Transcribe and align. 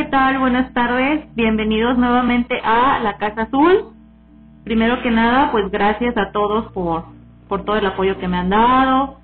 ¿qué 0.00 0.06
tal? 0.06 0.38
Buenas 0.38 0.72
tardes. 0.72 1.26
Bienvenidos 1.34 1.98
nuevamente 1.98 2.58
a 2.64 3.00
la 3.00 3.18
Casa 3.18 3.42
Azul. 3.42 3.92
Primero 4.64 5.02
que 5.02 5.10
nada, 5.10 5.52
pues 5.52 5.70
gracias 5.70 6.16
a 6.16 6.32
todos 6.32 6.72
por, 6.72 7.04
por 7.48 7.66
todo 7.66 7.76
el 7.76 7.84
apoyo 7.84 8.16
que 8.16 8.26
me 8.26 8.38
han 8.38 8.48
dado 8.48 9.18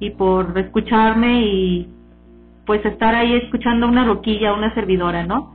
y 0.00 0.08
por 0.12 0.58
escucharme 0.58 1.42
y 1.42 1.88
pues 2.64 2.82
estar 2.86 3.14
ahí 3.14 3.34
escuchando 3.34 3.86
una 3.86 4.06
roquilla, 4.06 4.54
una 4.54 4.72
servidora, 4.72 5.26
¿no? 5.26 5.54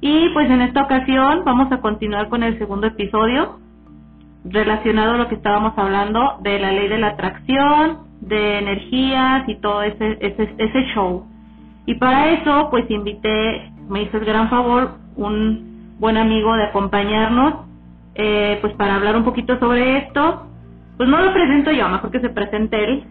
Y 0.00 0.30
pues 0.30 0.50
en 0.50 0.62
esta 0.62 0.84
ocasión 0.84 1.42
vamos 1.44 1.70
a 1.70 1.82
continuar 1.82 2.30
con 2.30 2.42
el 2.42 2.56
segundo 2.56 2.86
episodio 2.86 3.58
relacionado 4.46 5.12
a 5.12 5.18
lo 5.18 5.28
que 5.28 5.34
estábamos 5.34 5.74
hablando 5.76 6.38
de 6.40 6.58
la 6.58 6.72
ley 6.72 6.88
de 6.88 6.96
la 6.96 7.08
atracción, 7.08 7.98
de 8.22 8.60
energías 8.60 9.46
y 9.46 9.56
todo 9.56 9.82
ese, 9.82 10.16
ese, 10.22 10.54
ese 10.56 10.86
show. 10.94 11.26
Y 11.84 11.96
para 11.96 12.30
eso, 12.30 12.68
pues 12.70 12.90
invité, 12.90 13.75
me 13.88 14.02
hizo 14.02 14.16
el 14.18 14.24
gran 14.24 14.48
favor, 14.48 14.92
un 15.16 15.96
buen 15.98 16.16
amigo 16.16 16.54
de 16.54 16.64
acompañarnos, 16.64 17.66
eh, 18.14 18.58
pues 18.60 18.74
para 18.74 18.96
hablar 18.96 19.16
un 19.16 19.24
poquito 19.24 19.58
sobre 19.58 19.98
esto. 19.98 20.46
Pues 20.96 21.08
no 21.08 21.20
lo 21.20 21.32
presento 21.32 21.70
yo, 21.72 21.88
mejor 21.88 22.10
que 22.10 22.20
se 22.20 22.30
presente 22.30 22.82
él, 22.82 23.04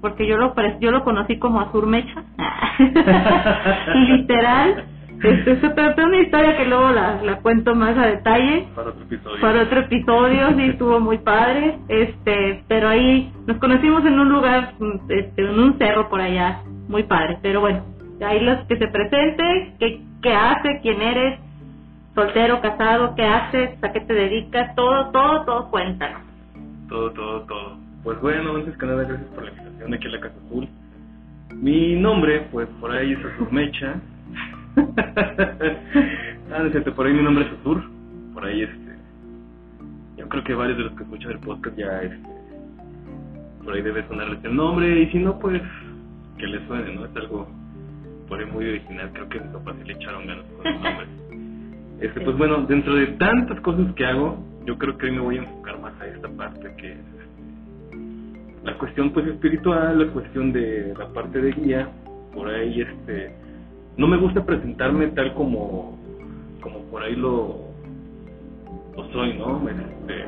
porque 0.00 0.26
yo 0.26 0.36
lo, 0.36 0.54
yo 0.80 0.90
lo 0.90 1.04
conocí 1.04 1.38
como 1.38 1.60
Azur 1.60 1.86
Mecha, 1.86 2.22
literal. 3.94 4.84
Este, 5.22 5.52
es 5.52 5.62
una 5.98 6.18
historia 6.18 6.56
que 6.56 6.64
luego 6.64 6.90
la, 6.92 7.20
la 7.22 7.36
cuento 7.40 7.74
más 7.74 7.96
a 7.96 8.06
detalle. 8.06 8.68
Para 8.74 8.90
otro 8.90 9.02
episodio. 9.02 9.40
Para 9.40 9.62
otro 9.62 9.80
episodio, 9.80 10.48
sí, 10.56 10.62
estuvo 10.64 11.00
muy 11.00 11.18
padre. 11.18 11.78
Este, 11.88 12.64
pero 12.68 12.88
ahí 12.88 13.30
nos 13.46 13.58
conocimos 13.58 14.04
en 14.06 14.18
un 14.18 14.30
lugar, 14.30 14.72
este, 15.08 15.42
en 15.42 15.60
un 15.60 15.76
cerro 15.78 16.08
por 16.08 16.22
allá, 16.22 16.60
muy 16.88 17.02
padre. 17.02 17.38
Pero 17.42 17.60
bueno, 17.60 17.82
ahí 18.24 18.40
los 18.40 18.66
que 18.66 18.76
se 18.76 18.88
presente, 18.88 19.74
qué, 19.78 20.00
qué 20.22 20.32
hace, 20.32 20.80
quién 20.82 21.00
eres, 21.00 21.38
soltero, 22.14 22.60
casado, 22.60 23.14
qué 23.14 23.24
haces, 23.24 23.82
a 23.82 23.92
qué 23.92 24.00
te 24.00 24.12
dedicas, 24.12 24.74
todo, 24.74 25.10
todo, 25.10 25.44
todo 25.44 25.70
cuéntanos. 25.70 26.22
Todo, 26.88 27.10
todo, 27.12 27.40
todo. 27.42 27.78
Pues 28.02 28.20
bueno, 28.20 28.56
antes 28.56 28.76
que 28.76 28.86
nada, 28.86 29.04
gracias 29.04 29.28
por 29.30 29.44
la 29.44 29.50
invitación 29.50 29.94
aquí 29.94 30.06
a 30.06 30.10
la 30.10 30.20
Casa 30.20 30.34
Azul. 30.46 30.68
Mi 31.54 31.96
nombre, 31.96 32.46
pues 32.50 32.68
por 32.80 32.90
ahí 32.90 33.12
es 33.12 33.18
Azur 33.24 33.52
Mecha. 33.52 34.00
ah, 36.52 36.92
por 36.94 37.06
ahí 37.06 37.12
mi 37.12 37.22
nombre 37.22 37.44
es 37.44 37.52
Azur. 37.60 37.82
Por 38.32 38.44
ahí 38.44 38.62
este. 38.62 38.96
Yo 40.16 40.28
creo 40.28 40.44
que 40.44 40.54
varios 40.54 40.78
de 40.78 40.84
los 40.84 40.92
que 40.94 41.02
escuchan 41.02 41.32
el 41.32 41.38
podcast 41.40 41.76
ya 41.76 42.02
este. 42.02 42.28
Por 43.64 43.74
ahí 43.74 43.82
debe 43.82 44.06
sonarles 44.08 44.42
el 44.44 44.56
nombre. 44.56 45.00
Y 45.00 45.10
si 45.10 45.18
no, 45.18 45.38
pues 45.38 45.60
que 46.38 46.46
les 46.46 46.66
suene, 46.66 46.94
¿no? 46.94 47.04
Es 47.04 47.16
algo 47.16 47.46
por 48.30 48.38
ahí 48.40 48.46
muy 48.46 48.66
original. 48.66 49.10
Creo 49.12 49.28
que 49.28 49.40
mis 49.40 49.50
papás 49.50 49.74
sí 49.78 49.88
le 49.88 49.94
echaron 49.94 50.26
ganas 50.26 50.44
con 50.56 50.66
el 50.66 50.74
nombre. 50.74 51.06
Este, 52.00 52.18
pues 52.22 52.34
bueno, 52.38 52.62
dentro 52.62 52.94
de 52.94 53.08
tantas 53.18 53.60
cosas 53.60 53.92
que 53.94 54.06
hago, 54.06 54.38
yo 54.64 54.78
creo 54.78 54.96
que 54.96 55.04
hoy 55.04 55.12
me 55.12 55.20
voy 55.20 55.36
a 55.36 55.40
enfocar 55.40 55.78
más 55.80 55.92
a 56.00 56.06
esta 56.06 56.30
parte 56.30 56.74
que 56.78 56.92
es 56.92 56.98
este, 56.98 57.96
la 58.64 58.78
cuestión 58.78 59.10
pues 59.10 59.26
espiritual, 59.26 60.06
la 60.06 60.10
cuestión 60.10 60.50
de 60.50 60.94
la 60.98 61.08
parte 61.08 61.42
de 61.42 61.52
guía, 61.52 61.90
por 62.32 62.48
ahí 62.48 62.80
este 62.80 63.34
no 63.98 64.06
me 64.06 64.16
gusta 64.16 64.46
presentarme 64.46 65.08
tal 65.08 65.34
como 65.34 65.98
como 66.62 66.78
por 66.84 67.02
ahí 67.02 67.16
lo 67.16 67.68
lo 68.96 69.12
soy, 69.12 69.34
¿no? 69.34 69.60
Este, 69.68 70.24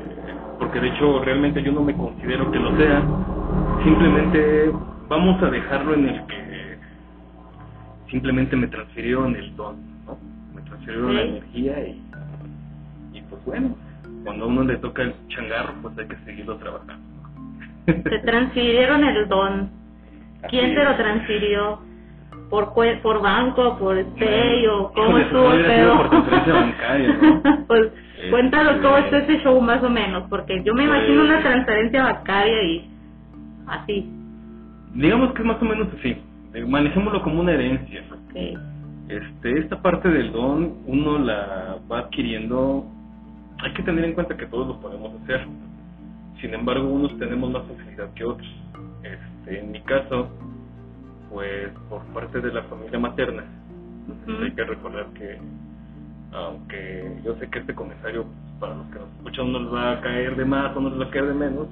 porque 0.58 0.78
de 0.78 0.88
hecho 0.88 1.24
realmente 1.24 1.62
yo 1.62 1.72
no 1.72 1.82
me 1.82 1.96
considero 1.96 2.50
que 2.52 2.58
lo 2.58 2.76
sea. 2.76 3.02
Simplemente 3.82 4.70
vamos 5.08 5.42
a 5.42 5.48
dejarlo 5.48 5.94
en 5.94 6.08
el 6.08 6.26
que 6.26 6.41
simplemente 8.12 8.54
me 8.56 8.68
transfirieron 8.68 9.34
el 9.34 9.56
don, 9.56 9.76
¿no? 10.06 10.16
Me 10.54 10.62
transfirieron 10.62 11.14
la 11.16 11.22
energía 11.22 11.80
y, 11.88 12.00
y 13.14 13.20
pues 13.22 13.44
bueno, 13.44 13.74
cuando 14.22 14.44
a 14.44 14.48
uno 14.48 14.62
le 14.64 14.76
toca 14.76 15.02
el 15.02 15.14
changarro, 15.28 15.74
pues 15.82 15.98
hay 15.98 16.06
que 16.06 16.16
seguirlo 16.24 16.56
trabajando. 16.58 17.02
Te 17.86 18.18
transfirieron 18.24 19.02
el 19.02 19.28
don. 19.28 19.70
¿Quién 20.48 20.66
Así 20.66 20.74
te 20.76 20.84
lo 20.84 20.90
es. 20.92 20.96
transfirió? 20.98 21.80
¿Por, 22.50 22.72
por 23.02 23.22
banco, 23.22 23.78
por 23.78 23.96
Pay 24.18 24.66
o 24.66 24.92
cómo 24.92 25.18
Híjole, 25.18 25.22
estuvo 25.24 25.52
el 25.54 25.64
pedo? 25.64 25.96
por 25.96 26.10
transferencia 26.10 26.52
bancaria, 26.54 27.18
¿no? 27.22 27.42
pues 27.66 27.82
Este- 28.16 28.30
cuéntanos 28.30 28.76
cómo 28.82 28.96
está 28.98 29.18
ese 29.18 29.38
show 29.42 29.58
más 29.60 29.82
o 29.82 29.88
menos, 29.88 30.24
porque 30.28 30.62
yo 30.62 30.74
me 30.74 30.86
Pues- 30.86 30.98
imagino 30.98 31.22
una 31.22 31.40
transferencia 31.40 32.02
bancaria 32.04 32.62
y 32.62 32.90
así. 33.66 34.10
Digamos 34.94 35.32
que 35.32 35.40
es 35.40 35.48
más 35.48 35.62
o 35.62 35.64
menos 35.64 35.88
así. 35.98 36.16
Eh, 36.54 36.64
Manejémoslo 36.64 37.22
como 37.22 37.40
una 37.40 37.52
herencia. 37.52 38.02
Este, 39.08 39.58
esta 39.58 39.80
parte 39.82 40.08
del 40.08 40.32
don 40.32 40.78
uno 40.86 41.18
la 41.18 41.78
va 41.90 42.00
adquiriendo. 42.00 42.86
Hay 43.62 43.72
que 43.74 43.82
tener 43.82 44.04
en 44.04 44.14
cuenta 44.14 44.36
que 44.36 44.46
todos 44.46 44.68
lo 44.68 44.80
podemos 44.80 45.12
hacer. 45.22 45.46
Sin 46.40 46.54
embargo, 46.54 46.88
unos 46.88 47.16
tenemos 47.18 47.50
más 47.50 47.62
facilidad 47.64 48.12
que 48.14 48.24
otros. 48.24 48.48
Este, 49.02 49.60
en 49.60 49.70
mi 49.72 49.80
caso, 49.82 50.28
pues 51.30 51.70
por 51.88 52.02
parte 52.12 52.40
de 52.40 52.52
la 52.52 52.62
familia 52.64 52.98
materna, 52.98 53.44
Ujú. 54.08 54.42
hay 54.42 54.50
que 54.52 54.64
recordar 54.64 55.06
que, 55.14 55.38
aunque 56.32 57.20
yo 57.24 57.34
sé 57.36 57.48
que 57.48 57.60
este 57.60 57.74
comentario 57.74 58.24
para 58.58 58.74
los 58.74 58.86
que 58.88 58.98
nos 58.98 59.08
escuchan 59.18 59.52
no 59.52 59.60
les 59.60 59.72
va 59.72 59.92
a 59.92 60.00
caer 60.00 60.36
de 60.36 60.44
más 60.44 60.76
o 60.76 60.80
no 60.80 60.90
les 60.90 61.00
va 61.00 61.04
a 61.04 61.10
caer 61.10 61.26
de 61.26 61.34
menos, 61.34 61.68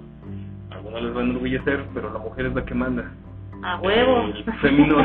algunos 0.70 1.02
les 1.02 1.16
va 1.16 1.20
a 1.20 1.24
enorgullecer, 1.24 1.84
pero 1.94 2.12
la 2.12 2.18
mujer 2.18 2.46
es 2.46 2.54
la 2.54 2.64
que 2.64 2.74
manda. 2.74 3.10
A 3.62 3.80
huevo. 3.80 4.32
El 4.34 4.44
femino, 4.60 4.96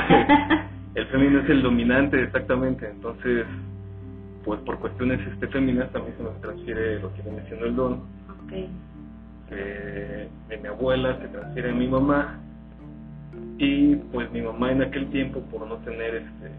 el 0.96 1.06
femino 1.08 1.40
es 1.40 1.50
el 1.50 1.62
dominante, 1.62 2.22
exactamente. 2.24 2.90
Entonces, 2.90 3.46
pues 4.44 4.60
por 4.62 4.80
cuestiones 4.80 5.20
este 5.28 5.48
féminas 5.48 5.92
también 5.92 6.16
se 6.18 6.24
nos 6.24 6.40
transfiere 6.42 7.00
lo 7.00 7.14
que 7.14 7.22
viene 7.24 7.44
siendo 7.48 7.66
el 7.66 7.76
don. 7.76 7.94
Ok. 7.94 8.54
Eh, 9.52 10.30
de 10.50 10.58
mi 10.58 10.68
abuela 10.68 11.18
se 11.20 11.28
transfiere 11.28 11.72
a 11.72 11.74
mi 11.74 11.88
mamá. 11.88 12.40
Y 13.58 13.96
pues 13.96 14.32
mi 14.32 14.42
mamá 14.42 14.72
en 14.72 14.82
aquel 14.82 15.08
tiempo, 15.10 15.42
por 15.52 15.68
no 15.68 15.76
tener 15.78 16.16
este 16.16 16.52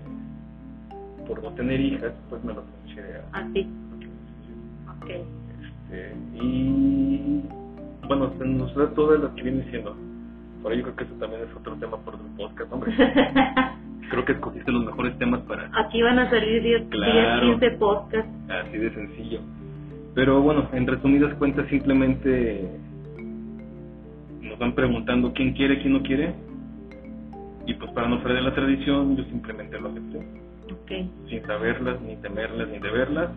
por 1.26 1.42
no 1.42 1.50
tener 1.52 1.80
hijas, 1.80 2.12
pues 2.30 2.42
me 2.44 2.54
lo 2.54 2.62
transfiere 2.62 3.20
a, 3.32 3.38
Así. 3.38 3.68
Ok. 5.02 5.10
este, 5.10 6.14
y 6.34 7.42
bueno, 8.06 8.32
se 8.38 8.44
nos 8.44 8.74
da 8.74 8.86
todas 8.90 9.20
las 9.20 9.32
que 9.32 9.42
viene 9.42 9.68
siendo. 9.70 9.96
Por 10.66 10.72
ello 10.72 10.82
creo 10.82 10.96
que 10.96 11.04
eso 11.04 11.14
también 11.20 11.42
es 11.48 11.56
otro 11.56 11.76
tema 11.76 11.96
por 11.98 12.16
otro 12.16 12.26
podcast, 12.36 12.72
hombre. 12.72 12.92
Creo 14.10 14.24
que 14.24 14.32
escogiste 14.32 14.72
los 14.72 14.84
mejores 14.84 15.16
temas 15.16 15.38
para 15.42 15.70
Aquí 15.78 16.02
van 16.02 16.18
a 16.18 16.28
salir 16.28 16.60
10, 16.60 16.88
Claro. 16.90 17.46
10, 17.46 17.60
15 17.60 17.70
podcasts. 17.78 18.30
así 18.50 18.76
de 18.76 18.92
sencillo. 18.92 19.38
Pero 20.16 20.42
bueno, 20.42 20.68
en 20.72 20.88
resumidas 20.88 21.32
cuentas 21.34 21.68
simplemente 21.68 22.68
nos 24.42 24.58
van 24.58 24.72
preguntando 24.74 25.32
quién 25.34 25.52
quiere, 25.52 25.78
quién 25.80 25.92
no 25.92 26.02
quiere. 26.02 26.34
Y 27.64 27.74
pues 27.74 27.92
para 27.92 28.08
no 28.08 28.18
de 28.18 28.40
la 28.42 28.52
tradición, 28.52 29.16
yo 29.16 29.22
simplemente 29.26 29.78
lo 29.78 29.90
acepté, 29.90 30.18
Ok. 30.18 31.28
sin 31.28 31.46
saberlas, 31.46 32.00
ni 32.00 32.16
temerlas, 32.16 32.66
ni 32.70 32.80
deberlas. 32.80 33.30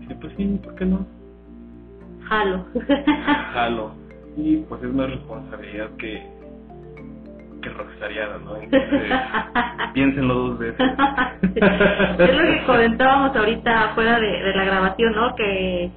Dije, 0.00 0.14
pues 0.20 0.34
sí, 0.36 0.60
¿por 0.62 0.74
qué 0.74 0.84
no? 0.84 1.06
Jalo. 2.28 2.66
jalo 3.54 4.07
y 4.38 4.56
pues 4.68 4.82
es 4.82 4.92
más 4.94 5.10
responsabilidad 5.10 5.90
que 5.98 6.22
que 7.60 7.70
rocksariada, 7.70 8.38
¿no? 8.38 8.56
Entonces, 8.56 9.02
piénsenlo 9.94 10.34
dos 10.34 10.58
veces. 10.60 10.76
es 11.50 12.36
lo 12.36 12.42
que 12.42 12.62
comentábamos 12.66 13.34
ahorita 13.36 13.88
fuera 13.96 14.20
de, 14.20 14.28
de 14.44 14.54
la 14.54 14.64
grabación, 14.64 15.12
¿no? 15.12 15.34
Que, 15.34 15.90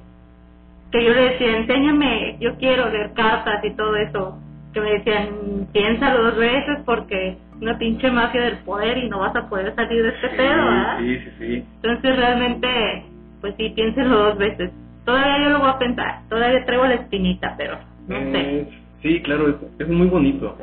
que 0.90 1.04
yo 1.04 1.12
le 1.14 1.22
decía, 1.30 1.56
enséñame, 1.58 2.36
yo 2.40 2.56
quiero 2.58 2.88
leer 2.90 3.12
cartas 3.14 3.64
y 3.64 3.70
todo 3.76 3.94
eso. 3.96 4.38
Que 4.74 4.80
me 4.80 4.90
decían, 4.92 5.68
piénsalo 5.72 6.24
dos 6.24 6.36
veces 6.36 6.78
porque 6.84 7.36
una 7.60 7.78
pinche 7.78 8.10
mafia 8.10 8.40
del 8.42 8.56
poder 8.64 8.98
y 8.98 9.08
no 9.08 9.20
vas 9.20 9.36
a 9.36 9.48
poder 9.48 9.72
salir 9.76 10.02
de 10.02 10.08
este 10.08 10.30
Sí, 10.30 10.36
pedo, 10.36 10.64
¿verdad? 10.64 10.98
sí, 10.98 11.18
sí, 11.18 11.30
sí. 11.38 11.64
Entonces 11.76 12.16
realmente, 12.16 13.04
pues 13.40 13.54
sí, 13.56 13.68
piénselo 13.76 14.16
dos 14.18 14.38
veces. 14.38 14.72
Todavía 15.04 15.44
yo 15.44 15.50
lo 15.50 15.58
voy 15.60 15.70
a 15.70 15.78
pensar, 15.78 16.22
todavía 16.28 16.64
traigo 16.64 16.86
la 16.86 16.94
espinita, 16.94 17.54
pero. 17.56 17.78
Eh, 18.08 18.68
sí, 19.02 19.20
claro, 19.22 19.48
es, 19.48 19.56
es 19.78 19.88
muy 19.88 20.08
bonito. 20.08 20.56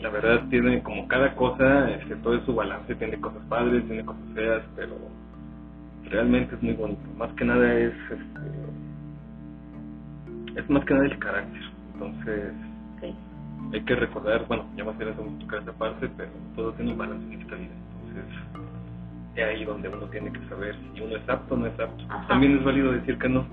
La 0.00 0.10
verdad 0.10 0.42
tiene 0.50 0.82
como 0.82 1.06
cada 1.06 1.34
cosa, 1.34 1.90
este, 1.90 2.16
todo 2.16 2.34
es 2.34 2.44
su 2.44 2.54
balance, 2.54 2.94
tiene 2.96 3.20
cosas 3.20 3.42
padres, 3.48 3.86
tiene 3.86 4.04
cosas 4.04 4.22
feas, 4.34 4.62
pero 4.74 4.96
realmente 6.10 6.54
es 6.56 6.62
muy 6.62 6.74
bonito. 6.74 7.00
Más 7.16 7.30
que 7.34 7.44
nada 7.44 7.72
es, 7.78 7.92
este, 8.10 8.40
es 10.60 10.70
más 10.70 10.84
que 10.84 10.94
nada 10.94 11.06
el 11.06 11.18
carácter. 11.18 11.62
Entonces, 11.94 12.52
hay 13.72 13.80
que 13.82 13.94
recordar, 13.94 14.46
bueno, 14.48 14.66
ya 14.76 14.84
más 14.84 14.96
adelante 14.96 15.22
vamos 15.22 15.38
a 15.38 15.44
tocar 15.44 15.58
esta 15.60 15.72
parte, 15.72 16.10
pero 16.16 16.30
todo 16.56 16.72
tiene 16.72 16.92
un 16.92 16.98
balance 16.98 17.32
en 17.32 17.40
esta 17.40 17.54
vida. 17.54 17.70
Entonces, 18.00 18.24
es 19.36 19.44
ahí 19.44 19.64
donde 19.64 19.88
uno 19.88 20.06
tiene 20.06 20.30
que 20.32 20.40
saber 20.48 20.76
si 20.94 21.00
uno 21.00 21.16
es 21.16 21.28
apto 21.28 21.54
o 21.54 21.56
no 21.56 21.66
es 21.66 21.80
apto. 21.80 22.04
Ajá. 22.08 22.28
También 22.28 22.58
es 22.58 22.64
válido 22.64 22.92
decir 22.92 23.16
que 23.18 23.28
no. 23.28 23.46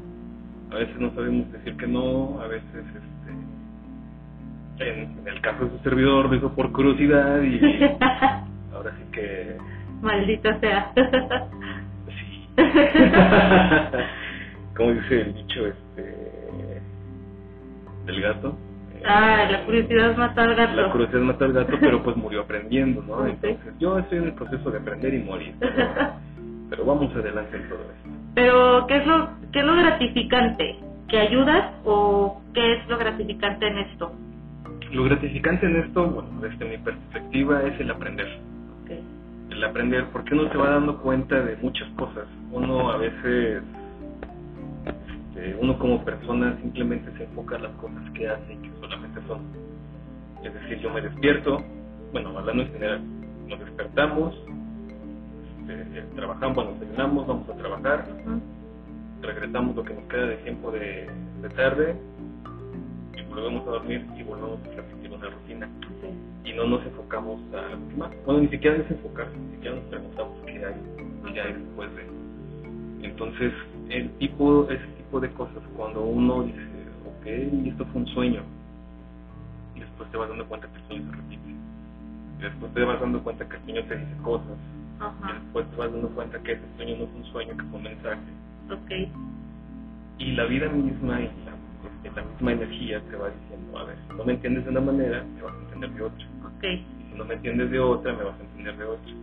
A 0.71 0.75
veces 0.75 0.99
no 0.99 1.11
sabemos 1.15 1.51
decir 1.51 1.75
que 1.77 1.87
no, 1.87 2.39
a 2.41 2.47
veces, 2.47 2.85
este, 4.75 4.89
en, 4.89 5.17
en 5.19 5.27
el 5.27 5.41
caso 5.41 5.65
de 5.65 5.71
su 5.71 5.79
servidor, 5.83 6.29
lo 6.29 6.35
hizo 6.35 6.53
por 6.53 6.71
curiosidad 6.71 7.41
y 7.41 7.59
ahora 8.73 8.91
sí 8.97 9.03
que 9.11 9.57
Maldita 10.01 10.59
sea. 10.59 10.91
Sí. 12.07 12.47
Como 14.75 14.91
dice 14.93 15.21
el 15.21 15.33
dicho 15.33 15.67
este 15.67 16.29
del 18.05 18.21
gato. 18.21 18.57
ah, 19.05 19.45
la 19.51 19.65
curiosidad 19.65 20.15
mata 20.15 20.43
al 20.43 20.55
gato. 20.55 20.75
La 20.75 20.91
curiosidad 20.91 21.21
mata 21.21 21.45
al 21.45 21.53
gato, 21.53 21.73
pero 21.79 22.01
pues 22.01 22.15
murió 22.15 22.41
aprendiendo, 22.41 23.03
¿no? 23.03 23.25
Entonces 23.27 23.73
yo 23.79 23.99
estoy 23.99 24.19
en 24.19 24.23
el 24.25 24.33
proceso 24.33 24.71
de 24.71 24.79
aprender 24.79 25.13
y 25.13 25.19
morir. 25.19 25.53
Pero, 25.59 25.75
pero 26.69 26.85
vamos 26.85 27.13
adelante 27.13 27.57
en 27.57 27.69
todo 27.69 27.79
esto. 27.81 28.09
Pero, 28.35 28.87
¿qué 28.87 28.97
es, 28.97 29.07
lo, 29.07 29.29
¿qué 29.51 29.59
es 29.59 29.65
lo 29.65 29.75
gratificante? 29.75 30.75
¿Que 31.07 31.19
ayudas 31.19 31.73
o 31.85 32.41
qué 32.53 32.73
es 32.73 32.87
lo 32.87 32.97
gratificante 32.97 33.67
en 33.67 33.77
esto? 33.79 34.11
Lo 34.91 35.03
gratificante 35.03 35.65
en 35.65 35.77
esto, 35.77 36.07
bueno, 36.07 36.29
desde 36.41 36.65
mi 36.65 36.77
perspectiva, 36.77 37.63
es 37.63 37.79
el 37.79 37.91
aprender. 37.91 38.27
El 39.49 39.63
aprender, 39.63 40.05
porque 40.13 40.35
uno 40.35 40.49
se 40.51 40.57
va 40.57 40.69
dando 40.69 40.97
cuenta 40.99 41.41
de 41.41 41.57
muchas 41.57 41.89
cosas. 41.89 42.27
Uno 42.51 42.91
a 42.91 42.97
veces, 42.97 43.63
este, 44.85 45.55
uno 45.59 45.77
como 45.79 46.03
persona 46.05 46.55
simplemente 46.61 47.11
se 47.17 47.23
enfoca 47.23 47.55
en 47.55 47.63
las 47.63 47.71
cosas 47.73 48.09
que 48.13 48.27
hace 48.27 48.53
y 48.53 48.57
que 48.57 48.69
solamente 48.79 49.19
son. 49.27 49.41
Es 50.43 50.53
decir, 50.53 50.79
yo 50.79 50.91
me 50.91 51.01
despierto, 51.01 51.63
bueno, 52.11 52.37
hablando 52.37 52.63
en 52.63 52.71
general, 52.71 53.01
nos 53.47 53.59
despertamos, 53.59 54.35
este, 55.67 56.01
trabajamos, 56.15 56.55
bueno, 56.55 56.71
desayunamos, 56.79 57.27
vamos 57.27 57.49
a 57.49 57.53
trabajar. 57.53 58.05
Regresamos 59.21 59.75
lo 59.75 59.83
que 59.83 59.93
nos 59.93 60.03
queda 60.05 60.25
de 60.27 60.37
tiempo 60.37 60.71
de, 60.71 61.09
de 61.41 61.49
tarde 61.49 61.95
y 63.15 63.21
volvemos 63.23 63.67
a 63.67 63.71
dormir 63.71 64.05
y 64.17 64.23
volvemos 64.23 64.59
a 64.61 64.75
repetir 64.75 65.11
una 65.11 65.29
rutina 65.29 65.69
y 66.43 66.53
no 66.53 66.65
nos 66.65 66.85
enfocamos 66.85 67.41
a 67.53 67.75
lo 67.75 67.89
que 67.89 67.95
más. 67.95 68.11
Bueno, 68.25 68.41
ni 68.41 68.47
siquiera 68.47 68.77
es 68.77 68.89
ni 68.89 69.55
siquiera 69.55 69.75
nos 69.75 69.85
preguntamos 69.85 70.37
qué 70.45 70.65
hay, 70.65 71.33
qué 71.33 71.41
hay 71.41 71.53
después 71.53 71.89
de. 71.95 73.07
Entonces, 73.07 73.53
el 73.89 74.09
tipo, 74.17 74.69
ese 74.69 74.85
tipo 74.97 75.19
de 75.19 75.29
cosas, 75.31 75.61
cuando 75.75 76.03
uno 76.03 76.43
dice, 76.43 76.59
ok, 77.05 77.25
esto 77.67 77.85
fue 77.85 78.01
un 78.01 78.07
sueño, 78.07 78.41
y 79.75 79.79
después 79.79 80.09
te 80.11 80.17
vas 80.17 80.29
dando 80.29 80.45
cuenta 80.45 80.67
que 80.67 80.77
el 80.77 80.87
sueño 80.87 81.11
se 81.11 81.15
repite, 81.17 81.49
y 82.39 82.41
después 82.41 82.73
te 82.73 82.83
vas 82.83 82.99
dando 82.99 83.23
cuenta 83.23 83.47
que 83.47 83.55
el 83.55 83.63
sueño 83.63 83.83
te 83.85 83.95
dice 83.97 84.17
cosas, 84.23 84.57
y 85.29 85.33
después 85.33 85.69
te 85.69 85.77
vas 85.77 85.91
dando 85.91 86.09
cuenta 86.09 86.39
que 86.43 86.51
ese 86.53 86.63
sueño 86.75 86.97
no 86.97 87.07
fue 87.07 87.19
un 87.19 87.25
sueño, 87.25 87.57
que 87.57 87.63
fue 87.63 87.77
un 87.77 87.83
mensaje, 87.83 88.19
Ok. 88.71 88.91
y 90.19 90.31
la 90.33 90.45
vida 90.45 90.69
misma 90.69 91.21
y 91.21 91.29
la, 91.45 91.53
este, 92.05 92.11
la 92.15 92.27
misma 92.27 92.51
energía 92.51 93.01
te 93.09 93.15
va 93.15 93.29
diciendo, 93.29 93.77
a 93.79 93.83
ver, 93.85 93.95
si 94.07 94.17
no 94.17 94.25
me 94.25 94.33
entiendes 94.33 94.65
de 94.65 94.71
una 94.71 94.81
manera, 94.81 95.23
me 95.35 95.41
vas 95.41 95.53
a 95.53 95.59
entender 95.63 95.89
de 95.91 96.01
otra. 96.03 96.25
Ok. 96.45 96.63
Y 96.63 97.11
si 97.11 97.17
no 97.17 97.25
me 97.25 97.33
entiendes 97.35 97.71
de 97.71 97.79
otra, 97.79 98.13
me 98.13 98.23
vas 98.23 98.35
a 98.39 98.43
entender 98.43 98.77
de 98.77 98.85
otra. 98.85 99.13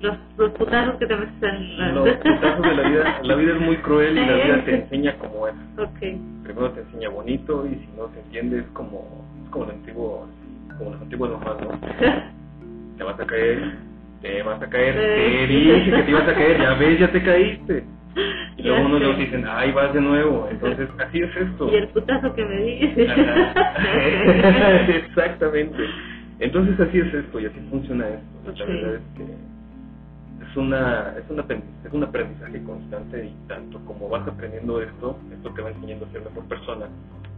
Los, 0.00 0.16
los 0.36 0.50
putazos 0.52 0.96
que 0.96 1.06
te 1.06 1.16
metes 1.16 1.42
en 1.42 1.94
Los 1.94 2.08
putazos 2.16 2.62
de 2.62 2.74
la 2.74 2.88
vida, 2.88 3.20
la 3.22 3.34
vida 3.34 3.52
es 3.54 3.60
muy 3.60 3.76
cruel 3.78 4.18
y 4.18 4.26
la 4.26 4.34
vida 4.34 4.64
te 4.64 4.74
enseña 4.76 5.14
como 5.18 5.48
es. 5.48 5.54
Ok. 5.78 5.98
Primero 6.44 6.70
te 6.72 6.80
enseña 6.80 7.08
bonito 7.10 7.66
y 7.66 7.74
si 7.74 7.88
no 7.96 8.08
se 8.12 8.20
entiende 8.20 8.58
es 8.60 8.66
como, 8.72 9.24
es 9.44 9.50
como 9.50 9.64
lo 9.66 9.72
antiguo, 9.72 10.26
como 10.78 10.90
los 10.90 11.02
antiguos 11.02 11.30
nomás, 11.30 11.56
¿no? 11.60 11.70
Te 12.96 13.04
vas 13.04 13.20
a 13.20 13.26
caer, 13.26 13.74
te 14.22 14.42
vas 14.42 14.62
a 14.62 14.70
caer, 14.70 14.94
te 14.94 15.46
dije 15.46 15.90
que 15.90 16.02
te 16.02 16.10
ibas 16.10 16.26
a 16.26 16.34
caer, 16.34 16.58
ya 16.58 16.74
ves, 16.74 16.98
ya 16.98 17.12
te 17.12 17.22
caíste. 17.22 17.84
Y 18.56 18.62
luego 18.66 18.86
unos 18.86 19.18
dicen, 19.18 19.44
ay, 19.48 19.72
vas 19.72 19.92
de 19.92 20.00
nuevo. 20.00 20.48
Entonces, 20.50 20.88
así 20.98 21.20
es 21.20 21.36
esto. 21.36 21.70
Y 21.70 21.74
el 21.76 21.88
putazo 21.88 22.32
que 22.34 22.44
me 22.44 22.62
di. 22.62 22.94
Exactamente. 24.96 25.84
Entonces 26.38 26.78
así 26.78 26.98
es 26.98 27.14
esto 27.14 27.40
y 27.40 27.46
así 27.46 27.58
funciona 27.70 28.06
esto. 28.08 28.26
La 28.44 28.52
verdad 28.66 28.96
es 28.96 29.00
que 29.16 29.22
es 29.22 30.56
una 30.56 31.14
es 31.16 31.24
un 31.30 31.40
aprendizaje, 31.40 31.88
es 31.88 31.94
un 31.94 32.04
aprendizaje 32.04 32.62
constante 32.64 33.24
y 33.26 33.34
tanto 33.48 33.80
como 33.86 34.06
vas 34.08 34.28
aprendiendo 34.28 34.82
esto, 34.82 35.18
esto 35.32 35.50
te 35.54 35.62
va 35.62 35.70
enseñando 35.70 36.04
a 36.04 36.10
ser 36.10 36.20
mejor 36.22 36.44
persona, 36.44 36.88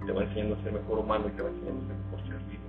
te 0.05 0.11
va 0.13 0.25
enseñando 0.25 0.57
a 0.57 0.63
ser 0.65 0.73
mejor 0.73 0.99
humano 0.99 1.27
y 1.29 1.31
te 1.37 1.43
va 1.43 1.49
enseñando 1.49 1.81
a 1.83 1.87
ser 1.87 1.97
mejor 1.97 2.21
ser 2.27 2.39
vivo. 2.51 2.65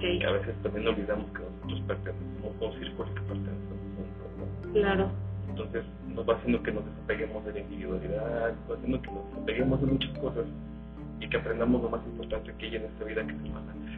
Y 0.00 0.24
a 0.24 0.32
veces 0.32 0.56
también 0.62 0.88
olvidamos 0.88 1.30
que 1.30 1.42
nosotros 1.42 1.80
pertenecemos 1.86 2.60
a 2.60 2.64
un 2.64 2.72
círculo 2.72 3.08
y 3.08 3.14
que 3.14 3.20
pertenecemos 3.20 3.70
a 3.70 3.74
un 4.02 4.10
grupo. 4.18 4.48
Claro. 4.72 5.12
Entonces 5.52 5.84
nos 6.14 6.26
va 6.28 6.34
haciendo 6.36 6.62
que 6.62 6.72
nos 6.72 6.84
desapeguemos 6.86 7.44
de 7.44 7.52
la 7.52 7.60
individualidad, 7.60 8.54
nos 8.54 8.70
va 8.70 8.74
haciendo 8.76 9.02
que 9.02 9.10
nos 9.10 9.26
desapeguemos 9.30 9.80
de 9.82 9.86
muchas 9.86 10.18
cosas 10.18 10.44
y 11.20 11.28
que 11.28 11.36
aprendamos 11.36 11.82
lo 11.82 11.90
más 11.90 12.00
importante 12.06 12.52
que 12.58 12.66
hay 12.66 12.76
en 12.76 12.84
esta 12.84 13.04
vida 13.04 13.26
que 13.26 13.32
es 13.32 13.42
el 13.44 13.52
balance. 13.52 13.92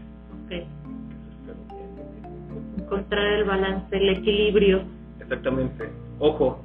Ok. 0.45 0.49
Que 0.49 0.57
eso 0.59 1.31
espero 1.39 1.59
que- 1.69 2.83
Encontrar 2.83 3.27
el 3.27 3.45
balance, 3.45 3.97
el 3.97 4.09
equilibrio. 4.11 4.83
Exactamente. 5.21 5.89
Ojo, 6.19 6.61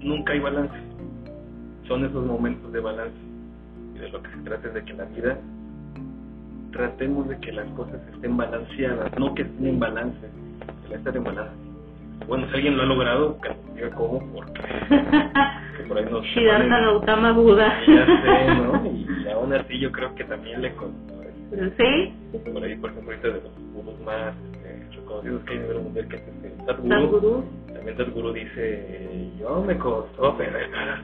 nunca 0.00 0.32
hay 0.32 0.40
balance. 0.40 0.74
Son 1.88 2.04
esos 2.04 2.24
momentos 2.24 2.72
de 2.72 2.80
balance. 2.80 3.16
Y 3.96 3.98
de 3.98 4.08
lo 4.08 4.22
que 4.22 4.30
se 4.30 4.36
trata 4.38 4.68
es 4.68 4.74
de 4.74 4.84
que 4.84 4.92
la 4.94 5.04
vida 5.06 5.38
tratemos 6.70 7.28
de 7.28 7.38
que 7.38 7.52
las 7.52 7.66
cosas 7.72 8.00
estén 8.14 8.36
balanceadas, 8.36 9.12
no 9.18 9.34
que 9.34 9.42
estén 9.42 9.66
en 9.66 9.78
balance, 9.80 10.26
que 10.84 10.88
la 10.88 10.96
estén 10.96 11.16
en 11.16 11.24
balance. 11.24 11.71
Bueno, 12.26 12.46
si 12.48 12.54
alguien 12.54 12.76
lo 12.76 12.82
ha 12.82 12.86
logrado, 12.86 13.40
que 13.40 13.48
nos 13.48 13.74
diga 13.74 13.90
cómo, 13.90 14.32
porque 14.32 14.60
que 15.76 15.82
por 15.84 15.98
ahí 15.98 16.04
nos 16.10 16.24
Siddhartha 16.34 16.80
Gautama 16.80 17.32
Buda. 17.32 17.80
Ya 17.86 18.06
sé, 18.06 18.54
¿no? 18.54 18.84
Y 18.86 19.28
aún 19.30 19.52
así 19.52 19.78
yo 19.78 19.90
creo 19.92 20.14
que 20.14 20.24
también 20.24 20.62
le. 20.62 20.68
¿eh? 20.68 21.72
¿Sí? 21.76 22.40
Por 22.50 22.64
ahí, 22.64 22.76
por 22.76 22.90
ejemplo, 22.90 23.12
ahorita 23.12 23.28
de 23.28 23.42
los 23.42 23.52
gurús 23.74 24.00
más 24.00 24.34
este, 24.52 24.96
reconocidos 24.96 25.44
que 25.44 25.52
hay 25.52 25.58
a 25.58 25.62
nivel 25.62 25.80
mundial, 25.80 26.08
que 26.08 26.16
es 26.16 26.22
este, 26.22 26.64
Sadhguru. 26.66 27.44
También 27.74 27.96
Sadhguru 27.96 28.32
dice, 28.32 29.30
yo 29.38 29.62
me 29.62 29.76
costó, 29.76 30.36
pero 30.36 30.58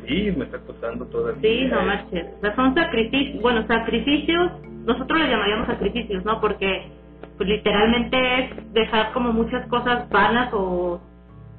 sí, 0.06 0.32
me 0.36 0.44
está 0.44 0.58
costando 0.58 1.04
todo 1.06 1.34
Sí, 1.42 1.66
no 1.70 1.82
marches. 1.82 2.26
O 2.38 2.40
sea, 2.40 2.54
son 2.56 2.74
sacrificios, 2.74 3.42
bueno, 3.42 3.66
sacrificios, 3.66 4.52
nosotros 4.86 5.18
le 5.18 5.28
llamaríamos 5.28 5.66
sacrificios, 5.66 6.24
¿no? 6.24 6.40
Porque 6.40 6.90
pues 7.36 7.48
literalmente 7.48 8.16
es 8.44 8.72
dejar 8.72 9.12
como 9.12 9.32
muchas 9.32 9.66
cosas 9.68 10.08
vanas 10.10 10.50
o 10.52 11.00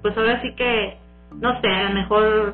pues 0.02 0.18
ahora 0.18 0.42
sí 0.42 0.54
que, 0.56 0.98
no 1.40 1.60
sé, 1.62 1.68
a 1.68 1.90
lo 1.90 1.96
mejor 1.96 2.54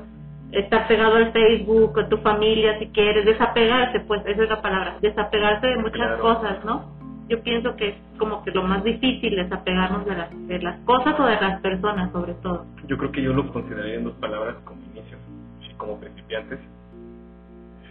estar 0.51 0.87
pegado 0.87 1.15
al 1.17 1.31
Facebook 1.31 1.93
con 1.93 2.09
tu 2.09 2.17
familia 2.17 2.79
si 2.79 2.87
quieres, 2.87 3.25
desapegarse, 3.25 3.99
pues 4.01 4.21
esa 4.25 4.43
es 4.43 4.49
la 4.49 4.61
palabra, 4.61 4.97
desapegarse 5.01 5.67
de 5.67 5.77
muchas 5.77 5.97
Claro. 5.97 6.21
cosas, 6.21 6.65
¿no? 6.65 6.95
Yo 7.27 7.41
pienso 7.41 7.75
que 7.75 7.89
es 7.89 7.95
como 8.19 8.43
que 8.43 8.51
lo 8.51 8.63
más 8.63 8.83
difícil 8.83 9.35
desapegarnos 9.35 10.05
de 10.05 10.15
las, 10.15 10.47
de 10.47 10.59
las 10.61 10.79
cosas 10.81 11.19
o 11.19 11.25
de 11.25 11.35
las 11.41 11.59
personas 11.61 12.11
sobre 12.11 12.33
todo. 12.35 12.65
Yo 12.87 12.97
creo 12.97 13.11
que 13.11 13.21
yo 13.23 13.33
lo 13.33 13.51
consideraría 13.51 13.95
en 13.95 14.03
dos 14.03 14.13
palabras 14.15 14.55
como 14.63 14.79
inicios, 14.93 15.19
sí, 15.61 15.73
como 15.77 15.99
principiantes, 15.99 16.59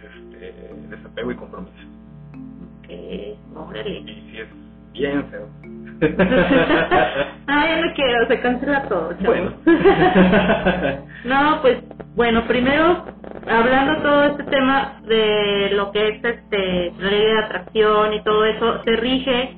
este, 0.03 0.53
desapego 0.89 1.31
y 1.31 1.35
compromiso. 1.35 1.73
Que, 2.83 3.35
órale. 3.55 3.99
Y 3.99 4.29
si 4.31 4.37
es 4.39 4.47
bien 4.97 5.25
feo. 5.29 5.47
ah, 7.47 7.65
no 7.81 7.93
quiero, 7.93 8.27
se 8.27 8.41
cancela 8.41 8.83
todo. 8.89 9.13
Bueno. 9.21 9.53
no, 11.25 11.61
pues, 11.61 11.77
bueno, 12.15 12.43
primero, 12.47 13.05
hablando 13.47 14.01
todo 14.01 14.23
este 14.25 14.43
tema 14.43 15.01
de 15.07 15.69
lo 15.73 15.91
que 15.91 16.07
es 16.09 16.23
este 16.23 16.91
la 16.99 17.09
ley 17.09 17.25
de 17.25 17.39
atracción 17.39 18.13
y 18.13 18.23
todo 18.23 18.45
eso, 18.45 18.83
se 18.83 18.95
rige 18.97 19.57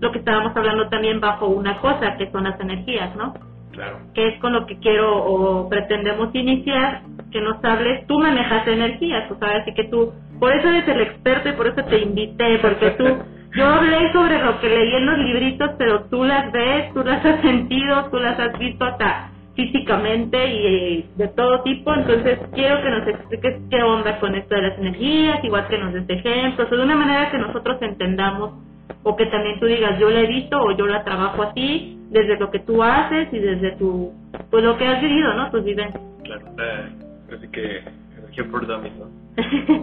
lo 0.00 0.12
que 0.12 0.18
estábamos 0.18 0.56
hablando 0.56 0.88
también 0.88 1.20
bajo 1.20 1.46
una 1.46 1.78
cosa, 1.78 2.16
que 2.16 2.30
son 2.30 2.44
las 2.44 2.58
energías, 2.60 3.14
¿no? 3.16 3.34
claro. 3.76 3.98
que 4.14 4.28
es 4.28 4.40
con 4.40 4.52
lo 4.52 4.66
que 4.66 4.78
quiero 4.78 5.24
o 5.24 5.68
pretendemos 5.68 6.34
iniciar, 6.34 7.02
que 7.30 7.40
nos 7.40 7.62
hables, 7.64 8.06
tú 8.06 8.18
manejas 8.18 8.66
energías, 8.66 9.28
tú 9.28 9.36
sabes, 9.38 9.62
así 9.62 9.74
que 9.74 9.84
tú, 9.84 10.12
por 10.40 10.52
eso 10.52 10.68
eres 10.68 10.88
el 10.88 11.00
experto 11.02 11.48
y 11.50 11.52
por 11.52 11.66
eso 11.68 11.84
te 11.84 12.00
invité, 12.00 12.58
porque 12.60 12.90
tú, 12.92 13.04
yo 13.56 13.66
hablé 13.66 14.12
sobre 14.12 14.42
lo 14.42 14.60
que 14.60 14.68
leí 14.68 14.94
en 14.94 15.06
los 15.06 15.18
libritos, 15.18 15.70
pero 15.78 16.04
tú 16.04 16.24
las 16.24 16.52
ves, 16.52 16.92
tú 16.92 17.02
las 17.02 17.24
has 17.24 17.40
sentido, 17.40 18.04
tú 18.10 18.18
las 18.18 18.38
has 18.38 18.58
visto 18.58 18.84
hasta 18.84 19.30
físicamente 19.54 20.36
y 20.46 20.66
eh, 20.66 21.04
de 21.16 21.28
todo 21.28 21.62
tipo, 21.62 21.94
entonces 21.94 22.38
quiero 22.54 22.82
que 22.82 22.90
nos 22.90 23.08
expliques 23.08 23.56
qué 23.70 23.82
onda 23.82 24.20
con 24.20 24.34
esto 24.34 24.54
de 24.54 24.62
las 24.62 24.78
energías, 24.78 25.42
igual 25.42 25.66
que 25.68 25.78
nos 25.78 25.94
des 25.94 26.08
ejemplos, 26.10 26.70
o 26.70 26.76
de 26.76 26.82
una 26.82 26.94
manera 26.94 27.30
que 27.30 27.38
nosotros 27.38 27.78
entendamos 27.80 28.52
o 29.02 29.16
que 29.16 29.26
también 29.26 29.58
tú 29.58 29.66
digas 29.66 29.98
yo 29.98 30.10
la 30.10 30.20
he 30.20 30.26
visto 30.26 30.60
o 30.60 30.76
yo 30.76 30.86
la 30.86 31.04
trabajo 31.04 31.42
así 31.42 31.98
desde 32.10 32.38
lo 32.38 32.50
que 32.50 32.58
tú 32.60 32.82
haces 32.82 33.28
y 33.32 33.38
desde 33.38 33.72
tu 33.76 34.12
pues 34.50 34.62
lo 34.62 34.76
que 34.76 34.86
has 34.86 35.00
vivido 35.00 35.32
no 35.34 35.50
tus 35.50 35.64
vivencias. 35.64 36.02
Claro, 36.24 36.46
eh, 36.58 36.88
así 37.34 37.48
que 37.48 37.82
energía 38.18 38.44
por 38.50 38.66
dummies, 38.66 38.92
¿no? 38.96 39.06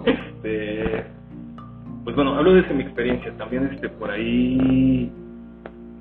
Este, 0.06 1.06
pues 2.04 2.16
bueno, 2.16 2.36
hablo 2.36 2.54
desde 2.54 2.74
mi 2.74 2.84
experiencia, 2.84 3.32
también 3.38 3.70
este 3.74 3.90
por 3.90 4.12
ahí 4.12 5.12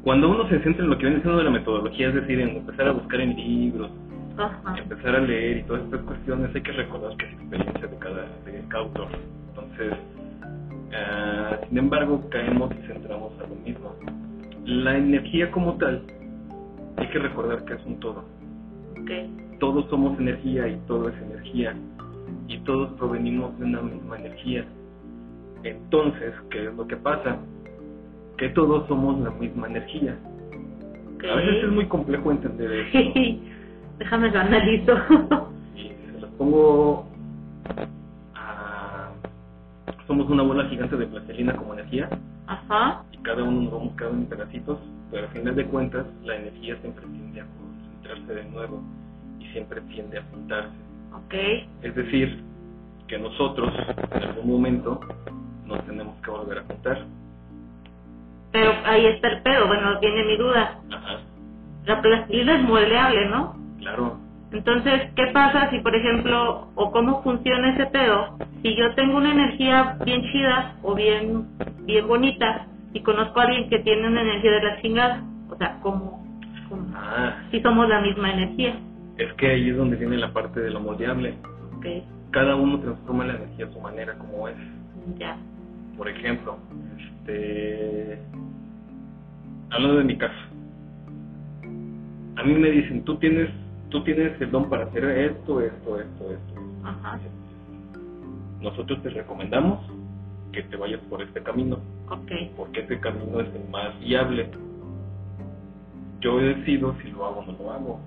cuando 0.03 0.31
uno 0.31 0.49
se 0.49 0.59
centra 0.61 0.83
en 0.83 0.91
lo 0.91 0.99
que 0.99 1.07
viene 1.07 1.23
siendo 1.23 1.39
de 1.39 1.45
la 1.45 1.51
metodología, 1.51 2.09
es 2.09 2.15
decir, 2.15 2.41
en 2.41 2.57
empezar 2.57 2.89
a 2.89 2.93
buscar 2.93 3.21
en 3.21 3.37
libros, 3.37 3.91
Ajá. 4.37 4.77
empezar 4.77 5.15
a 5.15 5.21
leer 5.21 5.59
y 5.59 5.63
todas 5.63 5.85
estas 5.85 6.01
cuestiones, 6.01 6.55
hay 6.55 6.61
que 6.61 6.73
recordar 6.73 7.17
que 7.17 7.27
es 7.27 7.33
experiencia 7.35 7.87
de 7.87 7.97
cada, 7.99 8.23
de 8.45 8.65
cada 8.69 8.83
autor. 8.83 9.09
Entonces, 9.51 9.93
ah, 10.93 11.59
sin 11.69 11.79
embargo, 11.79 12.21
caemos 12.31 12.73
y 12.73 12.87
centramos 12.89 13.33
a 13.39 13.47
lo 13.47 13.55
mismo. 13.65 13.95
La 14.65 14.97
energía 14.97 15.53
como 15.53 15.75
tal, 15.75 16.03
hay 16.97 17.07
que 17.09 17.19
recordar 17.21 17.65
que 17.65 17.75
es 17.75 17.87
un 17.87 18.01
todo. 18.01 18.25
Okay. 19.03 19.31
Todos 19.61 19.89
somos 19.89 20.19
energía 20.19 20.67
y 20.67 20.77
todo 20.89 21.11
es 21.11 21.15
energía. 21.23 21.77
Y 22.49 22.59
todos 22.61 22.91
provenimos 22.95 23.57
de 23.61 23.67
una 23.67 23.83
misma 23.83 24.19
energía. 24.19 24.65
Entonces, 25.65 26.35
¿qué 26.51 26.67
es 26.67 26.75
lo 26.75 26.87
que 26.87 26.97
pasa? 26.97 27.37
Que 28.37 28.49
todos 28.51 28.87
somos 28.89 29.21
la 29.21 29.31
misma 29.31 29.69
energía. 29.69 30.17
Okay. 31.17 31.31
A 31.31 31.35
veces 31.37 31.65
es 31.65 31.71
muy 31.71 31.87
complejo 31.87 32.31
entender 32.31 32.73
eso. 32.93 33.41
Déjame 33.99 34.31
lo 34.31 34.41
analizo. 34.41 34.93
y 35.77 35.89
se 36.13 36.21
los 36.21 36.31
pongo 36.31 37.07
a... 38.35 39.11
Somos 40.07 40.29
una 40.29 40.43
bola 40.43 40.69
gigante 40.69 40.97
de 40.97 41.07
plastilina 41.07 41.55
como 41.55 41.75
energía 41.75 42.09
Ajá. 42.47 43.05
y 43.13 43.19
cada 43.19 43.45
uno 43.45 43.63
nos 43.63 43.73
vamos 43.73 43.97
quedando 43.97 44.19
en 44.19 44.27
pedacitos, 44.27 44.79
pero 45.11 45.27
al 45.27 45.33
final 45.33 45.55
de 45.55 45.65
cuentas 45.67 46.07
la 46.25 46.37
energía 46.37 46.77
siempre 46.81 47.07
tiende 47.07 47.41
a 47.41 47.47
concentrarse 47.47 48.35
de 48.35 48.51
nuevo 48.51 48.83
y 49.39 49.45
siempre 49.53 49.81
tiende 49.83 50.19
a 50.19 50.23
juntarse. 50.25 50.75
Ok. 51.15 51.35
Es 51.83 51.95
decir, 51.95 52.43
que 53.07 53.19
nosotros 53.19 53.73
en 54.11 54.23
algún 54.23 54.51
momento 54.51 55.01
nos 55.73 55.87
tenemos 55.87 56.15
que 56.23 56.31
volver 56.31 56.59
a 56.59 56.63
juntar. 56.65 56.99
Pero 58.53 58.71
ahí 58.85 59.07
está 59.07 59.29
el 59.29 59.43
pedo, 59.43 59.67
bueno, 59.67 59.99
viene 60.01 60.25
mi 60.25 60.37
duda. 60.37 60.79
Ajá, 60.91 61.19
La 61.87 62.03
plastilina 62.03 62.57
es 62.57 62.63
moldeable, 62.65 63.29
¿no? 63.29 63.57
claro. 63.81 64.19
Entonces, 64.53 65.09
¿qué 65.17 65.29
pasa 65.33 65.71
si, 65.71 65.79
por 65.81 65.97
ejemplo, 65.97 66.69
o 66.75 66.91
cómo 66.93 67.23
funciona 67.23 67.71
ese 67.75 67.87
pedo? 67.87 68.37
Si 68.63 68.77
yo 68.77 68.95
tengo 68.95 69.17
una 69.17 69.33
energía 69.33 69.97
bien 70.05 70.23
chida 70.31 70.77
o 70.83 70.95
bien 70.95 71.49
bien 71.87 72.07
bonita 72.07 72.67
y 72.93 73.01
conozco 73.01 73.41
a 73.41 73.45
alguien 73.45 73.71
que 73.71 73.79
tiene 73.79 74.07
una 74.09 74.21
energía 74.21 74.51
de 74.53 74.63
la 74.63 74.83
chingada, 74.83 75.23
o 75.51 75.57
sea, 75.57 75.79
¿cómo? 75.83 76.23
cómo? 76.69 76.87
Ah, 76.95 77.39
Si 77.51 77.63
somos 77.63 77.89
la 77.89 78.03
misma 78.03 78.31
energía. 78.33 78.79
es 79.17 79.33
que 79.35 79.47
ahí 79.47 79.71
es 79.71 79.77
donde 79.79 79.97
viene 79.97 80.19
la 80.19 80.35
parte 80.35 80.61
de 80.61 80.71
lo 80.71 80.81
moldeable. 80.81 81.35
Ok, 81.79 81.87
Cada 82.31 82.55
uno 82.55 82.79
transforma 82.79 83.25
la 83.25 83.37
energía 83.37 83.65
a 83.67 83.73
su 83.73 83.81
manera 83.81 84.13
como 84.19 84.49
es. 84.49 84.57
ya. 85.19 85.39
Por 86.03 86.11
ejemplo, 86.11 86.59
este 86.99 88.19
hablando 89.71 89.99
de 89.99 90.05
mi 90.05 90.19
caso. 90.19 90.35
A 92.35 92.43
mí 92.43 92.55
me 92.55 92.73
dicen, 92.73 93.05
tú 93.05 93.19
tienes 93.19 93.51
tú 93.89 94.03
tienes 94.03 94.33
el 94.41 94.51
don 94.51 94.69
para 94.69 94.87
hacer 94.87 95.05
esto, 95.05 95.61
esto, 95.61 96.01
esto, 96.01 96.33
esto. 96.33 96.61
Ajá. 96.83 97.21
Nosotros 98.61 99.01
te 99.05 99.11
recomendamos 99.11 99.79
que 100.51 100.65
te 100.65 100.77
vayas 100.77 100.99
por 101.03 101.23
este 101.23 101.41
camino, 101.41 101.79
Ok, 102.11 102.33
porque 102.57 102.81
este 102.81 102.99
camino 102.99 103.39
es 103.39 103.55
el 103.55 103.71
más 103.71 103.97
viable. 104.01 104.51
Yo 106.21 106.39
decido 106.39 106.97
si 107.01 107.13
lo 107.13 107.27
hago 107.27 107.41
o 107.43 107.47
no 107.47 107.53
lo 107.53 107.71
hago. 107.71 108.01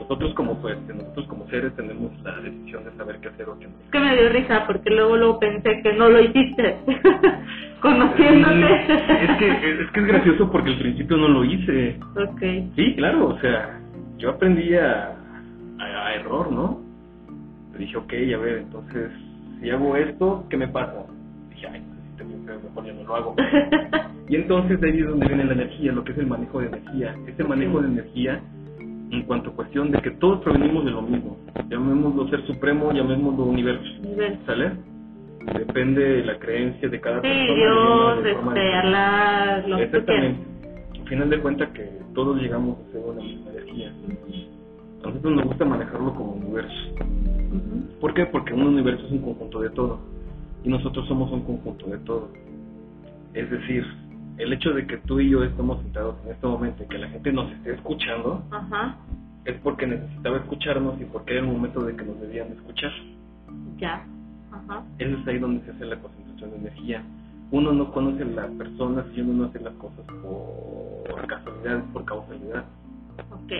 Nosotros 0.00 0.34
como 0.34 0.54
pues, 0.60 0.76
nosotros 0.86 1.26
como 1.26 1.48
seres 1.48 1.74
tenemos 1.74 2.12
la 2.22 2.38
decisión 2.40 2.84
de 2.84 2.92
saber 2.96 3.18
qué 3.20 3.28
hacer 3.28 3.48
o 3.48 3.58
qué 3.58 3.66
no. 3.66 3.74
Es 3.84 3.90
que 3.90 3.98
me 3.98 4.16
dio 4.16 4.28
risa 4.28 4.66
porque 4.66 4.90
luego 4.90 5.16
luego 5.16 5.38
pensé 5.38 5.80
que 5.82 5.92
no 5.94 6.08
lo 6.08 6.20
hiciste. 6.20 6.76
Conociéndote. 7.80 8.92
Es 8.92 9.38
que, 9.38 9.82
es 9.82 9.90
que 9.90 10.00
es 10.00 10.06
gracioso 10.06 10.50
porque 10.50 10.70
al 10.70 10.78
principio 10.78 11.16
no 11.16 11.28
lo 11.28 11.44
hice. 11.44 11.98
Ok. 12.16 12.40
Sí, 12.74 12.94
claro, 12.96 13.28
o 13.28 13.38
sea, 13.40 13.80
yo 14.18 14.30
aprendí 14.30 14.74
a, 14.74 15.16
a, 15.78 16.06
a 16.06 16.14
error, 16.14 16.50
¿no? 16.50 16.80
Le 17.72 17.78
dije, 17.78 17.96
ok, 17.96 18.12
a 18.34 18.38
ver, 18.38 18.58
entonces, 18.58 19.10
si 19.60 19.70
hago 19.70 19.96
esto, 19.96 20.44
¿qué 20.48 20.56
me 20.56 20.68
pasa? 20.68 21.04
Dije, 21.50 21.68
ay, 21.68 21.82
pues, 22.16 22.62
mejor 22.62 22.86
ya 22.86 22.92
no 22.92 23.04
lo 23.04 23.16
hago. 23.16 23.36
Y 24.28 24.34
entonces 24.34 24.80
de 24.80 24.90
ahí 24.90 24.98
es 24.98 25.06
donde 25.06 25.28
viene 25.28 25.44
la 25.44 25.52
energía, 25.52 25.92
lo 25.92 26.02
que 26.02 26.12
es 26.12 26.18
el 26.18 26.26
manejo 26.26 26.60
de 26.60 26.66
energía. 26.66 27.14
Ese 27.28 27.44
manejo 27.44 27.80
de 27.80 27.88
energía, 27.88 28.40
en 29.10 29.22
cuanto 29.22 29.50
a 29.50 29.52
cuestión 29.52 29.90
de 29.90 30.00
que 30.00 30.10
todos 30.12 30.42
provenimos 30.42 30.84
de 30.84 30.90
lo 30.90 31.02
mismo. 31.02 31.36
Llamémoslo 31.68 32.28
ser 32.28 32.46
supremo, 32.46 32.92
llamémoslo 32.92 33.44
universo. 33.44 33.88
¿Sale? 34.46 34.72
Depende 35.54 36.02
de 36.02 36.24
la 36.24 36.38
creencia 36.38 36.88
de 36.88 37.00
cada 37.00 37.22
Sí, 37.22 37.28
persona. 37.28 37.54
Dios, 37.54 38.24
de 38.24 38.32
este. 38.32 38.74
Alá, 38.74 39.64
lo 39.66 39.76
que. 39.76 39.82
Exactamente. 39.84 40.40
Al 41.00 41.08
final 41.08 41.30
de 41.30 41.38
cuentas 41.40 41.68
que 41.70 41.90
todos 42.14 42.40
llegamos 42.40 42.78
a 42.78 42.92
ser 42.92 43.00
una 43.04 43.22
misma 43.22 43.50
energía. 43.52 43.92
A 45.04 45.06
nosotros 45.06 45.36
nos 45.36 45.44
gusta 45.44 45.64
manejarlo 45.64 46.14
como 46.14 46.32
universo. 46.32 46.94
¿Por 48.00 48.12
qué? 48.14 48.26
Porque 48.26 48.54
un 48.54 48.62
universo 48.62 49.06
es 49.06 49.12
un 49.12 49.18
conjunto 49.22 49.60
de 49.60 49.70
todo. 49.70 50.00
Y 50.64 50.68
nosotros 50.68 51.06
somos 51.06 51.30
un 51.30 51.42
conjunto 51.42 51.86
de 51.86 51.98
todo. 51.98 52.28
Es 53.34 53.48
decir, 53.48 53.86
el 54.38 54.52
hecho 54.52 54.70
de 54.72 54.86
que 54.86 54.98
tú 54.98 55.20
y 55.20 55.30
yo 55.30 55.42
estemos 55.44 55.80
sentados 55.82 56.16
en 56.24 56.32
este 56.32 56.46
momento 56.46 56.82
y 56.84 56.86
que 56.86 56.98
la 56.98 57.08
gente 57.08 57.32
nos 57.32 57.50
esté 57.52 57.74
escuchando 57.74 58.42
Ajá, 58.50 58.96
es 59.44 59.54
porque 59.62 59.86
necesitaba 59.86 60.38
escucharnos 60.38 61.00
y 61.00 61.04
porque 61.04 61.32
era 61.32 61.40
el 61.40 61.46
momento 61.46 61.82
de 61.84 61.96
que 61.96 62.04
nos 62.04 62.20
debían 62.20 62.48
escuchar. 62.52 62.90
ya. 63.78 64.04
Ajá. 64.52 64.82
Eso 64.98 65.16
es 65.18 65.28
ahí 65.28 65.38
donde 65.38 65.64
se 65.64 65.70
hace 65.70 65.84
la 65.84 65.96
concentración 65.96 66.50
de 66.50 66.56
energía. 66.56 67.02
Uno 67.50 67.72
no 67.72 67.92
conoce 67.92 68.22
a 68.22 68.26
las 68.26 68.50
personas 68.52 69.04
y 69.14 69.20
uno 69.20 69.32
no 69.34 69.44
hace 69.44 69.60
las 69.60 69.74
cosas 69.74 70.04
por 70.22 71.26
casualidad, 71.26 71.84
por 71.92 72.04
causalidad. 72.04 72.64
Ok. 73.30 73.52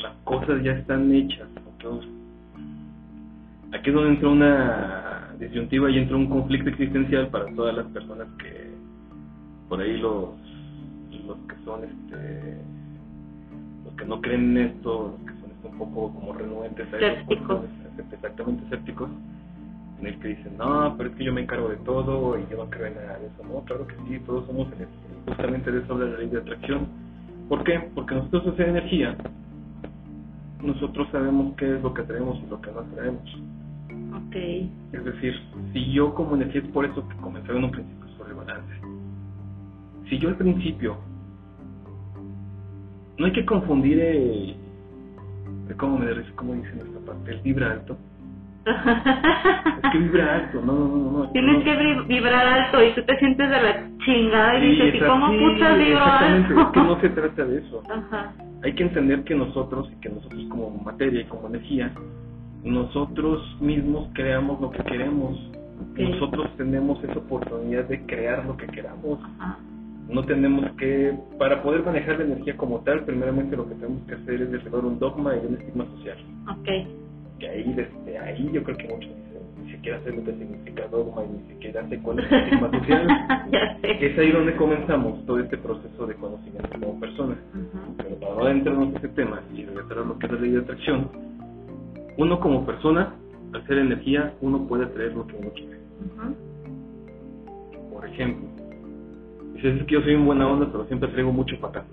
Las 0.00 0.14
cosas 0.24 0.62
ya 0.62 0.72
están 0.72 1.12
hechas. 1.12 1.48
¿ok? 1.76 2.04
Aquí 3.72 3.90
es 3.90 3.94
donde 3.94 4.10
entra 4.10 4.28
una 4.28 5.34
disyuntiva 5.38 5.90
y 5.90 5.98
entra 5.98 6.16
un 6.16 6.28
conflicto 6.28 6.70
existencial 6.70 7.28
para 7.28 7.46
todas 7.54 7.76
las 7.76 7.86
personas 7.86 8.28
que 8.38 8.67
por 9.68 9.80
ahí 9.80 9.96
los 9.98 10.30
los 11.26 11.36
que 11.48 11.54
son 11.64 11.84
este 11.84 12.58
los 13.84 13.94
que 13.94 14.04
no 14.04 14.20
creen 14.20 14.56
en 14.56 14.66
esto, 14.68 15.16
los 15.18 15.30
que 15.34 15.40
son 15.40 15.50
este, 15.50 15.68
un 15.68 15.78
poco 15.78 16.12
como 16.14 16.32
renuentes 16.32 16.92
a 16.92 16.96
eso, 16.96 17.06
Escépticos. 17.06 17.60
pues, 17.96 18.12
exactamente 18.12 18.64
escépticos, 18.64 19.10
en 20.00 20.06
el 20.06 20.18
que 20.20 20.28
dicen, 20.28 20.56
no, 20.56 20.94
pero 20.96 21.10
es 21.10 21.16
que 21.16 21.24
yo 21.24 21.32
me 21.32 21.42
encargo 21.42 21.68
de 21.68 21.76
todo 21.78 22.38
y 22.38 22.46
yo 22.50 22.56
no 22.64 22.70
creo 22.70 22.86
en 22.86 22.94
nada 22.94 23.18
de 23.18 23.26
eso. 23.26 23.42
No, 23.44 23.60
claro 23.64 23.86
que 23.86 23.94
sí, 24.06 24.20
todos 24.24 24.46
somos 24.46 24.66
energía. 24.68 24.96
Justamente 25.26 25.70
de 25.72 25.80
eso 25.80 25.92
habla 25.94 26.06
la 26.06 26.18
ley 26.18 26.28
de 26.28 26.38
atracción. 26.38 26.86
¿Por 27.48 27.64
qué? 27.64 27.90
Porque 27.94 28.14
nosotros 28.14 28.54
ser 28.56 28.68
energía, 28.68 29.16
nosotros 30.62 31.08
sabemos 31.10 31.54
qué 31.56 31.76
es 31.76 31.82
lo 31.82 31.92
que 31.94 32.02
atraemos 32.02 32.38
y 32.44 32.50
lo 32.50 32.60
que 32.60 32.70
no 32.70 32.80
atraemos. 32.80 33.22
Ok. 34.26 34.36
Es 34.92 35.04
decir, 35.04 35.34
si 35.72 35.92
yo 35.92 36.14
como 36.14 36.36
energía, 36.36 36.60
es 36.62 36.68
por 36.68 36.84
eso 36.84 37.06
que 37.08 37.16
comenzaba 37.16 37.58
en 37.58 37.64
un 37.64 37.70
principio 37.70 38.08
sobre 38.16 38.30
el 38.30 38.36
balance. 38.36 38.77
Si 40.08 40.18
yo 40.18 40.28
al 40.30 40.36
principio, 40.36 40.96
no 43.18 43.26
hay 43.26 43.32
que 43.32 43.44
confundir 43.44 43.98
el, 44.00 44.56
el 45.68 45.76
cómo 45.76 45.98
me 45.98 46.06
cómo 46.36 46.54
dicen 46.54 46.80
esta 46.86 47.00
parte, 47.06 47.30
el 47.32 47.40
vibra 47.42 47.72
alto. 47.72 47.96
Es 49.82 49.90
que 49.92 49.98
vibra 49.98 50.34
alto, 50.36 50.60
no, 50.60 50.72
no, 50.74 51.10
no, 51.24 51.30
Tienes 51.32 51.58
no. 51.58 51.64
que 51.64 51.70
vib- 51.78 52.06
vibrar 52.08 52.46
alto 52.46 52.82
y 52.84 52.92
tú 52.94 53.02
te 53.04 53.16
sientes 53.18 53.48
de 53.48 53.62
la 53.62 53.88
chingada 54.04 54.58
y 54.58 54.60
Sí, 54.60 54.82
dices, 54.82 54.94
¿y 54.94 54.98
cómo 55.06 55.26
putas 55.28 55.78
vibro 55.78 55.98
exactamente, 55.98 56.48
alto? 56.54 56.60
es 56.60 56.68
que 56.72 56.80
no 56.80 57.00
se 57.00 57.08
trata 57.20 57.44
de 57.44 57.58
eso. 57.58 57.82
Ajá. 57.88 58.32
hay 58.64 58.74
que 58.74 58.82
entender 58.82 59.24
que 59.24 59.34
nosotros 59.36 59.88
y 59.92 60.00
que 60.00 60.08
nosotros 60.08 60.44
como 60.50 60.70
materia 60.70 61.20
y 61.20 61.24
como 61.26 61.46
energía, 61.48 61.92
nosotros 62.64 63.56
mismos 63.60 64.08
creamos 64.14 64.60
lo 64.60 64.70
que 64.70 64.82
queremos. 64.84 65.38
Ok. 65.92 65.98
Nosotros 66.00 66.50
tenemos 66.56 67.02
esa 67.04 67.18
oportunidad 67.20 67.84
de 67.84 68.04
crear 68.04 68.44
lo 68.44 68.56
que 68.56 68.66
queramos. 68.66 69.20
Ajá. 69.38 69.58
No 70.08 70.24
tenemos 70.24 70.70
que, 70.78 71.14
para 71.38 71.62
poder 71.62 71.84
manejar 71.84 72.18
la 72.18 72.24
energía 72.24 72.56
como 72.56 72.80
tal, 72.80 73.04
primeramente 73.04 73.56
lo 73.56 73.68
que 73.68 73.74
tenemos 73.74 74.02
que 74.06 74.14
hacer 74.14 74.40
es 74.42 74.50
derribar 74.50 74.84
un 74.84 74.98
dogma 74.98 75.36
y 75.36 75.46
un 75.46 75.54
estigma 75.54 75.84
social. 75.96 76.16
Ok. 76.50 76.68
Que 77.38 77.48
ahí, 77.48 77.72
desde 77.74 78.18
ahí 78.18 78.50
yo 78.52 78.62
creo 78.64 78.76
que 78.78 78.88
muchos 78.88 79.10
dicen, 79.10 79.42
ni 79.62 79.70
siquiera 79.70 80.00
sé 80.02 80.12
lo 80.12 80.24
que 80.24 80.32
significa 80.32 80.88
dogma 80.88 81.24
y 81.24 81.28
ni 81.28 81.54
siquiera 81.54 81.86
sé 81.88 81.98
cuál 81.98 82.20
es 82.20 82.32
el 82.32 82.38
estigma 82.38 82.70
social. 82.78 83.06
ya 83.52 83.78
sé. 83.80 84.06
Es 84.06 84.18
ahí 84.18 84.32
donde 84.32 84.56
comenzamos 84.56 85.26
todo 85.26 85.40
este 85.40 85.58
proceso 85.58 86.06
de 86.06 86.14
conocimiento 86.14 86.68
como 86.80 86.98
persona. 87.00 87.36
Pero 87.98 88.16
para 88.16 88.34
no 88.34 88.44
adentrarnos 88.44 88.88
en 88.88 88.96
ese 88.96 89.08
tema 89.08 89.42
y 89.54 89.64
regresar 89.66 89.98
a 89.98 90.04
lo 90.04 90.18
que 90.18 90.26
es 90.26 90.32
la 90.32 90.40
ley 90.40 90.50
de 90.52 90.60
atracción, 90.60 91.10
uno 92.16 92.40
como 92.40 92.64
persona, 92.64 93.14
al 93.52 93.66
ser 93.66 93.78
energía, 93.78 94.32
uno 94.40 94.66
puede 94.66 94.84
atraer 94.84 95.12
lo 95.12 95.26
que 95.26 95.36
uno 95.36 95.50
quiere. 95.50 95.78
Por 97.92 98.06
ejemplo, 98.06 98.48
dices 99.62 99.80
es 99.80 99.86
que 99.86 99.94
yo 99.94 100.02
soy 100.02 100.14
un 100.14 100.26
buena 100.26 100.46
onda, 100.46 100.66
pero 100.70 100.84
siempre 100.86 101.08
traigo 101.10 101.32
mucho 101.32 101.58
para 101.60 101.80
acá. 101.80 101.84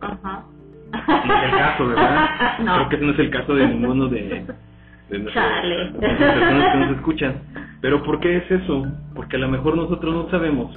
Ajá. 0.00 0.44
No 0.92 1.34
es 1.36 1.44
el 1.44 1.58
caso, 1.58 1.86
¿verdad? 1.86 2.28
No. 2.64 2.74
Creo 2.74 2.88
que 2.88 2.96
ese 2.96 3.04
no 3.04 3.12
es 3.12 3.18
el 3.18 3.30
caso 3.30 3.54
de 3.54 3.66
ninguno 3.68 4.08
de, 4.08 4.44
de 5.10 5.18
nuestras 5.18 5.64
personas 5.64 6.72
que 6.72 6.78
nos 6.78 6.96
escuchan. 6.96 7.34
Pero 7.80 8.02
¿por 8.02 8.20
qué 8.20 8.38
es 8.38 8.50
eso? 8.50 8.86
Porque 9.14 9.36
a 9.36 9.40
lo 9.40 9.48
mejor 9.48 9.76
nosotros 9.76 10.14
no 10.14 10.30
sabemos 10.30 10.76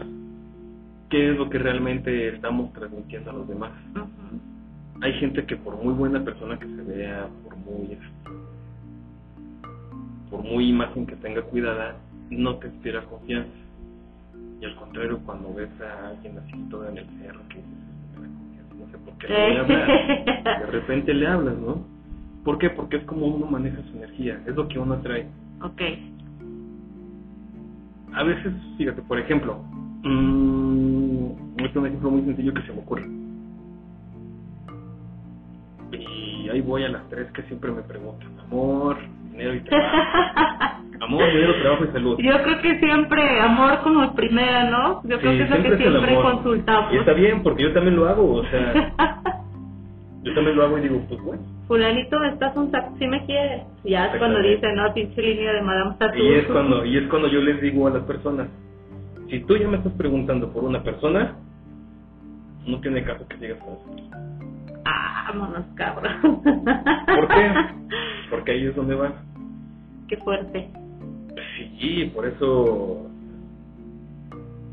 qué 1.09 1.31
es 1.31 1.37
lo 1.37 1.49
que 1.49 1.59
realmente 1.59 2.29
estamos 2.29 2.71
transmitiendo 2.73 3.31
a 3.31 3.33
los 3.33 3.47
demás. 3.47 3.71
Ujú. 3.91 5.01
hay 5.01 5.13
gente 5.13 5.45
que 5.45 5.55
por 5.55 5.75
muy 5.83 5.93
buena 5.93 6.23
persona 6.23 6.57
que 6.57 6.65
se 6.65 6.81
vea, 6.81 7.27
por 7.43 7.57
muy 7.57 7.91
este, 7.91 8.07
por 10.29 10.43
muy 10.43 10.69
imagen 10.69 11.05
que 11.05 11.15
tenga 11.17 11.41
cuidada, 11.43 11.95
no 12.29 12.55
te 12.55 12.67
inspira 12.67 13.03
confianza. 13.03 13.62
Y 14.63 14.65
al 14.65 14.75
contrario, 14.75 15.19
cuando 15.25 15.53
ves 15.53 15.69
a 15.81 16.07
alguien 16.07 16.37
así 16.37 16.53
todo 16.69 16.87
en 16.87 16.97
el 16.97 17.05
cerro, 17.19 17.41
que 17.49 17.57
no 18.79 18.89
sé 18.89 18.97
por 18.97 19.13
qué 19.17 19.27
le. 19.27 19.63
De 20.61 20.65
repente 20.67 21.13
le 21.13 21.27
hablas, 21.27 21.57
¿no? 21.57 21.85
¿Por 22.45 22.57
qué? 22.59 22.69
Porque 22.69 22.95
es 22.95 23.03
como 23.03 23.25
uno 23.27 23.45
maneja 23.45 23.83
su 23.91 23.97
energía, 23.97 24.41
es 24.47 24.55
lo 24.55 24.69
que 24.69 24.79
uno 24.79 24.93
atrae. 24.93 25.27
Ok. 25.61 25.81
A 28.13 28.23
veces, 28.23 28.53
fíjate, 28.77 29.01
por 29.01 29.19
ejemplo, 29.19 29.61
mmm, 30.03 31.31
es 31.57 31.75
un 31.75 31.85
ejemplo 31.85 32.11
muy 32.11 32.21
sencillo 32.21 32.53
que 32.53 32.61
se 32.61 32.71
me 32.71 32.79
ocurre. 32.79 33.05
Y 35.91 36.47
ahí 36.47 36.61
voy 36.61 36.85
a 36.85 36.89
las 36.89 37.09
tres 37.09 37.29
que 37.33 37.43
siempre 37.43 37.69
me 37.69 37.81
preguntan, 37.81 38.29
amor, 38.39 38.95
dinero 39.33 39.55
y 39.55 39.59
trabajo. 39.61 39.97
Amor, 41.01 41.25
dinero, 41.27 41.53
trabajo 41.61 41.85
y 41.85 41.87
salud. 41.91 42.17
Yo 42.19 42.43
creo 42.43 42.61
que 42.61 42.79
siempre 42.79 43.41
amor 43.41 43.79
como 43.83 44.15
primera, 44.15 44.69
¿no? 44.69 45.01
Yo 45.03 45.19
creo 45.19 45.31
Sí, 45.33 45.37
que 45.37 45.43
es 45.43 45.49
lo 45.49 45.57
que 45.57 45.77
siempre 45.77 46.15
consultamos. 46.15 46.93
Y 46.93 46.97
está 46.97 47.13
bien, 47.13 47.43
porque 47.43 47.63
yo 47.63 47.73
también 47.73 47.95
lo 47.97 48.07
hago, 48.07 48.35
o 48.35 48.45
sea, 48.45 48.93
yo 50.23 50.33
también 50.33 50.55
lo 50.55 50.63
hago 50.63 50.77
y 50.77 50.81
digo, 50.81 51.01
pues 51.09 51.21
bueno. 51.21 51.41
Fulanito, 51.67 52.23
estás 52.23 52.55
un 52.55 52.71
taco, 52.71 52.95
si 52.99 53.07
me 53.07 53.25
quieres. 53.25 53.63
Ya 53.83 54.05
es 54.05 54.17
cuando 54.17 54.39
Exactamente. 54.39 54.49
dice, 54.49 54.73
no, 54.75 54.93
pinche 54.93 55.21
línea 55.21 55.53
de 55.53 55.61
Madame 55.61 55.95
Tattoo. 55.97 56.19
Y 56.23 56.33
es 56.33 56.45
cuando 56.45 56.85
y 56.85 56.97
es 56.97 57.07
cuando 57.09 57.27
yo 57.29 57.41
les 57.41 57.61
digo 57.61 57.87
a 57.87 57.91
las 57.91 58.03
personas, 58.03 58.47
si 59.29 59.39
tú 59.41 59.57
ya 59.57 59.67
me 59.67 59.77
estás 59.77 59.93
preguntando 59.93 60.51
por 60.53 60.63
una 60.63 60.83
persona, 60.83 61.35
no 62.67 62.79
tiene 62.81 63.03
caso 63.03 63.27
que 63.27 63.35
con 63.35 63.97
eso. 63.97 64.32
Ah, 64.85 65.25
vámonos, 65.29 65.65
cabrón. 65.75 66.41
¿Por 66.43 67.27
qué? 67.29 67.51
Porque 68.29 68.51
ahí 68.51 68.67
es 68.67 68.75
donde 68.75 68.95
van. 68.95 69.13
Qué 70.07 70.17
fuerte. 70.17 70.69
Sí, 71.79 72.11
por 72.13 72.25
eso 72.25 73.07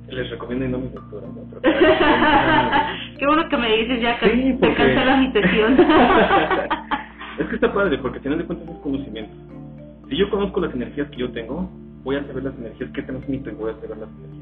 les 0.08 0.28
recomiendo 0.30 0.64
y 0.64 0.68
no 0.68 0.78
mi 0.78 0.88
lectura, 0.88 1.26
¿no? 1.34 1.60
Qué 3.18 3.26
bueno 3.26 3.48
que 3.48 3.56
me 3.56 3.76
dices 3.76 4.00
ya 4.02 4.18
que 4.18 4.30
Sí, 4.30 4.52
porque- 4.60 4.74
cancela 4.74 5.16
mi 5.18 5.32
sesión. 5.32 5.72
es 7.38 7.46
que 7.48 7.54
está 7.54 7.72
padre, 7.72 7.98
porque 7.98 8.18
al 8.18 8.22
final 8.24 8.38
de 8.38 8.44
cuentas 8.46 8.68
es 8.68 8.78
conocimiento. 8.82 9.32
Si 10.08 10.16
yo 10.16 10.28
conozco 10.30 10.60
las 10.60 10.74
energías 10.74 11.08
que 11.10 11.18
yo 11.18 11.30
tengo, 11.30 11.70
voy 12.02 12.16
a 12.16 12.26
saber 12.26 12.42
las 12.44 12.54
energías 12.58 12.90
que 12.90 13.02
transmito 13.02 13.50
y 13.50 13.54
voy 13.54 13.70
a 13.70 13.74
saber 13.74 13.98
las 13.98 14.08
energías. 14.18 14.39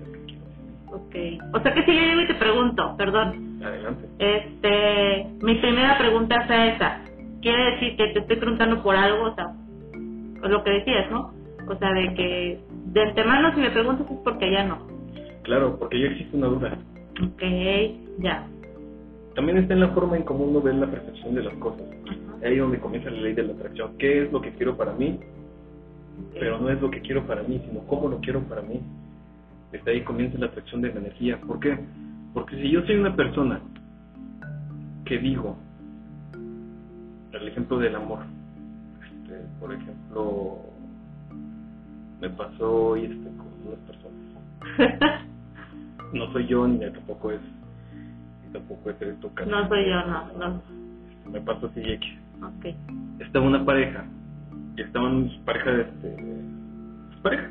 Ok. 0.98 1.54
O 1.54 1.60
sea 1.60 1.74
que 1.74 1.84
si 1.84 1.94
yo 1.94 2.02
llego 2.02 2.20
y 2.22 2.26
te 2.26 2.34
pregunto, 2.34 2.94
perdón. 2.96 3.60
Adelante. 3.62 4.08
Este, 4.18 5.26
mi 5.40 5.54
primera 5.56 5.98
pregunta 5.98 6.36
es 6.36 6.74
esa. 6.76 7.00
Quiere 7.40 7.72
decir 7.72 7.96
que 7.96 8.08
te 8.08 8.18
estoy 8.20 8.36
preguntando 8.36 8.82
por 8.82 8.96
algo, 8.96 9.24
o 9.24 9.34
sea, 9.34 9.52
lo 10.42 10.62
que 10.62 10.70
decías, 10.70 11.10
¿no? 11.10 11.32
O 11.68 11.76
sea, 11.76 11.92
de 11.92 12.14
que 12.14 12.60
de 12.86 13.02
antemano 13.02 13.54
si 13.54 13.60
me 13.60 13.70
preguntas 13.70 14.10
es 14.10 14.16
porque 14.24 14.50
ya 14.50 14.64
no. 14.64 14.86
Claro, 15.42 15.78
porque 15.78 16.00
ya 16.00 16.08
existe 16.08 16.36
una 16.36 16.48
duda. 16.48 16.78
Ok, 17.22 17.42
ya. 18.18 18.46
También 19.34 19.58
está 19.58 19.74
en 19.74 19.80
la 19.80 19.88
forma 19.88 20.16
en 20.16 20.24
cómo 20.24 20.44
uno 20.44 20.60
ve 20.60 20.72
la 20.74 20.86
percepción 20.86 21.34
de 21.34 21.42
las 21.42 21.54
cosas. 21.54 21.82
Ajá. 22.06 22.28
Ahí 22.44 22.54
es 22.54 22.58
donde 22.58 22.78
comienza 22.78 23.10
la 23.10 23.20
ley 23.20 23.34
de 23.34 23.42
la 23.42 23.52
atracción. 23.52 23.96
¿Qué 23.98 24.22
es 24.22 24.32
lo 24.32 24.40
que 24.40 24.52
quiero 24.52 24.76
para 24.76 24.92
mí? 24.92 25.18
Pero 26.34 26.58
no 26.58 26.70
es 26.70 26.80
lo 26.80 26.90
que 26.90 27.00
quiero 27.00 27.26
para 27.26 27.42
mí, 27.42 27.60
sino 27.66 27.80
cómo 27.86 28.08
lo 28.08 28.18
quiero 28.18 28.40
para 28.42 28.62
mí. 28.62 28.80
Desde 29.72 29.90
ahí 29.90 30.02
comienza 30.02 30.38
la 30.38 30.46
atracción 30.46 30.80
de 30.80 30.92
la 30.92 31.00
energía. 31.00 31.40
¿Por 31.40 31.60
qué? 31.60 31.78
Porque 32.34 32.56
si 32.56 32.70
yo 32.70 32.82
soy 32.86 32.96
una 32.96 33.14
persona 33.14 33.60
que 35.04 35.18
digo, 35.18 35.56
el 37.32 37.48
ejemplo 37.48 37.78
del 37.78 37.94
amor, 37.96 38.20
este, 39.02 39.44
por 39.60 39.72
ejemplo, 39.72 40.58
me 42.20 42.30
pasó 42.30 42.72
hoy 42.90 43.04
este, 43.04 43.28
con 43.36 43.46
unas 43.66 43.80
personas. 43.86 45.28
No 46.12 46.32
soy 46.32 46.46
yo, 46.46 46.66
ni 46.66 46.78
tampoco 46.78 47.32
es, 47.32 47.40
ni 48.46 48.52
tampoco 48.52 48.88
es 48.88 49.20
tu 49.20 49.32
caso. 49.34 49.50
no 49.50 49.68
soy 49.68 49.86
yo, 49.90 50.06
no, 50.06 50.32
no. 50.38 50.62
Me 51.30 51.40
pasó 51.42 51.66
así 51.66 51.80
X 51.80 52.10
Ok. 52.42 52.66
estaba 53.20 53.44
una 53.46 53.62
pareja 53.64 54.06
y 54.76 54.82
estaban 54.82 55.30
pareja 55.44 55.82
este 55.82 56.16
su 57.14 57.20
pareja 57.22 57.50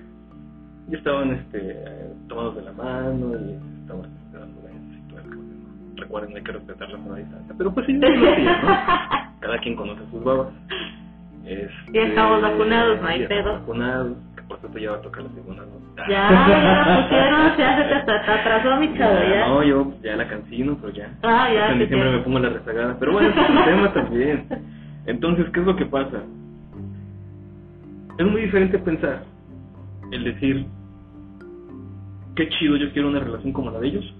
y 0.89 0.95
estaban 0.95 1.31
este 1.31 1.85
tomados 2.27 2.55
de 2.55 2.61
la 2.63 2.71
mano 2.73 3.31
y 3.35 3.81
estaban 3.81 4.03
rollo, 4.33 5.35
¿no? 5.35 6.01
recuerden 6.01 6.35
hay 6.37 6.43
que 6.43 6.51
respetar 6.51 6.89
la 6.89 6.97
sana 6.99 7.15
distancia 7.17 7.55
pero 7.57 7.73
pues 7.73 7.85
sí 7.87 7.93
lo 7.93 8.07
hacía, 8.07 8.61
¿no? 8.61 9.39
cada 9.41 9.57
quien 9.59 9.75
conoce 9.75 10.01
sus 10.11 10.23
babas 10.23 10.47
este, 11.45 11.69
Ya 11.93 12.01
estamos 12.03 12.41
vacunados, 12.41 13.01
no 13.01 13.07
hay 13.07 13.21
ya 13.21 13.27
pedo. 13.29 13.53
vacunados 13.53 14.17
que 14.35 14.41
por 14.43 14.59
cierto 14.59 14.77
ya 14.79 14.91
va 14.91 14.97
a 14.97 15.01
tocar 15.01 15.23
la 15.23 15.29
segunda 15.29 15.63
¿no? 15.63 15.87
Ya, 16.09 16.29
ya 16.29 17.01
pusieron, 17.03 17.57
ya 17.57 17.77
se 17.77 18.05
te 18.05 18.11
atrasó 18.11 18.79
mi 18.79 18.93
chavo, 18.97 19.15
Ya, 19.15 19.29
ya. 19.29 19.47
no 19.47 19.63
yo 19.63 19.93
ya 20.03 20.15
la 20.15 20.27
cancino 20.27 20.77
pero 20.81 20.93
ya 20.93 21.09
Ah, 21.23 21.49
ya, 21.53 21.71
en 21.71 21.79
diciembre 21.79 22.11
me 22.11 22.19
pongo 22.19 22.39
la 22.39 22.49
rezagada 22.49 22.95
pero 22.99 23.13
bueno 23.13 23.29
es 23.29 23.35
un 23.49 23.65
tema 23.65 23.93
también 23.93 24.45
entonces 25.05 25.45
qué 25.53 25.59
es 25.61 25.65
lo 25.65 25.75
que 25.75 25.85
pasa 25.85 26.21
es 28.19 28.25
muy 28.25 28.41
diferente 28.41 28.77
pensar 28.79 29.23
el 30.11 30.23
decir 30.23 30.65
qué 32.37 32.47
chido 32.49 32.77
yo 32.77 32.91
quiero 32.93 33.09
una 33.09 33.19
relación 33.19 33.51
como 33.51 33.71
la 33.71 33.79
de 33.79 33.87
ellos 33.87 34.13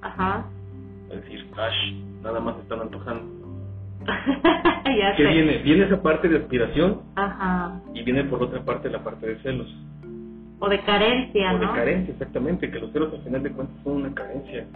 Ajá. 0.00 0.44
a 1.10 1.14
decir 1.14 1.46
ash 1.56 1.94
nada 2.22 2.40
más 2.40 2.56
están 2.58 2.80
antojando 2.80 3.24
ya 4.04 5.14
¿qué 5.16 5.22
sé. 5.24 5.28
viene? 5.32 5.58
viene 5.58 5.84
esa 5.84 6.02
parte 6.02 6.28
de 6.28 6.38
aspiración 6.38 7.02
Ajá. 7.14 7.80
y 7.94 8.02
viene 8.02 8.24
por 8.24 8.42
otra 8.42 8.60
parte 8.64 8.90
la 8.90 9.04
parte 9.04 9.26
de 9.26 9.36
celos 9.42 9.68
O 10.58 10.68
de 10.68 10.80
carencia, 10.80 11.54
o 11.54 11.58
de 11.58 11.66
carencia 11.66 12.12
exactamente 12.12 12.70
que 12.70 12.80
los 12.80 12.90
celos 12.92 13.12
al 13.14 13.22
final 13.22 13.42
de 13.44 13.52
cuentas 13.52 13.76
son 13.84 13.92
una 13.98 14.12
carencia 14.14 14.66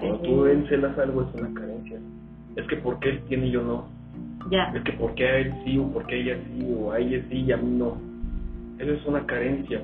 cuando 0.00 0.18
tú 0.20 0.46
encelas 0.46 0.98
algo 0.98 1.22
es 1.22 1.40
una 1.40 1.54
carencia 1.54 1.98
es 2.56 2.66
que 2.66 2.76
por 2.76 2.98
qué 3.00 3.10
él 3.10 3.20
tiene 3.28 3.46
y 3.46 3.50
yo 3.52 3.62
no 3.62 3.86
Ya. 4.50 4.64
es 4.74 4.82
que 4.82 4.92
por 4.92 5.14
qué 5.14 5.26
a 5.26 5.38
él 5.38 5.54
sí 5.64 5.78
o 5.78 5.90
por 5.92 6.06
qué 6.06 6.16
a 6.16 6.18
ella 6.18 6.36
sí 6.46 6.66
o 6.78 6.92
a 6.92 6.98
ella 6.98 7.22
sí 7.30 7.36
y 7.46 7.52
a 7.52 7.56
mí 7.56 7.78
no. 7.78 7.96
Eso 8.78 8.92
es 8.92 9.06
una 9.06 9.24
carencia. 9.24 9.80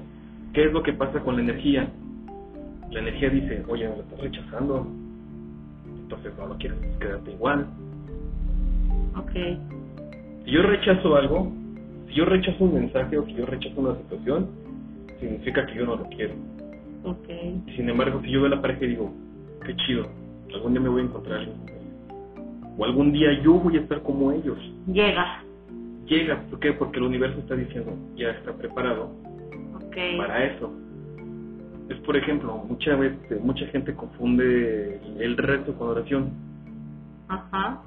¿Qué 0.52 0.64
es 0.66 0.72
lo 0.72 0.82
que 0.82 0.92
pasa 0.92 1.20
con 1.20 1.36
la 1.36 1.42
energía? 1.42 1.88
La 2.90 3.00
energía 3.00 3.30
dice, 3.30 3.62
oye, 3.68 3.88
me 3.88 3.96
lo 3.96 4.02
estás 4.02 4.20
rechazando, 4.20 4.86
entonces 6.02 6.32
no 6.36 6.46
lo 6.48 6.56
quieres, 6.58 6.78
quédate 6.98 7.32
igual. 7.32 7.66
Ok. 9.16 9.32
Si 10.44 10.50
yo 10.50 10.62
rechazo 10.62 11.16
algo, 11.16 11.52
si 12.08 12.14
yo 12.14 12.24
rechazo 12.24 12.64
un 12.64 12.74
mensaje 12.74 13.16
o 13.16 13.24
si 13.26 13.34
yo 13.34 13.46
rechazo 13.46 13.80
una 13.80 13.96
situación, 13.96 14.48
significa 15.20 15.66
que 15.66 15.74
yo 15.76 15.86
no 15.86 15.96
lo 15.96 16.04
quiero. 16.08 16.34
Ok. 17.04 17.28
Sin 17.76 17.88
embargo, 17.88 18.20
si 18.22 18.30
yo 18.30 18.40
veo 18.42 18.52
a 18.52 18.56
la 18.56 18.62
pareja 18.62 18.84
y 18.84 18.88
digo, 18.88 19.12
qué 19.64 19.74
chido, 19.76 20.08
algún 20.52 20.72
día 20.72 20.80
me 20.80 20.88
voy 20.88 21.02
a 21.02 21.04
encontrar. 21.04 21.46
O 22.76 22.84
algún 22.84 23.12
día 23.12 23.40
yo 23.42 23.54
voy 23.54 23.76
a 23.76 23.80
estar 23.80 24.02
como 24.02 24.32
ellos. 24.32 24.58
Llega. 24.86 25.44
Llega, 26.06 26.42
¿por 26.50 26.58
qué? 26.58 26.72
Porque 26.72 26.98
el 26.98 27.04
universo 27.04 27.38
está 27.38 27.54
diciendo, 27.54 27.92
ya 28.16 28.30
está 28.30 28.52
preparado 28.52 29.12
Ok. 29.76 29.96
para 30.16 30.44
eso. 30.46 30.72
Es 31.90 31.98
por 31.98 32.16
ejemplo, 32.16 32.56
mucha 32.68 32.94
vez, 32.94 33.12
mucha 33.42 33.66
gente 33.66 33.92
confunde 33.94 35.00
el 35.18 35.36
reto 35.36 35.74
con 35.74 35.88
oración, 35.88 36.30
Ajá. 37.26 37.80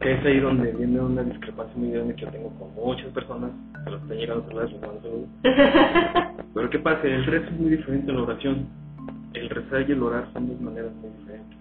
que 0.00 0.12
es 0.12 0.24
ahí 0.24 0.40
donde 0.40 0.72
viene 0.72 0.98
una 1.00 1.22
discrepancia 1.22 1.76
muy 1.76 1.90
grande 1.90 2.14
que 2.14 2.22
yo 2.22 2.30
tengo 2.30 2.48
con 2.58 2.74
muchas 2.74 3.08
personas, 3.08 3.50
que 3.84 3.90
los 3.90 4.02
están 4.02 4.16
llegando 4.16 4.44
a 4.50 4.64
mando 4.64 5.00
saludos. 5.02 5.28
Pero 6.54 6.70
¿qué 6.70 6.78
pasa? 6.78 7.02
El 7.02 7.26
reto 7.26 7.50
es 7.50 7.60
muy 7.60 7.70
diferente 7.70 8.10
a 8.10 8.14
la 8.14 8.22
oración. 8.22 8.66
El 9.34 9.50
rezar 9.50 9.88
y 9.88 9.92
el 9.92 10.02
orar 10.02 10.26
son 10.32 10.48
dos 10.48 10.60
maneras 10.62 10.90
muy 10.94 11.10
diferentes. 11.20 11.58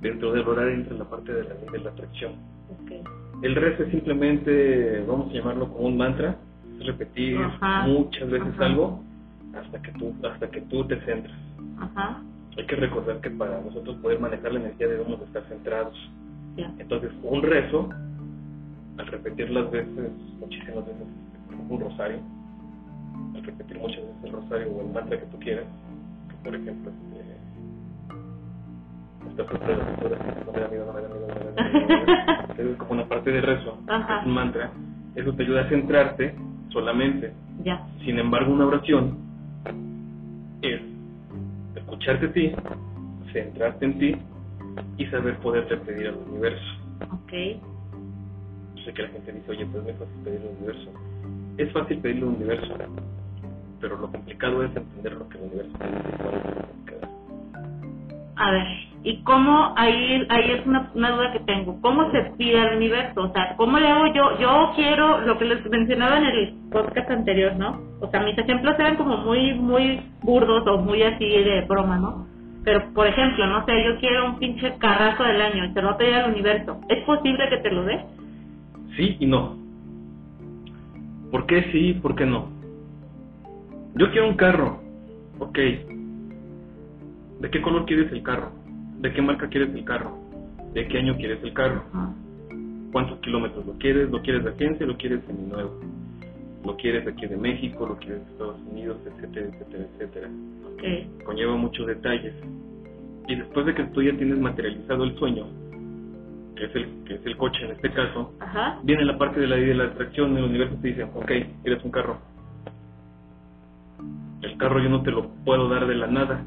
Dentro 0.00 0.32
del 0.32 0.46
orar 0.46 0.68
entra 0.68 0.96
la 0.96 1.04
parte 1.04 1.32
de 1.32 1.42
la 1.42 1.54
ley 1.54 1.66
de 1.72 1.78
la 1.80 1.90
atracción. 1.90 2.32
El 3.42 3.56
rezo 3.56 3.82
es 3.82 3.90
simplemente, 3.90 5.04
vamos 5.08 5.30
a 5.30 5.34
llamarlo 5.34 5.68
como 5.72 5.88
un 5.88 5.96
mantra, 5.96 6.36
es 6.78 6.86
repetir 6.86 7.36
Ajá. 7.38 7.86
muchas 7.88 8.30
veces 8.30 8.48
Ajá. 8.54 8.66
algo 8.66 9.03
hasta 9.56 9.80
que 9.82 9.92
tú 9.92 10.14
hasta 10.24 10.48
que 10.50 10.60
tú 10.62 10.84
te 10.86 11.00
centras. 11.04 11.36
Ajá. 11.78 12.22
Hay 12.56 12.66
que 12.66 12.76
recordar 12.76 13.20
que 13.20 13.30
para 13.30 13.60
nosotros 13.60 13.96
poder 13.96 14.20
manejar 14.20 14.52
la 14.52 14.60
energía 14.60 14.86
debemos 14.86 15.18
de 15.18 15.26
estar 15.26 15.42
centrados. 15.48 15.94
Ya. 16.56 16.72
Entonces, 16.78 17.10
un 17.22 17.42
rezo, 17.42 17.88
al 18.96 19.06
repetir 19.08 19.50
las 19.50 19.68
veces, 19.70 20.12
muchísimas 20.38 20.86
veces, 20.86 21.06
un 21.68 21.80
rosario, 21.80 22.18
al 23.34 23.42
repetir 23.42 23.78
muchas 23.78 24.02
veces 24.02 24.16
el 24.24 24.32
rosario 24.32 24.70
o 24.70 24.80
el 24.82 24.92
mantra 24.92 25.18
que 25.18 25.26
tú 25.26 25.38
quieras, 25.40 25.64
que 26.28 26.36
por 26.44 26.54
ejemplo, 26.54 26.92
este, 26.92 27.34
esta 29.30 29.44
parte 29.46 29.66
de 29.66 29.76
la 29.76 29.84
no 30.44 30.52
me 30.52 30.60
da 30.60 30.68
miedo, 30.68 30.86
no 30.86 30.92
me 30.92 31.02
da 31.02 31.08
miedo, 31.08 31.26
no 31.26 31.34
me 31.34 31.44
da 31.44 31.70
miedo, 31.72 32.64
no 32.64 32.70
es 32.70 32.76
como 32.76 32.92
una 32.92 33.06
parte 33.06 33.32
de 33.32 33.40
rezo, 33.40 33.78
es 33.88 34.26
un 34.26 34.32
mantra, 34.32 34.70
eso 35.16 35.32
te 35.32 35.42
ayuda 35.42 35.62
a 35.62 35.68
centrarte 35.68 36.36
solamente. 36.68 37.32
Ya. 37.64 37.84
Sin 38.04 38.18
embargo, 38.18 38.52
una 38.52 38.66
oración 38.66 39.23
es 40.72 40.80
escucharte 41.76 42.26
a 42.26 42.32
ti, 42.32 42.52
centrarte 43.32 43.84
en 43.84 43.98
ti 43.98 44.16
y 44.98 45.06
saber 45.06 45.36
poderte 45.38 45.76
pedir 45.78 46.08
al 46.08 46.16
universo. 46.28 46.64
Ok. 47.12 47.32
Yo 48.74 48.84
sé 48.84 48.92
que 48.92 49.02
la 49.02 49.08
gente 49.08 49.32
dice, 49.32 49.50
oye, 49.50 49.66
pues 49.66 49.84
no 49.84 49.90
es 49.90 49.98
fácil 49.98 50.22
pedirle 50.24 50.48
al 50.48 50.56
universo. 50.56 50.90
Es 51.58 51.72
fácil 51.72 51.98
pedirle 51.98 52.22
al 52.22 52.28
universo, 52.28 52.74
pero 53.80 53.98
lo 53.98 54.10
complicado 54.10 54.64
es 54.64 54.76
entender 54.76 55.12
lo 55.12 55.28
que 55.28 55.38
el 55.38 55.44
universo 55.44 55.78
te 55.78 55.86
dice. 55.86 56.74
A 58.36 58.50
ver, 58.50 58.66
y 59.04 59.22
cómo 59.22 59.74
ahí 59.76 60.26
ahí 60.28 60.50
es 60.50 60.66
una, 60.66 60.90
una 60.94 61.10
duda 61.12 61.32
que 61.32 61.40
tengo 61.40 61.80
cómo 61.80 62.10
se 62.10 62.22
pide 62.36 62.58
al 62.58 62.76
universo 62.76 63.22
o 63.22 63.32
sea 63.32 63.54
cómo 63.56 63.78
le 63.78 63.86
hago 63.86 64.06
yo 64.14 64.38
yo 64.40 64.72
quiero 64.74 65.20
lo 65.20 65.38
que 65.38 65.44
les 65.44 65.64
mencionaba 65.70 66.18
en 66.18 66.24
el 66.24 66.54
podcast 66.72 67.10
anterior 67.10 67.54
no 67.56 67.80
o 68.00 68.10
sea 68.10 68.20
mis 68.22 68.36
ejemplos 68.36 68.74
eran 68.78 68.96
como 68.96 69.18
muy 69.18 69.54
muy 69.54 70.00
burdos 70.22 70.66
o 70.66 70.78
muy 70.78 71.02
así 71.02 71.28
de 71.28 71.66
broma 71.68 71.98
no 71.98 72.26
pero 72.64 72.92
por 72.94 73.06
ejemplo 73.06 73.46
no 73.46 73.64
sé 73.66 73.72
yo 73.84 73.98
quiero 74.00 74.26
un 74.26 74.38
pinche 74.38 74.74
carrazo 74.78 75.22
del 75.22 75.40
año 75.40 75.66
y 75.66 75.72
se 75.72 75.82
lo 75.82 75.88
va 75.88 75.94
a 75.94 75.98
pedir 75.98 76.14
al 76.14 76.32
universo 76.32 76.80
es 76.88 77.04
posible 77.04 77.48
que 77.50 77.58
te 77.58 77.70
lo 77.70 77.84
dé 77.84 78.04
Sí 78.96 79.16
y 79.18 79.26
no. 79.26 79.56
¿Por 81.30 81.46
qué 81.46 81.70
sí? 81.72 81.94
¿Por 81.94 82.14
qué 82.14 82.26
no? 82.26 82.48
Yo 83.96 84.10
quiero 84.12 84.28
un 84.28 84.36
carro. 84.36 84.80
Ok. 85.38 85.58
¿De 87.40 87.50
qué 87.50 87.60
color 87.60 87.86
quieres 87.86 88.12
el 88.12 88.22
carro? 88.22 88.52
¿De 89.00 89.12
qué 89.12 89.22
marca 89.22 89.48
quieres 89.48 89.74
el 89.74 89.84
carro? 89.84 90.16
¿De 90.72 90.86
qué 90.88 90.98
año 90.98 91.16
quieres 91.16 91.42
el 91.42 91.52
carro? 91.52 91.84
¿Cuántos 92.92 93.18
kilómetros 93.20 93.66
lo 93.66 93.72
quieres? 93.74 94.10
¿Lo 94.10 94.22
quieres 94.22 94.44
de 94.44 94.50
agencia? 94.50 94.86
¿Lo 94.86 94.96
quieres 94.96 95.20
nuevo? 95.28 95.80
¿Lo 96.64 96.76
quieres 96.76 97.06
aquí 97.06 97.26
de 97.26 97.36
México? 97.36 97.86
¿Lo 97.86 97.96
quieres 97.96 98.24
de 98.24 98.32
Estados 98.32 98.56
Unidos? 98.70 98.98
Etcétera, 99.06 99.46
etcétera, 99.46 99.84
etcétera. 99.92 100.28
ok 100.72 101.24
Conlleva 101.24 101.56
muchos 101.56 101.86
detalles. 101.86 102.34
Y 103.28 103.36
después 103.36 103.66
de 103.66 103.74
que 103.74 103.84
tú 103.84 104.02
ya 104.02 104.16
tienes 104.16 104.38
materializado 104.38 105.04
el 105.04 105.16
sueño, 105.18 105.46
que 106.56 106.64
es 106.64 106.76
el, 106.76 107.04
que 107.04 107.14
es 107.14 107.26
el 107.26 107.36
coche 107.36 107.64
en 107.64 107.72
este 107.72 107.90
caso, 107.90 108.32
ajá 108.40 108.78
viene 108.84 109.04
la 109.04 109.18
parte 109.18 109.40
de 109.40 109.46
la 109.46 109.56
ley 109.56 109.66
de 109.66 109.74
la 109.74 109.84
atracción, 109.84 110.36
el 110.36 110.44
universo 110.44 110.76
te 110.80 110.88
dice, 110.88 111.04
ok, 111.04 111.30
quieres 111.62 111.84
un 111.84 111.90
carro. 111.90 112.18
El 114.42 114.56
carro 114.58 114.80
yo 114.80 114.90
no 114.90 115.02
te 115.02 115.10
lo 115.10 115.28
puedo 115.44 115.68
dar 115.68 115.86
de 115.86 115.94
la 115.94 116.06
nada. 116.06 116.44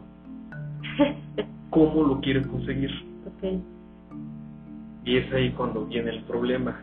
¿Cómo 1.70 2.04
lo 2.04 2.20
quieres 2.22 2.46
conseguir? 2.48 2.92
ok 3.26 3.62
Y 5.06 5.18
es 5.18 5.34
ahí 5.34 5.52
cuando 5.52 5.86
viene 5.86 6.12
el 6.12 6.24
problema. 6.24 6.82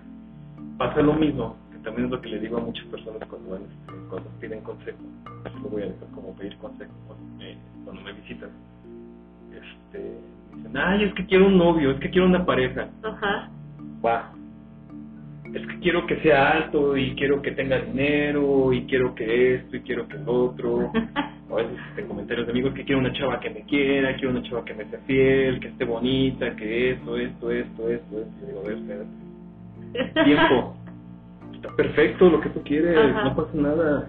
Pasa 0.79 1.03
lo 1.03 1.15
mismo, 1.15 1.57
que 1.73 1.79
también 1.79 2.07
es 2.07 2.11
lo 2.11 2.21
que 2.21 2.29
le 2.29 2.41
digo 2.41 2.59
a 2.59 2.61
muchas 2.61 2.85
personas 2.87 3.27
cuando, 3.29 3.51
van, 3.51 3.63
cuando 4.09 4.29
piden 4.41 4.61
consejo. 4.63 4.99
Así 5.45 5.57
lo 5.63 5.69
voy 5.69 5.83
a 5.83 5.87
dejar 5.87 6.09
como 6.15 6.35
pedir 6.35 6.57
consejo 6.59 6.93
cuando 7.07 7.25
me, 7.37 7.57
cuando 7.85 8.03
me 8.03 8.13
visitan. 8.13 8.51
Este, 9.53 10.19
dicen, 10.57 10.77
ay, 10.77 11.05
es 11.05 11.15
que 11.15 11.27
quiero 11.27 11.47
un 11.47 11.59
novio, 11.59 11.93
es 11.93 12.01
que 12.01 12.11
quiero 12.11 12.27
una 12.27 12.45
pareja. 12.45 12.89
ajá 13.03 13.51
va. 14.05 14.31
Es 15.55 15.67
que 15.67 15.79
quiero 15.81 16.07
que 16.07 16.17
sea 16.21 16.51
alto 16.51 16.97
y 16.97 17.15
quiero 17.15 17.41
que 17.41 17.53
tenga 17.53 17.79
dinero 17.79 18.73
y 18.73 18.85
quiero 18.87 19.15
que 19.15 19.55
esto 19.57 19.77
y 19.77 19.81
quiero 19.81 20.09
que 20.09 20.19
lo 20.19 20.33
otro. 20.33 20.93
O 21.51 21.59
a 21.59 21.63
veces 21.63 21.77
en 21.99 22.09
comentarios 22.09 22.47
de 22.47 22.53
amigos 22.53 22.73
que 22.73 22.85
quiero 22.85 23.01
una 23.01 23.13
chava 23.13 23.39
que 23.39 23.51
me 23.51 23.61
quiera, 23.65 24.15
quiero 24.17 24.31
una 24.31 24.43
chava 24.45 24.65
que 24.65 24.73
me 24.73 24.87
sea 24.87 24.99
fiel, 25.07 25.61
que 25.61 25.69
esté 25.69 25.85
bonita, 25.85 26.57
que 26.57 26.93
esto, 26.93 27.19
esto, 27.19 27.51
esto, 27.51 27.91
esto, 27.91 28.21
esto. 28.21 28.33
Y 28.43 28.47
digo, 28.47 28.61
a 28.61 28.69
ver, 28.69 28.79
espérate. 28.79 30.25
Tiempo. 30.25 30.77
Está 31.55 31.69
perfecto 31.77 32.31
lo 32.31 32.41
que 32.41 32.49
tú 32.49 32.63
quieres, 32.65 32.97
Ajá. 32.97 33.25
no 33.25 33.37
pasa 33.37 33.51
nada. 33.55 34.09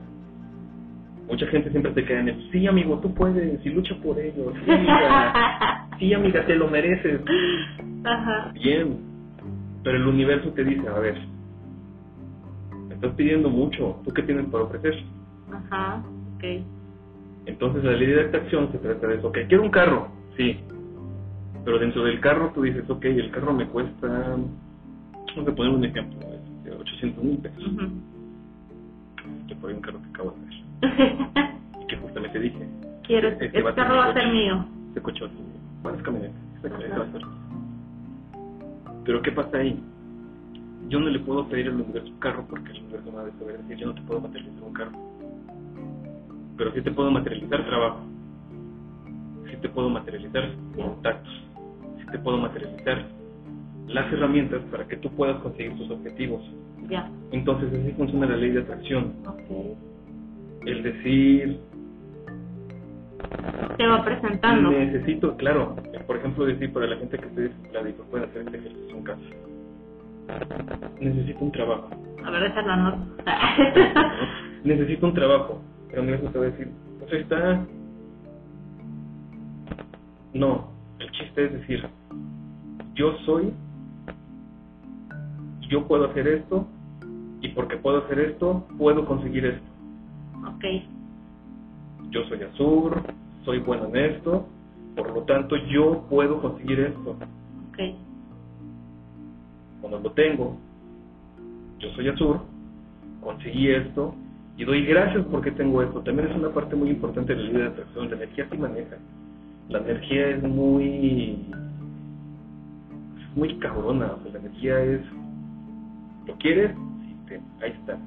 Mucha 1.29 1.45
gente 1.47 1.69
siempre 1.71 1.91
te 1.91 2.05
queda 2.05 2.21
en 2.21 2.29
el, 2.29 2.51
sí 2.51 2.65
amigo, 2.67 2.99
tú 2.99 3.13
puedes, 3.13 3.65
y 3.65 3.69
lucha 3.69 3.95
por 4.01 4.17
ello, 4.17 4.53
sí 4.63 4.71
amiga, 4.71 5.87
sí 5.99 6.13
amiga, 6.13 6.45
te 6.45 6.55
lo 6.55 6.69
mereces. 6.69 7.19
ajá 8.05 8.51
Bien, 8.53 8.97
pero 9.83 9.97
el 9.97 10.07
universo 10.07 10.49
te 10.53 10.63
dice, 10.63 10.87
a 10.87 10.99
ver, 10.99 11.15
estás 13.05 13.17
pidiendo 13.17 13.49
mucho, 13.49 13.99
¿tú 14.03 14.11
qué 14.13 14.23
tienes 14.23 14.45
para 14.47 14.63
ofrecer? 14.63 14.95
ajá 15.51 16.01
ok 16.37 16.43
Entonces 17.45 17.83
la 17.83 17.91
ley 17.93 18.07
de 18.07 18.21
atracción 18.21 18.71
se 18.71 18.77
trata 18.79 19.07
de 19.07 19.15
eso, 19.17 19.27
ok, 19.27 19.37
quiero 19.47 19.63
un 19.63 19.69
carro, 19.69 20.07
sí, 20.37 20.57
pero 21.63 21.79
dentro 21.79 22.03
del 22.03 22.19
carro 22.19 22.51
tú 22.53 22.63
dices, 22.63 22.89
ok, 22.89 23.05
el 23.05 23.31
carro 23.31 23.53
me 23.53 23.67
cuesta, 23.67 24.07
vamos 24.07 25.47
a 25.47 25.51
poner 25.55 25.73
un 25.73 25.85
ejemplo, 25.85 26.19
este, 26.33 26.71
800 26.71 27.23
mil 27.23 27.37
pesos, 27.37 27.63
que 29.47 29.55
fue 29.55 29.73
un 29.73 29.81
carro 29.81 29.99
que 30.01 30.09
acabo 30.09 30.31
de 30.31 30.39
ver, 30.45 31.51
y 31.81 31.85
que 31.87 31.97
justamente 31.97 32.39
dije, 32.39 32.67
quiero 33.05 33.27
Este 33.29 33.45
este 33.45 33.73
carro 33.75 33.97
va 33.97 34.05
a 34.05 34.13
ser 34.13 34.27
mío 34.31 34.65
este 34.89 35.01
coche 35.01 35.21
va 35.21 35.27
a 35.27 35.31
ser 35.31 35.39
mío. 35.39 35.59
bueno, 35.83 35.97
es 35.97 36.03
camioneta, 36.03 36.33
esta 36.55 36.67
Ajá. 36.67 36.75
camioneta 36.77 36.99
va 36.99 37.05
a 37.05 37.11
ser 37.11 37.25
mía. 37.25 37.35
Pero 39.05 39.21
¿qué 39.21 39.31
pasa 39.31 39.57
ahí? 39.57 39.79
Yo 40.89 40.99
no 40.99 41.09
le 41.09 41.19
puedo 41.19 41.47
pedir 41.47 41.67
al 41.67 41.81
universo 41.81 42.09
un 42.09 42.19
carro 42.19 42.45
porque 42.49 42.71
el 42.71 42.79
universo 42.83 43.11
me 43.11 43.17
va 43.17 43.27
a 43.27 43.39
saber 43.39 43.57
decir, 43.59 43.77
yo 43.77 43.87
no 43.87 43.95
te 43.95 44.01
puedo 44.01 44.21
materializar 44.21 44.63
un 44.63 44.73
carro. 44.73 44.91
Pero 46.57 46.71
sí 46.73 46.81
te 46.81 46.91
puedo 46.91 47.11
materializar 47.11 47.65
trabajo. 47.65 47.99
Sí 49.49 49.57
te 49.61 49.69
puedo 49.69 49.89
materializar 49.89 50.51
contactos. 50.75 51.33
Sí 51.99 52.05
te 52.11 52.19
puedo 52.19 52.37
materializar 52.37 53.05
las 53.87 54.11
herramientas 54.11 54.61
para 54.71 54.87
que 54.87 54.97
tú 54.97 55.09
puedas 55.11 55.41
conseguir 55.41 55.75
tus 55.77 55.89
objetivos. 55.89 56.41
ya 56.89 57.09
Entonces 57.31 57.69
así 57.73 57.91
funciona 57.93 58.27
la 58.27 58.37
ley 58.37 58.51
de 58.51 58.61
atracción. 58.61 59.13
ok 59.25 59.77
El 60.65 60.83
decir, 60.83 61.59
te 63.77 63.87
va 63.87 64.03
presentando 64.03 64.71
necesito, 64.71 65.35
claro, 65.37 65.75
por 66.07 66.17
ejemplo 66.17 66.45
decir 66.45 66.71
para 66.71 66.87
la 66.87 66.97
gente 66.97 67.17
que 67.17 67.25
esté 67.25 67.41
desempleada 67.41 67.89
y 67.89 67.93
que 67.93 68.17
hacer 68.17 68.41
este 68.41 68.57
ejercicio 68.57 68.97
en 68.97 69.03
casa. 69.03 69.21
Necesito 70.99 71.39
un 71.45 71.51
trabajo. 71.51 71.89
a 72.23 72.31
ver 72.31 72.43
esa 72.43 72.59
es 72.61 72.65
la 72.67 72.75
nota 72.77 72.99
necesito 74.63 75.05
un 75.07 75.13
trabajo. 75.13 75.61
Pero 75.89 76.01
el 76.01 76.07
universo 76.09 76.31
te 76.31 76.39
va 76.39 76.45
a 76.45 76.49
decir, 76.49 76.71
pues 76.99 77.13
está. 77.13 77.65
No, 80.33 80.67
el 80.99 81.11
chiste 81.11 81.45
es 81.45 81.53
decir, 81.53 81.87
yo 82.95 83.13
soy, 83.25 83.53
yo 85.69 85.87
puedo 85.87 86.05
hacer 86.09 86.27
esto, 86.27 86.67
y 87.41 87.49
porque 87.49 87.77
puedo 87.77 88.03
hacer 88.05 88.19
esto, 88.19 88.65
puedo 88.77 89.05
conseguir 89.05 89.45
esto. 89.45 89.67
ok 90.47 90.65
Yo 92.09 92.23
soy 92.25 92.41
Azur, 92.43 93.01
soy 93.45 93.59
bueno 93.59 93.85
en 93.93 93.95
esto, 93.97 94.47
por 94.95 95.13
lo 95.13 95.21
tanto 95.23 95.55
yo 95.67 96.05
puedo 96.09 96.41
conseguir 96.41 96.79
esto. 96.81 97.11
ok 97.11 97.79
Cuando 99.85 99.99
lo 99.99 100.15
tengo, 100.15 100.57
yo 101.77 101.89
soy 101.91 102.07
Azur, 102.07 102.39
conseguí 103.21 103.69
esto, 103.69 104.15
y 104.57 104.63
doy 104.63 104.83
gracias 104.83 105.23
porque 105.29 105.51
tengo 105.51 105.79
esto. 105.83 106.01
También 106.01 106.27
es 106.27 106.35
una 106.35 106.49
parte 106.49 106.75
muy 106.75 106.89
importante 106.89 107.35
de 107.35 107.43
la 107.43 107.49
ley 107.49 107.61
de 107.61 107.67
atracción, 107.67 108.09
la 108.09 108.15
energía 108.15 108.49
se 108.49 108.57
maneja. 108.57 108.97
La 109.69 109.77
energía 109.77 110.29
es 110.29 110.41
muy 110.41 111.45
es 113.15 113.37
muy 113.37 113.59
cabrona, 113.59 114.13
la 114.33 114.39
energía 114.39 114.81
es 114.81 115.01
¿lo 116.25 116.35
quieres? 116.37 116.71
Sí, 116.71 117.15
ten, 117.27 117.43
ahí 117.61 117.69
está. 117.69 117.99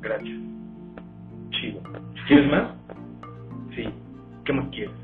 Gracias. 0.00 0.38
Chido. 1.50 1.80
¿Quieres 2.28 2.48
más? 2.48 2.70
Sí. 3.74 3.82
¿Qué 4.44 4.52
más 4.52 4.68
quieres? 4.68 4.94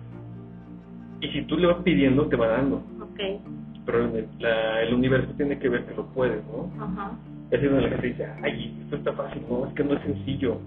Y 1.20 1.26
si 1.30 1.42
tú 1.46 1.56
le 1.56 1.66
vas 1.66 1.82
pidiendo, 1.82 2.28
te 2.28 2.36
va 2.36 2.46
dando. 2.46 2.76
ok 3.00 3.63
Pero 3.86 4.04
el, 4.04 4.26
la- 4.38 4.82
el 4.82 4.94
universo 4.94 5.28
tiene 5.36 5.58
que 5.58 5.68
ver 5.68 5.84
que 5.84 5.94
lo 5.94 6.06
puedes, 6.06 6.42
¿no? 6.46 6.70
ajá 6.82 7.12
Es 7.50 7.62
donde 7.62 7.82
la 7.82 7.88
gente 7.90 8.06
dice, 8.08 8.26
ay, 8.42 8.78
esto 8.84 8.96
está 8.96 9.12
fácil, 9.12 9.42
no, 9.48 9.66
es 9.66 9.74
que 9.74 9.84
no 9.84 9.94
es 9.94 10.02
sencillo. 10.02 10.58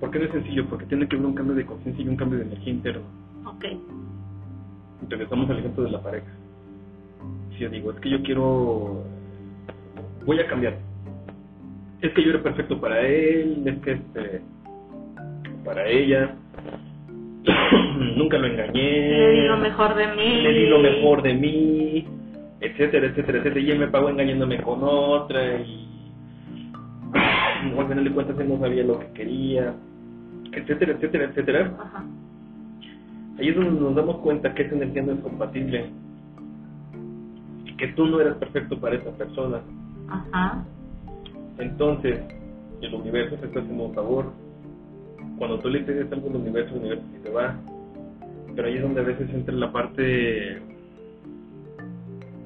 ¿Por 0.00 0.10
qué 0.10 0.18
no 0.18 0.24
es 0.26 0.32
sencillo? 0.32 0.66
Porque 0.68 0.84
tiene 0.86 1.08
que 1.08 1.16
haber 1.16 1.26
un 1.26 1.34
cambio 1.34 1.54
de 1.56 1.64
conciencia 1.64 2.04
y 2.04 2.08
un 2.08 2.16
cambio 2.16 2.38
de 2.38 2.44
energía 2.46 2.72
interna. 2.72 3.02
ok 3.46 3.64
regresamos 5.08 5.48
al 5.50 5.58
ejemplo 5.58 5.84
de 5.84 5.90
la 5.90 6.02
pareja. 6.02 6.26
Si 7.52 7.58
yo 7.60 7.68
digo, 7.70 7.90
es 7.92 8.00
que 8.00 8.10
yo 8.10 8.22
quiero, 8.22 9.04
voy 10.24 10.38
a 10.40 10.46
cambiar. 10.46 10.78
Es 12.00 12.12
que 12.12 12.22
yo 12.24 12.30
era 12.30 12.42
perfecto 12.42 12.80
para 12.80 13.00
él, 13.06 13.62
es 13.66 13.78
que 13.82 13.92
este, 13.92 14.40
para 15.64 15.86
ella, 15.88 16.34
nunca 18.16 18.38
lo 18.38 18.46
engañé. 18.46 19.08
le 19.10 19.32
di 19.42 19.46
lo 19.48 19.56
mejor 19.58 19.94
de 19.94 20.06
mí 20.14 20.42
le 20.42 20.52
di 20.52 20.66
lo 20.68 20.78
mejor 20.80 21.22
de 21.22 21.34
mí, 21.34 22.06
etcétera, 22.66 23.06
etcétera, 23.06 23.38
etcétera, 23.38 23.60
y 23.60 23.70
él 23.70 23.78
me 23.78 23.88
pagó 23.88 24.08
engañándome 24.08 24.62
con 24.62 24.80
otra 24.82 25.60
y 25.60 25.86
al 27.78 27.88
final 27.88 28.04
de 28.04 28.10
cuentas 28.10 28.38
él 28.38 28.48
no 28.48 28.58
sabía 28.58 28.84
lo 28.84 28.98
que 29.00 29.06
quería, 29.12 29.74
etcétera, 30.52 30.92
etcétera, 30.92 31.24
etcétera. 31.24 31.74
ajá 31.78 32.04
Ahí 33.38 33.48
es 33.48 33.54
donde 33.54 33.80
nos 33.80 33.94
damos 33.94 34.16
cuenta 34.18 34.54
que 34.54 34.62
esa 34.62 34.74
energía 34.74 35.02
no 35.02 35.12
es 35.12 35.20
compatible 35.20 35.90
y 37.66 37.76
que 37.76 37.88
tú 37.88 38.06
no 38.06 38.20
eres 38.20 38.34
perfecto 38.34 38.80
para 38.80 38.96
esa 38.96 39.10
persona. 39.10 39.60
ajá 40.08 40.64
Entonces, 41.58 42.18
el 42.80 42.94
universo 42.94 43.36
te 43.36 43.46
está 43.46 43.60
haciendo 43.60 43.84
un 43.84 43.94
favor. 43.94 44.32
Cuando 45.38 45.58
tú 45.58 45.68
le 45.68 45.80
pides 45.80 46.10
algo 46.10 46.30
al 46.30 46.36
universo, 46.36 46.74
el 46.74 46.80
universo 46.80 47.04
sí 47.12 47.18
te 47.22 47.30
va. 47.30 47.56
Pero 48.54 48.68
ahí 48.68 48.76
es 48.76 48.82
donde 48.82 49.00
a 49.00 49.04
veces 49.04 49.28
entra 49.28 49.54
la 49.54 49.70
parte, 49.70 50.62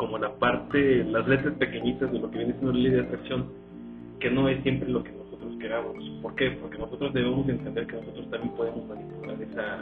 como 0.01 0.17
la 0.17 0.33
parte, 0.33 1.05
las 1.05 1.29
letras 1.29 1.53
pequeñitas 1.59 2.11
de 2.11 2.19
lo 2.19 2.31
que 2.31 2.39
viene 2.39 2.55
siendo 2.55 2.73
la 2.73 2.79
ley 2.79 2.91
de 2.91 3.01
atracción, 3.01 3.45
que 4.19 4.31
no 4.31 4.49
es 4.49 4.63
siempre 4.63 4.89
lo 4.89 5.05
que 5.05 5.13
nosotros 5.13 5.55
queramos. 5.61 5.95
¿Por 6.23 6.35
qué? 6.37 6.53
Porque 6.53 6.79
nosotros 6.79 7.13
debemos 7.13 7.47
entender 7.47 7.87
que 7.87 7.97
nosotros 7.97 8.31
también 8.31 8.57
podemos 8.57 8.89
manipular 8.89 9.37
esa, 9.43 9.81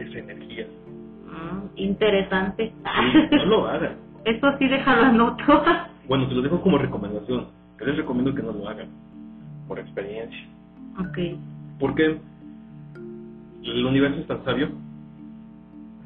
esa 0.00 0.18
energía. 0.18 0.66
Mm, 1.26 1.66
interesante. 1.76 2.72
Sí, 2.72 3.36
no 3.36 3.44
lo 3.44 3.66
hagan. 3.68 3.96
Eso 4.24 4.46
sí, 4.58 4.66
déjalo 4.66 5.02
anoto. 5.02 5.44
Bueno, 6.08 6.26
te 6.26 6.34
lo 6.34 6.40
dejo 6.40 6.62
como 6.62 6.78
recomendación. 6.78 7.48
Que 7.76 7.84
les 7.84 7.98
recomiendo 7.98 8.34
que 8.34 8.42
no 8.42 8.52
lo 8.52 8.66
hagan. 8.66 8.88
Por 9.68 9.78
experiencia. 9.78 10.48
ok. 10.98 11.38
Porque 11.78 12.18
el 13.64 13.84
universo 13.84 14.18
es 14.20 14.26
tan 14.26 14.42
sabio 14.46 14.70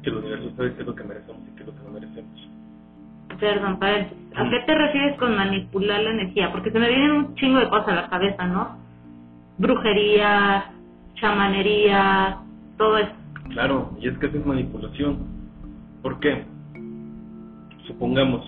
que 0.01 0.09
el 0.09 0.17
universo 0.17 0.51
sabe 0.57 0.73
qué 0.73 0.81
es 0.81 0.87
lo 0.87 0.93
que 0.93 1.03
merecemos 1.05 1.41
y 1.47 1.55
qué 1.55 1.61
es 1.61 1.67
lo 1.67 1.73
que 1.73 1.83
no 1.83 1.91
merecemos. 1.91 2.42
Perdón, 3.39 3.79
paréntesis. 3.79 4.17
¿A 4.35 4.49
qué 4.49 4.59
te 4.65 4.75
refieres 4.75 5.17
con 5.17 5.35
manipular 5.35 6.01
la 6.01 6.11
energía? 6.11 6.51
Porque 6.51 6.71
se 6.71 6.79
me 6.79 6.89
vienen 6.89 7.11
un 7.11 7.35
chingo 7.35 7.59
de 7.59 7.69
cosas 7.69 7.89
a 7.89 7.95
la 7.95 8.09
cabeza, 8.09 8.45
¿no? 8.47 8.77
Brujería, 9.57 10.65
chamanería, 11.15 12.37
todo 12.77 12.97
eso. 12.97 13.11
Claro, 13.49 13.91
y 14.01 14.07
es 14.07 14.17
que 14.17 14.27
eso 14.27 14.37
es 14.37 14.45
manipulación. 14.45 15.19
¿Por 16.01 16.19
qué? 16.19 16.43
Supongamos, 17.87 18.43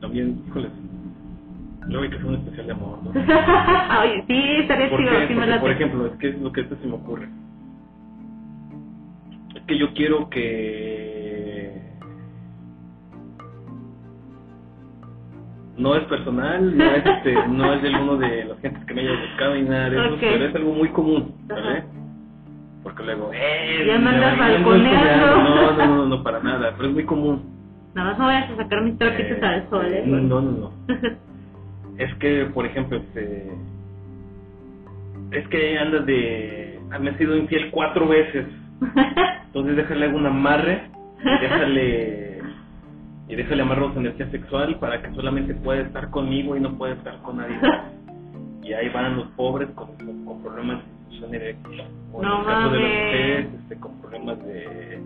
también, 0.00 0.42
híjoles, 0.48 0.70
yo 1.88 2.00
hay 2.00 2.08
que 2.08 2.16
hacer 2.16 2.26
un 2.26 2.34
especial 2.36 2.66
de 2.66 2.72
amor, 2.72 2.98
¿no? 3.02 3.10
Oye, 4.00 4.24
sí, 4.26 4.56
estaría 4.60 4.88
¿Por 4.88 5.00
chido, 5.00 5.12
sí 5.28 5.34
me 5.34 5.46
late. 5.46 5.60
por 5.60 5.70
ejemplo, 5.70 6.06
es 6.06 6.12
que 6.18 6.28
es 6.30 6.40
lo 6.40 6.52
que 6.52 6.62
esto 6.62 6.76
se 6.80 6.86
me 6.86 6.94
ocurre. 6.94 7.28
Es 9.54 9.62
que 9.62 9.78
yo 9.78 9.92
quiero 9.94 10.28
que... 10.30 11.13
No 15.76 15.94
es 15.96 16.04
personal, 16.04 16.76
no 16.76 16.84
es, 16.84 17.04
este, 17.04 17.34
no 17.48 17.72
es 17.72 17.82
del 17.82 17.96
uno 17.96 18.16
de 18.16 18.44
las 18.44 18.58
gentes 18.60 18.84
que 18.84 18.94
me 18.94 19.00
haya 19.02 19.20
buscado 19.20 19.54
ni 19.54 19.62
nada 19.62 19.90
de 19.90 19.96
eso, 20.06 20.16
pero 20.20 20.44
es 20.44 20.54
algo 20.54 20.72
muy 20.72 20.88
común, 20.90 21.34
¿vale? 21.48 21.78
Ajá. 21.78 21.84
Porque 22.84 23.02
luego, 23.02 23.30
eh, 23.32 23.84
Ya 23.86 23.98
me 23.98 24.10
andas 24.10 24.38
balconeando. 24.38 25.26
No, 25.36 25.72
no, 25.72 25.86
no, 25.96 26.06
no, 26.06 26.22
para 26.22 26.40
nada, 26.40 26.74
pero 26.76 26.88
es 26.88 26.94
muy 26.94 27.04
común. 27.04 27.42
Nada 27.94 28.10
más 28.10 28.18
no 28.18 28.26
vayas 28.26 28.50
a 28.50 28.56
sacar 28.56 28.82
mis 28.82 28.98
trapitos 28.98 29.38
Eh, 29.38 29.40
al 29.46 29.70
sol, 29.70 29.86
¿eh? 29.86 30.02
No, 30.06 30.20
no, 30.20 30.40
no. 30.42 30.72
Es 31.96 32.12
que, 32.16 32.46
por 32.46 32.66
ejemplo, 32.66 32.98
este. 32.98 33.52
Es 35.30 35.46
que 35.48 35.78
andas 35.78 36.04
de. 36.06 36.80
Me 37.00 37.16
sido 37.18 37.36
infiel 37.36 37.70
cuatro 37.70 38.08
veces. 38.08 38.46
Entonces 39.46 39.76
déjale 39.76 40.08
un 40.08 40.26
amarre. 40.26 40.90
Y 41.24 41.40
déjale. 41.40 42.33
Y 43.28 43.34
déjale 43.36 43.62
amarrar 43.62 43.92
su 43.94 44.00
energía 44.00 44.30
sexual 44.30 44.78
para 44.78 45.00
que 45.00 45.10
solamente 45.14 45.54
pueda 45.54 45.80
estar 45.82 46.10
conmigo 46.10 46.56
y 46.56 46.60
no 46.60 46.76
pueda 46.76 46.94
estar 46.94 47.18
con 47.22 47.38
nadie 47.38 47.56
más. 47.60 47.92
Y 48.62 48.72
ahí 48.72 48.88
van 48.90 49.16
los 49.16 49.26
pobres 49.28 49.68
con, 49.74 49.88
con, 49.96 50.24
con 50.24 50.42
problemas 50.42 50.78
de 50.78 50.84
disfunción 51.10 51.34
eréctil. 51.34 51.82
O 52.12 52.22
en 52.22 52.28
No 52.28 52.40
el 52.40 52.46
caso 52.46 52.70
de 52.70 52.80
las 52.80 52.90
mujeres, 52.90 53.46
este, 53.62 53.76
con 53.76 53.92
problemas 54.00 54.38
de. 54.44 55.00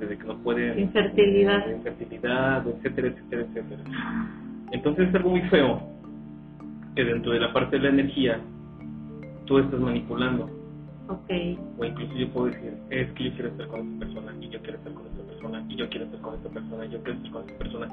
de, 0.00 0.06
de 0.06 0.18
que 0.18 0.24
no 0.24 0.36
pueden. 0.38 0.78
Infertilidad. 0.78 1.66
de 1.66 1.72
infertilidad, 1.76 2.66
etcétera, 2.68 3.08
etcétera, 3.08 3.42
etcétera. 3.42 3.82
Entonces 4.72 5.08
es 5.08 5.14
algo 5.14 5.30
muy 5.30 5.42
feo 5.42 5.82
que 6.94 7.04
dentro 7.04 7.32
de 7.32 7.40
la 7.40 7.52
parte 7.52 7.76
de 7.76 7.82
la 7.84 7.88
energía 7.90 8.38
tú 9.46 9.58
estás 9.58 9.80
manipulando. 9.80 10.44
ok. 11.08 11.30
O 11.78 11.84
incluso 11.84 12.14
yo 12.14 12.28
puedo 12.30 12.46
decir, 12.46 12.74
es 12.90 13.10
que 13.12 13.24
yo 13.24 13.32
quiero 13.34 13.48
estar 13.48 13.66
con 13.68 13.80
esta 13.92 14.04
persona, 14.06 14.32
y 14.40 14.48
yo 14.50 14.60
quiero 14.60 14.78
estar 14.78 14.92
con 14.92 15.06
esta 15.06 15.16
persona, 15.22 15.27
y 15.68 15.76
yo 15.76 15.88
quiero 15.88 16.04
estar 16.06 16.20
con 16.20 16.34
esta 16.34 16.48
persona, 16.48 16.86
y 16.86 16.90
yo 16.90 17.02
quiero 17.02 17.18
estar 17.18 17.32
con 17.32 17.42
esta 17.42 17.58
persona. 17.58 17.88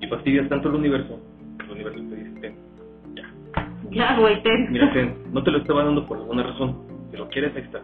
Y 0.00 0.06
fastidias 0.06 0.48
tanto 0.48 0.68
el 0.68 0.76
universo, 0.76 1.20
que 1.58 1.64
el 1.64 1.70
universo 1.72 2.00
te 2.08 2.16
dice, 2.16 2.40
"Ten, 2.40 2.54
ya. 3.14 3.24
Ya, 3.90 4.18
güey, 4.18 4.42
ten. 4.42 4.72
Mira, 4.72 4.92
ten, 4.92 5.14
no 5.32 5.42
te 5.42 5.50
lo 5.50 5.58
estaba 5.58 5.84
dando 5.84 6.06
por 6.06 6.18
alguna 6.18 6.42
razón. 6.42 6.76
Si 7.10 7.16
lo 7.16 7.28
quieres, 7.28 7.54
ahí 7.56 7.62
está. 7.62 7.80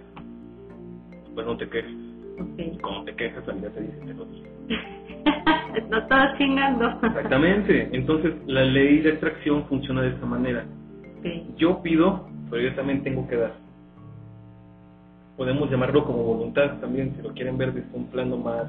Pues 1.34 1.46
no 1.46 1.56
te 1.56 1.68
quejes. 1.68 1.92
Ok. 2.40 2.58
Y 2.58 2.78
cuando 2.78 3.04
te 3.04 3.14
quejas, 3.14 3.46
la 3.46 3.54
vida 3.54 3.70
te 3.70 3.80
dice, 3.80 3.98
te 3.98 4.14
lo 4.14 4.26
no 5.88 5.98
estaba 6.02 6.36
chingando. 6.36 6.88
Exactamente. 7.02 7.88
Entonces, 7.92 8.34
la 8.46 8.62
ley 8.62 9.00
de 9.00 9.12
atracción 9.12 9.64
funciona 9.64 10.02
de 10.02 10.08
esa 10.08 10.26
manera. 10.26 10.64
Yo 11.56 11.80
pido, 11.82 12.28
pero 12.50 12.62
yo 12.62 12.74
también 12.74 13.02
tengo 13.02 13.26
que 13.28 13.36
dar. 13.36 13.52
Podemos 15.36 15.70
llamarlo 15.70 16.04
como 16.04 16.24
voluntad 16.24 16.78
también, 16.80 17.14
si 17.16 17.22
lo 17.22 17.32
quieren 17.32 17.56
ver 17.56 17.72
desde 17.72 17.96
un 17.96 18.06
plano 18.08 18.36
más, 18.36 18.66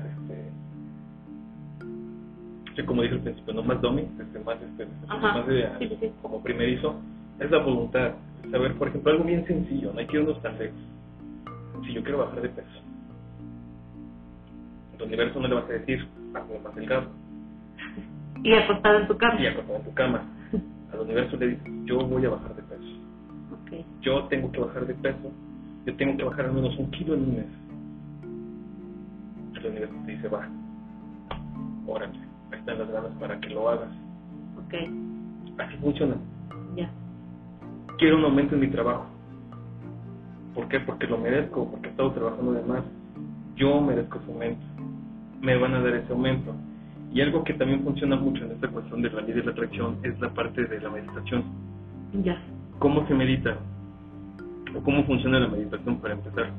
este, 2.73 2.85
como 2.85 3.03
dije 3.03 3.13
al 3.15 3.21
principio, 3.21 3.53
no 3.53 3.61
más 3.63 3.79
domi, 3.81 4.01
este, 4.19 4.39
más, 4.39 4.57
este, 4.61 4.87
Ajá. 5.07 5.37
más 5.39 5.47
de, 5.47 5.69
Sí, 5.79 5.87
sí, 5.89 5.97
sí. 6.01 6.11
como 6.23 6.41
primerizo, 6.41 6.95
es 7.39 7.51
la 7.51 7.59
voluntad. 7.59 8.13
Saber, 8.51 8.73
por 8.75 8.87
ejemplo, 8.87 9.11
algo 9.11 9.23
bien 9.23 9.45
sencillo, 9.45 9.93
no 9.93 9.99
hay 9.99 10.07
que 10.07 10.17
irnos 10.17 10.41
tan 10.41 10.57
lejos. 10.57 10.77
Si 11.85 11.93
yo 11.93 12.01
quiero 12.03 12.19
bajar 12.19 12.41
de 12.41 12.49
peso, 12.49 12.67
el 14.97 15.03
universo 15.03 15.39
no 15.39 15.47
le 15.47 15.55
vas 15.55 15.65
a 15.69 15.73
decir, 15.73 16.07
hazme 16.33 16.59
más 16.59 16.75
delgado, 16.75 17.07
Y 18.43 18.53
acostado 18.53 18.99
en 18.99 19.07
tu 19.07 19.17
cama. 19.17 19.39
y 19.41 19.47
acostado 19.47 19.77
en 19.79 19.83
tu 19.85 19.93
cama. 19.93 20.23
Al 20.93 20.99
universo 21.01 21.37
le 21.37 21.47
dices, 21.49 21.71
yo 21.85 21.97
voy 22.05 22.25
a 22.25 22.29
bajar 22.29 22.55
de 22.55 22.61
peso. 22.63 23.83
Yo 24.01 24.23
tengo 24.25 24.51
que 24.51 24.59
bajar 24.59 24.85
de 24.85 24.93
peso, 24.95 25.31
yo 25.85 25.95
tengo 25.95 26.17
que 26.17 26.23
bajar 26.23 26.45
al 26.45 26.53
menos 26.53 26.77
un 26.77 26.91
kilo 26.91 27.13
en 27.15 27.21
un 27.21 27.35
mes. 27.35 27.45
El 29.55 29.65
universo 29.71 29.95
te 30.05 30.11
dice, 30.11 30.27
va, 30.27 30.47
órale, 31.87 32.19
ahí 32.53 32.59
están 32.59 32.79
las 32.79 32.91
ganas 32.91 33.11
para 33.19 33.39
que 33.39 33.49
lo 33.49 33.69
hagas. 33.69 33.89
Ok. 34.65 34.73
Así 35.59 35.77
funciona. 35.77 36.15
Ya. 36.75 36.89
Quiero 37.97 38.17
un 38.17 38.25
aumento 38.25 38.55
en 38.55 38.61
mi 38.61 38.67
trabajo. 38.67 39.05
¿Por 40.55 40.67
qué? 40.67 40.79
Porque 40.79 41.07
lo 41.07 41.17
merezco, 41.17 41.69
porque 41.69 41.87
he 41.87 41.91
estado 41.91 42.11
trabajando 42.11 42.53
de 42.53 42.61
más. 42.63 42.83
Yo 43.55 43.81
merezco 43.81 44.19
ese 44.19 44.31
aumento. 44.31 44.61
Me 45.41 45.57
van 45.57 45.73
a 45.73 45.81
dar 45.81 45.95
ese 45.95 46.11
aumento. 46.11 46.53
Y 47.13 47.21
algo 47.21 47.43
que 47.43 47.53
también 47.53 47.83
funciona 47.83 48.15
mucho 48.15 48.43
en 48.45 48.51
esta 48.51 48.67
cuestión 48.67 49.01
de 49.01 49.09
la 49.09 49.21
ley 49.21 49.33
de 49.33 49.43
la 49.43 49.51
atracción 49.51 49.97
es 50.03 50.19
la 50.19 50.29
parte 50.29 50.65
de 50.65 50.79
la 50.79 50.89
meditación. 50.89 51.43
Ya. 52.23 52.41
¿Cómo 52.79 53.07
se 53.07 53.13
medita? 53.13 53.57
¿O 54.75 54.81
cómo 54.81 55.03
funciona 55.05 55.39
la 55.39 55.47
meditación 55.47 55.97
para 55.97 56.15
empezar? 56.15 56.49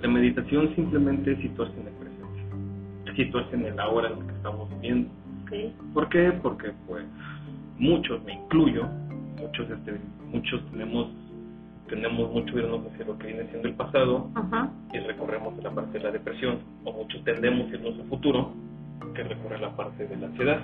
La 0.00 0.08
meditación 0.08 0.74
simplemente 0.74 1.32
es 1.32 1.38
situarse 1.40 1.78
en 1.78 1.88
el 1.88 1.92
presente, 1.92 3.10
es 3.10 3.16
situarse 3.16 3.54
en 3.54 3.66
el 3.66 3.78
ahora 3.78 4.08
en 4.08 4.18
el 4.18 4.26
que 4.26 4.32
estamos 4.32 4.70
viviendo. 4.70 5.10
Ok. 5.50 5.92
¿Por 5.94 6.08
qué? 6.08 6.32
Porque 6.42 6.72
pues 6.86 7.04
muchos, 7.78 8.22
me 8.24 8.34
incluyo, 8.34 8.86
muchos 9.40 9.68
este, 9.70 9.98
muchos 10.32 10.60
tenemos 10.70 11.08
tenemos 11.88 12.30
mucho 12.32 12.56
irnos 12.56 12.86
hacia 12.86 13.04
lo 13.04 13.18
que 13.18 13.26
viene 13.26 13.46
siendo 13.50 13.66
el 13.66 13.74
pasado 13.74 14.28
Ajá. 14.36 14.70
y 14.92 14.98
recorremos 15.00 15.60
la 15.60 15.70
parte 15.70 15.98
de 15.98 16.04
la 16.04 16.12
depresión, 16.12 16.58
o 16.84 16.92
muchos 16.92 17.24
tendemos 17.24 17.66
a 17.68 17.74
irnos 17.74 17.98
al 17.98 18.06
futuro 18.06 18.52
que 19.14 19.24
recorre 19.24 19.58
la 19.58 19.70
parte 19.74 20.06
de 20.06 20.16
la 20.16 20.26
ansiedad. 20.28 20.60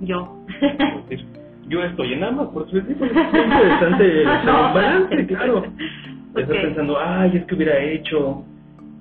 Yo. 0.00 0.36
Es 0.60 1.08
decir, 1.08 1.26
yo 1.68 1.82
estoy 1.84 2.14
en 2.14 2.24
ambas, 2.24 2.48
por 2.48 2.66
digo, 2.66 2.80
es 2.80 2.90
interesante 3.00 4.22
el 4.22 4.26
balance, 4.26 5.26
claro. 5.26 5.62
Estás 6.34 6.44
Ok. 6.56 6.62
pensando, 6.62 6.98
ay, 6.98 7.36
es 7.36 7.44
que 7.44 7.54
hubiera 7.54 7.78
hecho, 7.78 8.44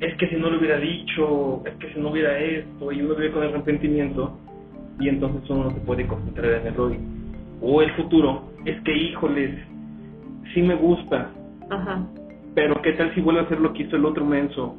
es 0.01 0.15
que 0.17 0.27
si 0.29 0.35
no 0.35 0.51
lo 0.51 0.59
hubiera 0.59 0.77
dicho, 0.77 1.63
es 1.65 1.73
que 1.77 1.91
si 1.93 1.99
no 1.99 2.09
hubiera 2.09 2.38
esto, 2.38 2.91
y 2.91 3.01
uno 3.01 3.15
vive 3.15 3.31
con 3.31 3.43
el 3.43 3.49
arrepentimiento, 3.49 4.38
y 4.99 5.10
entonces 5.10 5.49
uno 5.49 5.65
no 5.65 5.71
se 5.71 5.79
puede 5.81 6.08
concentrar 6.08 6.62
en 6.62 6.67
el 6.67 6.79
hoy. 6.79 6.97
O 7.62 7.81
el 7.81 7.91
futuro, 7.91 8.43
es 8.65 8.79
que, 8.81 8.95
híjoles, 8.95 9.51
sí 10.53 10.62
me 10.62 10.75
gusta, 10.75 11.31
Ajá. 11.69 12.05
pero 12.53 12.81
¿qué 12.81 12.93
tal 12.93 13.13
si 13.13 13.21
vuelve 13.21 13.41
a 13.41 13.43
hacer 13.43 13.60
lo 13.60 13.73
que 13.73 13.84
hizo 13.84 13.95
el 13.95 14.05
otro 14.05 14.25
menso? 14.25 14.75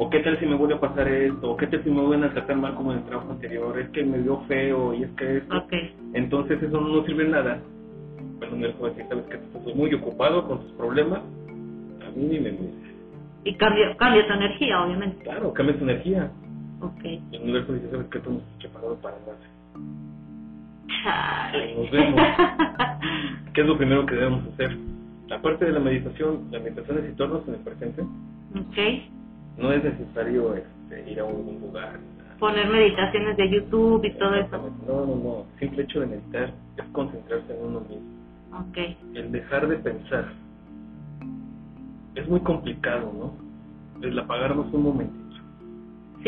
¿O 0.00 0.08
qué 0.10 0.20
tal 0.20 0.38
si 0.38 0.46
me 0.46 0.54
vuelve 0.54 0.76
a 0.76 0.80
pasar 0.80 1.08
esto? 1.08 1.50
¿O 1.50 1.56
qué 1.56 1.66
tal 1.66 1.82
si 1.82 1.90
me 1.90 2.00
vuelven 2.00 2.22
a 2.22 2.32
tratar 2.32 2.56
mal 2.56 2.74
como 2.76 2.92
en 2.92 2.98
el 2.98 3.04
trabajo 3.04 3.32
anterior? 3.32 3.76
Es 3.80 3.88
que 3.90 4.04
me 4.04 4.18
vio 4.18 4.40
feo 4.46 4.94
y 4.94 5.02
es 5.02 5.10
que 5.12 5.38
esto. 5.38 5.58
Ok. 5.58 5.72
Entonces 6.14 6.62
eso 6.62 6.80
no 6.80 6.88
nos 6.88 7.06
sirve 7.06 7.24
de 7.24 7.30
nada. 7.30 7.60
Bueno, 8.38 8.56
me 8.56 8.66
a 8.66 8.90
decir, 8.90 9.04
sabes 9.08 9.24
que 9.24 9.34
estás 9.34 9.74
muy 9.74 9.92
ocupado 9.92 10.46
con 10.46 10.60
tus 10.60 10.72
problemas. 10.72 11.18
A 11.18 12.10
mí 12.16 12.26
ni 12.30 12.38
me 12.38 12.52
mires. 12.52 12.74
Y 13.44 13.54
cambia, 13.54 13.96
cambia 13.96 14.26
tu 14.26 14.34
energía, 14.34 14.84
obviamente. 14.84 15.24
Claro, 15.24 15.52
cambia 15.52 15.76
tu 15.76 15.84
energía. 15.84 16.30
Ok. 16.80 17.04
El 17.32 17.42
universo 17.42 17.72
dice, 17.72 17.90
sabes 17.90 18.06
que 18.06 18.18
tú 18.20 18.30
no 18.30 18.38
estás 18.38 18.58
preparado 18.60 18.94
para 18.96 19.16
nada. 19.20 19.57
Chale. 21.02 21.74
Nos 21.74 21.90
vemos. 21.90 22.20
¿Qué 23.52 23.60
es 23.60 23.66
lo 23.66 23.76
primero 23.76 24.06
que 24.06 24.14
debemos 24.14 24.42
hacer? 24.54 24.76
Aparte 25.30 25.66
de 25.66 25.72
la 25.72 25.80
meditación, 25.80 26.48
la 26.50 26.58
meditación 26.58 26.98
es 26.98 27.04
situarnos 27.10 27.46
en 27.48 27.54
el 27.54 27.60
presente. 27.60 28.02
ok. 28.02 28.78
No 29.58 29.72
es 29.72 29.82
necesario 29.82 30.54
este, 30.54 31.10
ir 31.10 31.20
a 31.20 31.24
un 31.24 31.58
lugar. 31.60 31.98
Poner 32.38 32.68
meditaciones 32.68 33.36
de 33.36 33.50
YouTube 33.50 34.04
y 34.04 34.12
todo 34.16 34.34
eso. 34.34 34.70
No, 34.86 35.06
no, 35.06 35.16
no. 35.16 35.46
El 35.54 35.58
simple 35.58 35.82
hecho 35.82 36.00
de 36.00 36.06
meditar 36.06 36.52
es 36.76 36.84
concentrarse 36.92 37.52
en 37.52 37.66
uno 37.66 37.80
mismo. 37.80 38.18
Ok. 38.50 38.78
el 39.14 39.30
dejar 39.30 39.68
de 39.68 39.76
pensar 39.76 40.24
es 42.14 42.28
muy 42.28 42.40
complicado, 42.40 43.12
¿no? 43.12 44.06
El 44.06 44.18
apagarnos 44.18 44.72
un 44.72 44.82
momentito. 44.82 45.27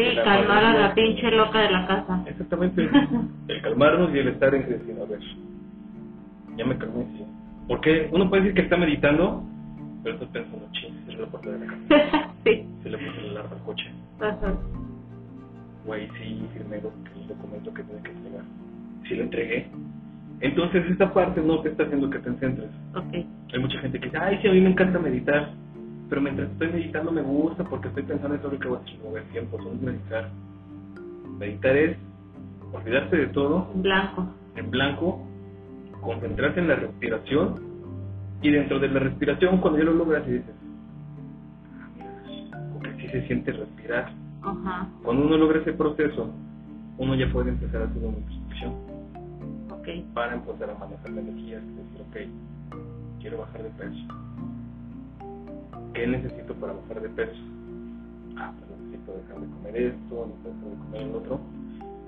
Sí, 0.01 0.17
calmar 0.17 0.65
a 0.65 0.75
la 0.75 0.95
pinche 0.95 1.31
loca 1.31 1.61
de 1.61 1.71
la 1.71 1.87
casa. 1.87 2.23
Exactamente. 2.27 2.89
el 3.49 3.63
calmarnos 3.63 4.15
y 4.15 4.19
el 4.19 4.29
estar 4.29 4.55
en 4.55 4.69
decir, 4.69 4.97
a 5.01 5.05
ver, 5.05 5.21
ya 6.57 6.65
me 6.65 6.77
calmé, 6.79 7.05
sí. 7.17 7.25
Porque 7.69 8.09
uno 8.13 8.29
puede 8.29 8.43
decir 8.43 8.55
que 8.57 8.63
está 8.63 8.77
meditando, 8.77 9.45
pero 10.03 10.17
estás 10.17 10.29
pensando, 10.31 10.67
ching, 10.73 10.95
cierra 11.07 11.23
la 11.23 11.27
puerta 11.27 11.51
de 11.51 11.59
la 11.59 11.67
casa, 11.67 12.31
sí. 12.45 12.67
se 12.83 12.91
le 12.91 12.99
puso 12.99 13.21
el 13.21 13.31
alarma 13.31 13.57
al 13.57 13.63
coche. 13.63 13.91
Ajá. 14.21 14.55
güey, 15.85 16.09
sí, 16.19 16.47
firmé 16.55 16.81
lo, 16.81 16.93
el 17.21 17.29
documento 17.29 17.73
que 17.75 17.83
tenía 17.83 18.03
que 18.03 18.11
entregar. 18.11 18.45
Sí 19.09 19.15
lo 19.15 19.23
entregué. 19.25 19.71
Entonces 20.41 20.85
esta 20.91 21.13
parte 21.13 21.41
no 21.43 21.61
te 21.61 21.69
está 21.69 21.85
haciendo 21.85 22.09
que 22.09 22.19
te 22.19 22.33
centres. 22.35 22.71
Ok. 22.95 23.27
Hay 23.53 23.61
mucha 23.61 23.79
gente 23.81 23.99
que 23.99 24.07
dice, 24.07 24.19
ay, 24.19 24.39
sí, 24.41 24.49
a 24.49 24.53
mí 24.53 24.61
me 24.61 24.71
encanta 24.71 24.99
meditar. 24.99 25.51
Pero 26.11 26.21
mientras 26.23 26.51
estoy 26.51 26.69
meditando 26.73 27.13
me 27.13 27.23
gusta 27.23 27.65
porque 27.65 27.89
estoy 27.89 28.03
pensando 28.03 28.35
en 28.35 28.43
todo 28.43 28.53
lo 28.53 28.59
que 28.59 28.69
voy 28.69 28.79
a 28.79 28.81
hacer, 28.83 28.99
mover 29.03 29.23
tiempo, 29.31 29.59
es 29.59 29.81
meditar. 29.81 30.29
Meditar 31.39 31.77
es 31.77 31.97
olvidarse 32.73 33.17
de 33.17 33.27
todo, 33.29 33.71
En 33.75 33.83
blanco. 33.83 34.27
en 34.57 34.71
blanco, 34.71 35.27
concentrarse 36.01 36.61
en 36.61 36.69
la 36.69 36.75
respiración 36.77 37.61
y 38.43 38.51
dentro 38.51 38.79
de 38.81 38.89
la 38.89 39.01
respiración 39.01 39.59
cuando 39.59 39.79
ya 39.79 39.85
lo 39.85 39.95
logras 39.95 40.27
y 40.27 40.33
dices, 40.33 40.55
"Ah, 41.81 41.89
mira, 41.97 42.61
porque 42.73 42.93
sí 43.01 43.09
se 43.09 43.27
siente 43.29 43.53
respirar. 43.53 44.13
Ajá. 44.43 44.89
Cuando 45.05 45.27
uno 45.27 45.37
logra 45.37 45.61
ese 45.61 45.73
proceso, 45.75 46.31
uno 46.99 47.15
ya 47.15 47.31
puede 47.31 47.51
empezar 47.51 47.83
a 47.83 47.85
hacer 47.85 48.03
una 48.03 48.17
introspección 48.19 48.73
Ok. 49.71 49.89
para 50.15 50.35
empezar 50.35 50.71
a 50.71 50.75
manejar 50.79 51.11
la 51.11 51.21
energía, 51.21 51.61
decir, 51.61 52.01
ok, 52.01 53.21
quiero 53.21 53.39
bajar 53.39 53.63
de 53.63 53.71
peso. 53.71 54.05
¿Qué 55.95 56.07
necesito 56.07 56.55
para 56.55 56.73
bajar 56.73 57.03
de 57.03 57.09
peso? 57.11 57.41
Ah, 58.37 58.53
pues 58.59 58.81
necesito 58.81 59.13
dejar 59.13 59.41
de 59.41 59.47
comer 59.47 59.77
esto, 59.77 60.27
necesito 60.27 60.49
dejar 60.51 60.71
de 60.71 60.77
comer 60.85 61.03
el 61.03 61.15
otro. 61.15 61.41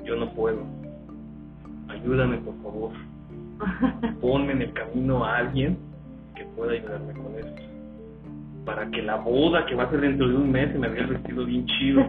Yo 0.04 0.16
no 0.16 0.30
puedo. 0.32 0.64
Ayúdame, 1.88 2.38
por 2.38 2.54
favor. 2.62 2.90
Ponme 4.20 4.52
en 4.52 4.62
el 4.62 4.72
camino 4.72 5.24
a 5.24 5.38
alguien 5.38 5.78
que 6.34 6.44
pueda 6.56 6.72
ayudarme 6.72 7.12
con 7.12 7.34
esto. 7.36 7.62
Para 8.64 8.88
que 8.90 9.02
la 9.02 9.16
boda 9.16 9.66
que 9.66 9.74
va 9.74 9.84
a 9.84 9.90
ser 9.90 10.00
dentro 10.00 10.28
de 10.28 10.36
un 10.36 10.50
mes 10.50 10.70
se 10.72 10.78
me 10.78 10.88
vea 10.88 11.02
el 11.02 11.10
vestido 11.10 11.44
bien 11.44 11.66
chido. 11.66 12.04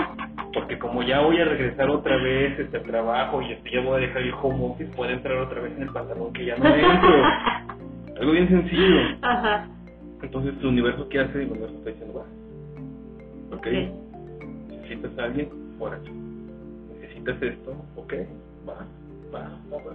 Porque 0.54 0.78
como 0.78 1.02
ya 1.02 1.20
voy 1.20 1.38
a 1.38 1.44
regresar 1.44 1.90
otra 1.90 2.16
vez 2.16 2.58
este, 2.58 2.80
trabajo 2.80 3.42
y 3.42 3.52
este, 3.52 3.72
ya 3.72 3.80
voy 3.82 3.96
a 3.96 4.06
dejar 4.06 4.22
el 4.22 4.32
home 4.40 4.64
office, 4.64 4.90
puedo 4.96 5.10
entrar 5.10 5.36
otra 5.38 5.60
vez 5.60 5.76
en 5.76 5.82
el 5.82 5.90
pantalón 5.90 6.32
que 6.32 6.46
ya 6.46 6.56
no 6.56 6.64
entro. 6.74 7.24
Algo 8.20 8.32
bien 8.32 8.48
sencillo. 8.48 9.00
Ajá. 9.20 9.68
Entonces 10.26 10.54
el 10.58 10.66
universo 10.66 11.08
qué 11.08 11.20
hace, 11.20 11.40
el 11.40 11.50
universo 11.52 11.76
está 11.76 11.90
diciendo, 11.90 12.14
va. 12.18 13.56
Ok. 13.56 13.66
Necesitas 14.70 15.18
a 15.18 15.24
alguien, 15.24 15.48
órale. 15.78 16.10
Necesitas 17.00 17.40
esto, 17.42 17.76
ok, 17.94 18.12
va, 18.68 18.84
va, 19.32 19.40
va, 19.72 19.76
va. 19.76 19.92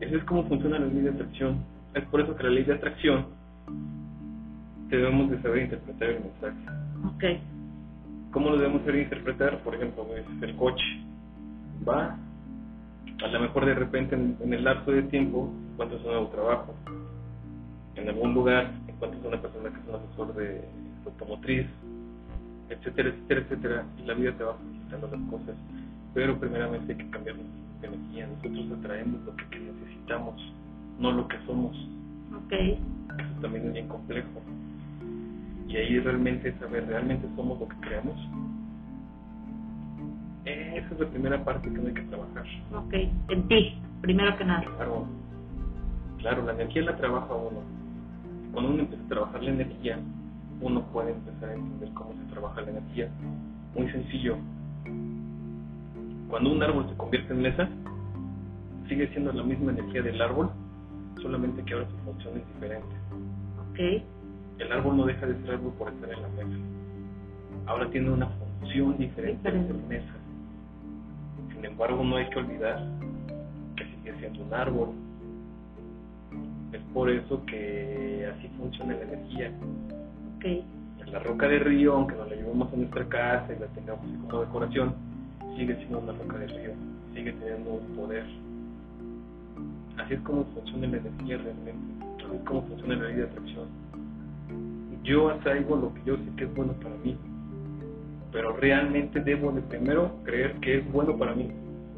Eso 0.00 0.16
es 0.16 0.24
como 0.24 0.48
funciona 0.48 0.78
la 0.78 0.86
ley 0.86 1.02
de 1.02 1.10
atracción. 1.10 1.58
Es 1.92 2.02
por 2.04 2.22
eso 2.22 2.34
que 2.36 2.44
la 2.44 2.50
ley 2.50 2.64
de 2.64 2.72
atracción 2.72 3.26
debemos 4.88 5.30
de 5.30 5.42
saber 5.42 5.64
interpretar 5.64 6.08
el 6.08 6.20
mensaje. 6.20 6.56
Ok. 7.14 7.24
¿Cómo 8.32 8.48
lo 8.48 8.56
debemos 8.56 8.80
saber 8.80 9.02
interpretar? 9.02 9.58
Por 9.62 9.74
ejemplo, 9.74 10.06
es 10.16 10.42
el 10.42 10.56
coche. 10.56 10.86
Va, 11.86 12.16
a 13.22 13.26
lo 13.26 13.40
mejor 13.40 13.66
de 13.66 13.74
repente 13.74 14.14
en, 14.14 14.38
en 14.40 14.54
el 14.54 14.64
lapso 14.64 14.90
de 14.90 15.02
tiempo 15.02 15.52
encuentras 15.72 16.00
un 16.00 16.06
nuevo 16.06 16.28
trabajo. 16.28 16.74
En 17.96 18.08
algún 18.08 18.32
lugar 18.32 18.70
encuentras 19.00 19.24
una 19.24 19.42
persona 19.42 19.70
que 19.70 19.80
es 19.80 19.88
un 19.88 19.94
asesor 19.94 20.34
de 20.34 20.64
automotriz, 21.06 21.66
etcétera, 22.68 23.08
etcétera, 23.08 23.40
etcétera, 23.40 23.84
y 23.98 24.02
la 24.06 24.14
vida 24.14 24.32
te 24.32 24.44
va 24.44 24.54
facilitando 24.54 25.08
las 25.08 25.30
cosas. 25.30 25.56
Pero 26.14 26.38
primeramente 26.38 26.92
hay 26.92 26.98
que 26.98 27.10
cambiar 27.10 27.36
nuestra 27.36 27.88
energía. 27.88 28.26
Nosotros 28.26 28.78
atraemos 28.78 29.24
lo 29.24 29.36
que 29.36 29.58
necesitamos, 29.58 30.54
no 30.98 31.12
lo 31.12 31.28
que 31.28 31.36
somos. 31.46 31.76
Ok. 32.44 32.52
Eso 32.52 33.40
también 33.40 33.66
es 33.68 33.72
bien 33.72 33.88
complejo. 33.88 34.28
Y 35.66 35.76
ahí 35.76 35.98
realmente 36.00 36.52
saber, 36.58 36.86
¿realmente 36.86 37.28
somos 37.36 37.58
lo 37.60 37.68
que 37.68 37.76
creamos? 37.76 38.16
Esa 40.44 40.94
es 40.94 41.00
la 41.00 41.06
primera 41.06 41.44
parte 41.44 41.70
que 41.70 41.78
uno 41.78 41.88
hay 41.88 41.94
que 41.94 42.02
trabajar. 42.02 42.44
Ok. 42.74 42.94
En 43.28 43.48
ti, 43.48 43.78
primero 44.00 44.36
que 44.36 44.44
nada. 44.44 44.64
Claro, 44.76 45.06
claro, 46.18 46.44
la 46.44 46.52
energía 46.52 46.82
la 46.82 46.96
trabaja 46.96 47.34
uno. 47.34 47.79
Cuando 48.52 48.70
uno 48.72 48.80
empieza 48.80 49.04
a 49.04 49.08
trabajar 49.08 49.42
la 49.42 49.50
energía, 49.50 49.98
uno 50.60 50.82
puede 50.92 51.12
empezar 51.12 51.50
a 51.50 51.54
entender 51.54 51.90
cómo 51.94 52.12
se 52.12 52.32
trabaja 52.32 52.60
la 52.62 52.70
energía. 52.70 53.08
Muy 53.74 53.90
sencillo. 53.90 54.36
Cuando 56.28 56.52
un 56.52 56.62
árbol 56.62 56.88
se 56.88 56.96
convierte 56.96 57.32
en 57.32 57.42
mesa, 57.42 57.68
sigue 58.88 59.08
siendo 59.08 59.32
la 59.32 59.42
misma 59.42 59.72
energía 59.72 60.02
del 60.02 60.20
árbol, 60.20 60.50
solamente 61.22 61.62
que 61.64 61.74
ahora 61.74 61.86
su 61.88 61.96
función 61.98 62.38
es 62.38 62.46
diferente. 62.54 62.94
Ok. 63.70 64.02
El 64.58 64.72
árbol 64.72 64.96
no 64.96 65.06
deja 65.06 65.26
de 65.26 65.40
ser 65.40 65.54
árbol 65.54 65.72
por 65.78 65.88
estar 65.88 66.12
en 66.12 66.22
la 66.22 66.28
mesa. 66.28 66.58
Ahora 67.66 67.90
tiene 67.90 68.10
una 68.10 68.26
función 68.26 68.98
diferente 68.98 69.50
de 69.50 69.66
ser 69.66 69.76
mesa. 69.88 70.14
Sin 71.54 71.64
embargo, 71.64 72.02
no 72.04 72.16
hay 72.16 72.28
que 72.30 72.38
olvidar 72.38 72.86
que 73.76 73.84
sigue 73.84 74.18
siendo 74.18 74.44
un 74.44 74.52
árbol. 74.52 74.88
Es 76.72 76.80
por 76.94 77.10
eso 77.10 77.44
que 77.46 78.28
así 78.32 78.48
funciona 78.58 78.94
la 78.94 79.02
energía. 79.02 79.50
Ok. 80.36 80.44
En 80.44 81.12
la 81.12 81.18
roca 81.20 81.48
de 81.48 81.58
río, 81.58 81.94
aunque 81.94 82.14
nos 82.14 82.28
la 82.28 82.36
llevemos 82.36 82.72
a 82.72 82.76
nuestra 82.76 83.04
casa 83.08 83.52
y 83.54 83.58
la 83.58 83.66
tengamos 83.68 84.04
como 84.28 84.42
decoración, 84.42 84.94
sigue 85.56 85.76
siendo 85.76 85.98
una 85.98 86.12
roca 86.12 86.38
de 86.38 86.46
río, 86.46 86.70
sigue 87.14 87.32
teniendo 87.32 87.70
un 87.70 87.96
poder. 87.96 88.24
Así 89.98 90.14
es 90.14 90.20
como 90.20 90.44
funciona 90.44 90.86
la 90.86 90.98
energía 90.98 91.38
realmente, 91.38 91.74
así 92.24 92.36
es 92.36 92.42
como 92.44 92.62
funciona 92.62 92.96
la 92.96 93.04
ley 93.08 93.16
de 93.16 93.24
atracción. 93.24 93.66
Yo 95.02 95.30
atraigo 95.30 95.76
lo 95.76 95.94
que 95.94 96.00
yo 96.04 96.16
sé 96.16 96.22
que 96.36 96.44
es 96.44 96.54
bueno 96.54 96.72
para 96.74 96.94
mí, 97.04 97.16
pero 98.32 98.56
realmente 98.56 99.20
debo 99.20 99.50
de 99.50 99.62
primero 99.62 100.12
creer 100.24 100.54
que 100.60 100.78
es 100.78 100.92
bueno 100.92 101.16
para 101.16 101.34
mí. 101.34 101.50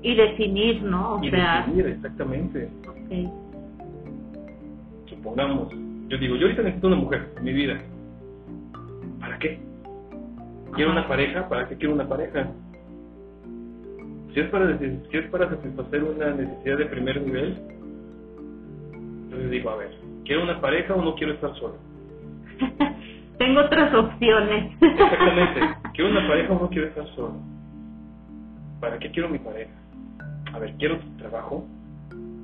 Y 0.03 0.15
definir, 0.17 0.83
¿no? 0.83 1.17
O 1.17 1.25
y 1.25 1.31
sea. 1.31 1.65
decidir 1.67 1.87
exactamente. 1.87 2.69
Ok. 2.89 3.42
Supongamos, 5.23 5.73
yo 6.09 6.19
digo, 6.19 6.35
yo 6.35 6.47
ahorita 6.47 6.63
necesito 6.63 6.89
una 6.89 6.97
mujer 6.97 7.33
en 7.37 7.45
mi 7.45 7.53
vida. 7.53 7.81
¿Para 9.21 9.39
qué? 9.39 9.61
¿Quiero 10.75 10.91
una 10.91 11.07
pareja? 11.07 11.49
¿Para 11.49 11.69
qué 11.69 11.77
quiero 11.77 11.95
una 11.95 12.09
pareja? 12.09 12.51
Si 14.35 14.41
es 14.41 14.51
para, 14.51 14.77
si 14.79 15.17
es 15.17 15.31
para 15.31 15.49
satisfacer 15.49 16.03
una 16.03 16.31
necesidad 16.33 16.79
de 16.79 16.87
primer 16.87 17.23
nivel, 17.23 17.57
yo 19.31 19.37
le 19.37 19.49
digo, 19.49 19.71
a 19.71 19.77
ver, 19.77 19.97
¿quiero 20.25 20.43
una 20.43 20.61
pareja 20.61 20.93
o 20.93 21.05
no 21.05 21.15
quiero 21.15 21.35
estar 21.35 21.55
solo? 21.55 21.77
Tengo 23.39 23.61
otras 23.61 23.95
opciones. 23.95 24.73
Exactamente, 24.81 25.61
¿quiero 25.95 26.11
una 26.11 26.27
pareja 26.27 26.53
o 26.53 26.63
no 26.63 26.69
quiero 26.69 26.89
estar 26.89 27.07
solo? 27.15 27.37
¿Para 28.81 28.99
qué 28.99 29.09
quiero 29.13 29.29
mi 29.29 29.39
pareja? 29.39 29.71
A 30.53 30.59
ver, 30.59 30.75
¿quiero 30.79 30.99
tu 30.99 31.09
trabajo? 31.19 31.65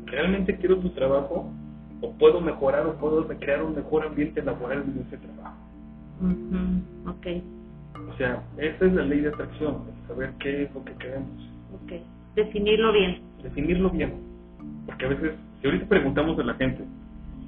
¿Realmente 0.06 0.56
quiero 0.58 0.76
tu 0.78 0.90
trabajo? 0.90 1.52
¿O 2.00 2.12
puedo 2.12 2.40
mejorar 2.40 2.86
o 2.86 2.94
puedo 2.96 3.26
crear 3.26 3.62
un 3.62 3.74
mejor 3.74 4.04
ambiente 4.06 4.42
laboral 4.42 4.84
en 4.84 5.02
ese 5.06 5.16
trabajo? 5.18 5.56
Ujú, 6.20 7.10
Ok. 7.10 7.42
O 8.12 8.16
sea, 8.16 8.42
esa 8.56 8.86
es 8.86 8.92
la 8.94 9.02
ley 9.04 9.20
de 9.20 9.28
atracción, 9.28 9.78
saber 10.06 10.32
qué 10.38 10.64
es 10.64 10.74
lo 10.74 10.84
que 10.84 10.92
queremos, 10.94 11.28
Ok. 11.74 11.92
Definirlo 12.36 12.92
bien. 12.92 13.20
definirlo 13.42 13.90
bien. 13.90 14.12
Porque 14.86 15.04
a 15.04 15.08
veces, 15.08 15.32
si 15.60 15.66
ahorita 15.66 15.86
preguntamos 15.86 16.38
a 16.38 16.44
la 16.44 16.54
gente 16.54 16.84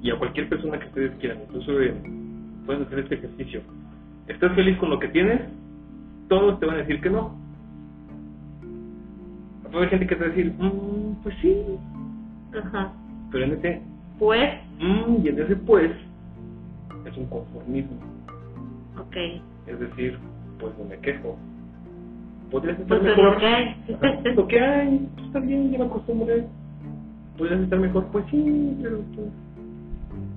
y 0.03 0.09
a 0.11 0.17
cualquier 0.17 0.49
persona 0.49 0.77
que 0.79 0.87
ustedes 0.87 1.11
quieran, 1.19 1.39
incluso 1.43 1.79
eh, 1.81 1.93
pueden 2.65 2.81
hacer 2.83 2.99
este 2.99 3.15
ejercicio, 3.15 3.61
¿estás 4.27 4.53
feliz 4.55 4.77
con 4.77 4.89
lo 4.89 4.99
que 4.99 5.07
tienes? 5.09 5.41
Todos 6.27 6.59
te 6.59 6.65
van 6.65 6.75
a 6.75 6.79
decir 6.79 6.99
que 7.01 7.09
no. 7.09 7.35
Va 9.65 9.73
a 9.73 9.77
haber 9.77 9.89
gente 9.89 10.07
que 10.07 10.15
te 10.15 10.21
va 10.21 10.27
a 10.27 10.29
decir, 10.35 10.53
"Mm, 10.59 11.23
pues 11.23 11.35
sí, 11.41 11.55
Ajá. 12.53 12.91
pero 13.31 13.45
en 13.45 13.53
ese 13.53 13.81
Pues, 14.21 14.51
mm, 14.79 15.25
y 15.25 15.29
en 15.29 15.39
ese 15.41 15.55
pues 15.55 15.91
es 17.05 17.17
un 17.17 17.25
conformismo. 17.25 17.97
ok. 18.99 19.15
Es 19.65 19.79
decir, 19.79 20.19
pues 20.59 20.77
no 20.77 20.85
me 20.85 20.97
quejo. 20.99 21.35
Podrías 22.51 22.79
estar 22.79 22.99
Pues 22.99 23.11
es 23.11 23.17
mejor. 23.17 23.33
lo 23.33 23.39
que 23.39 23.45
hay. 23.47 23.75
Lo 24.35 24.47
que 24.47 24.59
hay, 24.59 25.09
pues, 25.15 25.25
está 25.25 25.39
bien, 25.39 25.71
ya 25.71 25.79
me 25.79 25.85
acostumbré. 25.85 26.45
Podrías 27.35 27.61
estar 27.61 27.79
mejor, 27.79 28.05
pues 28.11 28.25
sí, 28.29 28.77
pero 28.83 28.97
tú. 29.15 29.31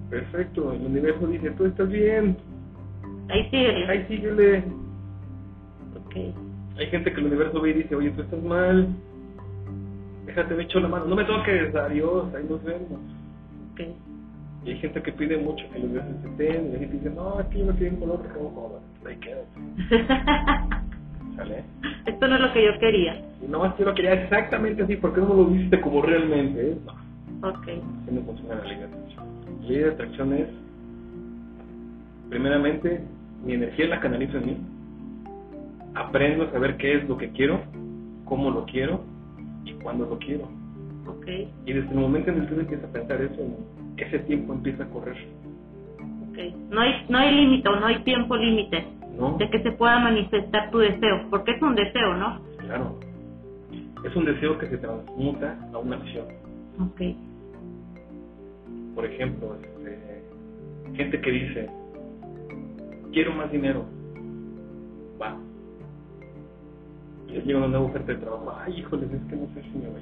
Perfecto, 0.09 0.73
el 0.73 0.81
universo 0.87 1.27
dice, 1.27 1.51
tú 1.51 1.67
estás 1.67 1.89
bien, 1.91 2.37
Ahí 3.29 3.43
sigue. 3.51 3.85
ahí 3.87 4.05
síguele. 4.09 4.65
Ok. 6.07 6.17
Hay 6.79 6.87
gente 6.87 7.13
que 7.13 7.21
el 7.21 7.27
universo 7.27 7.61
ve 7.61 7.69
y 7.71 7.73
dice, 7.75 7.95
oye, 7.97 8.11
tú 8.13 8.23
estás 8.23 8.43
mal, 8.43 8.89
déjate, 10.25 10.55
me 10.55 10.63
echo 10.63 10.81
la 10.81 10.89
mano, 10.89 11.05
no 11.05 11.17
me 11.17 11.25
toques, 11.25 11.75
adiós, 11.75 12.33
ahí 12.35 12.47
nos 12.49 12.65
vemos. 12.65 12.99
Y 14.65 14.71
hay 14.71 14.77
gente 14.79 15.03
que 15.03 15.13
pide 15.13 15.37
mucho 15.37 15.65
que 15.71 15.79
los 15.79 15.85
universo 15.85 16.11
se 16.23 16.29
estén, 16.29 16.71
y 16.71 16.75
hay 16.75 16.79
gente 16.81 16.97
dice, 16.97 17.11
no, 17.11 17.39
es 17.41 17.47
que 17.49 17.59
yo 17.59 17.67
me 17.67 17.75
quedé 17.77 17.89
en 17.89 17.97
color 17.97 18.21
rojo, 18.35 18.81
ahí 19.07 19.17
quédate, 19.17 19.47
¿sale? 21.37 21.65
Esto 22.07 22.29
no 22.29 22.35
es 22.37 22.41
lo 22.41 22.53
que 22.53 22.65
yo 22.65 22.79
quería. 22.81 23.23
No 23.49 23.59
más 23.59 23.75
quiero 23.75 23.95
que 23.95 24.05
ya 24.05 24.13
exactamente 24.15 24.83
así, 24.85 24.97
porque 24.97 25.21
no 25.21 25.35
lo 25.35 25.47
viste 25.47 25.81
como 25.81 26.01
realmente 26.03 26.73
es. 26.73 26.77
No, 26.85 27.49
Ok. 27.49 27.67
así 27.69 28.15
no 28.15 28.23
funciona 28.23 28.55
la 28.55 28.65
ley 28.65 28.79
de 28.79 28.85
atracción. 28.85 29.25
La 29.61 29.69
ley 29.69 29.79
de 29.79 29.91
atracción 29.91 30.33
es, 30.33 30.49
primeramente, 32.31 33.03
mi 33.45 33.53
energía 33.55 33.89
la 33.89 34.01
canalizo 34.01 34.39
en 34.39 34.47
mí, 34.47 34.57
aprendo 35.95 36.45
a 36.45 36.53
saber 36.53 36.77
qué 36.79 36.95
es 36.97 37.09
lo 37.09 37.19
que 37.19 37.31
quiero, 37.31 37.61
cómo 38.25 38.51
lo 38.51 38.65
quiero 38.65 39.03
y 39.65 39.73
cuándo 39.75 40.07
lo 40.07 40.19
quiero. 40.19 40.49
Y 41.67 41.73
desde 41.73 41.91
el 41.91 41.99
momento 41.99 42.31
en 42.31 42.41
el 42.41 42.47
que 42.47 42.53
uno 42.55 42.63
empieza 42.63 42.87
a 42.87 42.91
pensar 42.91 43.21
eso, 43.21 43.43
ese 43.97 44.19
tiempo 44.21 44.53
empieza 44.53 44.85
a 44.85 44.89
correr, 44.89 45.17
ok. 46.29 46.39
No 46.71 46.81
hay, 46.81 47.07
no 47.09 47.19
hay 47.19 47.35
límite 47.35 47.69
o 47.69 47.81
no 47.81 47.87
hay 47.87 47.99
tiempo 48.01 48.37
límite 48.37 48.85
¿no? 49.19 49.37
de 49.39 49.49
que 49.51 49.63
se 49.63 49.73
pueda 49.73 49.99
manifestar 50.01 50.71
tu 50.71 50.79
deseo, 50.79 51.29
porque 51.31 51.53
es 51.53 51.63
un 51.63 51.75
deseo, 51.75 52.15
¿no? 52.15 52.41
Claro. 52.59 52.99
Es 54.05 54.15
un 54.17 54.25
deseo 54.27 54.59
que 54.59 54.69
se 54.69 54.79
transmuta 54.79 55.57
a 55.73 55.79
una 55.79 55.97
acción. 55.97 56.27
Ok, 56.81 57.01
Por 58.95 59.07
ejemplo, 59.07 59.57
este, 59.57 60.25
gente 60.95 61.21
que 61.21 61.31
dice, 61.31 61.71
quiero 63.13 63.33
más 63.33 63.51
dinero, 63.51 63.85
va. 65.21 65.37
Llega 67.29 67.59
una 67.59 67.69
nueva 67.69 67.87
oferta 67.87 68.13
de 68.13 68.19
trabajo, 68.19 68.55
ay, 68.65 68.79
híjoles, 68.79 69.11
es 69.11 69.23
que 69.29 69.37
no 69.37 69.47
sé 69.55 69.63
si 69.63 69.79
me 69.79 69.89
voy. 69.89 70.01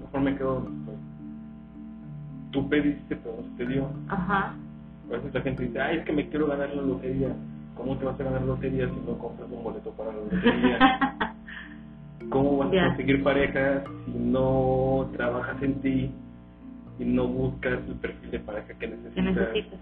Mejor 0.00 0.20
me 0.20 0.36
quedo 0.36 0.54
donde. 0.60 0.92
Tú 2.50 2.68
pediste, 2.68 3.16
pero 3.16 3.36
no 3.36 3.42
se 3.42 3.56
te 3.64 3.66
dio. 3.72 3.88
ajá, 4.08 4.54
A 5.08 5.12
veces 5.12 5.34
la 5.34 5.40
gente 5.42 5.64
dice, 5.64 5.80
ay, 5.80 5.98
es 5.98 6.04
que 6.04 6.12
me 6.12 6.28
quiero 6.28 6.46
ganar 6.46 6.70
la 6.74 6.82
lotería. 6.82 7.34
¿Cómo 7.76 7.96
te 7.98 8.04
vas 8.06 8.18
a 8.18 8.24
ganar 8.24 8.42
lotería 8.42 8.88
si 8.88 8.96
no 9.06 9.18
compras 9.18 9.48
un 9.50 9.62
boleto 9.62 9.90
para 9.92 10.12
la 10.12 10.18
lotería? 10.18 11.34
¿Cómo 12.30 12.58
vas 12.58 12.68
a 12.74 12.86
conseguir 12.88 13.22
pareja 13.22 13.82
si 14.04 14.12
no 14.18 15.08
trabajas 15.16 15.62
en 15.62 15.74
ti 15.80 16.10
y 16.98 17.04
no 17.04 17.28
buscas 17.28 17.78
el 17.86 17.94
perfil 17.96 18.30
de 18.32 18.40
pareja 18.40 18.66
que 18.68 18.74
¿Qué 18.78 18.88
necesitas? 18.88 19.24
necesitas? 19.24 19.80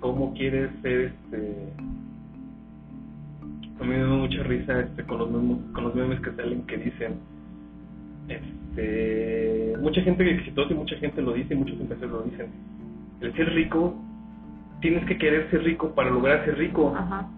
¿Cómo 0.00 0.32
quieres 0.34 0.70
ser 0.82 1.00
este...? 1.12 1.72
A 3.80 3.82
mí 3.82 3.88
me 3.90 3.98
da 3.98 4.06
mucha 4.08 4.42
risa 4.44 4.80
este, 4.80 5.02
con, 5.04 5.18
los 5.18 5.30
memes, 5.30 5.58
con 5.72 5.84
los 5.84 5.94
memes 5.94 6.20
que 6.20 6.30
salen 6.32 6.62
que 6.62 6.76
dicen 6.78 7.14
este 8.28 9.76
mucha 9.80 10.00
gente 10.02 10.28
exitosa 10.30 10.72
y 10.72 10.76
mucha 10.76 10.96
gente 10.96 11.22
lo 11.22 11.32
dice 11.32 11.54
y 11.54 11.56
muchos 11.56 11.78
empresarios 11.80 12.12
lo 12.12 12.22
dicen. 12.22 12.46
El 13.20 13.34
ser 13.34 13.52
rico 13.54 13.94
tienes 14.80 15.04
que 15.06 15.18
querer 15.18 15.50
ser 15.50 15.62
rico 15.62 15.94
para 15.94 16.10
lograr 16.10 16.44
ser 16.44 16.58
rico. 16.58 16.94
Ajá, 16.96 17.28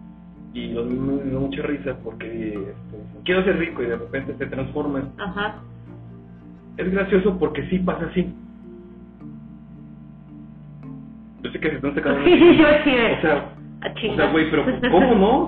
y 0.57 0.72
los 0.72 0.87
memes 0.87 1.26
me 1.26 1.32
da 1.32 1.39
mucha 1.39 1.62
risa 1.62 1.97
porque 2.03 2.26
este, 2.26 3.20
quiero 3.24 3.45
ser 3.45 3.59
rico 3.59 3.82
y 3.82 3.87
de 3.87 3.97
repente 3.97 4.34
se 4.39 4.47
transforman 4.47 5.12
ajá, 5.18 5.57
es 6.78 6.91
gracioso 6.91 7.39
porque 7.39 7.66
sí 7.68 7.78
pasa 7.78 8.07
así. 8.07 8.34
Yo 11.43 11.51
sé 11.51 11.61
que 11.61 11.68
se 11.68 11.76
están 11.76 11.95
sacando 11.95 12.20
o 12.24 13.20
sea 13.20 13.57
o 13.84 14.16
sea, 14.16 14.32
güey, 14.32 14.51
pero 14.51 14.64
¿cómo 14.91 15.14
no? 15.14 15.39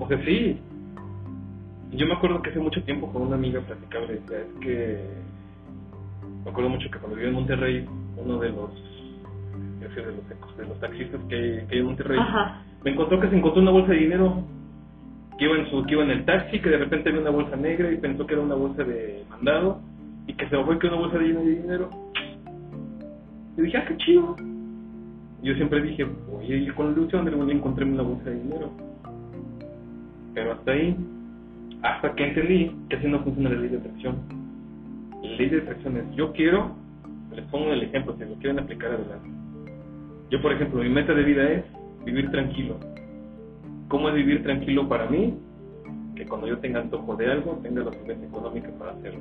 O 0.00 0.08
sea, 0.08 0.18
sí. 0.24 0.58
Yo 1.92 2.06
me 2.06 2.14
acuerdo 2.14 2.40
que 2.42 2.50
hace 2.50 2.60
mucho 2.60 2.82
tiempo 2.84 3.12
con 3.12 3.22
una 3.22 3.36
amiga 3.36 3.60
platicaba 3.60 4.06
decía, 4.06 4.38
es 4.38 4.60
que... 4.60 5.04
Me 6.44 6.50
acuerdo 6.50 6.70
mucho 6.70 6.90
que 6.90 6.98
cuando 6.98 7.16
vivía 7.16 7.28
en 7.28 7.34
Monterrey, 7.34 7.86
uno 8.16 8.38
de 8.38 8.48
los... 8.50 8.70
sé, 9.94 10.00
de 10.00 10.12
los, 10.12 10.56
de 10.56 10.66
los 10.66 10.80
taxistas 10.80 11.20
que 11.28 11.64
que 11.68 11.74
hay 11.74 11.78
en 11.80 11.86
Monterrey, 11.86 12.18
Ajá, 12.18 12.62
me 12.84 12.92
encontró 12.92 13.20
que 13.20 13.28
se 13.28 13.36
encontró 13.36 13.60
una 13.60 13.72
bolsa 13.72 13.92
de 13.92 13.98
dinero. 13.98 14.42
Que 15.38 15.44
iba, 15.46 15.56
en 15.56 15.70
su, 15.70 15.84
que 15.84 15.94
iba 15.94 16.04
en 16.04 16.10
el 16.10 16.24
taxi, 16.24 16.60
que 16.60 16.68
de 16.68 16.78
repente 16.78 17.10
vio 17.10 17.20
una 17.20 17.30
bolsa 17.30 17.56
negra 17.56 17.90
y 17.90 17.96
pensó 17.96 18.26
que 18.26 18.34
era 18.34 18.42
una 18.42 18.54
bolsa 18.54 18.84
de 18.84 19.24
mandado. 19.28 19.80
Y 20.26 20.34
que 20.34 20.48
se 20.48 20.56
bajó 20.56 20.74
y 20.74 20.78
que 20.78 20.86
era 20.86 20.96
una 20.96 21.06
bolsa 21.06 21.18
llena 21.18 21.40
de 21.40 21.50
dinero. 21.56 21.90
Y 23.56 23.62
dije, 23.62 23.78
ah, 23.78 23.84
qué 23.86 23.96
chido. 23.96 24.36
Yo 25.42 25.54
siempre 25.54 25.82
dije, 25.82 26.06
oye, 26.32 26.56
y 26.58 26.68
con 26.68 26.86
la 26.86 26.92
ilusión 26.92 27.24
de 27.24 27.30
algún 27.30 27.50
encontré 27.50 27.84
una 27.84 28.02
bolsa 28.02 28.30
de 28.30 28.36
dinero. 28.36 28.70
Pero 30.34 30.52
hasta 30.52 30.72
ahí, 30.72 30.96
hasta 31.82 32.14
que 32.14 32.24
entendí 32.24 32.70
que 32.88 32.96
así 32.96 33.06
no 33.06 33.22
funciona 33.22 33.50
la 33.50 33.56
ley 33.60 33.70
de 33.70 33.78
atracción. 33.78 34.16
La 35.22 35.30
ley 35.30 35.48
de 35.48 35.58
atracción 35.58 35.96
es, 35.96 36.16
yo 36.16 36.32
quiero, 36.32 36.74
les 37.34 37.44
pongo 37.46 37.72
el 37.72 37.82
ejemplo, 37.82 38.14
si 38.18 38.24
lo 38.24 38.34
quieren 38.34 38.58
aplicar 38.58 38.92
adelante. 38.92 39.28
Yo, 40.30 40.40
por 40.40 40.52
ejemplo, 40.52 40.82
mi 40.82 40.88
meta 40.88 41.12
de 41.14 41.24
vida 41.24 41.50
es 41.50 41.64
vivir 42.04 42.30
tranquilo. 42.30 42.78
¿Cómo 43.88 44.08
es 44.08 44.14
vivir 44.14 44.42
tranquilo 44.42 44.88
para 44.88 45.06
mí? 45.08 45.34
Que 46.14 46.24
cuando 46.26 46.46
yo 46.46 46.58
tenga 46.58 46.80
antojo 46.80 47.16
de 47.16 47.30
algo, 47.30 47.58
tenga 47.62 47.82
la 47.82 47.92
solvencia 47.92 48.26
económica 48.28 48.68
para 48.78 48.92
hacerlo. 48.92 49.20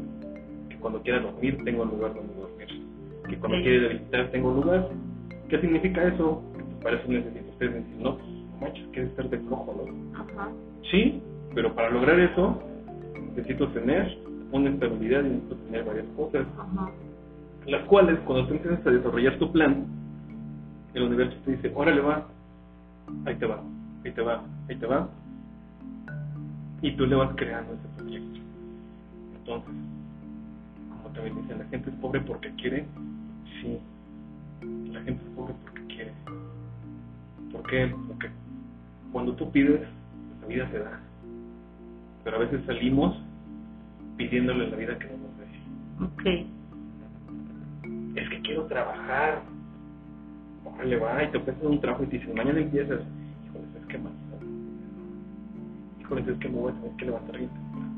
Que 0.70 0.76
cuando 0.78 1.02
quiera 1.02 1.20
dormir, 1.20 1.58
tengo 1.64 1.84
un 1.84 1.90
lugar 1.90 2.14
donde 2.14 2.34
dormir. 2.36 2.68
Que 3.28 3.38
cuando 3.38 3.58
Ok. 3.58 3.64
quiera 3.64 3.88
visitar, 3.90 4.28
tengo 4.32 4.50
un 4.50 4.56
lugar. 4.62 4.90
¿Qué 5.50 5.60
significa 5.62 6.04
eso? 6.04 6.44
Que 6.56 6.64
pues, 6.64 6.76
para 6.84 6.96
eso 6.98 7.12
necesito 7.12 7.50
ustedes 7.52 7.74
decir, 7.74 7.96
no, 8.02 8.18
manches, 8.62 8.86
quieres 8.92 9.10
estar 9.12 9.30
de 9.30 9.38
flojo, 9.40 9.76
¿no? 9.78 10.20
ajá, 10.20 10.50
Sí, 10.92 11.20
pero 11.54 11.74
para 11.76 11.90
lograr 11.90 12.20
eso, 12.20 12.62
necesito 13.36 13.68
tener 13.70 14.18
una 14.52 14.70
estabilidad 14.70 15.24
y 15.24 15.30
necesito 15.30 15.56
tener 15.56 15.84
varias 15.86 16.06
cosas 16.16 16.46
ajá, 16.58 16.92
las 17.66 17.84
cuales 17.86 18.20
cuando 18.26 18.48
tú 18.48 18.56
empiezas 18.56 18.86
a 18.86 18.92
desarrollar 18.92 19.38
tu 19.38 19.52
plan, 19.52 19.86
el 20.94 21.04
universo 21.04 21.38
te 21.46 21.52
dice, 21.52 21.72
órale 21.76 22.02
va, 22.02 22.28
ahí 23.26 23.36
te 23.36 23.46
va, 23.46 23.62
ahí 24.04 24.12
te 24.12 24.22
va, 24.22 24.44
ahí 24.68 24.76
te 24.76 24.86
va, 24.86 25.10
y 26.82 26.92
tú 26.94 27.06
le 27.06 27.16
vas 27.16 27.32
creando 27.36 27.74
ese 27.74 27.88
proyecto. 27.98 28.40
Entonces, 29.38 29.74
como 30.90 31.14
también 31.14 31.36
dicen, 31.42 31.60
la 31.60 31.66
gente 31.66 31.90
es 31.90 31.96
pobre 31.98 32.22
porque 32.22 32.50
quiere, 32.56 32.86
sí, 33.62 33.78
la 34.92 35.02
gente 35.02 35.24
es 35.24 35.30
pobre 35.36 35.54
porque 35.64 35.94
quiere. 35.94 36.14
¿Por 37.52 37.64
qué? 37.64 37.94
Porque 38.08 38.30
cuando 39.12 39.34
tú 39.34 39.52
pides, 39.52 39.82
la 40.42 40.48
vida 40.48 40.70
te 40.72 40.80
da. 40.80 41.00
Pero 42.24 42.38
a 42.38 42.40
veces 42.40 42.62
salimos 42.66 43.18
pidiéndole 44.18 44.70
la 44.70 44.76
vida 44.76 44.98
que 45.00 45.06
no 45.06 45.18
nos 45.18 45.38
dé 45.38 45.50
ok, 46.04 46.26
es 48.16 48.30
que 48.30 48.42
quiero 48.42 48.66
trabajar. 48.66 49.42
Órale, 50.66 50.98
va, 50.98 51.24
y 51.24 51.32
te 51.32 51.38
ofrecen 51.38 51.68
un 51.68 51.82
trabajo 51.82 52.04
y 52.04 52.08
te 52.08 52.20
dicen, 52.20 52.36
mañana 52.36 52.60
empiezas. 52.60 53.02
Híjole, 53.46 53.66
es 53.80 53.86
que 53.88 53.98
más. 53.98 54.14
Híjole, 56.02 56.22
es 56.22 56.38
que 56.40 56.50
me 56.50 56.56
voy 56.56 56.72
a 56.72 56.76
tener 56.76 56.96
que 56.98 57.06
levantar 57.06 57.38
bien 57.38 57.50
temprano. 57.50 57.92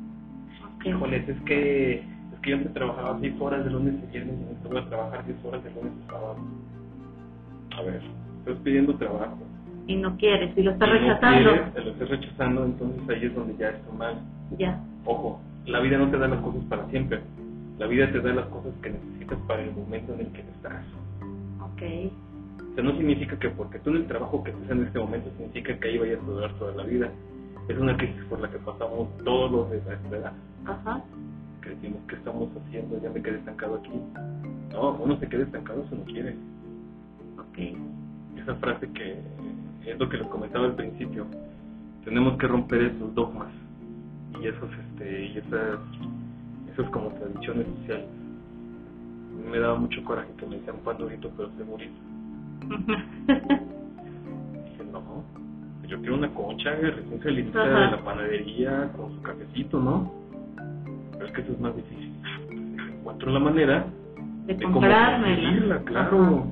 ok, 0.75 0.85
Híjole, 0.85 1.17
es 1.17 1.41
que, 1.43 1.93
es 1.99 2.39
que 2.41 2.49
yo 2.49 2.55
antes 2.57 2.73
trabajaba 2.73 3.19
6 3.19 3.33
horas 3.39 3.65
de 3.65 3.71
lunes 3.71 3.95
a 4.01 4.11
viernes 4.11 4.35
y 4.39 4.43
ahorita 4.43 4.69
voy 4.69 4.77
a 4.77 4.89
trabajar 4.89 5.25
10 5.25 5.45
horas 5.45 5.63
de 5.63 5.71
lunes 5.71 5.93
a 6.03 6.11
sábado. 6.11 6.37
A 7.77 7.81
ver, 7.83 8.01
estás 8.39 8.57
pidiendo 8.63 8.95
trabajo. 8.95 9.37
Y 9.87 9.95
no 9.95 10.15
quieres, 10.17 10.57
y 10.57 10.63
lo 10.63 10.71
estás 10.71 10.87
Y 10.87 10.91
no 10.91 10.99
rechazando, 10.99 11.49
quieres, 11.51 11.73
te 11.73 11.81
lo 11.81 11.91
estás 11.91 12.09
rechazando, 12.09 12.65
entonces 12.65 13.09
ahí 13.09 13.25
es 13.25 13.35
donde 13.35 13.55
ya 13.57 13.69
está 13.69 13.91
mal. 13.93 14.15
ya, 14.57 14.79
Ojo, 15.05 15.39
la 15.65 15.79
vida 15.79 15.97
no 15.97 16.09
te 16.09 16.17
da 16.17 16.27
las 16.27 16.39
cosas 16.41 16.63
para 16.69 16.87
siempre. 16.89 17.21
La 17.79 17.87
vida 17.87 18.11
te 18.11 18.21
da 18.21 18.33
las 18.33 18.45
cosas 18.47 18.73
que 18.81 18.91
necesitas 18.91 19.39
para 19.47 19.63
el 19.63 19.71
momento 19.75 20.13
en 20.13 20.19
el 20.21 20.27
que 20.31 20.41
estás. 20.41 20.83
ok, 21.61 22.11
O 22.71 22.75
sea, 22.75 22.83
no 22.83 22.91
significa 22.97 23.37
que 23.39 23.49
porque 23.49 23.79
tú 23.79 23.89
en 23.91 23.95
el 23.97 24.07
trabajo 24.07 24.43
que 24.43 24.51
estés 24.51 24.69
en 24.69 24.83
este 24.85 24.99
momento 24.99 25.29
significa 25.37 25.77
que 25.79 25.87
ahí 25.87 25.97
vayas 25.97 26.19
a 26.19 26.23
durar 26.25 26.53
toda 26.59 26.75
la 26.75 26.83
vida. 26.83 27.09
Es 27.67 27.77
una 27.77 27.95
crisis 27.97 28.23
por 28.29 28.39
la 28.39 28.49
que 28.49 28.57
pasamos 28.59 29.07
todos 29.23 29.51
los 29.51 29.69
de 29.71 29.81
nuestra 29.81 30.17
edad. 30.17 30.33
ajá, 30.65 31.01
Que 31.61 31.69
decimos, 31.71 31.99
¿qué 32.07 32.15
estamos 32.15 32.49
haciendo? 32.65 33.01
Ya 33.01 33.09
me 33.09 33.21
quedé 33.21 33.37
estancado 33.37 33.75
aquí. 33.75 33.91
No, 34.73 34.91
uno 35.03 35.17
se 35.17 35.27
queda 35.27 35.43
estancado 35.43 35.83
si 35.89 35.95
no 35.95 36.03
quiere. 36.05 36.35
ok, 37.39 37.77
Esa 38.41 38.55
frase 38.55 38.87
que 38.93 39.19
es 39.85 39.99
lo 39.99 40.09
que 40.09 40.17
les 40.17 40.27
comentaba 40.27 40.65
al 40.65 40.75
principio. 40.75 41.25
Tenemos 42.03 42.37
que 42.37 42.47
romper 42.47 42.81
esos 42.83 43.13
dogmas 43.13 43.49
y 44.41 44.47
esos, 44.47 44.69
este, 44.71 45.25
y 45.25 45.37
esas, 45.37 45.79
esas 46.73 46.89
como 46.91 47.09
tradiciones 47.09 47.67
sociales. 47.79 48.07
Me 49.49 49.59
daba 49.59 49.75
mucho 49.75 50.03
coraje 50.03 50.29
que 50.37 50.45
me 50.45 50.57
decían 50.57 50.77
pan 50.83 50.97
durito 50.97 51.31
pero 51.35 51.49
segurito. 51.57 51.93
Dije, 54.63 54.83
no, 54.91 55.23
yo 55.87 55.99
quiero 55.99 56.15
una 56.15 56.29
concha 56.29 56.71
recién 56.71 57.49
Ajá. 57.55 57.63
de 57.63 57.91
la 57.91 58.03
panadería 58.03 58.89
con 58.95 59.13
su 59.15 59.21
cafecito, 59.21 59.79
¿no? 59.79 60.11
Pero 61.13 61.25
es 61.25 61.31
que 61.33 61.41
eso 61.41 61.51
es 61.51 61.59
más 61.59 61.75
difícil. 61.75 62.13
Encuentro 62.99 63.31
la 63.31 63.39
manera 63.39 63.85
de 64.45 64.55
de 64.55 64.63
cómo 64.63 64.79
claro. 65.85 66.45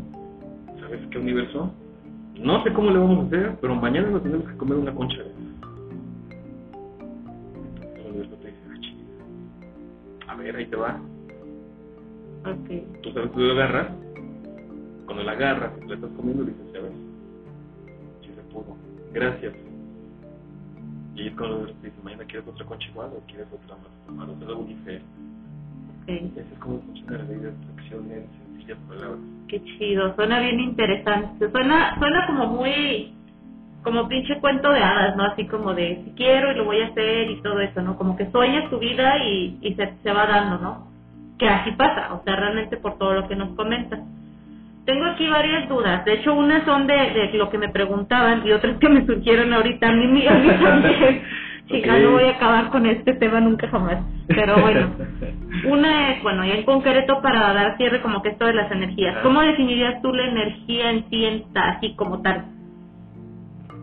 ¿Sabes 0.80 1.02
qué 1.12 1.18
universo? 1.18 1.72
No 2.40 2.64
sé 2.64 2.72
cómo 2.74 2.90
le 2.92 3.00
vamos 3.00 3.24
a 3.24 3.28
hacer, 3.28 3.58
pero 3.62 3.76
mañana 3.76 4.10
nos 4.10 4.24
tenemos 4.24 4.48
que 4.48 4.58
comer 4.58 4.78
una 4.78 4.94
concha 4.94 5.18
te 8.42 8.48
dice, 8.48 8.60
"Ah, 10.28 10.32
a 10.32 10.36
ver, 10.36 10.56
ahí 10.56 10.66
te 10.68 10.76
va. 10.76 10.90
Ajá. 10.90 12.52
ok, 12.52 13.02
Tú 13.04 13.12
sabes, 13.12 13.32
tú 13.32 13.40
lo 13.40 13.54
agarras. 13.54 13.88
Cuando 15.06 15.24
la 15.24 15.32
agarras 15.34 15.76
te 15.80 15.86
la 15.88 15.96
estás 15.96 16.12
comiendo, 16.16 16.44
le 16.44 16.52
dices, 16.52 16.74
ya 16.74 16.82
ves, 16.82 16.92
sí 18.22 18.30
se 18.36 18.42
pudo. 18.54 18.76
Gracias. 19.14 19.54
Y 21.16 21.22
ahí 21.22 21.28
es 21.28 21.36
cuando 21.36 21.66
te 21.68 21.88
dice, 21.88 22.02
mañana 22.04 22.24
quieres 22.26 22.48
otra 22.48 22.66
concha 22.66 22.88
igual 22.90 23.10
o 23.18 23.22
quieres 23.28 23.48
otra 23.52 23.76
más, 23.76 24.16
más 24.16 24.30
otra 24.30 24.56
unife. 24.56 24.98
ok, 24.98 26.10
Y 26.10 26.14
así 26.40 26.54
es 26.54 26.60
como 26.60 26.80
funciona 26.82 27.18
la 27.18 27.24
ley 27.24 27.38
de 27.40 27.50
atracción 27.50 28.12
en 28.12 28.26
palabras. 28.76 29.20
qué 29.48 29.64
chido, 29.64 30.16
suena 30.16 30.40
bien 30.40 30.60
interesante, 30.60 31.50
suena, 31.52 31.98
suena 31.98 32.28
como 32.28 32.48
muy, 32.48 33.14
como 33.84 34.08
pinche 34.08 34.40
cuento 34.40 34.72
de 34.72 34.82
hadas, 34.82 35.16
¿no? 35.16 35.24
Así 35.24 35.46
como 35.48 35.74
de 35.74 36.02
si 36.06 36.12
quiero 36.12 36.52
y 36.52 36.56
lo 36.56 36.66
voy 36.66 36.82
a 36.82 36.88
hacer 36.88 37.32
y 37.32 37.42
todo 37.42 37.60
eso, 37.60 37.82
¿no? 37.82 37.98
Como 37.98 38.16
que 38.16 38.30
sueñas 38.32 38.70
tu 38.70 38.80
vida 38.80 39.18
y, 39.26 39.58
y 39.62 39.74
se, 39.76 39.94
se 40.04 40.12
va 40.12 40.26
dando, 40.26 40.58
¿no? 40.60 40.88
Que 41.38 41.48
así 41.48 41.72
pasa, 41.72 42.14
o 42.14 42.24
sea, 42.24 42.36
realmente 42.36 42.78
por 42.78 42.98
todo 42.98 43.14
lo 43.14 43.28
que 43.28 43.36
nos 43.36 43.56
comentas. 43.56 44.00
Tengo 44.86 45.06
aquí 45.06 45.28
varias 45.28 45.70
dudas, 45.70 46.04
de 46.06 46.14
hecho 46.14 46.34
unas 46.34 46.66
son 46.66 46.88
de, 46.88 46.94
de 46.94 47.34
lo 47.34 47.50
que 47.50 47.58
me 47.58 47.70
preguntaban 47.70 48.46
y 48.46 48.52
otras 48.52 48.78
que 48.78 48.90
me 48.90 49.06
surgieron 49.06 49.54
ahorita, 49.54 49.88
a 49.88 49.92
mí, 49.92 50.28
a 50.28 50.34
mí 50.34 50.50
también. 50.64 51.24
Chica, 51.70 51.94
Ok. 51.96 52.02
no 52.02 52.12
voy 52.12 52.24
a 52.24 52.32
acabar 52.32 52.70
con 52.72 52.86
este 52.86 53.14
tema 53.14 53.40
nunca 53.40 53.68
jamás. 53.70 54.04
Pero 54.28 54.60
bueno, 54.60 54.90
una 55.70 56.12
es, 56.14 56.24
bueno, 56.24 56.46
y 56.46 56.52
en 56.52 56.64
concreto 56.64 57.22
para 57.22 57.54
dar 57.54 57.78
cierre 57.78 58.02
como 58.02 58.22
que 58.22 58.30
esto 58.30 58.46
de 58.46 58.54
las 58.54 58.72
energías. 58.72 59.14
Ajá. 59.16 59.24
¿Cómo 59.24 59.42
definirías 59.42 60.02
tú 60.02 60.12
la 60.14 60.28
energía 60.28 60.92
en 60.92 61.06
sí, 61.10 61.26
así 61.54 61.96
como 61.96 62.22
tal? 62.22 62.46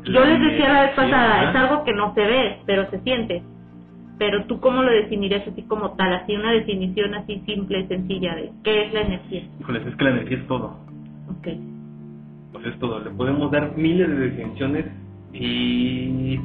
Yo 0.04 0.24
les 0.24 0.40
decía 0.40 0.72
la 0.72 0.82
vez 0.82 0.90
pasada, 0.94 1.50
es 1.50 1.56
algo 1.56 1.84
que 1.84 1.92
no 1.92 2.14
se 2.14 2.20
ve, 2.20 2.58
pero 2.64 2.88
se 2.90 3.00
siente. 3.00 3.42
Pero 4.18 4.44
tú 4.44 4.60
cómo 4.60 4.82
lo 4.82 4.90
definirías 4.90 5.46
así 5.46 5.62
como 5.62 5.90
tal, 5.92 6.12
así 6.14 6.34
una 6.34 6.52
definición 6.52 7.14
así 7.14 7.42
simple, 7.44 7.86
sencilla 7.86 8.34
de 8.34 8.50
qué 8.64 8.86
es 8.86 8.94
la 8.94 9.00
energía. 9.02 9.42
Híjoles, 9.60 9.86
es 9.86 9.94
que 9.96 10.04
la 10.04 10.10
energía 10.10 10.38
es 10.38 10.46
todo. 10.46 10.76
Ok. 11.38 11.48
Pues 12.52 12.66
es 12.66 12.78
todo. 12.78 13.00
Le 13.00 13.10
podemos 13.10 13.50
dar 13.50 13.76
miles 13.76 14.08
de 14.08 14.16
definiciones 14.30 14.86
y 15.32 16.40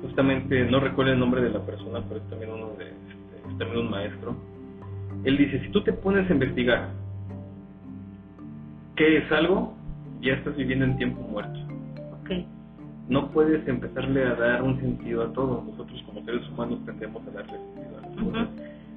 justamente 0.00 0.64
no 0.64 0.80
recuerdo 0.80 1.12
el 1.12 1.18
nombre 1.18 1.42
de 1.42 1.50
la 1.50 1.60
persona, 1.60 2.02
pero 2.08 2.20
es 2.20 2.30
también 2.30 2.52
uno 2.52 2.72
de, 2.78 2.86
es 2.86 3.58
también 3.58 3.78
un 3.78 3.90
maestro. 3.90 4.36
Él 5.24 5.36
dice, 5.36 5.60
si 5.60 5.68
tú 5.70 5.82
te 5.82 5.92
pones 5.92 6.28
a 6.30 6.32
investigar 6.32 6.90
qué 8.94 9.18
es 9.18 9.32
algo, 9.32 9.74
ya 10.20 10.34
estás 10.34 10.56
viviendo 10.56 10.84
en 10.84 10.96
tiempo 10.96 11.20
muerto. 11.22 11.58
No 13.08 13.30
puedes 13.30 13.66
empezarle 13.68 14.24
a 14.24 14.34
dar 14.34 14.62
un 14.64 14.80
sentido 14.80 15.22
a 15.22 15.32
todo. 15.32 15.62
Nosotros 15.64 16.02
como 16.06 16.24
seres 16.24 16.48
humanos 16.48 16.80
tendemos 16.84 17.22
a 17.28 17.30
darle 17.30 17.52
sentido 17.52 17.98
a 17.98 18.00
las 18.00 18.16
cosas. 18.16 18.48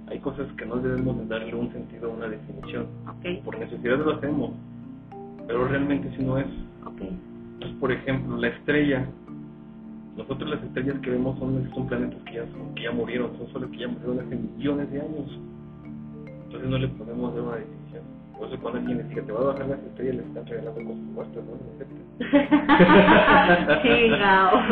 Hay 0.07 0.19
cosas 0.19 0.47
que 0.57 0.65
no 0.65 0.77
debemos 0.77 1.19
de 1.19 1.25
darle 1.27 1.53
un 1.53 1.71
sentido 1.71 2.09
a 2.09 2.15
una 2.15 2.27
definición. 2.27 2.87
Ok. 3.07 3.43
Por 3.45 3.59
necesidad 3.59 3.99
lo 3.99 4.15
hacemos, 4.15 4.51
pero 5.45 5.67
realmente 5.67 6.09
si 6.17 6.23
no 6.23 6.39
es. 6.39 6.47
Por 7.79 7.91
ejemplo, 7.91 8.37
la 8.37 8.47
estrella. 8.47 9.05
Nosotros 10.19 10.49
las 10.49 10.61
estrellas 10.63 10.95
que 11.01 11.09
vemos 11.11 11.39
son, 11.39 11.69
son 11.73 11.87
planetas 11.87 12.21
que 12.23 12.33
ya, 12.35 12.41
son- 12.51 12.75
que 12.75 12.83
ya 12.83 12.91
murieron, 12.91 13.31
son 13.37 13.47
soles 13.53 13.69
que 13.71 13.77
ya 13.77 13.87
murieron 13.87 14.19
hace 14.19 14.35
millones 14.35 14.91
de 14.91 14.99
años. 15.01 15.39
Entonces 16.45 16.69
no 16.69 16.77
le 16.77 16.87
podemos 16.89 17.33
dar 17.33 17.43
una 17.43 17.55
definición. 17.55 18.03
Por 18.37 18.47
eso 18.49 18.59
cuando 18.61 18.79
alguien 18.79 18.97
le 18.97 19.03
dice 19.03 19.15
que 19.15 19.21
te 19.21 19.31
va 19.31 19.39
a 19.39 19.43
bajar 19.45 19.67
las 19.67 19.79
estrellas, 19.79 20.15
le 20.15 20.21
están 20.23 20.45
regalando 20.45 20.81
cosas 20.83 21.03
muertas, 21.15 21.43
¿no? 21.45 21.51
No. 21.55 21.59
Chingao. 23.81 24.59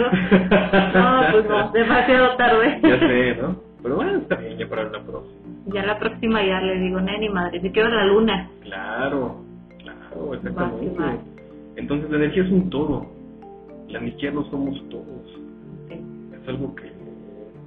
No, 0.94 1.22
pues 1.32 1.46
no, 1.50 1.72
demasiado 1.72 2.36
tarde. 2.38 2.80
Ya 2.84 3.00
sé, 3.00 3.36
¿no? 3.42 3.56
Pero 3.84 3.96
bueno, 3.96 4.12
está 4.18 4.36
bien, 4.36 4.58
ya 4.58 4.68
para 4.68 4.84
la 4.84 5.02
próxima. 5.02 5.38
Ya 5.68 5.86
la 5.86 5.98
próxima 6.00 6.44
ya 6.44 6.60
le 6.62 6.78
digo, 6.80 7.00
neni 7.00 7.30
madre, 7.30 7.62
si 7.62 7.70
quiero 7.72 7.88
la 7.90 8.04
luna. 8.06 8.50
Claro, 8.64 9.38
claro, 9.82 10.34
exactamente. 10.34 11.22
Entonces 11.78 12.10
la 12.10 12.18
energía 12.18 12.44
es 12.44 12.52
un 12.52 12.70
todo. 12.70 13.06
La 13.90 14.00
energía 14.00 14.32
no 14.32 14.44
somos 14.50 14.78
todos. 14.90 15.06
Ok. 15.86 15.92
Es 16.42 16.48
algo 16.48 16.76
que 16.76 16.92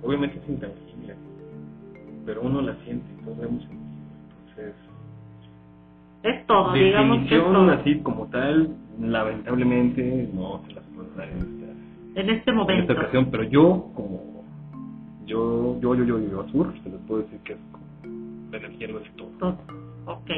obviamente 0.03 0.39
es 0.43 0.49
intangible, 0.49 1.15
pero 2.27 2.43
uno 2.43 2.61
la 2.63 2.75
siente, 2.85 3.07
todos 3.25 3.39
la 3.39 3.45
hemos 3.47 3.61
sentido. 3.63 3.81
Entonces, 4.49 4.75
Es 6.23 6.47
todo, 6.47 6.73
digamos 6.73 7.19
que 7.29 7.37
es 7.37 7.43
todo. 7.43 7.71
así 7.71 7.99
como 8.01 8.27
tal, 8.27 8.69
lamentablemente 9.01 10.29
no 10.35 10.61
se 10.67 10.75
las 10.75 10.85
puedo 10.95 11.09
dar 11.17 11.29
en 11.29 11.39
esta, 11.39 12.21
En 12.21 12.31
este 12.31 12.51
en 12.51 12.57
momento. 12.57 12.93
esta 12.93 13.03
ocasión, 13.03 13.29
pero 13.31 13.45
yo 13.45 13.91
como 13.95 14.21
yo, 15.27 15.79
yo, 15.81 15.95
yo, 15.95 16.05
yo, 16.05 16.19
yo, 16.19 16.41
Azur, 16.41 16.73
se 16.83 16.91
les 16.91 17.01
puedo 17.07 17.23
decir 17.23 17.39
que 17.45 17.53
es 17.53 17.59
como, 17.71 17.85
la 18.51 18.57
energía 18.59 18.89
no 18.89 18.99
es 18.99 19.11
todo. 19.17 19.29
Todo. 19.39 19.57
Ok. 20.07 20.31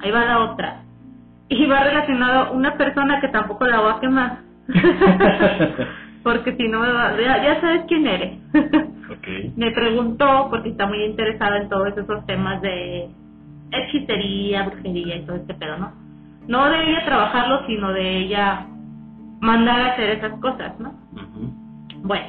Ahí 0.00 0.10
va 0.10 0.24
la 0.24 0.52
otra. 0.52 0.82
Y 1.48 1.64
va 1.66 1.84
relacionado 1.84 2.52
una 2.54 2.76
persona 2.76 3.20
que 3.20 3.28
tampoco 3.28 3.66
la 3.66 3.80
voy 3.80 3.92
a 3.92 4.00
quemar. 4.00 4.40
Porque 6.22 6.54
si 6.56 6.68
no 6.68 6.84
ya, 6.84 7.42
ya 7.42 7.60
sabes 7.60 7.82
quién 7.88 8.06
eres. 8.06 8.38
me 9.56 9.70
preguntó, 9.72 10.48
porque 10.50 10.70
está 10.70 10.86
muy 10.86 11.02
interesada 11.04 11.58
en 11.58 11.68
todos 11.68 11.96
esos 11.96 12.26
temas 12.26 12.60
de 12.62 13.08
hechicería, 13.72 14.64
brujería 14.64 15.16
y 15.16 15.22
todo 15.26 15.36
este 15.36 15.54
pedo, 15.54 15.78
¿no? 15.78 15.92
No 16.48 16.70
de 16.70 16.90
ella 16.90 17.04
trabajarlo, 17.04 17.66
sino 17.66 17.92
de 17.92 18.18
ella 18.18 18.66
mandar 19.40 19.80
a 19.80 19.86
hacer 19.94 20.10
esas 20.10 20.38
cosas, 20.40 20.78
¿no? 20.78 20.90
Ujú. 21.12 21.52
Bueno, 22.04 22.26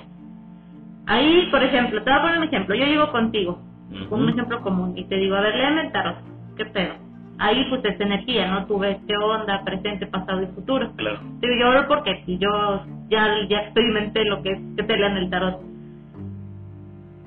ahí, 1.07 1.47
por 1.51 1.63
ejemplo, 1.63 2.03
te 2.03 2.09
voy 2.09 2.19
a 2.19 2.21
poner 2.23 2.37
un 2.39 2.43
ejemplo. 2.45 2.75
Yo 2.75 2.85
llego 2.85 3.11
contigo, 3.11 3.59
Ujú. 4.05 4.15
un 4.15 4.29
ejemplo 4.29 4.61
común, 4.61 4.93
y 4.97 5.05
te 5.05 5.17
digo, 5.17 5.35
a 5.35 5.41
ver, 5.41 5.55
léeme 5.55 5.81
el 5.81 5.91
tarot. 5.91 6.17
¿Qué 6.57 6.65
pedo? 6.65 6.93
Ahí, 7.39 7.65
pues, 7.69 7.83
es 7.85 7.99
energía, 7.99 8.47
¿no? 8.51 8.65
Tú 8.65 8.79
ves 8.79 8.97
qué 9.07 9.15
onda, 9.17 9.63
presente, 9.63 10.07
pasado 10.07 10.43
y 10.43 10.47
futuro. 10.47 10.91
Claro. 10.95 11.19
Digo, 11.41 11.55
yo 11.55 11.67
hablo 11.67 11.87
porque 11.87 12.23
yo 12.27 12.83
ya, 13.09 13.27
ya 13.49 13.59
experimenté 13.59 14.23
lo 14.25 14.41
que 14.41 14.51
es 14.51 14.59
que 14.77 14.83
te 14.83 14.97
lean 14.97 15.17
el 15.17 15.29
tarot. 15.29 15.61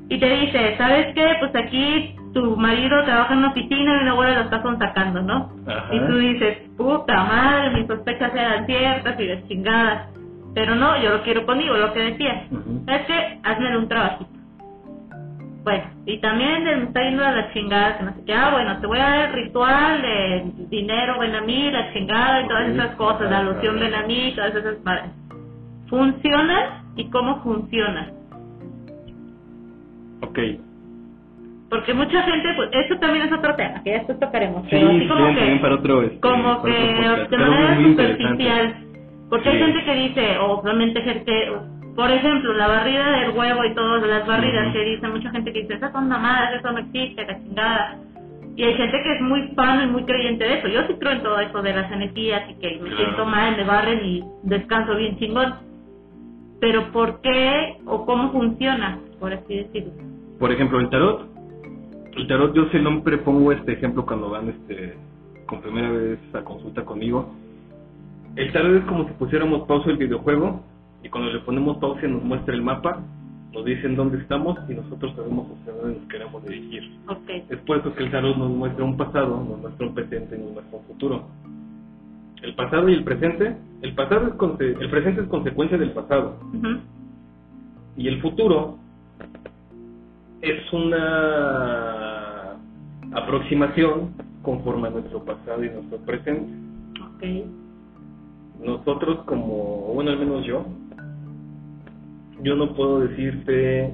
Y 0.09 0.19
te 0.19 0.29
dice, 0.41 0.77
¿sabes 0.79 1.15
qué? 1.15 1.37
Pues 1.41 1.55
aquí 1.57 2.15
tu 2.33 2.57
marido 2.57 3.03
trabaja 3.05 3.33
en 3.33 3.39
una 3.41 3.51
oficina 3.51 3.97
y 3.97 4.03
una 4.03 4.13
abuela 4.13 4.35
lo 4.37 4.43
está 4.43 4.63
sacando, 4.79 5.23
¿no? 5.23 5.51
Ajá. 5.67 5.95
Y 5.95 6.01
tú 6.01 6.17
dices, 6.17 6.59
puta 6.77 7.25
madre, 7.25 7.71
mis 7.71 7.87
sospechas 7.87 8.33
eran 8.35 8.67
ciertas 8.67 9.19
y 9.19 9.25
las 9.25 9.49
chingadas. 9.49 10.09
Pero 10.55 10.75
no, 10.75 10.97
yo 11.03 11.11
lo 11.11 11.23
quiero 11.23 11.45
conmigo, 11.45 11.77
lo 11.77 11.93
que 11.93 12.01
decías. 12.01 12.51
Ujú. 12.51 12.85
Es 12.87 13.07
que 13.07 13.41
hazme 13.43 13.77
un 13.77 13.89
trabajito. 13.89 14.36
Bueno, 15.67 15.83
y 16.07 16.19
también 16.19 16.63
me 16.63 16.85
está 16.85 17.03
yendo 17.03 17.25
a 17.25 17.33
la 17.33 17.53
chingada, 17.53 17.99
que 17.99 18.05
no 18.05 18.15
sé 18.15 18.23
qué, 18.25 18.33
ah, 18.33 18.51
bueno, 18.53 18.79
te 18.81 18.87
voy 18.87 18.99
a 18.99 19.03
dar 19.03 19.29
el 19.31 19.33
ritual 19.35 20.01
de 20.01 20.53
dinero, 20.69 21.19
ven 21.19 21.35
a 21.35 21.41
mí, 21.41 21.73
la 21.73 21.93
chingada 21.93 22.43
y 22.43 22.47
todas 22.47 22.69
esas 22.69 22.95
cosas, 22.95 23.29
la 23.29 23.41
ajá. 23.41 23.61
ven 23.61 23.95
a 23.97 24.07
mí, 24.07 24.33
todas 24.37 24.55
esas 24.55 24.85
madres. 24.85 25.11
¿Funciona? 25.89 26.85
¿Y 26.95 27.11
cómo 27.11 27.43
funciona? 27.43 28.13
Ok. 30.21 30.39
Porque 31.69 31.95
mucha 31.95 32.23
gente, 32.23 32.49
pues, 32.55 32.71
eso 32.73 32.97
también 33.01 33.27
es 33.27 33.33
otro 33.33 33.57
tema, 33.57 33.83
que 33.83 33.91
ya 33.91 33.97
después 33.97 34.21
tocaremos. 34.21 34.63
Sí, 34.63 34.69
pero 34.71 34.89
así 34.89 35.01
sí, 35.01 35.09
como 35.09 35.35
que, 35.35 35.59
para 35.61 35.75
otro, 35.75 36.03
este, 36.05 36.21
como 36.21 36.63
para 36.63 36.75
que 36.77 37.27
de 37.29 37.39
manera 37.39 37.83
superficial. 37.83 38.77
Porque 39.29 39.49
hay 39.49 39.59
gente 39.59 39.85
que 39.85 39.95
dice, 39.95 40.39
o 40.39 40.63
realmente 40.63 41.03
gente, 41.03 41.51
por 41.97 42.11
ejemplo, 42.11 42.53
la 42.53 42.69
barrida 42.69 43.11
del 43.21 43.31
huevo 43.31 43.65
y 43.65 43.75
todas 43.75 44.07
las 44.07 44.27
barridas 44.27 44.71
que 44.73 44.85
dicen, 44.85 45.13
mucha 45.13 45.31
gente 45.31 45.51
que 45.51 45.63
dice, 45.63 45.75
esas 45.75 45.93
son 45.93 46.09
mamadas, 46.09 46.55
eso 46.59 46.71
no 46.71 46.79
existe, 46.79 47.25
la 47.25 47.43
chingada. 47.43 47.99
Y 48.55 48.65
hay 48.65 48.75
gente 48.75 49.03
que 49.03 49.15
es 49.15 49.21
muy 49.23 49.49
fan 49.55 49.83
y 49.83 49.91
muy 49.91 50.05
creyente 50.05 50.45
de 50.45 50.59
eso. 50.59 50.69
Yo 50.69 50.87
sí 50.87 50.95
creo 50.99 51.13
en 51.13 51.23
todo 51.23 51.41
eso 51.41 51.63
de 51.63 51.73
las 51.73 51.91
energías 51.91 52.51
y 52.51 52.55
que 52.55 52.79
me 52.83 52.95
siento 52.97 53.25
mal, 53.25 53.57
me 53.57 53.65
barren 53.65 54.05
y 54.05 54.25
descanso 54.43 54.95
bien 54.95 55.19
chingón. 55.19 55.55
Pero 56.61 56.93
¿por 56.93 57.21
qué 57.23 57.77
o 57.87 58.05
cómo 58.05 58.31
funciona, 58.31 58.99
por 59.19 59.33
así 59.33 59.57
decirlo? 59.57 59.93
Por 60.39 60.53
ejemplo, 60.53 60.81
el 60.81 60.91
tarot. 60.91 61.29
El 62.15 62.27
tarot 62.27 62.55
yo 62.55 62.67
siempre 62.67 63.19
pongo 63.19 63.53
este 63.53 63.73
ejemplo 63.73 64.05
cuando 64.05 64.31
van 64.31 64.51
este 64.51 64.95
con 65.47 65.61
primera 65.61 65.91
vez 65.91 66.19
a 66.35 66.43
consulta 66.43 66.85
conmigo. 66.85 67.35
El 68.37 68.53
tarot 68.53 68.77
es 68.77 68.85
como 68.85 69.07
si 69.07 69.15
pusiéramos 69.15 69.67
pausa 69.67 69.91
el 69.91 69.97
videojuego 69.97 70.63
y 71.07 71.11
cuando 71.11 71.33
le 71.33 71.41
ponemos 71.41 71.79
pausa 71.79 72.07
nos 72.09 72.23
muestra 72.25 72.55
el 72.55 72.63
mapa, 72.63 73.01
nos 73.53 73.65
dicen 73.65 73.97
dónde 73.97 74.19
estamos 74.19 74.59
y 74.69 74.75
nosotros 74.75 75.15
sabemos 75.17 75.49
hacia 75.61 75.73
dónde 75.75 76.01
nos 76.01 76.09
queremos 76.09 76.45
dirigir. 76.45 76.91
Ok, 77.09 77.31
Es 77.51 77.59
por 77.61 77.79
eso 77.79 77.95
que 77.95 78.05
el 78.05 78.11
tarot 78.11 78.37
nos 78.37 78.51
muestra 78.51 78.85
un 78.85 78.97
pasado, 78.97 79.45
nos 79.49 79.61
muestra 79.61 79.87
un 79.87 79.95
presente 79.95 80.37
y 80.37 80.41
nos 80.41 80.53
muestra 80.53 80.79
un 80.79 80.85
futuro. 80.87 81.27
El 82.43 82.55
pasado 82.55 82.89
y 82.89 82.95
el 82.95 83.05
presente, 83.05 83.57
el 83.83 83.95
pasado 83.95 84.29
es 84.29 84.35
conse- 84.35 84.77
el 84.81 84.91
presente 84.91 85.23
es 85.23 85.29
consecuencia 85.29 85.79
del 85.79 85.93
pasado. 85.93 86.39
Y 87.97 88.09
el 88.09 88.21
futuro 88.23 88.79
es 90.43 90.73
una 90.73 92.57
aproximación 93.13 94.15
conforme 94.43 94.89
a 94.89 94.91
nuestro 94.93 95.25
pasado 95.25 95.65
y 95.65 95.71
nuestro 95.71 95.99
presente. 95.99 96.53
Nosotros 98.65 99.25
como, 99.27 99.93
bueno, 99.95 100.11
al 100.13 100.19
menos 100.19 100.45
yo, 100.47 100.67
yo 102.43 102.55
no 102.57 102.75
puedo 102.75 103.01
decirte 103.01 103.93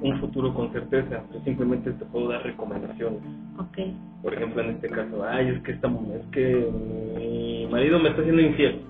un 0.00 0.18
futuro 0.18 0.52
con 0.52 0.72
certeza, 0.72 1.22
yo 1.32 1.40
simplemente 1.44 1.92
te 1.92 2.04
puedo 2.06 2.28
dar 2.28 2.42
recomendaciones. 2.42 3.20
ok, 3.58 3.78
Por 4.22 4.34
ejemplo, 4.34 4.62
en 4.62 4.70
este 4.70 4.88
caso, 4.88 5.24
ay, 5.24 5.48
es 5.48 5.62
que 5.62 5.72
esta, 5.72 5.88
es 5.88 6.26
que 6.32 6.70
mi 6.76 7.68
marido 7.70 7.98
me 7.98 8.08
está 8.08 8.20
haciendo 8.22 8.42
infiel, 8.42 8.80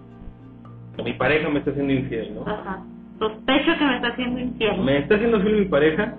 o 0.98 1.02
mi 1.04 1.12
pareja 1.14 1.48
me 1.50 1.58
está 1.58 1.70
haciendo 1.70 1.92
infiel, 1.92 2.34
¿no? 2.34 2.42
ajá. 2.50 2.82
Sospecho 3.18 3.78
que 3.78 3.84
me 3.84 3.96
está 3.96 4.08
haciendo 4.08 4.40
infiel. 4.40 4.80
Me 4.82 4.98
está 4.98 5.14
haciendo 5.14 5.40
fiel 5.42 5.58
mi 5.60 5.66
pareja, 5.66 6.16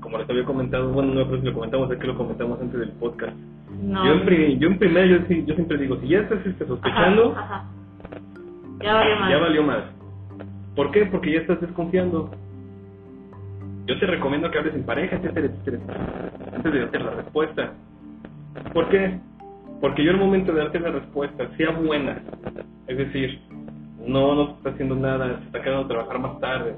como 0.00 0.18
les 0.18 0.30
había 0.30 0.44
comentado, 0.44 0.90
bueno, 0.92 1.14
no 1.14 1.26
creo 1.26 1.40
si 1.40 1.46
lo 1.46 1.54
comentamos 1.54 1.90
aquí, 1.90 2.06
lo 2.06 2.16
comentamos 2.16 2.60
antes 2.60 2.78
del 2.78 2.90
podcast. 2.92 3.36
No. 3.82 4.04
Yo, 4.06 4.12
en 4.12 4.58
yo 4.60 4.68
en 4.68 4.78
primera, 4.78 5.06
yo, 5.06 5.18
yo 5.26 5.54
siempre 5.54 5.78
digo, 5.78 5.98
si 6.00 6.08
ya 6.08 6.20
estás 6.20 6.44
este, 6.46 6.66
sospechando, 6.66 7.32
Ajá, 7.36 7.42
ajá. 7.44 7.64
Ya 8.82 8.94
valió 8.94 9.16
más. 9.16 9.30
ya 9.30 9.38
valió 9.38 9.62
más. 9.62 9.95
¿Por 10.76 10.90
qué? 10.90 11.06
Porque 11.06 11.32
ya 11.32 11.40
estás 11.40 11.60
desconfiando. 11.60 12.30
Yo 13.86 13.98
te 13.98 14.06
recomiendo 14.06 14.50
que 14.50 14.58
hables 14.58 14.74
en 14.74 14.84
pareja, 14.84 15.16
etcétera, 15.16 15.46
etcétera, 15.46 15.80
antes 16.54 16.72
de 16.72 16.80
darte 16.80 16.98
la 16.98 17.10
respuesta. 17.10 17.72
¿Por 18.74 18.88
qué? 18.90 19.18
Porque 19.80 20.04
yo 20.04 20.10
al 20.10 20.18
momento 20.18 20.52
de 20.52 20.60
darte 20.60 20.80
la 20.80 20.90
respuesta, 20.90 21.48
sea 21.56 21.70
buena, 21.70 22.18
es 22.88 22.98
decir, 22.98 23.38
no, 24.06 24.34
no 24.34 24.56
está 24.56 24.70
haciendo 24.70 24.96
nada, 24.96 25.38
se 25.38 25.44
está 25.44 25.62
quedando 25.62 25.84
a 25.84 25.88
trabajar 25.88 26.18
más 26.18 26.40
tarde, 26.40 26.74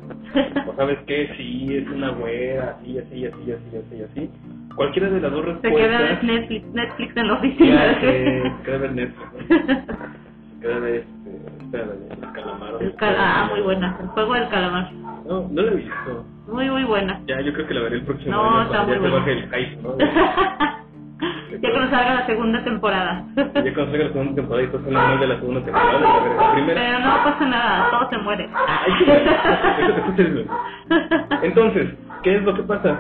o 0.67 0.77
sabes 0.77 0.99
qué, 1.07 1.31
sí, 1.37 1.77
es 1.77 1.89
una 1.89 2.11
güera, 2.11 2.77
así, 2.79 2.99
así, 2.99 3.25
así, 3.25 3.53
así, 3.53 3.77
así, 3.77 4.03
así. 4.03 4.31
Cualquiera 4.75 5.11
de 5.11 5.21
las 5.21 5.33
dos 5.33 5.45
Se 5.63 5.69
queda 5.71 5.99
respuestas... 5.99 6.23
Netflix, 6.25 6.67
Netflix 6.73 7.17
en 7.17 7.27
la 7.27 7.35
oficina. 7.35 7.93
Ya, 7.93 8.01
que 8.01 8.53
queda 8.65 8.79
ver 8.79 8.93
Netflix, 8.93 9.33
¿no? 9.33 10.61
Queda 10.61 10.79
ver 10.81 11.05
este, 11.63 11.79
el 11.79 12.33
calamar. 12.33 12.71
El 12.81 12.95
cal- 12.97 13.17
ah, 13.19 13.47
muy 13.51 13.61
buena. 13.63 13.97
El 14.01 14.09
juego 14.09 14.35
del 14.35 14.49
calamar. 14.49 14.93
No, 14.93 15.49
no 15.51 15.63
lo 15.63 15.69
he 15.73 15.77
visto. 15.77 16.25
Muy, 16.49 16.71
muy 16.71 16.85
buena. 16.85 17.21
Ya, 17.27 17.41
yo 17.43 17.53
creo 17.53 17.67
que 17.67 17.75
la 17.75 17.83
veré 17.83 17.97
el 17.97 18.05
próximo 18.05 18.33
No, 18.35 18.43
año 18.51 18.63
está 18.63 18.85
muy 18.85 18.97
buena. 18.99 19.27
el 19.31 19.43
hype, 19.51 19.83
¿no? 19.83 19.99
ya 19.99 21.71
cuando 21.73 21.91
salga 21.91 22.15
la 22.15 22.27
segunda 22.27 22.65
temporada. 22.65 23.25
Ya 23.37 23.75
cuando 23.75 23.91
salga 23.91 24.05
la 24.05 24.13
segunda 24.13 24.35
temporada 24.35 24.63
y 24.63 24.67
estás 24.67 24.81
hablando 24.87 25.09
mal 25.09 25.21
de 25.21 25.27
la 25.27 25.35
segunda 25.37 25.65
temporada, 25.65 26.01
la, 26.01 26.47
la 26.47 26.53
primera. 26.55 26.81
Pero 26.81 26.99
no 27.01 27.25
pasa 27.25 27.47
nada, 27.47 27.91
todo 27.91 28.11
se 28.11 28.19
muere. 28.19 28.49
Entonces, 31.43 31.89
¿qué 32.23 32.37
es 32.37 32.43
lo 32.43 32.55
que 32.55 32.63
pasa? 32.63 32.99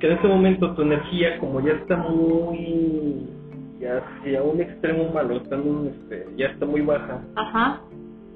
Que 0.00 0.06
en 0.06 0.12
este 0.12 0.28
momento 0.28 0.74
tu 0.74 0.82
energía, 0.82 1.38
como 1.38 1.60
ya 1.60 1.72
está 1.72 1.96
muy. 1.96 3.26
Ya 3.80 3.98
hacia 3.98 4.42
un 4.42 4.60
extremo 4.60 5.10
malo, 5.12 5.36
está 5.36 5.56
este, 5.56 6.26
ya 6.36 6.46
está 6.46 6.66
muy 6.66 6.80
baja, 6.80 7.20
Ajá, 7.36 7.80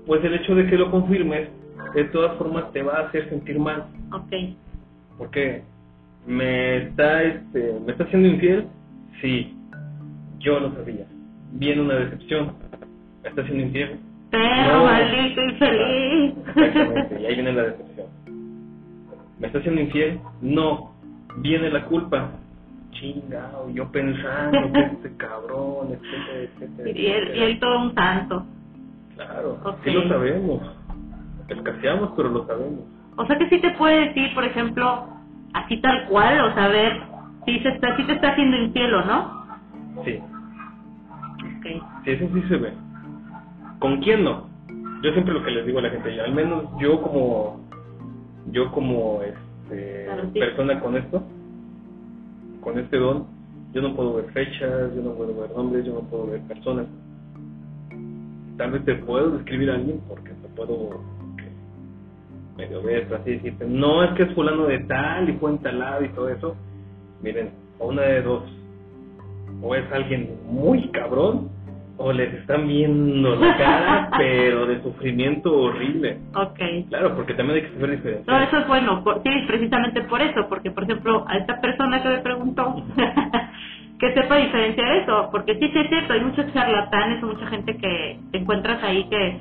pues 0.07 0.23
el 0.25 0.35
hecho 0.35 0.55
de 0.55 0.67
que 0.67 0.77
lo 0.77 0.91
confirmes, 0.91 1.49
de 1.95 2.05
todas 2.05 2.37
formas 2.39 2.71
te 2.73 2.83
va 2.83 2.95
a 2.99 3.07
hacer 3.09 3.29
sentir 3.29 3.59
mal. 3.59 3.85
ok. 4.13 4.33
Porque 5.19 5.63
me 6.27 6.77
está, 6.79 7.23
este, 7.23 7.79
me 7.85 7.93
está 7.93 8.05
haciendo 8.05 8.29
infiel, 8.29 8.67
sí, 9.21 9.55
yo 10.39 10.59
lo 10.61 10.73
sabía. 10.75 11.05
Viene 11.53 11.83
una 11.83 11.95
decepción, 11.97 12.53
me 13.23 13.29
está 13.29 13.43
haciendo 13.43 13.65
infiel. 13.65 13.99
Pero 14.31 14.79
No. 14.79 14.85
maldito 14.85 15.43
infeliz. 15.43 16.35
Exactamente, 16.57 17.21
y 17.21 17.27
ahí 17.27 17.35
viene 17.35 17.53
la 17.53 17.63
decepción. 17.65 18.07
¿Me 19.39 19.47
está 19.49 19.59
haciendo 19.59 19.81
infiel? 19.83 20.19
No. 20.41 20.93
Viene 21.39 21.69
la 21.71 21.85
culpa. 21.87 22.31
Chingado, 23.03 23.69
yo 23.71 23.91
pensando 23.91 24.73
que 24.73 24.81
este 24.81 25.17
cabrón, 25.17 25.89
etcétera, 25.91 26.39
etcétera. 26.39 26.91
Y 26.95 27.07
él, 27.07 27.37
y 27.37 27.43
él 27.43 27.59
todo 27.59 27.81
un 27.81 27.95
santo. 27.97 28.47
Claro, 29.17 29.59
Ok. 29.65 29.77
sí 29.83 29.91
lo 29.91 30.09
sabemos. 30.09 30.63
Escaseamos, 31.49 32.13
pero 32.17 32.29
lo 32.29 32.47
sabemos. 32.47 32.81
O 33.17 33.27
sea 33.27 33.37
que 33.39 33.49
sí 33.49 33.61
te 33.61 33.73
puede 33.73 34.07
decir, 34.09 34.33
por 34.35 34.45
ejemplo, 34.45 35.05
así 35.53 35.81
tal 35.81 36.07
cual, 36.07 36.41
o 36.43 36.55
saber 36.55 37.03
si, 37.45 37.59
se 37.59 37.71
está, 37.71 37.97
si 37.97 38.05
te 38.05 38.13
está 38.13 38.31
haciendo 38.35 38.57
infiel 38.57 38.95
o 38.95 39.05
no. 39.05 39.47
Sí, 40.05 40.19
Ok. 41.59 41.67
sí, 42.05 42.11
eso 42.13 42.29
sí 42.35 42.43
se 42.49 42.57
ve. 42.57 42.73
¿Con 43.81 44.01
quién 44.01 44.23
no? 44.23 44.49
Yo 45.03 45.13
siempre 45.13 45.35
lo 45.35 45.43
que 45.43 45.51
les 45.51 45.67
digo 45.67 45.81
a 45.81 45.83
la 45.83 45.91
gente, 45.91 46.21
al 46.21 46.33
menos 46.33 46.67
yo 46.79 47.03
como 47.03 47.61
yo 48.47 48.71
como 48.71 49.23
este, 49.23 50.05
Claro, 50.07 50.31
sí. 50.33 50.39
persona 50.39 50.79
con 50.81 50.97
esto, 50.97 51.23
con 52.63 52.79
este 52.79 52.97
don, 52.97 53.27
yo 53.73 53.83
no 53.83 53.95
puedo 53.95 54.15
ver 54.15 54.27
fechas, 54.33 54.95
yo 54.95 55.03
no 55.03 55.13
puedo 55.15 55.39
ver 55.39 55.51
nombres, 55.51 55.85
yo 55.85 55.95
no 55.95 56.01
puedo 56.01 56.29
ver 56.29 56.41
personas. 56.43 56.87
Tal 58.57 58.71
vez 58.71 58.85
te 58.85 58.95
puedo 58.97 59.31
describir 59.31 59.71
a 59.71 59.75
alguien 59.75 60.01
porque 60.09 60.31
te 60.31 60.49
puedo 60.55 61.01
medio 62.57 62.83
ver, 62.83 63.13
así 63.15 63.33
decirte, 63.33 63.67
no 63.67 64.05
es 64.05 64.13
que 64.13 64.25
es 64.25 64.35
fulano 64.35 64.67
de 64.67 64.81
tal 64.81 65.29
y 65.29 65.33
fue 65.35 65.51
entalado 65.51 66.05
y 66.05 66.09
todo 66.11 66.29
eso. 66.29 66.55
Miren, 67.23 67.51
o 67.79 67.89
una 67.89 68.03
de 68.03 68.23
dos, 68.23 68.45
o 69.63 69.75
es 69.75 69.91
alguien 69.93 70.39
muy 70.47 70.89
cabrón, 70.91 71.49
o 71.99 72.13
les 72.13 72.33
están 72.35 72.67
viendo 72.67 73.37
la 73.37 73.57
cara, 73.57 74.11
pero 74.19 74.67
de 74.67 74.83
sufrimiento 74.83 75.55
horrible. 75.55 76.19
Ok. 76.35 76.59
Claro, 76.89 77.15
porque 77.15 77.35
también 77.35 77.59
hay 77.59 77.71
que 77.71 77.75
saber 77.75 77.91
No, 77.91 77.97
diferenciar. 77.97 78.43
eso 78.45 78.59
es 78.59 78.69
bueno, 78.69 79.05
por- 79.05 79.23
sí, 79.23 79.31
precisamente 79.47 80.03
por 80.03 80.21
eso, 80.23 80.47
porque 80.49 80.71
por 80.71 80.85
ejemplo, 80.85 81.25
a 81.29 81.37
esta 81.39 81.61
persona 81.61 82.03
que 82.03 82.09
me 82.09 82.19
preguntó, 82.19 82.83
que 83.99 84.15
sepa 84.15 84.37
diferenciar 84.37 84.97
eso, 84.97 85.29
porque 85.31 85.55
sí, 85.55 85.71
sí 85.73 85.79
es 85.79 85.89
cierto, 85.89 86.13
hay 86.15 86.21
muchos 86.21 86.53
charlatanes 86.53 87.23
o 87.23 87.27
mucha 87.29 87.47
gente 87.47 87.77
que 87.77 88.19
te 88.33 88.39
encuentras 88.39 88.83
ahí 88.83 89.05
que, 89.05 89.39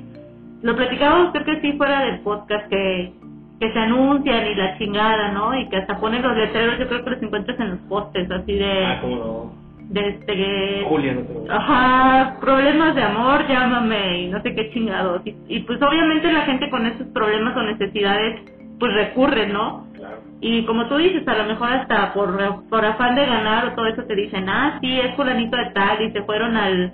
lo 0.62 0.76
platicábamos 0.76 1.32
creo 1.32 1.44
que 1.44 1.60
sí 1.60 1.72
fuera 1.72 2.02
del 2.04 2.20
podcast, 2.20 2.68
que, 2.68 3.12
que 3.58 3.72
se 3.72 3.78
anuncian 3.80 4.46
y 4.46 4.54
la 4.54 4.78
chingada, 4.78 5.32
¿no? 5.32 5.58
Y 5.58 5.68
que 5.68 5.76
hasta 5.78 5.98
ponen 5.98 6.22
los 6.22 6.36
letreros, 6.36 6.78
yo 6.78 6.86
creo 6.86 7.02
que 7.02 7.10
los 7.10 7.22
encuentras 7.22 7.58
en 7.58 7.70
los 7.70 7.80
postes, 7.88 8.30
así 8.30 8.52
de, 8.54 8.84
Ah, 8.86 8.98
cómo 9.00 9.16
no. 9.16 9.61
De 9.92 10.08
este, 10.08 10.84
Julia, 10.88 11.14
no 11.14 11.52
Ajá, 11.52 12.38
problemas 12.40 12.94
de 12.94 13.02
amor, 13.02 13.46
llámame 13.46 14.22
y 14.22 14.28
no 14.28 14.40
sé 14.42 14.54
qué 14.54 14.70
chingados. 14.70 15.20
Y, 15.26 15.34
y 15.48 15.60
pues 15.60 15.80
obviamente 15.82 16.32
la 16.32 16.42
gente 16.42 16.70
con 16.70 16.86
esos 16.86 17.06
problemas 17.08 17.56
o 17.56 17.62
necesidades 17.62 18.40
pues 18.78 18.94
recurre, 18.94 19.46
¿no? 19.48 19.86
Claro. 19.94 20.18
Y 20.40 20.64
como 20.64 20.88
tú 20.88 20.96
dices, 20.96 21.26
a 21.28 21.36
lo 21.36 21.44
mejor 21.44 21.68
hasta 21.68 22.14
por, 22.14 22.68
por 22.68 22.84
afán 22.84 23.14
de 23.14 23.26
ganar 23.26 23.66
o 23.66 23.74
todo 23.74 23.86
eso 23.86 24.02
te 24.04 24.16
dicen, 24.16 24.48
ah, 24.48 24.78
sí, 24.80 24.98
es 24.98 25.14
fulanito 25.14 25.56
de 25.56 25.70
tal 25.74 26.02
y 26.02 26.10
se 26.10 26.22
fueron 26.22 26.56
al 26.56 26.92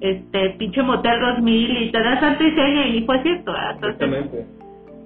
este 0.00 0.50
pinche 0.58 0.82
motel 0.82 1.18
2000 1.20 1.82
y 1.82 1.90
te 1.90 1.98
das 2.02 2.20
santo 2.20 2.44
y 2.44 2.98
y 2.98 3.02
fue 3.06 3.22
cierto. 3.22 3.52
Entonces, 3.52 4.02
Exactamente. 4.02 4.46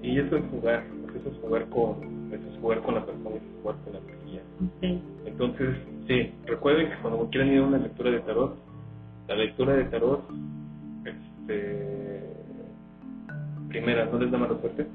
Y 0.03 0.19
eso 0.19 0.37
es 0.37 0.45
jugar, 0.51 0.85
eso 1.15 1.31
es 1.31 1.39
jugar 1.41 1.69
con, 1.69 2.33
eso 2.33 2.49
es 2.53 2.61
jugar 2.61 2.81
con 2.83 2.95
la 2.97 3.07
persona, 3.07 3.31
eso 3.31 3.39
es 3.39 3.63
jugar 3.63 3.77
con 3.85 3.93
la 3.93 3.99
energía. 4.01 4.41
sí, 4.81 5.03
Entonces, 5.25 5.77
sí, 6.09 6.33
recuerden 6.47 6.89
que 6.91 6.97
cuando 7.03 7.29
quieran 7.31 7.53
ir 7.53 7.61
a 7.61 7.67
una 7.67 7.79
lectura 7.79 8.11
de 8.11 8.21
tarot, 8.21 8.57
la 9.29 9.35
lectura 9.37 9.75
de 9.75 9.85
tarot, 9.85 10.25
este, 11.05 12.23
primera, 13.69 14.07
no 14.07 14.19
les 14.19 14.31
da 14.31 14.39
mala 14.39 14.59
suerte, 14.61 14.87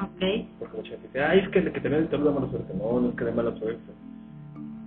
ok, 0.00 0.46
porque 0.58 0.76
mucha 0.76 0.90
gente 0.90 1.06
dice, 1.08 1.22
ay, 1.22 1.40
es 1.40 1.48
que 1.50 1.58
el 1.58 1.72
que 1.72 1.80
te 1.80 1.90
lee 1.90 1.96
el 1.96 2.08
tarot 2.08 2.26
da 2.26 2.32
mala 2.40 2.50
suerte. 2.50 2.72
No, 2.74 3.00
no 3.00 3.08
es 3.10 3.16
que 3.16 3.24
dé 3.24 3.32
mala 3.32 3.56
suerte, 3.58 3.92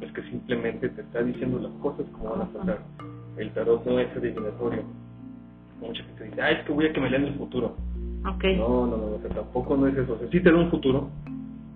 es 0.02 0.12
que 0.14 0.24
simplemente 0.24 0.90
te 0.90 1.02
está 1.02 1.22
diciendo 1.22 1.60
las 1.60 1.74
cosas 1.82 2.06
como 2.14 2.32
van 2.32 2.42
a 2.42 2.46
pasar. 2.46 2.80
El 3.38 3.52
tarot 3.52 3.86
no 3.86 4.00
es 4.00 4.16
adivinatorio. 4.16 4.84
Mucha 5.82 6.04
gente 6.04 6.24
dice, 6.26 6.42
ay, 6.42 6.56
es 6.56 6.66
que 6.66 6.74
voy 6.74 6.86
a 6.88 6.94
que 6.94 7.00
me 7.00 7.10
lean 7.10 7.26
el 7.26 7.36
futuro. 7.36 7.76
ok, 8.26 8.44
No, 8.58 8.88
no, 8.88 8.98
no, 8.98 9.06
o 9.16 9.20
sea, 9.22 9.30
tampoco 9.30 9.78
no 9.78 9.88
es 9.88 9.98
eso. 9.98 10.14
O 10.14 10.18
sea, 10.20 10.28
sí 10.30 10.42
te 10.42 10.52
da 10.52 10.58
un 10.58 10.70
futuro, 10.70 11.10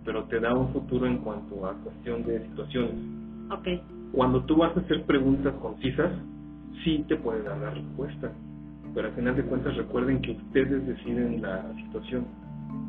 pero 0.05 0.23
te 0.25 0.39
da 0.39 0.53
un 0.53 0.73
futuro 0.73 1.05
en 1.07 1.19
cuanto 1.19 1.65
a 1.65 1.73
cuestión 1.75 2.23
de 2.25 2.41
situaciones. 2.47 3.22
Ok, 3.53 3.67
Cuando 4.13 4.43
tú 4.45 4.57
vas 4.57 4.75
a 4.77 4.79
hacer 4.81 5.05
preguntas 5.05 5.53
concisas, 5.61 6.11
sí 6.83 7.03
te 7.07 7.15
puede 7.15 7.41
dar 7.43 7.57
la 7.57 7.71
respuesta. 7.71 8.31
Pero 8.93 9.07
al 9.07 9.13
final 9.15 9.35
de 9.35 9.43
cuentas 9.43 9.75
recuerden 9.75 10.21
que 10.21 10.31
ustedes 10.31 10.85
deciden 10.85 11.41
la 11.41 11.63
situación. 11.77 12.25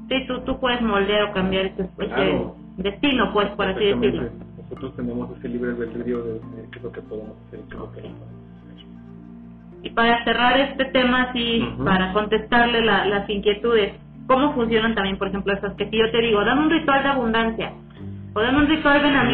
Sí, 0.08 0.16
tú, 0.28 0.40
tú 0.40 0.60
puedes 0.60 0.82
moldear 0.82 1.30
o 1.30 1.32
cambiar 1.32 1.66
ese, 1.66 1.88
Claro. 1.96 2.56
destino, 2.76 3.32
pues, 3.32 3.48
por 3.50 3.66
así 3.66 3.84
decirlo. 3.84 4.28
Nosotros 4.58 4.96
tenemos 4.96 5.30
ese 5.38 5.48
libre 5.48 5.70
albedrío 5.70 6.22
de 6.24 6.32
decidir 6.34 6.68
qué 6.70 6.78
es 6.78 6.84
lo 6.84 6.92
que 6.92 7.00
podemos 7.02 7.36
hacer 7.46 7.60
y 7.60 7.62
qué 7.68 7.74
es 7.74 7.80
lo 7.80 7.92
que 7.92 8.02
no 8.02 8.08
podemos 8.08 8.28
hacer. 8.64 8.86
Y 9.82 9.90
para 9.90 10.24
cerrar 10.24 10.58
este 10.60 10.84
tema, 10.86 11.32
sí, 11.32 11.66
Ujú. 11.74 11.84
para 11.84 12.12
contestarle 12.12 12.84
la- 12.84 13.06
las 13.06 13.28
inquietudes, 13.30 13.94
¿cómo 14.26 14.52
funcionan 14.54 14.94
también, 14.94 15.16
por 15.18 15.28
ejemplo, 15.28 15.52
esas 15.54 15.74
que 15.74 15.88
si 15.90 15.96
yo 15.98 16.10
te 16.10 16.20
digo, 16.22 16.44
dame 16.44 16.62
un 16.66 16.70
ritual 16.70 17.02
de 17.02 17.08
abundancia, 17.08 17.72
o 18.34 18.40
un 18.40 18.66
ritual 18.68 19.00
ven 19.02 19.14
a 19.16 19.24
mí, 19.24 19.32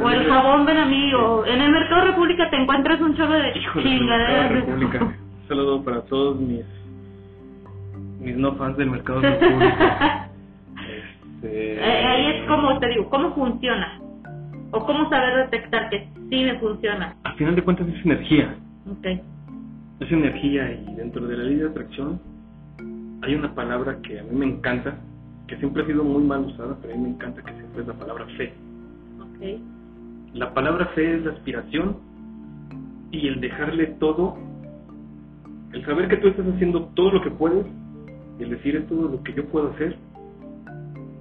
o 0.00 0.10
el 0.10 0.26
jabón 0.26 0.64
ven 0.66 0.76
a 0.78 0.84
mí, 0.86 1.12
o 1.14 1.44
en 1.46 1.60
el 1.60 1.72
Mercado 1.72 2.06
República 2.06 2.48
te 2.50 2.56
encuentras 2.56 3.00
un 3.00 3.16
chorro 3.16 3.32
de 3.34 3.52
chingaderas. 3.82 4.52
República. 4.66 5.12
Saludo 5.48 5.82
para 5.82 6.02
todos 6.02 6.38
mis 6.38 6.64
mis 8.20 8.36
no 8.36 8.54
fans 8.56 8.76
del 8.76 8.90
Mercado 8.90 9.20
República. 9.22 10.28
Este, 11.40 11.74
Eh, 11.74 12.04
Ahí 12.06 12.26
es 12.36 12.46
como 12.48 12.78
te 12.78 12.88
digo, 12.88 13.08
¿cómo 13.10 13.34
funciona? 13.34 14.00
O 14.70 14.84
cómo 14.84 15.08
saber 15.08 15.36
detectar 15.50 15.88
que 15.88 16.08
sí 16.30 16.44
me 16.44 16.58
funciona. 16.58 17.14
Al 17.24 17.34
final 17.34 17.54
de 17.56 17.62
cuentas 17.62 17.88
es 17.88 18.04
energía. 18.04 18.54
Ok, 18.90 19.06
Es 20.00 20.12
energía 20.12 20.70
y 20.72 20.94
dentro 20.94 21.26
de 21.26 21.36
la 21.36 21.44
ley 21.44 21.56
de 21.56 21.68
atracción 21.68 22.20
hay 23.22 23.34
una 23.34 23.52
palabra 23.54 23.98
que 24.02 24.20
a 24.20 24.22
mí 24.22 24.30
me 24.32 24.46
encanta, 24.46 24.96
que 25.48 25.56
siempre 25.56 25.82
ha 25.82 25.86
sido 25.86 26.04
muy 26.04 26.22
mal 26.22 26.44
usada, 26.44 26.76
pero 26.80 26.94
a 26.94 26.96
mí 26.96 27.02
me 27.02 27.08
encanta 27.10 27.42
que 27.42 27.52
siempre 27.54 27.82
es 27.82 27.88
la 27.88 27.94
palabra 27.94 28.26
fe. 28.36 28.52
ok, 29.20 29.60
La 30.34 30.54
palabra 30.54 30.86
fe 30.94 31.16
es 31.16 31.24
la 31.24 31.32
aspiración 31.32 31.96
y 33.10 33.26
el 33.26 33.40
dejarle 33.40 33.86
todo, 33.98 34.36
el 35.72 35.84
saber 35.84 36.08
que 36.08 36.18
tú 36.18 36.28
estás 36.28 36.46
haciendo 36.46 36.84
todo 36.94 37.12
lo 37.12 37.22
que 37.22 37.30
puedes 37.30 37.66
el 38.38 38.50
decir 38.50 38.76
es 38.76 38.86
todo 38.86 39.08
lo 39.08 39.22
que 39.22 39.34
yo 39.34 39.44
puedo 39.46 39.70
hacer. 39.70 39.96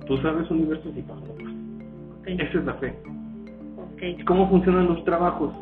Tú 0.05 0.17
sabes 0.17 0.49
universo 0.51 0.89
y 0.95 1.01
para 1.01 1.19
otros. 1.19 1.49
ok, 2.21 2.28
Esa 2.28 2.59
es 2.59 2.65
la 2.65 2.73
fe. 2.75 2.93
¿Y 3.99 4.13
ok, 4.13 4.25
cómo 4.25 4.49
funcionan 4.49 4.88
los 4.88 5.03
trabajos? 5.03 5.53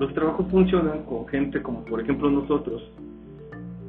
Los 0.00 0.12
trabajos 0.14 0.46
funcionan 0.50 1.02
con 1.04 1.26
gente 1.28 1.62
como 1.62 1.84
por 1.84 2.00
ejemplo 2.00 2.30
nosotros, 2.30 2.82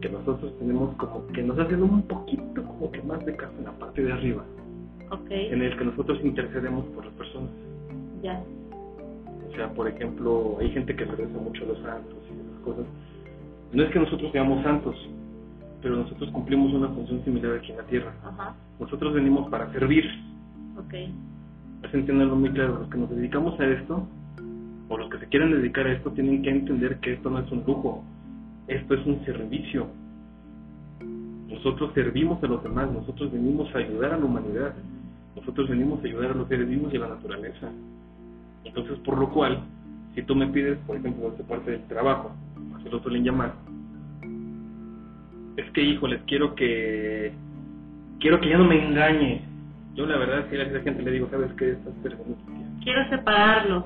que 0.02 0.10
nosotros 0.10 0.54
tenemos 0.60 0.96
como 0.98 1.26
que 1.28 1.42
nos 1.44 1.58
hacen 1.60 1.82
un 1.82 2.02
poquito 2.04 2.64
como 2.64 2.92
que 2.92 3.02
más 3.04 3.26
de 3.26 3.36
caso 3.36 3.54
en 3.58 3.66
la 3.66 3.72
parte 3.72 4.04
de 4.04 4.12
arriba, 4.12 4.44
Ok. 5.12 5.30
en 5.32 5.62
el 5.62 5.78
que 5.78 5.86
nosotros 5.86 6.20
intercedemos 6.24 6.86
por 6.88 7.06
las 7.06 7.14
personas. 7.16 7.50
Ya. 8.22 8.42
O 9.50 9.56
sea, 9.56 9.70
por 9.74 9.88
ejemplo, 9.88 10.58
hay 10.60 10.70
gente 10.72 10.96
que 10.96 11.06
reza 11.06 11.38
mucho 11.40 11.64
a 11.64 11.68
los 11.68 11.80
santos 11.80 12.18
y 12.30 12.34
esas 12.34 12.62
cosas. 12.64 12.86
No 13.72 13.84
es 13.84 13.90
que 13.92 14.00
nosotros 14.00 14.32
seamos 14.32 14.64
santos, 14.64 14.96
pero 15.82 15.96
nosotros 15.98 16.30
cumplimos 16.32 16.74
una 16.74 16.90
función 16.90 17.24
similar 17.24 17.58
aquí 17.58 17.72
en 17.72 17.78
la 17.78 17.84
tierra. 17.84 18.14
Ajá. 18.24 18.56
Nosotros 18.80 19.14
venimos 19.14 19.50
para 19.50 19.72
servir. 19.72 20.06
Ok. 20.78 20.94
Es 21.84 21.94
entenderlo 21.94 22.36
muy 22.36 22.50
claro. 22.50 22.80
Los 22.80 22.90
que 22.90 22.98
nos 22.98 23.10
dedicamos 23.10 23.60
a 23.60 23.66
esto, 23.66 24.08
o 24.90 24.98
los 24.98 25.10
que 25.10 25.20
se 25.20 25.28
quieren 25.28 25.52
dedicar 25.52 25.88
a 25.88 25.94
esto, 25.94 26.12
tienen 26.12 26.42
que 26.42 26.50
entender 26.50 26.98
que 27.00 27.14
esto 27.14 27.30
no 27.30 27.40
es 27.40 27.52
un 27.52 27.64
lujo. 27.66 28.04
Esto 28.68 28.94
es 28.94 29.06
un 29.06 29.24
servicio. 29.26 29.88
Nosotros 31.48 31.94
servimos 31.94 32.44
a 32.44 32.48
los 32.48 32.64
demás. 32.64 32.92
Nosotros 32.92 33.32
venimos 33.32 33.74
a 33.76 33.80
ayudar 33.80 34.14
a 34.14 34.18
la 34.18 34.26
humanidad. 34.26 34.74
Nosotros 35.36 35.70
venimos 35.70 36.04
a 36.04 36.08
ayudar 36.08 36.32
a 36.32 36.36
los 36.36 36.48
seres 36.48 36.68
vivos 36.68 36.94
y 36.94 36.98
a 36.98 37.02
la 37.02 37.10
naturaleza. 37.10 37.70
Entonces, 38.64 38.98
por 39.00 39.18
lo 39.18 39.30
cual, 39.30 39.60
si 40.16 40.24
tú 40.24 40.36
me 40.36 40.48
pides, 40.48 40.78
por 40.88 40.98
ejemplo, 40.98 41.28
esta 41.28 41.44
parte 41.44 41.72
del 41.72 41.84
trabajo, 41.88 42.32
así 42.76 42.90
lo 42.90 43.00
suelen 43.02 43.24
llamar, 43.24 43.54
es 45.58 45.70
que, 45.72 45.82
híjoles, 45.82 46.22
quiero 46.26 46.56
que 46.56 47.32
quiero 48.20 48.40
que 48.40 48.50
ya 48.50 48.58
no 48.58 48.66
me 48.66 48.84
engañe. 48.84 49.42
Yo 49.94 50.06
la 50.06 50.18
verdad, 50.18 50.46
si 50.50 50.58
a 50.58 50.64
esa 50.64 50.82
gente 50.82 51.04
le 51.04 51.12
digo, 51.12 51.30
¿sabes 51.30 51.52
qué? 51.54 51.72
Estás 51.72 51.94
perdiendo 52.02 52.36
tu 52.36 52.46
tiempo. 52.52 52.80
Quiero 52.84 53.10
separarlos. 53.10 53.84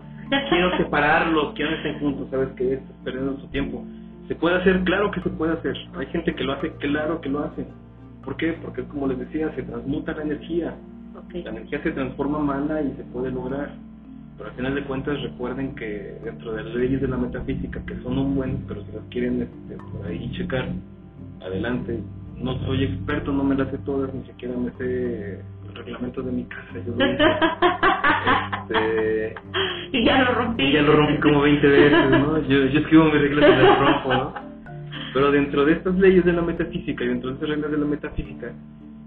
Quiero 0.49 0.77
separarlos, 0.77 1.53
quiero 1.53 1.71
que 1.71 1.77
estén 1.77 1.99
juntos, 1.99 2.27
¿sabes 2.29 2.49
qué? 2.55 2.73
Estás 2.73 2.95
perdiendo 3.03 3.39
su 3.39 3.47
tiempo. 3.47 3.83
¿Se 4.29 4.35
puede 4.35 4.57
hacer? 4.57 4.83
Claro 4.83 5.09
que 5.09 5.21
se 5.21 5.29
puede 5.31 5.53
hacer. 5.53 5.75
Hay 5.95 6.05
gente 6.05 6.35
que 6.35 6.43
lo 6.43 6.53
hace, 6.53 6.71
claro 6.73 7.19
que 7.19 7.29
lo 7.29 7.39
hace. 7.45 7.65
¿Por 8.23 8.37
qué? 8.37 8.53
Porque, 8.63 8.83
como 8.83 9.07
les 9.07 9.17
decía, 9.17 9.51
se 9.55 9.63
transmuta 9.63 10.13
la 10.13 10.21
energía. 10.21 10.75
La 11.33 11.49
energía 11.49 11.81
se 11.81 11.91
transforma 11.91 12.37
mana 12.37 12.79
y 12.79 12.93
se 12.95 13.03
puede 13.05 13.31
lograr. 13.31 13.73
Pero 14.37 14.51
al 14.51 14.55
final 14.55 14.75
de 14.75 14.83
cuentas 14.83 15.19
recuerden 15.23 15.73
que 15.73 16.19
dentro 16.23 16.53
de 16.53 16.63
las 16.63 16.75
leyes 16.75 17.01
de 17.01 17.07
la 17.07 17.17
metafísica, 17.17 17.83
que 17.87 17.95
son 18.03 18.19
un 18.19 18.35
buen, 18.35 18.57
pero 18.67 18.85
si 18.85 18.91
las 18.91 19.03
quieren 19.09 19.41
este, 19.41 19.83
por 19.91 20.05
ahí 20.05 20.31
checar, 20.33 20.69
adelante. 21.41 21.99
No 22.37 22.55
soy 22.67 22.83
experto, 22.83 23.31
no 23.31 23.43
me 23.43 23.55
las 23.55 23.71
sé 23.71 23.79
todas, 23.79 24.13
ni 24.13 24.23
siquiera 24.27 24.55
me 24.55 24.69
sé 24.77 25.41
el 25.69 25.75
reglamento 25.75 26.21
de 26.21 26.31
mi 26.31 26.43
casa. 26.45 26.73
Yo 26.85 26.95
lo 26.95 27.05
hice. 27.05 27.23
Este, 28.69 29.35
y 29.97 30.05
ya 30.05 30.23
lo 30.23 30.35
rompí. 30.35 30.63
y 30.63 30.73
ya 30.73 30.81
lo 30.81 30.95
rompí 30.95 31.17
como 31.19 31.41
20 31.41 31.67
veces, 31.67 32.09
¿no? 32.11 32.39
Yo, 32.47 32.65
yo 32.65 32.79
escribo 32.79 33.05
mis 33.05 33.13
reglas 33.13 33.49
y 33.49 33.63
las 33.63 33.79
rompo, 33.79 34.13
¿no? 34.13 34.33
Pero 35.13 35.31
dentro 35.31 35.65
de 35.65 35.73
estas 35.73 35.95
leyes 35.95 36.23
de 36.23 36.33
la 36.33 36.41
metafísica 36.41 37.03
y 37.03 37.07
dentro 37.07 37.31
de 37.31 37.37
esas 37.37 37.49
reglas 37.49 37.71
de 37.71 37.77
la 37.77 37.85
metafísica, 37.85 38.51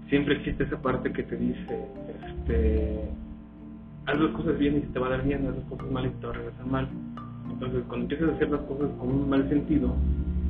siempre 0.09 0.35
existe 0.35 0.63
esa 0.65 0.81
parte 0.81 1.11
que 1.13 1.23
te 1.23 1.37
dice, 1.37 1.87
este, 2.19 3.09
haz 4.05 4.19
las 4.19 4.31
cosas 4.31 4.57
bien 4.59 4.77
y 4.77 4.81
se 4.81 4.87
te 4.87 4.99
va 4.99 5.07
a 5.07 5.11
dar 5.11 5.23
bien, 5.23 5.47
haz 5.47 5.55
las 5.55 5.65
cosas 5.65 5.89
mal 5.89 6.05
y 6.05 6.09
se 6.09 6.15
te 6.15 6.27
va 6.27 6.33
a 6.33 6.35
regresar 6.35 6.65
mal. 6.65 6.87
Entonces, 7.49 7.83
cuando 7.87 8.03
empiezas 8.03 8.29
a 8.29 8.35
hacer 8.35 8.49
las 8.49 8.61
cosas 8.61 8.89
con 8.99 9.09
un 9.09 9.29
mal 9.29 9.47
sentido, 9.47 9.95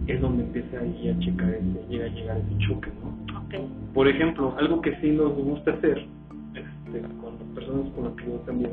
es 0.08 0.20
donde 0.20 0.44
empieza 0.44 0.80
ahí 0.80 1.10
a 1.10 1.20
checar 1.20 1.50
ese, 1.50 1.88
llega 1.90 2.06
a 2.06 2.10
llegar 2.10 2.38
ese 2.38 2.58
choque, 2.68 2.90
¿no? 3.02 3.23
Por 3.94 4.08
ejemplo, 4.08 4.56
algo 4.58 4.82
que 4.82 4.96
sí 5.02 5.12
nos 5.12 5.34
gusta 5.34 5.72
hacer 5.74 6.06
este, 6.56 7.02
con 7.22 7.34
las 7.40 7.48
personas 7.56 7.92
con 7.94 8.04
las 8.06 8.14
que 8.16 8.26
yo 8.26 8.38
también, 8.46 8.72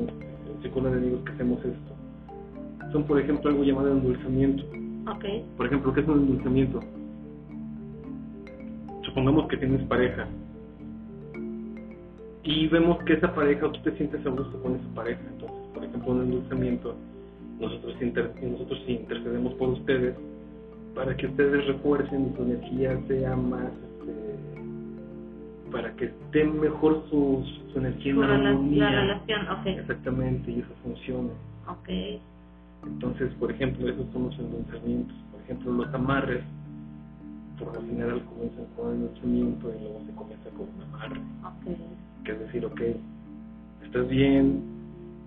Círculo 0.61 0.91
de 0.91 0.97
Amigos, 0.97 1.21
que 1.25 1.31
hacemos 1.33 1.59
esto, 1.59 2.91
son, 2.91 3.03
por 3.05 3.19
ejemplo, 3.19 3.49
algo 3.49 3.63
llamado 3.63 3.91
endulzamiento. 3.91 4.63
Ok. 5.09 5.25
Por 5.57 5.65
ejemplo, 5.67 5.93
¿qué 5.93 6.01
es 6.01 6.07
un 6.07 6.19
endulzamiento? 6.19 6.79
Supongamos 9.03 9.47
que 9.47 9.57
tienes 9.57 9.83
pareja 9.87 10.27
y 12.43 12.67
vemos 12.67 12.97
que 13.05 13.13
esa 13.13 13.33
pareja, 13.33 13.71
tú 13.71 13.79
te 13.83 13.91
sientes 13.97 14.25
a 14.25 14.29
gusto 14.29 14.61
con 14.61 14.75
esa 14.75 14.87
pareja. 14.95 15.21
Entonces, 15.33 15.57
por 15.73 15.83
ejemplo, 15.83 16.11
un 16.13 16.21
endulzamiento, 16.23 16.95
nosotros, 17.59 17.95
inter- 18.01 18.33
nosotros 18.41 18.83
intercedemos 18.87 19.53
por 19.55 19.69
ustedes 19.69 20.15
para 20.95 21.15
que 21.15 21.27
ustedes 21.27 21.67
refuercen 21.67 22.31
y 22.31 22.35
su 22.35 22.43
energía 22.43 22.99
sea 23.07 23.35
más, 23.35 23.71
este, 23.71 24.60
para 25.71 25.95
que 25.95 26.05
esté 26.05 26.43
mejor 26.45 27.03
su, 27.09 27.43
su 27.73 27.79
energía 27.79 28.13
Su 28.13 28.23
en 28.23 28.29
la 28.29 28.37
rela- 28.37 28.47
armonía. 28.49 28.91
la 28.91 29.01
relación, 29.01 29.47
ok. 29.49 29.65
Exactamente, 29.67 30.51
y 30.51 30.59
eso 30.59 30.69
funcione. 30.83 31.29
Ok. 31.67 31.89
Entonces, 32.85 33.31
por 33.35 33.51
ejemplo, 33.51 33.87
esos 33.89 34.05
son 34.11 34.25
los 34.25 34.39
endulzamientos. 34.39 35.15
Por 35.31 35.41
ejemplo, 35.41 35.71
los 35.73 35.93
amarres, 35.93 36.43
por 37.59 37.73
lo 37.75 37.81
general 37.81 38.23
comienzan 38.25 38.65
con 38.75 38.87
un 38.87 38.93
endulzamiento 38.95 39.69
y 39.69 39.81
luego 39.81 40.01
se 40.07 40.15
comienza 40.15 40.49
con 40.51 40.61
un 40.61 40.81
amarre. 40.83 41.21
Ok. 41.45 42.23
Que 42.25 42.31
es 42.33 42.39
decir, 42.39 42.65
ok, 42.65 42.81
estás 43.83 44.07
bien, 44.09 44.63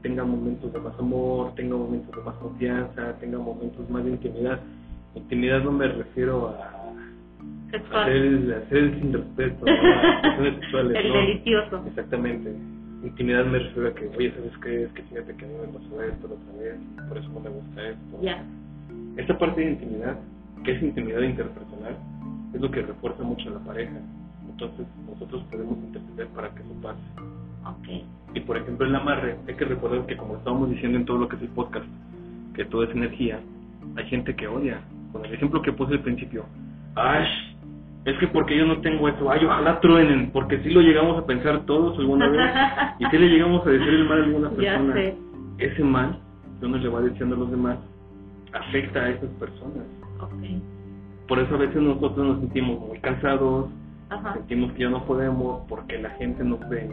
tenga 0.03 0.25
momentos 0.25 0.73
de 0.73 0.79
más 0.81 0.99
amor, 0.99 1.55
tenga 1.55 1.77
momentos 1.77 2.15
de 2.17 2.23
más 2.23 2.35
confianza, 2.37 3.15
tenga 3.21 3.39
momentos 3.39 3.89
más 3.91 4.05
de 4.05 4.11
intimidad. 4.11 4.61
Intimidad 5.15 5.63
no 5.63 5.73
me 5.73 5.89
refiero 5.89 6.49
a 6.49 6.84
Sexual. 7.79 8.03
hacer 8.03 8.17
el, 8.17 8.53
hacer 8.55 8.79
el 8.79 9.01
sin 9.01 9.13
respeto, 9.13 9.67
sexuales, 10.61 10.97
El 11.05 11.09
no. 11.09 11.15
delicioso. 11.15 11.85
Exactamente. 11.87 12.55
Intimidad 13.03 13.45
me 13.47 13.59
refiero 13.59 13.89
a 13.89 13.95
que, 13.95 14.09
oye, 14.17 14.33
¿sabes 14.33 14.53
qué? 14.63 14.83
Es 14.85 14.93
que 14.93 15.03
fíjate 15.03 15.37
que 15.37 15.45
a 15.45 15.49
mí 15.49 15.55
me 15.61 15.79
pasó 15.79 16.03
esto 16.03 16.29
la 16.29 16.35
otra 16.35 16.53
vez, 16.63 16.77
por 17.09 17.19
eso 17.19 17.29
no 17.29 17.41
me 17.41 17.51
gusta 17.51 17.89
esto. 17.91 18.19
Ya. 18.23 18.43
Esta 19.17 19.39
parte 19.39 19.61
de 19.61 19.71
intimidad, 19.73 20.17
que 20.65 20.73
es 20.73 20.83
intimidad 20.83 21.21
interpersonal, 21.21 21.97
es 22.55 22.61
lo 22.61 22.71
que 22.71 22.83
refuerza 22.83 23.23
mucho 23.23 23.49
a 23.51 23.53
la 23.53 23.59
pareja. 23.61 23.93
Entonces, 24.49 24.87
nosotros 25.11 25.43
podemos 25.51 25.77
interceder 25.79 26.29
para 26.29 26.49
que 26.55 26.63
eso 26.63 26.73
pase. 26.83 27.01
Ok. 27.67 28.05
Y 28.35 28.41
por 28.41 28.57
ejemplo, 28.57 28.87
el 28.87 28.95
amarre, 28.95 29.37
hay 29.47 29.55
que 29.55 29.65
recordar 29.65 30.07
que, 30.07 30.17
como 30.17 30.37
estábamos 30.37 30.71
diciendo 30.71 30.97
en 30.99 31.05
todo 31.05 31.19
lo 31.19 31.29
que 31.29 31.37
es 31.37 31.43
el 31.43 31.49
podcast, 31.49 31.87
que 32.55 32.65
todo 32.65 32.85
es 32.85 32.91
energía, 32.91 33.41
hay 33.97 34.07
gente 34.07 34.35
que 34.35 34.47
odia. 34.47 34.81
Con 35.13 35.25
el 35.25 35.35
ejemplo 35.35 35.61
que 35.63 35.73
puse 35.73 35.93
al 35.95 36.01
principio, 36.01 36.45
¡ay! 36.97 37.27
Es 38.05 38.19
que 38.19 38.29
porque 38.29 38.57
yo 38.57 38.67
no 38.67 38.81
tengo 38.83 39.09
eso, 39.09 39.31
¡ay! 39.31 39.45
Ojalá 39.45 39.81
truenen, 39.81 40.31
porque 40.31 40.59
si 40.63 40.71
lo 40.71 40.83
llegamos 40.83 41.23
a 41.23 41.27
pensar 41.27 41.65
todos 41.65 41.99
alguna 41.99 42.29
vez, 42.29 42.51
y 42.99 43.07
si 43.07 43.19
le 43.19 43.29
llegamos 43.29 43.67
a 43.67 43.71
decir 43.71 43.89
el 43.89 44.09
mal 44.09 44.21
a 44.21 44.25
alguna 44.25 44.51
persona, 44.51 44.95
ese 45.59 45.85
mal 45.85 46.19
que 46.61 46.67
uno 46.67 46.77
le 46.77 46.89
va 46.89 47.01
diciendo 47.01 47.35
a 47.35 47.39
los 47.39 47.51
demás 47.51 47.79
afecta 48.53 49.01
a 49.01 49.11
esas 49.11 49.31
personas. 49.41 49.85
Por 51.27 51.39
eso 51.39 51.55
a 51.55 51.59
veces 51.59 51.81
nosotros 51.81 52.27
nos 52.27 52.41
sentimos 52.41 52.81
muy 52.81 52.99
cansados, 52.99 53.71
Ajá. 54.11 54.35
sentimos 54.35 54.73
que 54.73 54.83
ya 54.83 54.91
no 54.91 55.05
podemos 55.07 55.63
porque 55.69 55.99
la 55.99 56.11
gente 56.11 56.45
nos 56.45 56.61
ve. 56.69 56.89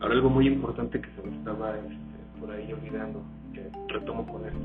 Ahora 0.00 0.14
algo 0.14 0.30
muy 0.30 0.46
importante 0.46 1.00
que 1.00 1.08
se 1.10 1.22
me 1.28 1.36
estaba 1.36 1.76
este, 1.76 2.38
por 2.38 2.50
ahí 2.50 2.72
olvidando, 2.72 3.22
que 3.52 3.68
retomo 3.88 4.26
con 4.26 4.46
esto. 4.46 4.58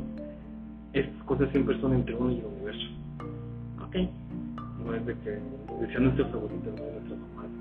Estas 0.94 1.24
cosas 1.24 1.50
siempre 1.50 1.80
son 1.80 1.94
entre 1.94 2.14
uno 2.14 2.32
y 2.32 2.40
el 2.40 2.46
universo. 2.46 2.88
Ok. 3.88 3.96
No 4.86 4.94
es 4.94 5.06
de 5.06 5.14
que 5.20 5.40
decían 5.82 6.04
nuestros 6.06 6.34
abuelitos, 6.34 6.74
no 6.76 6.86
de 6.86 6.92
nuestras 6.92 7.20
mamás. 7.20 7.52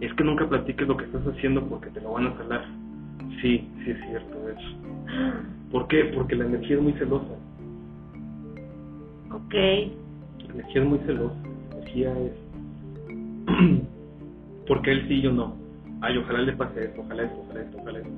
Es 0.00 0.12
que 0.14 0.24
nunca 0.24 0.48
platiques 0.48 0.86
lo 0.86 0.96
que 0.96 1.04
estás 1.04 1.26
haciendo 1.26 1.62
porque 1.66 1.90
te 1.90 2.00
lo 2.00 2.12
van 2.12 2.26
a 2.26 2.34
jalar. 2.34 2.64
Sí, 3.40 3.68
sí 3.84 3.90
es 3.90 3.98
cierto 4.08 4.48
eso. 4.48 4.76
¿Por 5.70 5.88
qué? 5.88 6.12
Porque 6.14 6.36
la 6.36 6.46
energía 6.46 6.76
es 6.76 6.82
muy 6.82 6.92
celosa. 6.94 7.34
Ok. 9.30 9.54
La 9.54 10.54
energía 10.54 10.82
es 10.82 10.88
muy 10.88 10.98
celosa. 11.00 11.36
La 11.70 11.76
energía 11.76 12.14
es. 12.18 12.32
porque 14.66 14.92
él 14.92 15.08
sí 15.08 15.14
y 15.14 15.22
yo 15.22 15.32
no. 15.32 15.54
Ay, 16.00 16.18
ojalá 16.18 16.40
le 16.40 16.52
pase 16.52 16.84
esto, 16.84 17.00
ojalá 17.00 17.22
esto, 17.24 17.40
ojalá 17.44 17.60
esto, 17.62 17.78
ojalá 17.80 17.98
esto. 17.98 18.10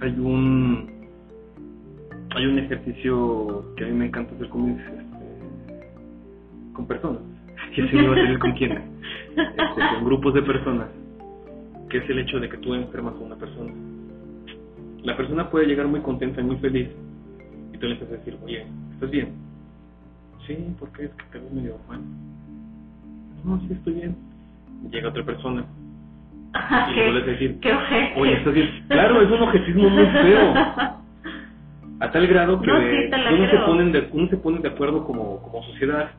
Hay 0.00 0.10
un. 0.18 0.90
Hay 2.34 2.46
un 2.46 2.58
ejercicio 2.58 3.74
que 3.76 3.84
a 3.84 3.88
mí 3.88 3.92
me 3.92 4.06
encanta 4.06 4.34
hacer 4.34 4.48
con 4.48 4.74
mis. 4.74 4.82
Con 6.74 6.86
personas. 6.86 7.22
Y 7.76 7.80
así 7.80 7.96
me 7.96 8.08
va 8.08 8.14
a 8.14 8.18
salir 8.18 8.38
con 8.38 8.52
quiénes. 8.52 8.80
Este, 9.30 9.94
con 9.94 10.04
grupos 10.04 10.34
de 10.34 10.42
personas. 10.42 10.88
Que 11.88 11.98
es 11.98 12.10
el 12.10 12.18
hecho 12.20 12.40
de 12.40 12.48
que 12.48 12.56
tú 12.58 12.74
enfermas 12.74 13.14
a 13.14 13.18
una 13.18 13.36
persona. 13.36 13.72
La 15.02 15.16
persona 15.16 15.50
puede 15.50 15.66
llegar 15.66 15.86
muy 15.86 16.00
contenta 16.00 16.40
y 16.40 16.44
muy 16.44 16.56
feliz. 16.56 16.88
Y 17.72 17.78
tú 17.78 17.86
le 17.86 17.92
empiezas 17.92 18.14
a 18.14 18.18
decir, 18.18 18.36
oye, 18.42 18.66
¿estás 18.94 19.10
bien? 19.10 19.32
Sí, 20.46 20.56
porque 20.78 21.04
es 21.04 21.10
que 21.10 21.24
te 21.32 21.38
ves 21.38 21.52
medio 21.52 21.76
mal. 21.88 22.00
No, 23.44 23.60
sí 23.60 23.68
estoy 23.72 23.94
bien. 23.94 24.16
Llega 24.90 25.08
otra 25.08 25.24
persona 25.24 25.64
y 26.90 26.94
le 26.94 27.04
vuelves 27.04 27.22
a 27.22 27.30
decir, 27.32 27.60
qué 27.60 27.72
oye, 28.16 28.34
estás 28.34 28.54
bien. 28.54 28.84
Claro, 28.88 29.22
es 29.22 29.30
un 29.30 29.42
objetismo 29.42 29.88
muy 29.88 30.06
feo. 30.06 30.54
A 32.00 32.10
tal 32.10 32.26
grado 32.26 32.60
que 32.60 32.66
No, 32.66 32.80
sí, 32.80 33.34
uno, 33.34 33.50
se 33.50 33.56
ponen 33.58 33.92
de, 33.92 34.08
uno 34.12 34.28
se 34.28 34.36
pone 34.36 34.58
de 34.58 34.68
acuerdo 34.68 35.04
como, 35.04 35.40
como 35.40 35.62
sociedad 35.62 36.10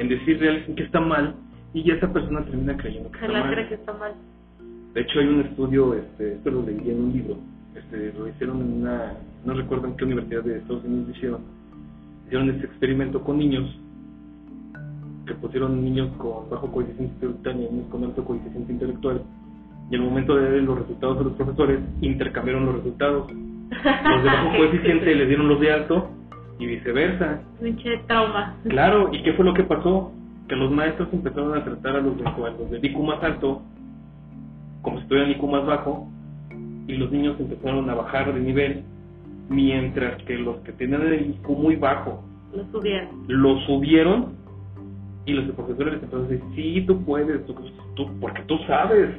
en 0.00 0.08
decirle 0.08 0.48
a 0.48 0.52
alguien 0.52 0.76
que 0.76 0.82
está 0.84 0.98
mal 0.98 1.34
y 1.74 1.84
ya 1.84 1.94
esa 1.94 2.10
persona 2.10 2.42
termina 2.44 2.74
creyendo 2.76 3.10
que 3.12 3.18
está 3.18 3.28
mal. 3.28 3.52
cree 3.52 3.68
que 3.68 3.74
está 3.74 3.92
mal. 3.92 4.14
De 4.94 5.00
hecho, 5.02 5.20
hay 5.20 5.26
un 5.26 5.40
estudio, 5.40 5.94
este, 5.94 6.32
esto 6.32 6.50
lo 6.50 6.62
leí 6.62 6.90
en 6.90 7.04
un 7.04 7.12
libro, 7.12 7.36
este, 7.76 8.12
lo 8.18 8.26
hicieron 8.26 8.60
en 8.62 8.72
una, 8.80 9.12
no 9.44 9.52
recuerdo 9.52 9.88
en 9.88 9.96
qué 9.96 10.04
universidad 10.06 10.42
de 10.42 10.56
Estados 10.56 10.84
Unidos 10.84 11.14
hicieron, 11.14 11.42
hicieron 12.26 12.48
este 12.48 12.66
experimento 12.66 13.22
con 13.22 13.38
niños 13.38 13.78
que 15.26 15.34
pusieron 15.34 15.84
niños 15.84 16.08
con 16.16 16.48
bajo 16.48 16.72
coeficiente 16.72 17.12
intelectual 17.14 17.56
y 17.56 17.58
niños 17.58 17.86
con 17.90 18.02
alto 18.02 18.24
coeficiente 18.24 18.72
intelectual. 18.72 19.22
Y 19.90 19.96
al 19.96 20.02
momento 20.02 20.34
de 20.34 20.48
ver 20.48 20.62
los 20.62 20.78
resultados 20.78 21.18
de 21.18 21.24
los 21.24 21.32
profesores, 21.34 21.78
intercambiaron 22.00 22.64
los 22.64 22.76
resultados. 22.76 23.30
Los 23.70 24.22
de 24.24 24.28
bajo 24.28 24.56
coeficiente 24.56 25.14
les 25.14 25.28
dieron 25.28 25.46
los 25.46 25.60
de 25.60 25.72
alto 25.72 26.10
y 26.60 26.66
viceversa. 26.66 27.40
Pinche 27.60 27.98
trauma. 28.06 28.54
Claro, 28.68 29.10
¿y 29.12 29.22
qué 29.22 29.32
fue 29.32 29.44
lo 29.44 29.54
que 29.54 29.64
pasó? 29.64 30.12
Que 30.48 30.54
los 30.56 30.70
maestros 30.70 31.08
empezaron 31.12 31.56
a 31.56 31.64
tratar 31.64 31.96
a 31.96 32.00
los 32.00 32.16
de, 32.18 32.24
a 32.26 32.36
los 32.38 32.70
de 32.70 32.78
IQ 32.86 32.98
más 33.00 33.22
alto 33.22 33.62
como 34.82 35.00
si 35.00 35.06
tuvieran 35.08 35.30
IQ 35.32 35.42
más 35.44 35.66
bajo 35.66 36.08
y 36.86 36.94
los 36.96 37.10
niños 37.12 37.36
empezaron 37.38 37.88
a 37.90 37.94
bajar 37.94 38.32
de 38.32 38.40
nivel 38.40 38.82
mientras 39.48 40.22
que 40.24 40.38
los 40.38 40.56
que 40.60 40.72
tenían 40.72 41.02
el 41.02 41.30
IQ 41.30 41.48
muy 41.50 41.76
bajo 41.76 42.22
Lo 42.54 42.64
subieron. 42.72 43.08
lo 43.28 43.60
subieron 43.60 44.26
y 45.26 45.32
los 45.34 45.44
profesores 45.54 45.94
les 45.94 46.02
empezaron 46.02 46.26
a 46.26 46.28
decir, 46.28 46.44
sí, 46.54 46.84
tú 46.86 47.04
puedes, 47.04 47.44
tú, 47.46 47.54
tú- 47.94 48.08
porque 48.20 48.42
tú 48.42 48.56
sabes. 48.66 49.10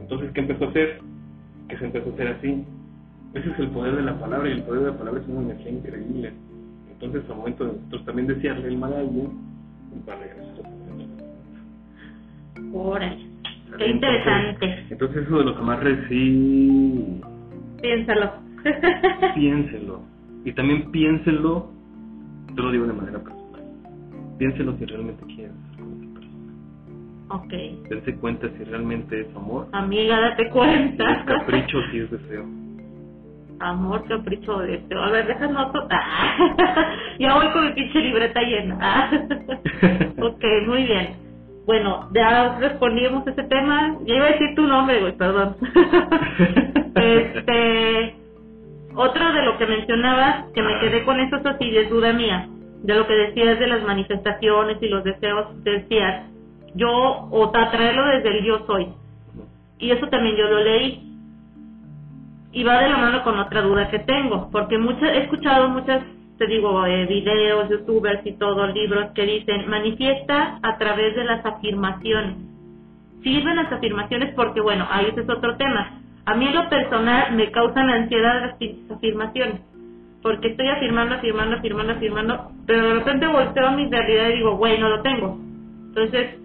Entonces, 0.00 0.30
¿qué 0.32 0.40
empezó 0.40 0.66
a 0.66 0.68
hacer? 0.68 1.00
Que 1.68 1.78
se 1.78 1.86
empezó 1.86 2.10
a 2.10 2.12
hacer 2.12 2.28
así. 2.28 2.64
Ese 3.34 3.50
es 3.50 3.58
el 3.58 3.68
poder 3.68 3.96
de 3.96 4.02
la 4.02 4.18
palabra 4.18 4.48
y 4.48 4.52
el 4.52 4.62
poder 4.62 4.80
de 4.82 4.90
la 4.92 4.98
palabra 4.98 5.20
es 5.20 5.28
una 5.28 5.40
energía 5.42 5.70
increíble. 5.72 6.32
Entonces, 6.92 7.28
al 7.28 7.36
momento 7.36 7.64
de 7.64 7.72
nosotros 7.72 8.04
también 8.04 8.28
desearle 8.28 8.68
el 8.68 8.78
mal 8.78 8.92
a 8.92 9.00
alguien, 9.00 9.28
va 10.08 10.12
a 10.12 10.16
regresar. 10.16 10.44
Órale. 12.72 13.18
Qué 13.78 13.88
interesante. 13.88 14.86
Entonces, 14.90 15.24
eso 15.26 15.38
de 15.38 15.44
los 15.44 15.56
amarres, 15.56 15.98
sí, 16.08 17.20
Piénsalo. 17.82 18.32
piénsenlo. 19.34 20.00
Y 20.44 20.52
también 20.52 20.90
piénsenlo, 20.90 21.70
te 22.54 22.62
lo 22.62 22.70
digo 22.70 22.86
de 22.86 22.92
manera 22.92 23.18
personal. 23.18 23.62
Piénsenlo 24.38 24.76
si 24.78 24.84
realmente 24.84 25.24
persona. 25.24 25.52
ok. 27.28 27.52
Dense 27.90 28.14
cuenta 28.16 28.48
si 28.56 28.64
realmente 28.64 29.20
es 29.22 29.36
amor, 29.36 29.66
Amiga, 29.72 30.20
date 30.20 30.42
si 30.42 30.46
es 30.48 30.52
cuenta. 30.52 31.24
capricho, 31.26 31.78
si 31.90 31.98
es 31.98 32.10
deseo. 32.10 32.44
Amor, 33.60 34.06
capricho, 34.08 34.58
deseo. 34.58 35.02
A 35.02 35.10
ver, 35.10 35.26
deja 35.26 35.46
noto. 35.46 35.86
Ah, 35.90 36.96
ya 37.18 37.34
voy 37.34 37.48
con 37.50 37.66
mi 37.66 37.72
pinche 37.72 38.00
libreta 38.00 38.40
llena. 38.42 38.78
Ah. 38.80 39.10
ok, 40.20 40.44
muy 40.66 40.84
bien. 40.84 41.14
Bueno, 41.66 42.08
ya 42.14 42.58
respondimos 42.58 43.26
ese 43.26 43.42
tema. 43.44 43.96
Ya 44.04 44.16
iba 44.16 44.26
a 44.26 44.30
decir 44.32 44.54
tu 44.56 44.62
nombre, 44.66 45.00
güey, 45.00 45.12
perdón. 45.16 45.56
este, 46.94 48.16
otro 48.94 49.32
de 49.32 49.42
lo 49.44 49.56
que 49.58 49.66
mencionabas, 49.66 50.46
que 50.54 50.62
me 50.62 50.78
quedé 50.80 51.04
con 51.04 51.20
eso 51.20 51.36
así, 51.44 51.64
y 51.64 51.76
es 51.78 51.88
duda 51.90 52.12
mía, 52.12 52.48
de 52.82 52.94
lo 52.94 53.06
que 53.06 53.14
decías 53.14 53.58
de 53.58 53.66
las 53.66 53.82
manifestaciones 53.82 54.78
y 54.82 54.88
los 54.88 55.04
deseos, 55.04 55.46
decías, 55.64 56.26
yo, 56.74 57.28
o 57.30 57.50
ta- 57.50 57.70
traerlo 57.70 58.04
desde 58.08 58.38
el 58.38 58.44
yo 58.44 58.64
soy. 58.66 58.88
Y 59.78 59.90
eso 59.90 60.08
también 60.08 60.36
yo 60.36 60.44
lo 60.48 60.62
leí. 60.62 61.10
Y 62.54 62.62
va 62.62 62.80
de 62.80 62.88
la 62.88 62.96
mano 62.96 63.24
con 63.24 63.36
otra 63.36 63.62
duda 63.62 63.90
que 63.90 63.98
tengo, 63.98 64.48
porque 64.52 64.78
muchas, 64.78 65.10
he 65.10 65.22
escuchado 65.24 65.68
muchas, 65.68 66.02
te 66.38 66.46
digo, 66.46 66.86
eh, 66.86 67.04
videos, 67.06 67.68
youtubers 67.68 68.24
y 68.24 68.32
todo, 68.38 68.68
libros 68.68 69.10
que 69.12 69.26
dicen, 69.26 69.68
manifiesta 69.68 70.60
a 70.62 70.78
través 70.78 71.16
de 71.16 71.24
las 71.24 71.44
afirmaciones. 71.44 72.36
Sirven 73.24 73.56
las 73.56 73.72
afirmaciones 73.72 74.34
porque, 74.34 74.60
bueno, 74.60 74.86
ahí 74.88 75.06
ese 75.10 75.22
es 75.22 75.28
otro 75.28 75.56
tema. 75.56 75.98
A 76.26 76.34
mí 76.36 76.46
en 76.46 76.54
lo 76.54 76.68
personal 76.68 77.34
me 77.34 77.50
causan 77.50 77.90
ansiedad 77.90 78.40
las 78.42 78.96
afirmaciones, 78.96 79.60
porque 80.22 80.48
estoy 80.48 80.68
afirmando, 80.68 81.16
afirmando, 81.16 81.56
afirmando, 81.56 81.92
afirmando, 81.94 82.50
pero 82.66 82.86
de 82.86 82.94
repente 82.94 83.26
volteo 83.26 83.66
a 83.66 83.72
mi 83.72 83.90
realidad 83.90 84.28
y 84.28 84.36
digo, 84.36 84.56
güey, 84.56 84.78
no 84.78 84.90
lo 84.90 85.02
tengo. 85.02 85.36
Entonces, 85.88 86.36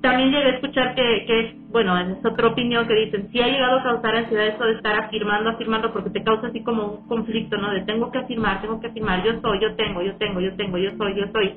también 0.00 0.30
llegué 0.30 0.46
a 0.46 0.54
escuchar 0.54 0.94
que, 0.94 1.24
que 1.26 1.56
bueno, 1.68 1.96
es 1.98 2.24
otra 2.24 2.48
opinión 2.48 2.86
que 2.86 2.94
dicen, 2.94 3.28
si 3.30 3.40
ha 3.40 3.48
llegado 3.48 3.80
a 3.80 3.82
causar 3.82 4.16
ansiedad 4.16 4.46
eso 4.48 4.64
de 4.64 4.72
estar 4.74 4.98
afirmando, 5.04 5.50
afirmando, 5.50 5.92
porque 5.92 6.10
te 6.10 6.22
causa 6.22 6.48
así 6.48 6.62
como 6.62 6.86
un 6.86 7.08
conflicto, 7.08 7.56
¿no? 7.58 7.70
De 7.70 7.82
tengo 7.82 8.10
que 8.10 8.18
afirmar, 8.18 8.60
tengo 8.62 8.80
que 8.80 8.88
afirmar, 8.88 9.22
yo 9.24 9.40
soy, 9.40 9.60
yo 9.60 9.74
tengo, 9.76 10.02
yo 10.02 10.16
tengo, 10.16 10.40
yo 10.40 10.54
tengo, 10.56 10.78
yo 10.78 10.90
soy, 10.96 11.16
yo 11.16 11.26
soy. 11.32 11.54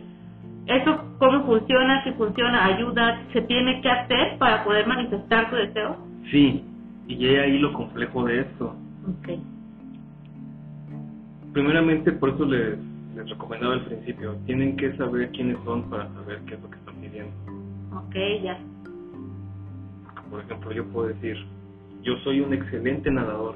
¿Eso 0.67 1.15
cómo 1.19 1.45
funciona? 1.45 2.03
Si 2.03 2.11
funciona, 2.11 2.65
ayuda, 2.65 3.21
se 3.33 3.41
tiene 3.43 3.81
que 3.81 3.89
hacer 3.89 4.37
para 4.37 4.63
poder 4.63 4.87
manifestar 4.87 5.49
tu 5.49 5.55
deseo? 5.55 5.97
Sí, 6.31 6.63
y 7.07 7.25
he 7.25 7.39
ahí 7.39 7.59
lo 7.59 7.73
complejo 7.73 8.25
de 8.25 8.41
esto. 8.41 8.75
Ok, 9.07 9.39
Primeramente, 11.53 12.11
por 12.13 12.29
eso 12.29 12.45
les, 12.45 12.77
les 13.15 13.29
recomendaba 13.29 13.75
al 13.75 13.85
principio, 13.85 14.35
tienen 14.45 14.75
que 14.75 14.95
saber 14.97 15.29
quiénes 15.31 15.57
son 15.65 15.89
para 15.89 16.11
saber 16.13 16.39
qué 16.47 16.55
es 16.55 16.61
lo 16.61 16.69
que 16.69 16.77
están 16.77 16.95
pidiendo. 16.95 17.52
Ok, 17.97 18.15
ya. 18.43 18.57
Por 20.29 20.41
ejemplo, 20.41 20.71
yo 20.71 20.85
puedo 20.85 21.07
decir, 21.09 21.37
yo 22.01 22.15
soy 22.23 22.41
un 22.41 22.53
excelente 22.53 23.11
nadador. 23.11 23.55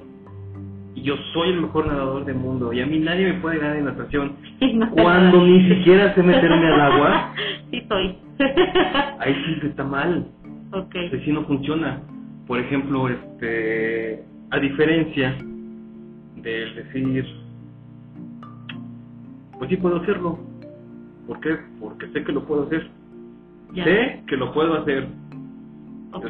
Y 0.96 1.02
yo 1.04 1.16
soy 1.34 1.50
el 1.50 1.62
mejor 1.62 1.88
nadador 1.88 2.26
del 2.26 2.36
mundo. 2.36 2.74
Y 2.74 2.82
a 2.82 2.86
mí 2.86 3.00
nadie 3.00 3.34
me 3.34 3.40
puede 3.40 3.60
ganar 3.60 3.78
en 3.78 3.86
natación. 3.86 4.36
No. 4.74 4.90
Cuando 4.92 5.46
ni 5.46 5.70
siquiera 5.70 6.14
sé 6.16 6.24
meterme 6.24 6.68
al 6.68 6.82
agua, 6.82 7.34
Sí 7.72 7.84
soy. 7.88 8.18
ahí 9.20 9.34
sí 9.62 9.68
está 9.68 9.84
mal. 9.84 10.28
ok, 10.72 10.96
Así 11.14 11.32
no 11.32 11.44
funciona. 11.46 12.02
Por 12.48 12.60
ejemplo, 12.60 13.08
este, 13.08 14.24
a 14.50 14.58
diferencia 14.60 15.36
del 16.38 16.76
decir, 16.76 17.26
pues 19.58 19.70
sí 19.70 19.78
puedo 19.78 19.98
hacerlo. 19.98 20.40
¿Por 21.28 21.40
qué? 21.42 21.58
Porque 21.80 22.08
sé 22.08 22.24
que 22.24 22.32
lo 22.32 22.46
puedo 22.46 22.64
hacer. 22.64 22.90
Ya. 23.74 23.84
Sé 23.84 24.24
que 24.28 24.38
lo 24.38 24.54
puedo 24.54 24.76
hacer. 24.76 25.08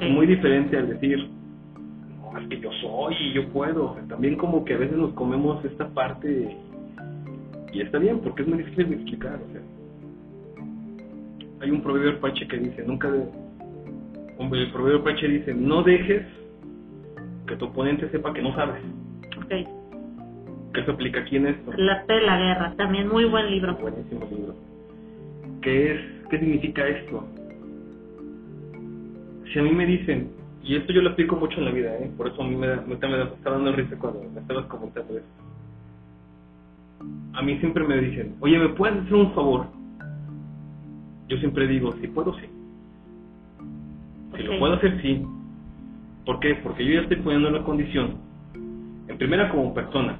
Es 0.01 0.11
muy 0.11 0.27
diferente 0.27 0.77
al 0.77 0.89
decir, 0.89 1.29
no, 2.19 2.37
es 2.39 2.47
que 2.47 2.59
yo 2.59 2.71
soy 2.81 3.15
y 3.19 3.33
yo 3.33 3.47
puedo. 3.49 3.97
También 4.09 4.35
como 4.35 4.65
que 4.65 4.73
a 4.73 4.77
veces 4.77 4.97
nos 4.97 5.13
comemos 5.13 5.63
esta 5.63 5.87
parte 5.89 6.57
y 7.71 7.81
está 7.81 7.99
bien, 7.99 8.19
porque 8.19 8.41
es 8.41 8.47
muy 8.47 8.57
difícil 8.59 8.89
de 8.89 8.95
explicar. 8.95 9.39
O 9.47 9.51
sea, 9.51 9.61
hay 11.61 11.71
un 11.71 11.81
proverbio 11.81 12.11
apache 12.17 12.47
que 12.47 12.57
dice, 12.57 12.83
nunca... 12.85 13.11
De... 13.11 13.23
Hombre, 14.37 14.63
el 14.63 14.71
proverbio 14.71 15.01
apache 15.01 15.27
dice, 15.27 15.53
no 15.53 15.83
dejes 15.83 16.23
que 17.47 17.55
tu 17.55 17.65
oponente 17.65 18.09
sepa 18.09 18.33
que 18.33 18.41
no 18.41 18.53
sabes. 18.55 18.81
Ok. 19.37 19.53
¿Qué 20.73 20.83
se 20.83 20.91
aplica 20.91 21.21
aquí 21.21 21.37
en 21.37 21.47
esto? 21.47 21.71
La 21.77 21.93
arte 21.93 22.13
de 22.13 22.21
la 22.21 22.37
guerra, 22.37 22.73
también 22.77 23.07
muy 23.07 23.25
buen 23.25 23.49
libro. 23.49 23.75
Buenísimo 23.75 24.27
libro. 24.29 24.55
¿Qué 25.61 25.93
es? 25.93 26.16
¿Qué 26.29 26.39
significa 26.39 26.87
esto? 26.87 27.25
Si 29.53 29.59
a 29.59 29.63
mí 29.63 29.71
me 29.71 29.85
dicen, 29.85 30.31
y 30.63 30.75
esto 30.75 30.93
yo 30.93 31.01
lo 31.01 31.09
explico 31.09 31.35
mucho 31.37 31.59
en 31.59 31.65
la 31.65 31.71
vida, 31.71 31.95
¿eh? 31.97 32.11
por 32.17 32.27
eso 32.27 32.41
a 32.41 32.47
mí 32.47 32.55
me, 32.55 32.67
da- 32.67 32.83
me, 32.87 32.95
está- 32.95 33.07
me 33.07 33.21
está 33.23 33.49
dando 33.51 33.71
risa 33.73 33.97
cuando 33.97 34.23
me 34.23 34.41
estabas 34.41 34.65
comentando 34.65 35.17
esto. 35.17 35.43
A 37.33 37.41
mí 37.43 37.57
siempre 37.59 37.85
me 37.87 37.97
dicen, 37.99 38.35
oye, 38.41 38.59
¿me 38.59 38.69
puedes 38.69 38.97
hacer 38.99 39.13
un 39.13 39.33
favor? 39.33 39.67
Yo 41.27 41.37
siempre 41.37 41.67
digo, 41.67 41.93
si 42.01 42.07
puedo, 42.07 42.33
sí. 42.35 42.47
Si 44.37 44.43
lo 44.43 44.59
puedo 44.59 44.73
hacer, 44.73 45.01
sí. 45.01 45.23
¿Por 46.25 46.39
qué? 46.39 46.55
Porque 46.55 46.85
yo 46.85 46.93
ya 46.93 47.01
estoy 47.01 47.17
poniendo 47.17 47.49
la 47.49 47.63
condición, 47.63 48.17
en 49.07 49.17
primera 49.17 49.49
como 49.49 49.73
persona, 49.73 50.17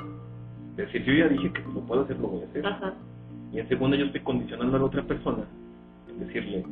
es 0.72 0.78
decir, 0.78 1.04
yo 1.04 1.14
ya 1.14 1.28
dije 1.28 1.52
que 1.52 1.62
si 1.64 1.74
lo 1.74 1.82
puedo 1.82 2.04
hacer, 2.04 2.18
lo 2.20 2.28
voy 2.28 2.44
a 2.44 2.46
hacer. 2.48 2.66
Ajá. 2.66 2.94
Y 3.52 3.60
en 3.60 3.68
segunda 3.68 3.98
yo 3.98 4.06
estoy 4.06 4.22
condicionando 4.22 4.76
a 4.76 4.80
la 4.80 4.86
otra 4.86 5.04
persona 5.04 5.46
decirle, 6.20 6.64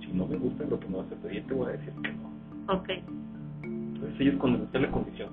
si 0.00 0.12
no 0.12 0.26
me 0.26 0.36
gusta 0.36 0.64
lo 0.64 0.78
que 0.78 0.88
me 0.88 0.98
vas 0.98 1.12
a 1.12 1.16
pedir, 1.16 1.46
te 1.46 1.54
voy 1.54 1.68
a 1.68 1.72
decir 1.72 1.92
que 2.02 2.12
no. 2.12 2.74
Ok. 2.74 2.90
Entonces 3.62 4.26
es 4.26 4.36
cuando 4.36 4.64
está 4.64 4.78
la 4.78 4.90
condición. 4.90 5.30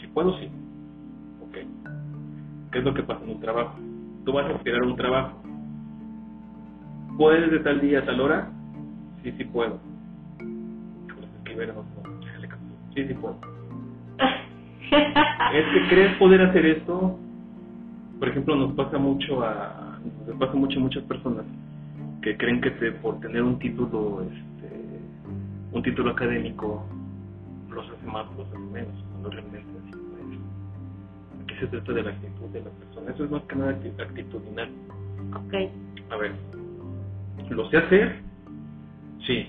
Si 0.00 0.06
puedo, 0.08 0.38
sí. 0.38 0.48
Ok. 1.42 1.56
¿Qué 2.72 2.78
es 2.78 2.84
lo 2.84 2.94
que 2.94 3.02
pasa 3.02 3.24
en 3.24 3.30
un 3.30 3.40
trabajo? 3.40 3.78
Tú 4.24 4.32
vas 4.32 4.46
a 4.46 4.54
aspirar 4.54 4.82
a 4.82 4.86
un 4.86 4.96
trabajo. 4.96 5.42
¿Puedes 7.16 7.50
de 7.50 7.58
tal 7.60 7.80
día 7.80 8.00
a 8.00 8.04
tal 8.04 8.20
hora? 8.20 8.50
Sí, 9.22 9.32
sí 9.36 9.44
puedo. 9.44 9.78
Que. 11.44 11.72
Sí, 12.94 13.08
sí 13.08 13.14
puedo. 13.14 13.38
es 14.90 15.64
que 15.72 15.88
crees 15.88 16.16
poder 16.18 16.42
hacer 16.42 16.66
esto 16.66 17.18
por 18.20 18.28
ejemplo 18.28 18.54
nos 18.54 18.74
pasa 18.74 18.98
mucho 18.98 19.42
a 19.42 19.98
nos 20.26 20.36
pasa 20.38 20.54
mucho 20.54 20.78
a 20.78 20.82
muchas 20.82 21.02
personas 21.04 21.44
que 22.22 22.36
creen 22.36 22.60
que 22.60 22.70
te- 22.72 22.92
por 22.92 23.18
tener 23.20 23.42
un 23.42 23.58
título 23.58 24.22
este 24.22 25.00
un 25.72 25.82
título 25.82 26.10
académico 26.10 26.84
los 27.70 27.88
hace 27.88 28.06
más 28.06 28.26
los 28.36 28.46
hace 28.48 28.58
menos 28.58 28.94
cuando 29.10 29.30
realmente 29.30 29.68
así 29.84 29.90
no 29.92 30.18
es. 30.18 31.44
Aquí 31.44 31.54
se 31.60 31.66
trata 31.68 31.92
de 31.92 32.02
la 32.02 32.10
actitud 32.10 32.46
de 32.52 32.60
la 32.62 32.70
persona. 32.70 33.10
Eso 33.12 33.24
es 33.24 33.30
más 33.30 33.42
que 33.44 33.56
nada 33.56 33.72
acti- 33.72 34.00
actitudinal 34.02 34.68
ok. 35.34 35.54
a 36.10 36.16
ver 36.16 36.32
lo 37.50 37.68
sé 37.70 37.76
hacer 37.78 38.20
sí. 39.26 39.46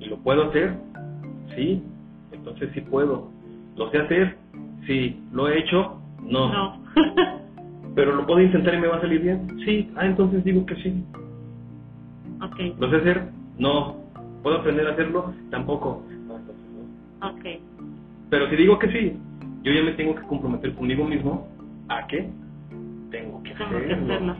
Y 0.00 0.06
lo 0.06 0.18
puedo 0.18 0.48
hacer 0.50 0.74
sí. 1.56 1.82
Entonces 2.32 2.70
sí 2.74 2.80
puedo. 2.82 3.30
Lo 3.76 3.90
sé 3.90 3.98
hacer 3.98 4.36
sí. 4.86 5.20
Lo 5.32 5.48
he 5.48 5.58
hecho 5.58 6.00
no, 6.22 6.52
No. 6.52 6.82
Pero 7.94 8.14
lo 8.14 8.26
puedo 8.26 8.40
intentar 8.42 8.74
y 8.74 8.78
me 8.78 8.88
va 8.88 8.96
a 8.96 9.00
salir 9.00 9.20
bien. 9.22 9.58
Sí, 9.64 9.90
ah, 9.96 10.04
entonces 10.06 10.44
digo 10.44 10.64
que 10.66 10.76
sí. 10.76 11.02
Ok, 12.42 12.78
¿Lo 12.78 12.90
sé 12.90 12.96
hacer? 12.96 13.30
No. 13.58 13.96
¿Puedo 14.42 14.58
aprender 14.58 14.86
a 14.86 14.92
hacerlo? 14.92 15.34
Tampoco. 15.50 16.04
No, 16.26 16.36
entonces 16.36 16.64
no. 17.20 17.28
ok. 17.28 17.44
Pero 18.30 18.48
si 18.50 18.56
digo 18.56 18.78
que 18.78 18.88
sí, 18.90 19.16
yo 19.62 19.72
ya 19.72 19.82
me 19.82 19.92
tengo 19.92 20.14
que 20.14 20.22
comprometer 20.22 20.74
conmigo 20.74 21.04
mismo 21.04 21.48
a 21.88 22.06
que 22.06 22.28
tengo 23.10 23.42
que 23.42 23.54
Tengo 23.54 23.70
que 23.70 23.76
hacerlo. 23.84 24.14
hacerlo. 24.14 24.36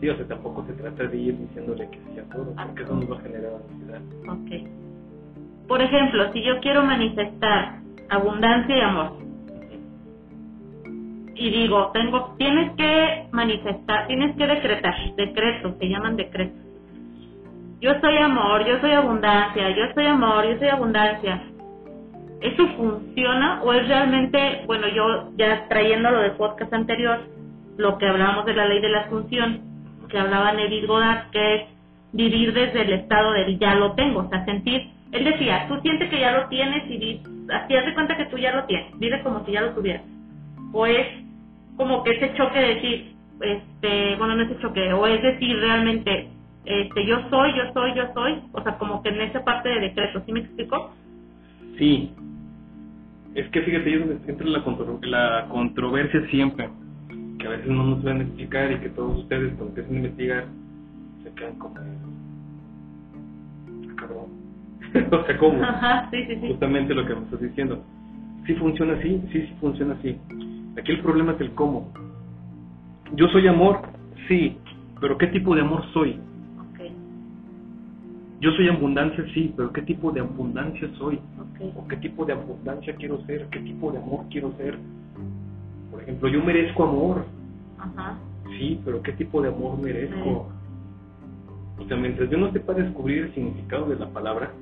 Sí, 0.00 0.08
o 0.08 0.16
sea, 0.16 0.26
tampoco 0.28 0.64
se 0.66 0.72
trata 0.74 1.06
de 1.06 1.16
ir 1.16 1.38
diciéndole 1.38 1.88
que 1.90 1.98
sí 1.98 2.18
a 2.18 2.24
todo, 2.34 2.54
porque 2.54 2.82
eso 2.82 2.94
nos 2.94 3.10
va 3.10 3.16
a 3.18 3.22
generar 3.22 3.52
ansiedad. 3.70 4.02
Ok. 4.28 5.68
Por 5.68 5.80
ejemplo, 5.82 6.32
si 6.32 6.42
yo 6.42 6.58
quiero 6.60 6.82
manifestar 6.84 7.80
abundancia 8.08 8.76
y 8.76 8.80
amor, 8.80 9.12
y 11.36 11.50
digo, 11.50 11.90
tengo, 11.92 12.34
tienes 12.38 12.72
que 12.76 13.26
manifestar, 13.32 14.06
tienes 14.08 14.36
que 14.36 14.46
decretar, 14.46 14.94
decretos, 15.16 15.74
se 15.78 15.88
llaman 15.88 16.16
decretos. 16.16 16.59
Yo 17.80 17.92
soy 18.00 18.16
amor, 18.18 18.66
yo 18.66 18.78
soy 18.80 18.92
abundancia, 18.92 19.70
yo 19.70 19.84
soy 19.94 20.04
amor, 20.04 20.46
yo 20.46 20.58
soy 20.58 20.68
abundancia. 20.68 21.42
¿Eso 22.42 22.68
funciona 22.76 23.62
o 23.62 23.72
es 23.72 23.88
realmente, 23.88 24.64
bueno, 24.66 24.86
yo 24.88 25.30
ya 25.38 25.66
trayéndolo 25.68 26.20
del 26.20 26.32
podcast 26.32 26.72
anterior, 26.74 27.20
lo 27.78 27.96
que 27.96 28.06
hablábamos 28.06 28.44
de 28.44 28.54
la 28.54 28.66
ley 28.66 28.82
de 28.82 28.90
la 28.90 29.00
asunción, 29.00 29.60
que 30.10 30.18
hablaba 30.18 30.52
Neville 30.52 30.86
Goddard, 30.86 31.30
que 31.30 31.54
es 31.54 31.62
vivir 32.12 32.52
desde 32.52 32.82
el 32.82 32.92
estado 32.92 33.32
del 33.32 33.58
ya 33.58 33.74
lo 33.74 33.92
tengo, 33.92 34.20
o 34.20 34.28
sea, 34.28 34.44
sentir, 34.44 34.90
él 35.12 35.24
decía, 35.24 35.66
tú 35.68 35.80
sientes 35.80 36.10
que 36.10 36.20
ya 36.20 36.32
lo 36.32 36.48
tienes 36.48 36.84
y 36.90 37.22
haz 37.50 37.68
de 37.68 37.94
cuenta 37.94 38.16
que 38.16 38.26
tú 38.26 38.36
ya 38.36 38.54
lo 38.54 38.64
tienes, 38.64 38.98
vive 38.98 39.22
como 39.22 39.44
si 39.46 39.52
ya 39.52 39.62
lo 39.62 39.70
tuvieras. 39.70 40.02
O 40.72 40.84
es 40.84 41.06
como 41.76 42.02
que 42.02 42.10
ese 42.10 42.34
choque 42.34 42.58
de 42.58 42.74
decir, 42.74 43.14
este, 43.40 44.16
bueno, 44.16 44.36
no 44.36 44.42
ese 44.42 44.58
choque, 44.60 44.92
o 44.92 45.06
es 45.06 45.22
decir 45.22 45.58
realmente, 45.58 46.28
este, 46.70 47.06
yo 47.06 47.16
soy, 47.30 47.50
yo 47.56 47.72
soy, 47.72 47.94
yo 47.94 48.02
soy, 48.14 48.42
o 48.52 48.62
sea, 48.62 48.78
como 48.78 49.02
que 49.02 49.08
en 49.10 49.20
esa 49.22 49.42
parte 49.44 49.68
de 49.68 49.80
decreto, 49.80 50.22
¿sí 50.26 50.32
me 50.32 50.40
explico? 50.40 50.90
Sí. 51.78 52.12
Es 53.34 53.48
que 53.50 53.62
fíjate, 53.62 53.88
ahí 53.88 53.94
es 53.94 54.00
donde 54.08 54.30
entra 54.30 54.46
la, 54.48 54.64
contro- 54.64 54.98
la 55.02 55.46
controversia 55.48 56.26
siempre. 56.30 56.68
Que 57.38 57.46
a 57.46 57.50
veces 57.50 57.66
no 57.68 57.84
nos 57.84 58.02
van 58.02 58.18
a 58.18 58.22
explicar 58.22 58.70
y 58.72 58.76
que 58.80 58.88
todos 58.90 59.18
ustedes 59.20 59.52
cuando 59.54 59.68
empiezan 59.68 59.94
a 59.94 59.98
investigar 59.98 60.44
se 61.22 61.32
quedan 61.34 61.54
como... 61.58 61.74
"Ah, 61.78 61.82
Cabrón. 63.96 64.26
o 65.22 65.26
sea, 65.26 65.38
¿cómo? 65.38 65.62
Ajá, 65.62 66.08
sí, 66.10 66.24
sí, 66.26 66.34
sí. 66.40 66.48
Justamente 66.48 66.94
lo 66.94 67.06
que 67.06 67.14
me 67.14 67.22
estás 67.22 67.40
diciendo. 67.40 67.82
¿Sí 68.46 68.54
funciona 68.54 68.94
así? 68.94 69.20
Sí, 69.32 69.40
sí 69.42 69.54
funciona 69.60 69.94
así. 69.94 70.16
Aquí 70.78 70.92
el 70.92 71.00
problema 71.00 71.32
es 71.32 71.40
el 71.40 71.52
cómo. 71.52 71.92
Yo 73.14 73.28
soy 73.28 73.46
amor, 73.46 73.80
sí, 74.28 74.56
pero 75.00 75.16
¿qué 75.18 75.26
tipo 75.28 75.54
de 75.54 75.62
amor 75.62 75.84
soy? 75.92 76.18
Yo 78.40 78.50
soy 78.52 78.68
abundancia, 78.68 79.22
sí, 79.34 79.52
pero 79.54 79.70
¿qué 79.70 79.82
tipo 79.82 80.10
de 80.12 80.20
abundancia 80.20 80.88
soy? 80.96 81.16
ok, 81.16 81.76
o 81.76 81.88
qué 81.88 81.96
tipo 81.98 82.24
de 82.24 82.32
abundancia 82.32 82.94
quiero 82.96 83.22
ser, 83.26 83.46
qué 83.50 83.60
tipo 83.60 83.92
de 83.92 83.98
amor 83.98 84.24
quiero 84.30 84.52
ser. 84.56 84.78
Por 85.90 86.02
ejemplo, 86.02 86.28
yo 86.30 86.42
merezco 86.42 86.84
amor, 86.84 87.26
ajá, 87.78 88.18
sí, 88.58 88.80
pero 88.82 89.02
qué 89.02 89.12
tipo 89.12 89.42
de 89.42 89.48
amor 89.48 89.78
merezco. 89.78 90.48
O 91.78 91.84
sea, 91.86 91.96
mientras 91.98 92.30
yo 92.30 92.38
no 92.38 92.50
sepa 92.52 92.72
descubrir 92.72 93.24
el 93.24 93.34
significado 93.34 93.86
de 93.86 93.96
la 93.96 94.08
palabra, 94.08 94.52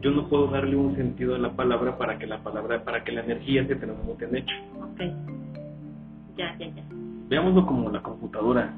yo 0.00 0.10
no 0.10 0.26
puedo 0.28 0.46
darle 0.46 0.76
un 0.76 0.96
sentido 0.96 1.34
a 1.34 1.38
la 1.38 1.52
palabra 1.52 1.98
para 1.98 2.18
que 2.18 2.26
la 2.26 2.38
palabra, 2.38 2.82
para 2.82 3.04
que 3.04 3.12
la 3.12 3.20
energía 3.22 3.66
se 3.66 3.76
transmute 3.76 4.24
en 4.24 4.36
hecho. 4.36 4.54
ok. 4.80 5.00
Ya, 6.38 6.56
ya, 6.58 6.66
ya. 6.68 6.82
Veámoslo 7.28 7.66
como 7.66 7.90
la 7.90 8.02
computadora. 8.02 8.72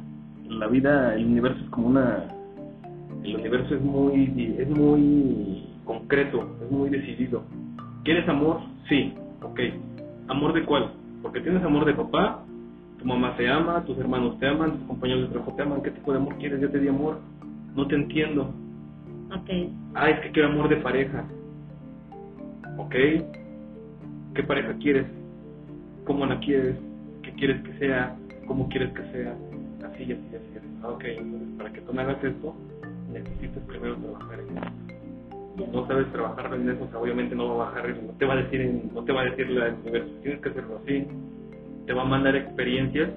La 0.48 0.66
vida, 0.66 1.14
el 1.14 1.26
universo 1.26 1.60
es 1.62 1.70
como 1.70 1.86
una, 1.86 2.26
el 3.24 3.36
universo 3.36 3.74
es 3.74 3.80
muy, 3.80 4.56
es 4.58 4.68
muy 4.68 5.64
concreto, 5.84 6.56
es 6.64 6.70
muy 6.70 6.90
decidido. 6.90 7.42
¿Quieres 8.04 8.28
amor? 8.28 8.60
Sí, 8.88 9.14
ok. 9.42 9.60
¿Amor 10.28 10.52
de 10.52 10.64
cuál? 10.64 10.92
Porque 11.22 11.40
tienes 11.40 11.62
amor 11.62 11.84
de 11.84 11.94
papá, 11.94 12.44
tu 12.98 13.04
mamá 13.04 13.36
te 13.36 13.48
ama, 13.48 13.84
tus 13.84 13.96
hermanos 13.98 14.38
te 14.38 14.46
aman, 14.46 14.78
tus 14.78 14.86
compañeros 14.88 15.22
de 15.24 15.28
trabajo 15.28 15.54
te 15.54 15.62
aman. 15.62 15.82
¿Qué 15.82 15.90
tipo 15.90 16.12
de 16.12 16.18
amor 16.18 16.36
quieres? 16.38 16.60
Ya 16.60 16.68
te 16.68 16.78
di 16.80 16.88
amor. 16.88 17.18
No 17.74 17.86
te 17.86 17.94
entiendo. 17.94 18.52
Ok, 19.34 19.50
Ah, 19.94 20.10
es 20.10 20.20
que 20.20 20.30
quiero 20.30 20.48
amor 20.48 20.68
de 20.68 20.76
pareja. 20.76 21.24
Ok. 22.78 22.94
¿Qué 24.34 24.42
pareja 24.42 24.74
quieres? 24.78 25.06
¿Cómo 26.04 26.26
la 26.26 26.38
quieres? 26.40 26.76
¿Qué 27.22 27.32
quieres 27.32 27.62
que 27.62 27.78
sea? 27.78 28.16
¿Cómo 28.46 28.68
quieres 28.68 28.92
que 28.92 29.02
sea? 29.12 29.34
Así 29.86 30.04
y 30.04 30.12
así 30.12 30.22
y 30.32 30.36
así. 30.36 30.68
Ah, 30.82 30.88
ok, 30.88 31.04
entonces 31.04 31.48
para 31.58 31.72
que 31.72 31.80
tú 31.82 31.92
me 31.92 32.02
hagas 32.02 32.24
esto, 32.24 32.54
necesitas 33.12 33.62
primero 33.64 33.96
trabajar 33.96 34.40
en 34.40 34.56
eso. 34.58 35.70
No 35.72 35.86
sabes 35.86 36.10
trabajar 36.12 36.54
en 36.54 36.68
eso, 36.70 36.84
o 36.84 36.88
sea, 36.88 36.98
obviamente 36.98 37.34
no 37.34 37.48
va 37.48 37.54
a 37.66 37.68
bajar, 37.68 37.88
no 37.88 38.12
te 38.18 38.24
va 38.24 38.32
a 38.34 38.36
decir, 38.36 38.60
en- 38.60 38.90
no 38.94 39.04
te 39.04 39.12
va 39.12 39.20
a 39.20 39.24
decir 39.24 39.50
la 39.50 39.66
universo, 39.82 40.08
tienes 40.22 40.40
que 40.40 40.48
hacerlo 40.48 40.80
así. 40.82 41.06
Te 41.86 41.92
va 41.92 42.02
a 42.02 42.06
mandar 42.06 42.34
experiencias 42.36 43.10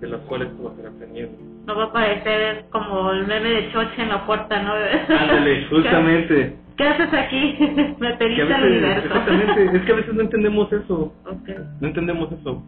de 0.00 0.08
las 0.08 0.20
cuales 0.22 0.48
tú 0.56 0.64
vas 0.64 0.76
a 0.78 0.80
ir 0.82 0.86
aprendiendo. 0.86 1.38
No 1.66 1.76
va 1.76 1.84
a 1.84 1.92
parecer 1.92 2.64
como 2.70 3.10
el 3.12 3.26
meme 3.26 3.48
de 3.50 3.72
Choche 3.72 4.02
en 4.02 4.08
la 4.08 4.26
puerta, 4.26 4.62
¿no? 4.62 4.72
Ándale, 5.16 5.64
justamente. 5.70 6.56
¿Qué 6.76 6.84
haces 6.84 7.12
aquí? 7.12 7.56
Me 8.00 8.14
pediste 8.16 8.52
al 8.52 8.64
universo. 8.64 9.06
exactamente, 9.06 9.76
es 9.76 9.82
que 9.84 9.92
a 9.92 9.96
veces 9.96 10.14
no 10.14 10.20
entendemos 10.22 10.72
eso. 10.72 11.12
Ok, 11.26 11.48
No 11.80 11.86
entendemos 11.88 12.32
eso. 12.32 12.62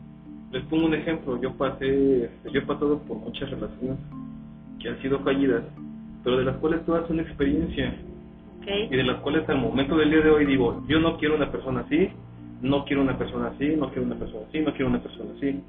Les 0.52 0.62
pongo 0.64 0.86
un 0.86 0.94
ejemplo. 0.94 1.40
Yo 1.40 1.52
pasé, 1.54 2.24
este, 2.24 2.50
yo 2.52 2.60
he 2.60 2.62
pasado 2.66 2.98
por 3.02 3.16
muchas 3.18 3.50
relaciones 3.50 3.96
que 4.80 4.88
han 4.90 5.00
sido 5.02 5.18
fallidas, 5.20 5.62
pero 6.24 6.38
de 6.38 6.44
las 6.44 6.56
cuales 6.56 6.84
todas 6.86 7.06
son 7.06 7.20
experiencia 7.20 7.94
y 8.66 8.86
ok, 8.86 8.90
de 8.90 9.04
las 9.04 9.20
cuales 9.20 9.48
al 9.48 9.58
momento 9.58 9.96
del 9.96 10.10
día 10.10 10.20
de 10.22 10.30
hoy 10.30 10.46
digo, 10.46 10.82
yo 10.88 10.98
no 10.98 11.18
quiero 11.18 11.36
una 11.36 11.52
persona 11.52 11.80
así, 11.80 12.08
no 12.62 12.84
quiero 12.86 13.02
una 13.02 13.18
persona 13.18 13.48
así, 13.48 13.76
no 13.76 13.88
quiero 13.90 14.06
una 14.06 14.16
persona 14.16 14.46
así, 14.48 14.60
no 14.60 14.72
quiero 14.72 14.88
una 14.88 15.02
persona 15.02 15.30
así. 15.36 15.60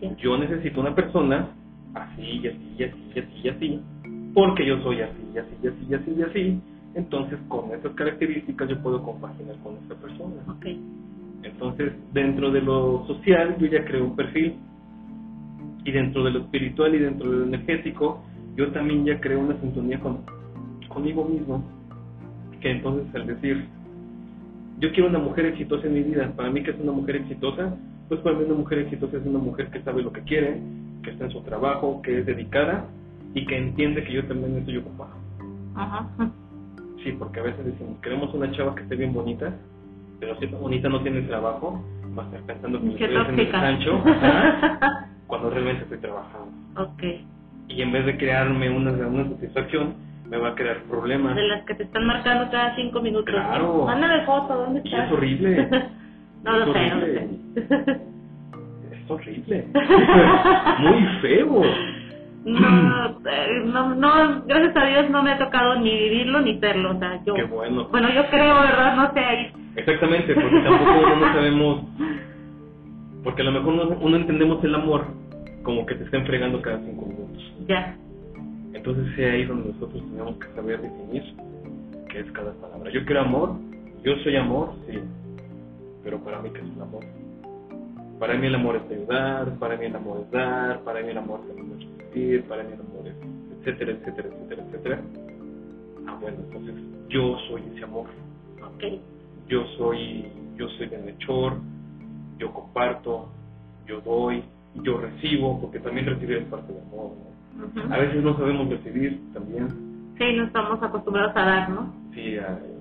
ya. 0.00 0.16
Yo 0.16 0.36
necesito 0.36 0.80
una 0.80 0.94
persona 0.94 1.48
así 1.94 2.40
y 2.42 2.46
así 2.46 2.74
y 2.78 2.84
así 2.84 2.98
y 3.14 3.18
así 3.18 3.40
y 3.42 3.48
así, 3.48 3.80
porque 4.34 4.66
yo 4.66 4.82
soy 4.82 5.00
así 5.00 5.22
y 5.34 5.38
así 5.38 5.54
y 5.62 5.66
así 5.66 5.86
y 5.88 5.94
así 5.94 6.14
y 6.18 6.22
así. 6.22 6.60
Entonces, 6.94 7.38
con 7.48 7.72
esas 7.72 7.92
características 7.94 8.68
yo 8.68 8.80
puedo 8.80 9.02
compaginar 9.02 9.56
con 9.62 9.76
esta 9.78 9.94
persona. 9.96 10.34
ok, 10.46 10.66
Entonces, 11.42 11.92
dentro 12.12 12.50
de 12.52 12.60
lo 12.60 13.04
social, 13.06 13.56
yo 13.58 13.66
ya 13.66 13.84
creo 13.84 14.04
un 14.04 14.16
perfil. 14.16 14.54
Y 15.84 15.90
dentro 15.90 16.22
de 16.24 16.30
lo 16.30 16.40
espiritual 16.40 16.94
y 16.94 16.98
dentro 16.98 17.30
de 17.30 17.36
lo 17.38 17.44
energético, 17.44 18.22
yo 18.56 18.70
también 18.72 19.04
ya 19.04 19.20
creo 19.20 19.40
una 19.40 19.58
sintonía 19.60 19.98
con, 20.00 20.20
conmigo 20.88 21.24
mismo. 21.24 21.64
Que 22.60 22.70
entonces, 22.70 23.14
al 23.14 23.26
decir, 23.26 23.66
yo 24.78 24.92
quiero 24.92 25.08
una 25.08 25.18
mujer 25.18 25.46
exitosa 25.46 25.86
en 25.86 25.94
mi 25.94 26.02
vida, 26.02 26.32
para 26.36 26.50
mí, 26.50 26.62
que 26.62 26.70
es 26.70 26.80
una 26.80 26.92
mujer 26.92 27.16
exitosa? 27.16 27.76
Pues 28.08 28.20
para 28.20 28.36
mí, 28.36 28.44
una 28.44 28.54
mujer 28.54 28.80
exitosa 28.80 29.16
es 29.16 29.26
una 29.26 29.38
mujer 29.38 29.70
que 29.70 29.82
sabe 29.82 30.02
lo 30.02 30.12
que 30.12 30.22
quiere, 30.22 30.60
que 31.02 31.10
está 31.10 31.24
en 31.24 31.30
su 31.30 31.40
trabajo, 31.42 32.00
que 32.02 32.20
es 32.20 32.26
dedicada 32.26 32.86
y 33.34 33.44
que 33.46 33.56
entiende 33.56 34.04
que 34.04 34.12
yo 34.12 34.24
también 34.26 34.56
estoy 34.56 34.78
ocupado. 34.78 35.12
Ajá. 35.74 36.08
Sí, 37.02 37.12
porque 37.18 37.40
a 37.40 37.42
veces 37.42 37.64
decimos, 37.64 37.98
queremos 38.00 38.32
una 38.32 38.50
chava 38.52 38.74
que 38.74 38.82
esté 38.82 38.96
bien 38.96 39.12
bonita, 39.12 39.54
pero 40.20 40.38
si 40.38 40.46
esta 40.46 40.56
bonita 40.56 40.88
no 40.88 41.02
tiene 41.02 41.22
trabajo, 41.22 41.84
va 42.16 42.22
a 42.22 42.26
estar 42.26 42.42
pensando 42.42 42.78
que 42.78 42.86
me 42.86 42.92
estoy 42.92 43.16
haciendo 43.16 43.42
el 43.42 43.54
ajá, 44.12 45.08
cuando 45.26 45.50
realmente 45.50 45.82
estoy 45.82 45.98
trabajando. 45.98 46.52
Y 47.74 47.82
en 47.82 47.90
vez 47.90 48.06
de 48.06 48.16
crearme 48.16 48.70
una, 48.70 48.92
una 48.92 49.28
satisfacción, 49.30 49.94
me 50.28 50.38
va 50.38 50.50
a 50.50 50.54
crear 50.54 50.78
problemas. 50.84 51.34
De 51.34 51.42
las 51.42 51.64
que 51.64 51.74
te 51.74 51.82
están 51.82 52.06
marcando 52.06 52.48
cada 52.50 52.74
cinco 52.76 53.00
minutos. 53.00 53.34
¿no? 53.34 53.40
Claro. 53.40 53.84
Mándame 53.84 54.24
foto, 54.24 54.54
¿dónde 54.54 54.80
estás? 54.84 55.06
es 55.06 55.12
horrible. 55.12 55.68
no 56.44 56.58
lo 56.58 56.72
sé, 56.72 56.88
no 56.88 56.96
lo 57.00 57.06
sé. 57.06 57.28
Es 58.92 59.10
horrible. 59.10 59.66
Muy 60.78 61.02
feo. 61.20 61.62
No, 62.44 63.20
eh, 63.26 63.62
no, 63.64 63.94
no, 63.94 64.42
gracias 64.46 64.76
a 64.76 64.86
Dios 64.86 65.10
no 65.10 65.22
me 65.22 65.32
ha 65.32 65.38
tocado 65.38 65.80
ni 65.80 65.90
vivirlo 65.90 66.42
ni 66.42 66.60
serlo, 66.60 66.90
o 66.90 66.98
sea, 66.98 67.18
yo... 67.24 67.34
Qué 67.34 67.44
bueno. 67.44 67.88
Bueno, 67.90 68.08
yo 68.12 68.28
creo, 68.28 68.60
¿verdad? 68.60 68.96
No 68.96 69.12
sé. 69.14 69.50
Exactamente, 69.76 70.34
porque 70.34 70.60
tampoco 70.60 70.90
uno 70.90 71.16
no 71.16 71.32
sabemos, 71.32 71.80
porque 73.24 73.42
a 73.42 73.44
lo 73.46 73.52
mejor 73.52 73.72
uno, 73.72 73.96
uno 73.98 74.16
entendemos 74.16 74.62
el 74.62 74.74
amor 74.74 75.23
como 75.64 75.84
que 75.86 75.94
te 75.96 76.04
estén 76.04 76.24
fregando 76.26 76.62
cada 76.62 76.78
cinco 76.80 77.06
minutos. 77.06 77.52
Ya, 77.66 77.96
Entonces 78.72 79.18
es 79.18 79.32
ahí 79.32 79.44
donde 79.44 79.72
nosotros 79.72 80.02
tenemos 80.10 80.36
que 80.36 80.46
saber 80.54 80.80
definir 80.80 81.22
qué 82.10 82.20
es 82.20 82.30
cada 82.32 82.52
palabra. 82.52 82.90
Yo 82.92 83.04
quiero 83.04 83.22
amor, 83.22 83.56
yo 84.04 84.14
soy 84.22 84.36
amor, 84.36 84.74
sí, 84.86 84.98
pero 86.04 86.18
para 86.20 86.40
mí 86.42 86.50
qué 86.52 86.60
es 86.60 86.76
el 86.76 86.82
amor. 86.82 87.04
Para 88.18 88.34
mí 88.34 88.46
el 88.46 88.54
amor 88.54 88.76
es 88.76 88.90
ayudar, 88.96 89.58
para 89.58 89.76
mí 89.76 89.86
el 89.86 89.96
amor 89.96 90.20
es 90.22 90.30
dar, 90.30 90.80
para 90.84 91.02
mí 91.02 91.08
el 91.10 91.18
amor 91.18 91.40
es 91.50 91.56
resistir, 91.56 92.44
para 92.44 92.62
mí 92.62 92.72
el 92.72 92.80
amor 92.80 93.08
es 93.08 93.14
etcétera, 93.66 93.92
etcétera, 93.92 94.28
etcétera, 94.28 94.62
etcétera. 94.68 95.02
Ah, 96.06 96.18
bueno, 96.20 96.36
entonces 96.44 96.74
yo 97.08 97.36
soy 97.48 97.62
ese 97.74 97.84
amor. 97.84 98.06
ok, 98.62 98.84
Yo 99.48 99.64
soy, 99.78 100.26
yo 100.56 100.68
soy 100.70 100.86
bienhechor, 100.88 101.58
yo 102.38 102.52
comparto, 102.52 103.28
yo 103.86 104.00
doy, 104.02 104.42
yo 104.82 104.98
recibo, 105.00 105.60
porque 105.60 105.78
también 105.80 106.06
recibir 106.06 106.38
es 106.38 106.44
parte 106.48 106.72
del 106.72 106.82
amor, 106.82 107.12
¿no? 107.16 107.66
Ujú. 107.82 107.92
A 107.92 107.98
veces 107.98 108.22
no 108.22 108.36
sabemos 108.36 108.68
recibir 108.68 109.20
también. 109.32 109.68
Sí, 110.18 110.24
no 110.36 110.44
estamos 110.44 110.82
acostumbrados 110.82 111.32
a 111.36 111.44
dar, 111.44 111.68
¿no? 111.70 111.92
Sí, 112.14 112.36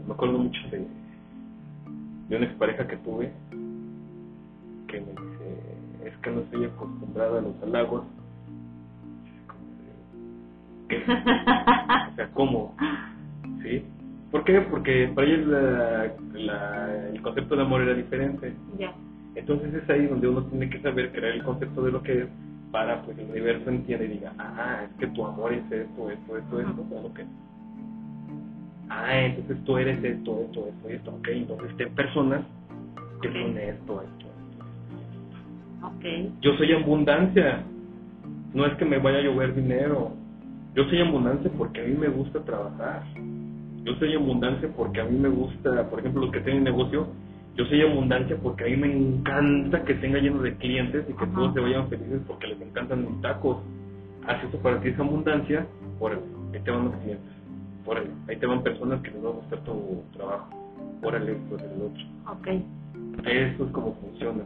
me 0.07 0.13
acuerdo 0.13 0.37
mucho 0.39 0.61
de, 0.69 0.87
de 2.29 2.35
una 2.37 2.45
expareja 2.45 2.87
que 2.87 2.97
tuve 2.97 3.31
que 4.87 4.99
me 5.01 5.07
dice, 5.11 5.63
es 6.05 6.17
que 6.17 6.29
no 6.29 6.41
estoy 6.41 6.65
acostumbrada 6.65 7.39
a 7.39 7.41
los 7.41 7.61
halagos. 7.63 8.03
¿Qué? 10.89 10.97
O 10.97 12.15
sea, 12.15 12.27
¿cómo? 12.33 12.75
¿Sí? 13.63 13.83
¿Por 14.31 14.43
qué? 14.43 14.61
Porque 14.61 15.11
para 15.15 15.27
ella 15.27 15.37
la- 15.45 16.13
la- 16.33 17.07
el 17.09 17.21
concepto 17.21 17.55
de 17.55 17.61
amor 17.63 17.81
era 17.81 17.93
diferente. 17.95 18.53
ya. 18.77 18.93
Entonces 19.36 19.73
es 19.73 19.89
ahí 19.89 20.05
donde 20.07 20.27
uno 20.27 20.43
tiene 20.45 20.69
que 20.69 20.79
saber 20.81 21.11
crear 21.11 21.34
el 21.34 21.43
concepto 21.43 21.84
de 21.84 21.91
lo 21.91 22.03
que 22.03 22.23
es 22.23 22.27
para 22.71 23.01
pues 23.03 23.17
el 23.19 23.29
universo 23.29 23.69
entienda 23.69 24.05
y 24.05 24.09
diga, 24.09 24.34
ah, 24.39 24.81
es 24.84 24.95
que 24.99 25.07
tu 25.07 25.25
amor 25.25 25.53
es 25.53 25.63
esto, 25.71 26.09
esto, 26.09 26.38
esto, 26.38 26.59
esto. 26.59 26.86
¿sabes 26.89 27.03
lo 27.03 27.13
que 27.13 27.21
es? 27.21 27.27
Ah, 28.89 29.17
entonces 29.19 29.57
tú 29.65 29.77
eres 29.77 30.03
esto, 30.03 30.41
esto, 30.41 30.67
esto, 30.67 30.89
esto, 30.89 31.11
ok, 31.11 31.27
entonces 31.31 31.77
ten 31.77 31.93
personas 31.95 32.41
que 33.21 33.29
Ok. 33.29 33.34
son 33.36 33.57
esto, 33.57 34.01
esto, 34.01 34.27
esto. 34.27 35.88
Ok. 35.88 36.31
Yo 36.41 36.53
soy 36.57 36.73
abundancia, 36.73 37.63
no 38.53 38.65
es 38.65 38.73
que 38.75 38.86
me 38.86 38.97
vaya 38.99 39.19
a 39.19 39.21
llover 39.21 39.55
dinero, 39.55 40.11
yo 40.75 40.84
soy 40.86 40.99
abundancia 41.01 41.51
porque 41.57 41.81
a 41.81 41.86
mí 41.86 41.95
me 41.95 42.07
gusta 42.09 42.39
trabajar, 42.43 43.03
yo 43.84 43.93
soy 43.95 44.15
abundancia 44.15 44.69
porque 44.75 45.01
a 45.01 45.05
mí 45.05 45.17
me 45.17 45.29
gusta, 45.29 45.89
por 45.89 45.99
ejemplo, 45.99 46.23
los 46.23 46.31
que 46.31 46.41
tienen 46.41 46.63
negocio, 46.63 47.07
yo 47.55 47.65
soy 47.65 47.81
abundancia 47.81 48.35
porque 48.41 48.65
a 48.65 48.67
mí 48.67 48.77
me 48.77 48.91
encanta 48.91 49.83
que 49.83 49.93
tenga 49.95 50.19
lleno 50.19 50.41
de 50.41 50.55
clientes 50.55 51.05
y 51.07 51.13
que 51.13 51.23
Ajá. 51.23 51.33
todos 51.33 51.53
se 51.53 51.59
vayan 51.59 51.89
felices 51.89 52.21
porque 52.27 52.47
les 52.47 52.61
encantan 52.61 53.01
mis 53.01 53.21
tacos. 53.21 53.57
Haz 54.27 54.43
eso 54.43 54.57
para 54.59 54.79
ti 54.81 54.89
es 54.89 54.99
abundancia, 54.99 55.67
órale, 55.99 56.21
ahí 56.53 56.59
te 56.61 56.71
van 56.71 56.85
los 56.85 56.95
clientes, 56.95 57.33
órale, 57.85 58.09
ahí 58.27 58.37
te 58.37 58.45
van 58.45 58.63
personas 58.63 59.01
que 59.01 59.11
les 59.11 59.23
va 59.23 59.29
a 59.29 59.33
gustar 59.33 59.59
tu 59.65 60.03
trabajo, 60.13 60.49
órale, 61.03 61.33
esto, 61.33 61.57
el 61.57 61.81
otro. 61.81 62.03
Ok. 62.31 62.47
Eso 63.27 63.65
es 63.65 63.71
como 63.71 63.93
funciona. 63.95 64.43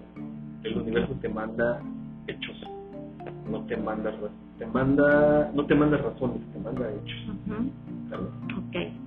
El 0.63 0.77
universo 0.77 1.13
te 1.21 1.29
manda 1.29 1.81
hechos, 2.27 2.57
no 3.49 3.61
te 3.65 3.77
manda 3.77 4.11
te 4.57 4.65
manda 4.65 5.51
no 5.53 5.65
te 5.65 5.75
manda 5.75 5.97
razones, 5.97 6.41
te 6.51 6.59
manda 6.59 6.89
hechos. 6.89 7.37
¿sabes? 8.09 8.27
Ok. 8.57 9.06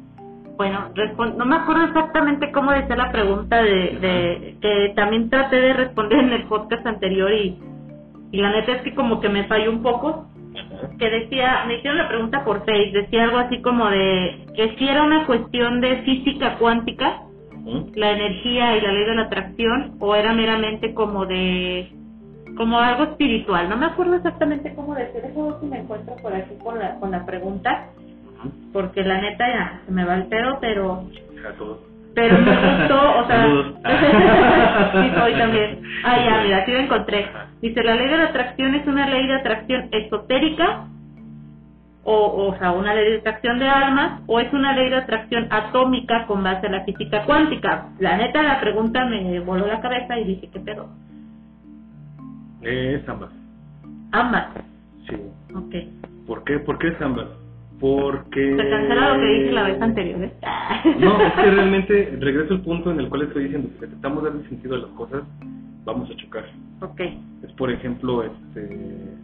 Bueno, 0.61 0.91
no 1.39 1.47
me 1.47 1.57
acuerdo 1.57 1.85
exactamente 1.85 2.53
cómo 2.53 2.71
decía 2.73 2.95
la 2.95 3.11
pregunta 3.11 3.63
de, 3.63 3.97
de 3.99 4.57
que 4.61 4.93
también 4.95 5.31
traté 5.31 5.57
de 5.57 5.73
responder 5.73 6.19
en 6.19 6.33
el 6.35 6.43
podcast 6.49 6.87
anterior 6.87 7.33
y, 7.33 7.59
y 8.31 8.43
la 8.43 8.51
neta 8.51 8.73
es 8.73 8.83
que 8.83 8.95
como 8.95 9.23
que 9.23 9.31
me 9.31 9.45
falló 9.45 9.71
un 9.71 9.83
poco. 9.83 10.27
Que 10.99 11.09
decía, 11.09 11.65
me 11.67 11.77
hicieron 11.79 11.97
la 11.97 12.09
pregunta 12.09 12.45
por 12.45 12.67
Facebook, 12.67 12.93
decía 12.93 13.25
algo 13.25 13.39
así 13.39 13.63
como 13.63 13.89
de 13.89 14.49
que 14.55 14.77
si 14.77 14.87
era 14.87 15.03
una 15.03 15.25
cuestión 15.25 15.81
de 15.81 16.03
física 16.03 16.59
cuántica, 16.59 17.23
la 17.95 18.11
energía 18.11 18.77
y 18.77 18.83
la 18.83 18.93
ley 18.93 19.05
de 19.07 19.15
la 19.15 19.23
atracción, 19.23 19.97
o 19.99 20.15
era 20.15 20.35
meramente 20.35 20.93
como 20.93 21.25
de 21.25 21.91
como 22.59 22.79
algo 22.79 23.05
espiritual. 23.05 23.67
No 23.71 23.79
me 23.79 23.87
acuerdo 23.87 24.17
exactamente 24.17 24.75
cómo 24.75 24.95
decir 24.95 25.23
eso, 25.25 25.59
si 25.59 25.67
me 25.69 25.79
encuentro 25.79 26.17
por 26.17 26.35
aquí 26.35 26.55
con 26.63 26.79
la, 26.79 26.97
con 26.97 27.13
la 27.13 27.25
pregunta. 27.25 27.89
Porque 28.73 29.03
la 29.03 29.21
neta 29.21 29.49
ya 29.49 29.81
se 29.87 29.93
me 29.93 30.05
va 30.05 30.15
el 30.17 30.27
pedo, 30.27 30.59
pero 30.61 31.05
A 31.49 31.53
todos. 31.59 31.79
pero 32.15 32.39
me 32.39 32.79
gustó, 32.79 33.19
o 33.21 33.27
sea, 33.27 33.47
sí 35.03 35.11
soy 35.19 35.33
también. 35.35 35.83
Ah, 36.05 36.17
ya, 36.25 36.43
mira, 36.45 36.59
aquí 36.59 36.73
lo 36.73 36.79
encontré. 36.79 37.27
Dice, 37.63 37.83
la 37.83 37.95
ley 37.95 38.09
de 38.09 38.17
la 38.19 38.25
atracción 38.25 38.75
es 38.75 38.87
una 38.87 39.07
ley 39.09 39.27
de 39.27 39.35
atracción 39.35 39.89
esotérica, 39.93 40.87
o, 42.03 42.49
o 42.49 42.59
sea, 42.59 42.73
una 42.73 42.95
ley 42.95 43.11
de 43.13 43.19
atracción 43.19 43.59
de 43.59 43.69
almas, 43.69 44.23
o 44.27 44.41
es 44.41 44.53
una 44.53 44.75
ley 44.75 44.89
de 44.91 44.97
atracción 44.97 45.47
atómica 45.51 46.27
con 46.27 46.43
base 46.43 46.67
a 46.67 46.71
la 46.71 46.85
física 46.85 47.25
cuántica. 47.25 47.89
La 47.99 48.17
neta, 48.17 48.43
la 48.43 48.59
pregunta 48.61 49.05
me 49.07 49.39
voló 49.41 49.67
la 49.67 49.81
cabeza 49.81 50.19
y 50.19 50.25
dije, 50.25 50.49
¿qué 50.53 50.61
pedo? 50.61 50.89
Es 52.63 53.07
ambas. 53.09 53.31
Ambas. 54.13 54.49
Sí. 55.09 55.17
Ok. 55.55 55.75
¿Por 56.27 56.45
qué? 56.45 56.59
¿Por 56.61 56.79
qué 56.79 56.89
es 56.89 57.01
ambas? 57.01 57.27
Porque 57.81 58.57
Se 58.57 58.71
cancela 58.71 59.15
lo 59.15 59.21
que 59.21 59.27
dije 59.27 59.53
la 59.53 59.63
vez 59.63 59.81
anterior, 59.83 60.23
¿eh? 60.23 60.33
No, 61.01 61.21
es 61.21 61.33
que 61.33 61.51
realmente 61.51 62.17
regreso 62.21 62.55
al 62.55 62.61
punto 62.61 62.91
en 62.93 63.01
el 63.01 63.09
cual 63.09 63.23
estoy 63.23 63.45
diciendo 63.45 63.71
que 63.81 63.87
tratamos 63.87 64.23
de 64.23 64.31
darle 64.31 64.49
sentido 64.49 64.75
a 64.75 64.79
las 64.79 64.91
cosas, 64.91 65.23
vamos 65.85 66.11
a 66.11 66.17
chocar. 66.17 66.45
Ok. 66.83 67.01
Es 67.43 67.53
por 67.53 67.71
ejemplo, 67.71 68.23
este 68.23 69.19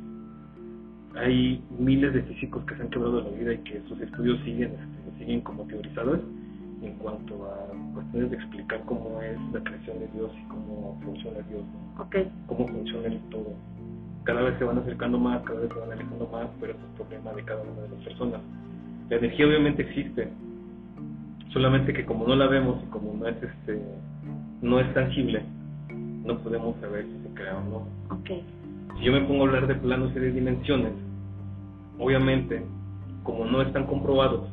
hay 1.17 1.63
miles 1.79 2.13
de 2.13 2.23
físicos 2.23 2.65
que 2.67 2.77
se 2.77 2.83
han 2.83 2.91
quebrado 2.91 3.23
la 3.23 3.31
vida 3.31 3.55
y 3.55 3.59
que 3.59 3.81
sus 3.89 3.99
estudios 4.01 4.39
siguen 4.45 4.73
este, 4.73 5.19
siguen 5.19 5.41
como 5.41 5.65
teorizados 5.65 6.21
en 6.83 6.93
cuanto 6.95 7.47
a 7.47 7.95
cuestiones 7.95 8.31
de 8.31 8.37
explicar 8.37 8.83
cómo 8.85 9.21
es 9.23 9.39
la 9.53 9.61
creación 9.61 9.99
de 9.99 10.09
Dios 10.09 10.31
y 10.39 10.49
cómo 10.49 11.01
funciona 11.03 11.39
Dios, 11.49 11.63
¿no? 11.65 12.03
Ok. 12.03 12.17
cómo 12.47 12.69
funciona 12.69 13.07
el 13.07 13.19
todo. 13.31 13.55
Cada 14.27 14.43
vez 14.43 14.59
se 14.59 14.65
van 14.65 14.79
acercando 14.79 15.19
más, 15.19 15.43
cada 15.45 15.61
vez 15.61 15.71
se 15.73 15.79
van 15.79 15.93
alejando 15.93 16.29
más, 16.31 16.49
pero 16.61 16.73
es 16.73 16.79
un 16.79 16.97
problema 16.97 17.33
de 17.33 17.45
cada 17.45 17.63
una 17.63 17.81
de 17.83 17.89
las 17.89 18.05
personas. 18.05 18.41
La 19.09 19.17
energía 19.17 19.47
obviamente 19.47 19.83
existe, 19.83 20.29
solamente 21.51 21.93
que 21.93 22.05
como 22.05 22.27
no 22.27 22.35
la 22.35 22.49
vemos 22.49 22.83
y 22.83 22.91
como 22.91 23.15
no 23.15 23.29
es 23.29 23.37
este 23.41 23.81
no 24.63 24.81
es 24.81 24.93
tangible, 24.95 25.43
no 26.25 26.39
podemos 26.39 26.75
saber 26.81 27.05
si 27.05 27.29
se 27.29 27.35
crea 27.35 27.57
o 27.57 27.65
no. 27.65 27.77
Ok. 28.17 28.31
Si 28.99 29.05
yo 29.05 29.13
me 29.13 29.21
pongo 29.23 29.45
a 29.45 29.47
hablar 29.47 29.67
de 29.69 29.77
planos 29.77 30.11
y 30.17 30.19
de 30.19 30.33
dimensiones, 30.33 30.93
obviamente, 31.99 32.65
como 33.23 33.45
no 33.45 33.63
están 33.63 33.87
comprobados, 33.87 34.49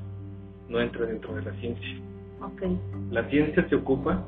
no 0.69 0.79
entra 0.79 1.05
dentro 1.05 1.33
de 1.35 1.41
la 1.41 1.51
ciencia. 1.53 1.97
Ok. 2.41 2.63
La 3.09 3.27
ciencia 3.29 3.67
se 3.69 3.75
ocupa, 3.75 4.23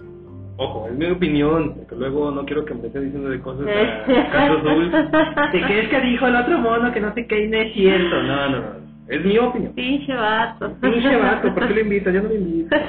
ojo, 0.57 0.87
es 0.89 0.95
mi 0.97 1.05
opinión, 1.07 1.73
porque 1.75 1.95
luego 1.95 2.31
no 2.31 2.45
quiero 2.45 2.65
que 2.65 2.73
me 2.73 2.87
esté 2.87 2.99
diciendo 3.01 3.29
de 3.29 3.39
cosas 3.39 3.67
a 3.67 4.31
Carlos 4.31 4.63
Saúl, 4.63 4.91
de 4.91 5.61
que 5.67 5.79
es 5.81 5.89
que 5.89 6.01
dijo 6.01 6.27
el 6.27 6.35
otro 6.35 6.57
mono 6.59 6.91
que 6.91 6.99
no 7.01 7.13
sé 7.13 7.27
qué 7.27 7.45
y 7.45 7.47
no 7.49 7.57
es 7.57 7.73
cierto. 7.73 8.23
No, 8.23 8.49
no, 8.49 8.59
no, 8.59 8.65
es 9.07 9.25
mi 9.25 9.37
opinión. 9.37 9.73
Pinche 9.73 10.13
vato. 10.15 10.71
Pinche 10.81 11.15
vato, 11.17 11.53
¿por 11.53 11.67
qué 11.67 11.73
lo 11.73 11.81
invitas? 11.81 12.13
Yo 12.13 12.21
no 12.23 12.29
lo 12.29 12.35
invito. 12.35 12.75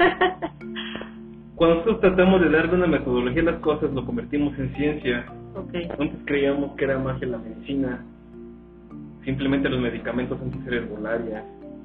Cuando 1.56 1.76
nosotros 1.76 2.00
tratamos 2.00 2.40
de 2.42 2.50
darle 2.50 2.74
una 2.74 2.86
metodología 2.86 3.40
a 3.42 3.46
las 3.46 3.60
cosas, 3.60 3.90
lo 3.92 4.04
convertimos 4.04 4.58
en 4.58 4.74
ciencia. 4.74 5.24
ok. 5.54 5.74
Antes 5.98 6.18
creíamos 6.26 6.76
que 6.76 6.84
era 6.84 6.98
magia 6.98 7.26
la 7.28 7.38
medicina. 7.38 8.04
Simplemente 9.24 9.68
los 9.68 9.80
medicamentos 9.80 10.38
antes 10.40 10.60
era 10.66 10.76
herbolaria. 10.76 11.44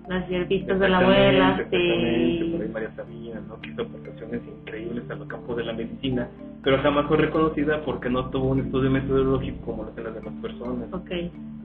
Las 0.10 0.28
hierbitas 0.28 0.80
de 0.80 0.90
la 0.90 0.98
abuela, 0.98 1.50
Exactamente, 1.52 2.44
sí. 2.44 2.52
por 2.52 2.62
ahí 2.62 2.70
María 2.70 2.92
Sabina, 2.96 3.40
¿no? 3.48 3.62
Que 3.62 3.70
hizo 3.70 3.82
aportaciones 3.84 4.42
increíbles 4.78 5.10
a 5.10 5.16
los 5.16 5.28
campos 5.28 5.58
de 5.58 5.64
la 5.66 5.74
medicina, 5.74 6.30
pero 6.64 6.82
jamás 6.82 7.08
fue 7.08 7.18
reconocida 7.18 7.82
porque 7.84 8.10
no 8.10 8.30
tuvo 8.30 8.50
un 8.50 8.60
estudio 8.62 8.90
metodológico 8.90 9.66
como 9.66 9.84
lo 9.84 9.90
hacen 9.90 10.04
las 10.04 10.16
demás 10.16 10.34
personas. 10.42 10.94
Ok. 10.94 11.12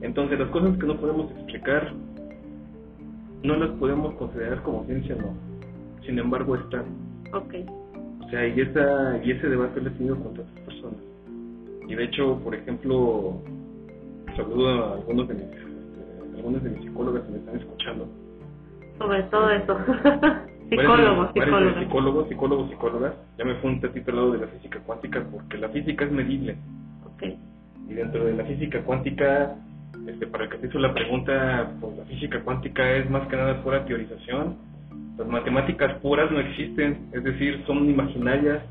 Entonces, 0.01 0.39
las 0.39 0.49
cosas 0.49 0.77
que 0.77 0.85
no 0.85 0.97
podemos 0.97 1.31
explicar, 1.31 1.93
no 3.43 3.55
las 3.55 3.69
podemos 3.71 4.13
considerar 4.15 4.61
como 4.63 4.85
ciencia, 4.85 5.15
no. 5.15 5.33
Sin 6.05 6.19
embargo, 6.19 6.55
están. 6.55 6.85
Ok. 7.33 7.55
O 8.25 8.29
sea, 8.29 8.47
y, 8.47 8.59
esa, 8.59 9.23
y 9.23 9.31
ese 9.31 9.47
debate 9.47 9.81
lo 9.81 9.89
he 9.89 9.93
tenido 9.93 10.15
con 10.17 10.27
otras 10.27 10.47
personas. 10.65 10.99
Y 11.87 11.95
de 11.95 12.03
hecho, 12.03 12.39
por 12.43 12.53
ejemplo, 12.53 13.41
saludo 14.35 14.69
a 14.69 14.93
algunos 14.95 15.27
de 15.29 15.35
mis, 15.35 15.43
este, 15.43 16.35
algunos 16.35 16.63
de 16.63 16.69
mis 16.71 16.81
psicólogas 16.81 17.23
que 17.23 17.31
me 17.31 17.37
están 17.37 17.55
escuchando. 17.55 18.07
Sobre 18.97 19.23
todo 19.23 19.49
eso. 19.51 19.77
Psicólogos, 20.69 21.31
psicólogos. 21.33 21.79
psicólogos, 21.79 22.27
psicólogos, 22.27 22.69
psicólogas. 22.69 23.13
Ya 23.37 23.45
me 23.45 23.55
fue 23.55 23.71
un 23.71 23.81
tantito 23.81 24.11
al 24.11 24.17
lado 24.17 24.31
de 24.33 24.39
la 24.39 24.47
física 24.47 24.79
cuántica 24.85 25.23
porque 25.31 25.57
la 25.57 25.69
física 25.69 26.05
es 26.05 26.11
medible. 26.11 26.57
Ok. 27.05 27.23
Y 27.89 27.93
dentro 27.93 28.25
de 28.25 28.33
la 28.33 28.43
física 28.43 28.81
cuántica, 28.81 29.55
este, 30.07 30.27
para 30.27 30.43
el 30.43 30.49
que 30.49 30.57
te 30.57 30.67
hizo 30.67 30.79
la 30.79 30.93
pregunta, 30.93 31.71
pues 31.79 31.97
la 31.97 32.03
física 32.05 32.41
cuántica 32.41 32.91
es 32.97 33.09
más 33.09 33.27
que 33.29 33.37
nada 33.37 33.63
pura 33.63 33.85
teorización. 33.85 34.57
Las 35.17 35.27
matemáticas 35.27 35.93
puras 36.01 36.29
no 36.31 36.39
existen, 36.39 37.09
es 37.13 37.23
decir, 37.23 37.63
son 37.65 37.89
imaginarias. 37.89 38.61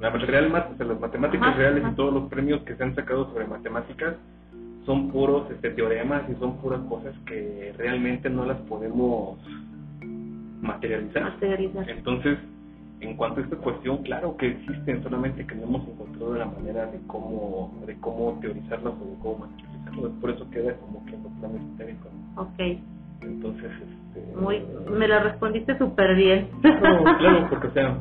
La 0.00 0.10
real, 0.10 0.46
o 0.46 0.76
sea, 0.76 0.86
las 0.86 0.98
matemáticas 0.98 1.48
Ajá, 1.48 1.58
reales 1.58 1.84
ajá. 1.84 1.92
y 1.92 1.96
todos 1.96 2.12
los 2.12 2.28
premios 2.30 2.62
que 2.62 2.74
se 2.74 2.82
han 2.82 2.94
sacado 2.94 3.30
sobre 3.32 3.46
matemáticas 3.46 4.16
son 4.86 5.10
puros 5.10 5.50
este, 5.50 5.70
teoremas 5.70 6.22
y 6.30 6.34
son 6.40 6.56
puras 6.56 6.80
cosas 6.88 7.14
que 7.26 7.74
realmente 7.76 8.30
no 8.30 8.46
las 8.46 8.58
podemos 8.62 9.38
materializar. 10.60 11.22
Materializar. 11.22 11.90
Entonces, 11.90 12.38
en 13.00 13.16
cuanto 13.16 13.40
a 13.40 13.44
esta 13.44 13.56
cuestión, 13.56 14.02
claro 14.02 14.36
que 14.36 14.48
existen, 14.48 15.02
solamente 15.02 15.46
que 15.46 15.54
no 15.54 15.64
hemos 15.64 15.88
encontrado 15.88 16.34
la 16.34 16.46
manera 16.46 16.86
de 16.86 16.98
cómo, 17.06 17.82
de 17.86 17.96
cómo 17.96 18.38
teorizarlas 18.40 18.92
o 18.94 19.04
de 19.04 19.18
cómo 19.20 19.46
materializarlas. 19.46 20.12
Por 20.20 20.30
eso 20.30 20.50
queda 20.50 20.74
como 20.76 21.04
que 21.06 21.14
en 21.14 21.22
los 21.22 21.32
planes. 21.32 21.62
Ok. 22.36 22.82
Entonces, 23.22 23.70
este... 23.72 24.36
Muy, 24.36 24.62
me 24.90 25.08
la 25.08 25.20
respondiste 25.20 25.76
súper 25.78 26.14
bien. 26.14 26.48
No, 26.62 27.18
claro, 27.18 27.46
porque 27.50 27.66
o 27.68 27.72
sea, 27.72 27.98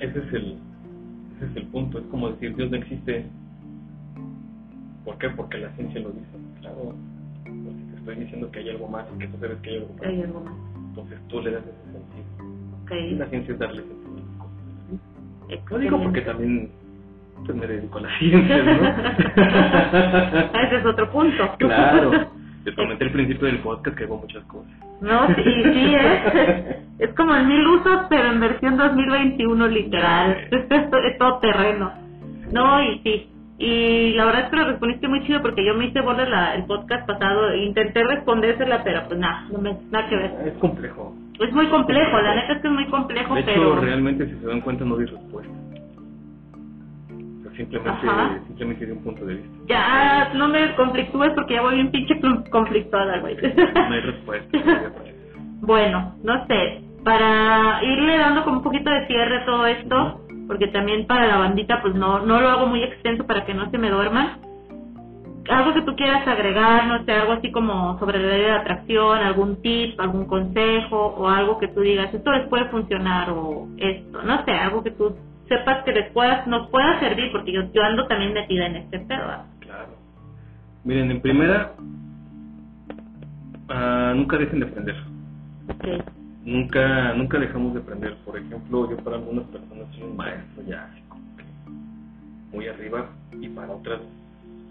ese 0.00 0.18
es 0.18 0.32
el 0.32 0.58
ese 1.36 1.50
es 1.50 1.56
el 1.56 1.66
punto, 1.66 1.98
es 1.98 2.04
como 2.06 2.30
decir 2.30 2.54
Dios 2.54 2.70
no 2.70 2.76
existe. 2.76 3.26
¿Por 5.04 5.18
qué? 5.18 5.28
Porque 5.30 5.58
la 5.58 5.70
ciencia 5.74 6.00
lo 6.00 6.10
dice, 6.10 6.38
claro. 6.60 6.94
Porque 7.44 7.82
te 7.90 7.98
estoy 7.98 8.14
diciendo 8.16 8.50
que 8.52 8.60
hay 8.60 8.70
algo 8.70 8.86
más 8.86 9.06
y 9.14 9.18
que 9.18 9.26
tú 9.26 9.38
sabes 9.38 9.58
que 9.58 9.70
hay 9.70 9.76
algo 9.78 9.94
más. 9.94 10.06
Hay 10.06 10.22
algo 10.22 10.40
más. 10.40 10.71
Entonces 10.92 11.18
tú 11.28 11.40
le 11.40 11.50
das 11.52 11.62
ese 11.64 11.92
sentido. 11.92 12.24
Y 12.90 13.14
Ok. 13.14 13.18
la 13.18 13.26
ciencia 13.26 13.52
es 13.54 13.58
darle 13.58 13.82
sentido. 13.82 14.02
Lo 15.70 15.78
digo 15.78 16.02
porque 16.02 16.20
también 16.22 16.70
pues, 17.46 17.56
me 17.56 17.66
dedico 17.66 17.98
a 17.98 18.02
la 18.02 18.08
ciencia, 18.18 18.62
¿no? 18.62 18.72
Ese 20.60 20.76
es 20.76 20.84
otro 20.86 21.10
punto. 21.10 21.54
claro. 21.58 22.10
Te 22.64 22.72
comenté 22.76 23.04
al 23.06 23.10
principio 23.10 23.46
del 23.48 23.58
podcast 23.58 23.96
que 23.96 24.04
hago 24.04 24.18
muchas 24.18 24.44
cosas. 24.44 24.70
No, 25.00 25.26
sí, 25.34 25.42
sí, 25.42 25.94
es, 25.96 26.76
es 27.00 27.14
como 27.16 27.34
el 27.34 27.44
mil 27.48 27.66
usos, 27.66 28.02
pero 28.08 28.30
en 28.30 28.38
versión 28.38 28.76
2021 28.76 29.66
literal. 29.66 30.36
es 30.52 31.18
todo 31.18 31.38
terreno. 31.40 31.92
No, 32.52 32.80
y 32.84 33.00
sí. 33.00 33.28
Y 33.58 34.14
la 34.14 34.24
verdad 34.24 34.44
es 34.44 34.50
que 34.50 34.56
lo 34.56 34.64
respondiste 34.64 35.08
muy 35.08 35.24
chido 35.24 35.40
porque 35.42 35.64
yo 35.64 35.74
me 35.74 35.86
hice 35.86 36.00
bola 36.00 36.24
la, 36.28 36.54
el 36.54 36.64
podcast 36.64 37.06
pasado 37.06 37.50
e 37.50 37.64
intenté 37.64 38.02
respondérsela, 38.02 38.82
pero 38.82 39.06
pues 39.06 39.18
nada, 39.20 39.46
no 39.52 39.58
me, 39.60 39.76
nada 39.90 40.08
que 40.08 40.16
ver. 40.16 40.30
Es 40.46 40.54
complejo. 40.54 41.14
Es 41.38 41.52
muy 41.52 41.66
complejo, 41.68 42.20
la 42.20 42.34
neta 42.34 42.52
es 42.54 42.60
que 42.62 42.68
es 42.68 42.74
muy 42.74 42.86
complejo, 42.86 43.34
De 43.34 43.40
hecho, 43.40 43.50
pero... 43.54 43.80
realmente, 43.80 44.26
si 44.26 44.34
se 44.38 44.46
dan 44.46 44.60
cuenta, 44.62 44.84
no 44.84 44.96
di 44.96 45.06
respuesta. 45.06 45.52
O 47.10 47.42
sea, 47.42 47.52
simplemente, 47.56 48.06
Ajá. 48.08 48.38
simplemente 48.46 48.86
di 48.86 48.92
un 48.92 49.02
punto 49.04 49.24
de 49.26 49.34
vista. 49.34 49.50
Ya, 49.68 50.30
no 50.34 50.48
me 50.48 50.74
conflictúes 50.74 51.32
porque 51.34 51.54
ya 51.54 51.62
voy 51.62 51.74
bien 51.76 51.90
pinche 51.90 52.20
con- 52.20 52.44
conflictuada, 52.44 53.18
güey. 53.20 53.36
No 53.36 53.94
hay 53.94 54.00
respuesta. 54.00 54.58
no 54.58 54.58
hay 54.58 54.80
respuesta. 54.80 55.12
Bueno, 55.64 56.16
no 56.24 56.44
sé, 56.48 56.80
para 57.04 57.78
irle 57.84 58.18
dando 58.18 58.42
como 58.42 58.56
un 58.56 58.62
poquito 58.64 58.90
de 58.90 59.06
cierre 59.06 59.42
a 59.42 59.44
todo 59.44 59.64
esto, 59.66 60.20
porque 60.52 60.68
también 60.68 61.06
para 61.06 61.26
la 61.26 61.38
bandita 61.38 61.80
pues 61.80 61.94
no, 61.94 62.26
no 62.26 62.38
lo 62.38 62.50
hago 62.50 62.66
muy 62.66 62.82
extenso 62.82 63.26
para 63.26 63.46
que 63.46 63.54
no 63.54 63.70
se 63.70 63.78
me 63.78 63.88
duerman. 63.88 64.36
Algo 65.48 65.72
que 65.72 65.80
tú 65.80 65.96
quieras 65.96 66.28
agregar, 66.28 66.86
no 66.88 67.02
sé, 67.06 67.12
algo 67.12 67.32
así 67.32 67.50
como 67.50 67.98
sobre 67.98 68.18
la 68.18 68.28
ley 68.28 68.42
de 68.42 68.52
atracción, 68.52 69.18
algún 69.18 69.62
tip, 69.62 69.98
algún 69.98 70.26
consejo 70.26 71.06
o 71.16 71.26
algo 71.26 71.58
que 71.58 71.68
tú 71.68 71.80
digas, 71.80 72.12
esto 72.12 72.30
les 72.32 72.46
puede 72.48 72.66
funcionar 72.66 73.30
o 73.30 73.66
esto, 73.78 74.22
no 74.22 74.44
sé, 74.44 74.50
algo 74.52 74.82
que 74.82 74.90
tú 74.90 75.16
sepas 75.48 75.84
que 75.84 75.92
les 75.92 76.12
puedas, 76.12 76.46
nos 76.46 76.68
pueda 76.68 77.00
servir, 77.00 77.32
porque 77.32 77.50
yo, 77.50 77.62
yo 77.72 77.82
ando 77.82 78.06
también 78.06 78.34
metida 78.34 78.66
en 78.66 78.76
este 78.76 78.98
pedo. 78.98 79.24
Claro. 79.60 79.96
Miren, 80.84 81.12
en 81.12 81.20
primera, 81.22 81.72
ah, 83.70 84.12
nunca 84.14 84.36
dejen 84.36 84.60
de 84.60 84.66
aprender. 84.66 84.96
Ok, 85.70 86.21
Nunca, 86.44 87.14
nunca 87.14 87.38
dejamos 87.38 87.74
de 87.74 87.80
aprender. 87.80 88.16
Por 88.24 88.36
ejemplo, 88.36 88.90
yo 88.90 88.96
para 88.98 89.16
algunas 89.16 89.44
personas 89.46 89.86
soy 89.94 90.02
un 90.02 90.16
maestro 90.16 90.62
ya, 90.66 90.84
así 90.84 91.00
como 91.08 91.22
que 91.36 91.44
muy 92.56 92.66
arriba, 92.68 93.10
y 93.40 93.48
para 93.48 93.72
otras 93.72 94.00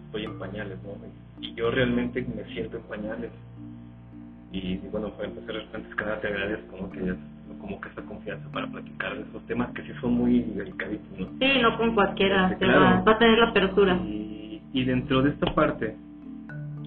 estoy 0.05 0.25
en 0.25 0.37
pañales, 0.37 0.77
¿no? 0.83 0.91
Y 1.39 1.53
yo 1.53 1.71
realmente 1.71 2.25
me 2.35 2.43
siento 2.53 2.77
en 2.77 2.83
pañales. 2.83 3.31
Y, 4.51 4.73
y 4.73 4.89
bueno, 4.91 5.11
para 5.11 5.29
empezar, 5.29 5.55
antes 5.73 5.95
que 5.95 6.03
nada 6.03 6.19
te 6.19 6.27
agradezco, 6.27 6.77
¿no? 6.77 6.91
Que 6.91 7.15
como 7.59 7.79
que 7.79 7.89
esa 7.89 8.01
confianza 8.01 8.49
para 8.51 8.67
platicar 8.67 9.15
de 9.15 9.21
esos 9.21 9.45
temas 9.45 9.71
que 9.71 9.83
sí 9.83 9.91
son 10.01 10.13
muy 10.13 10.39
delicaditos, 10.41 11.19
¿no? 11.19 11.27
Sí, 11.39 11.61
no 11.61 11.77
con 11.77 11.93
cualquiera, 11.93 12.55
claro. 12.57 12.81
va, 12.81 13.01
va 13.01 13.11
a 13.13 13.17
tener 13.17 13.37
la 13.37 13.49
apertura. 13.49 13.95
Y, 14.03 14.61
y 14.73 14.83
dentro 14.83 15.21
de 15.21 15.29
esta 15.29 15.53
parte, 15.53 15.95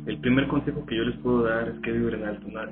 el 0.06 0.18
primer 0.18 0.47
consejo 0.48 0.85
que 0.86 0.97
yo 0.97 1.05
les 1.05 1.16
puedo 1.18 1.44
dar 1.44 1.68
es 1.68 1.78
que 1.81 1.93
vibren 1.93 2.24
alto, 2.24 2.47
no. 2.48 2.60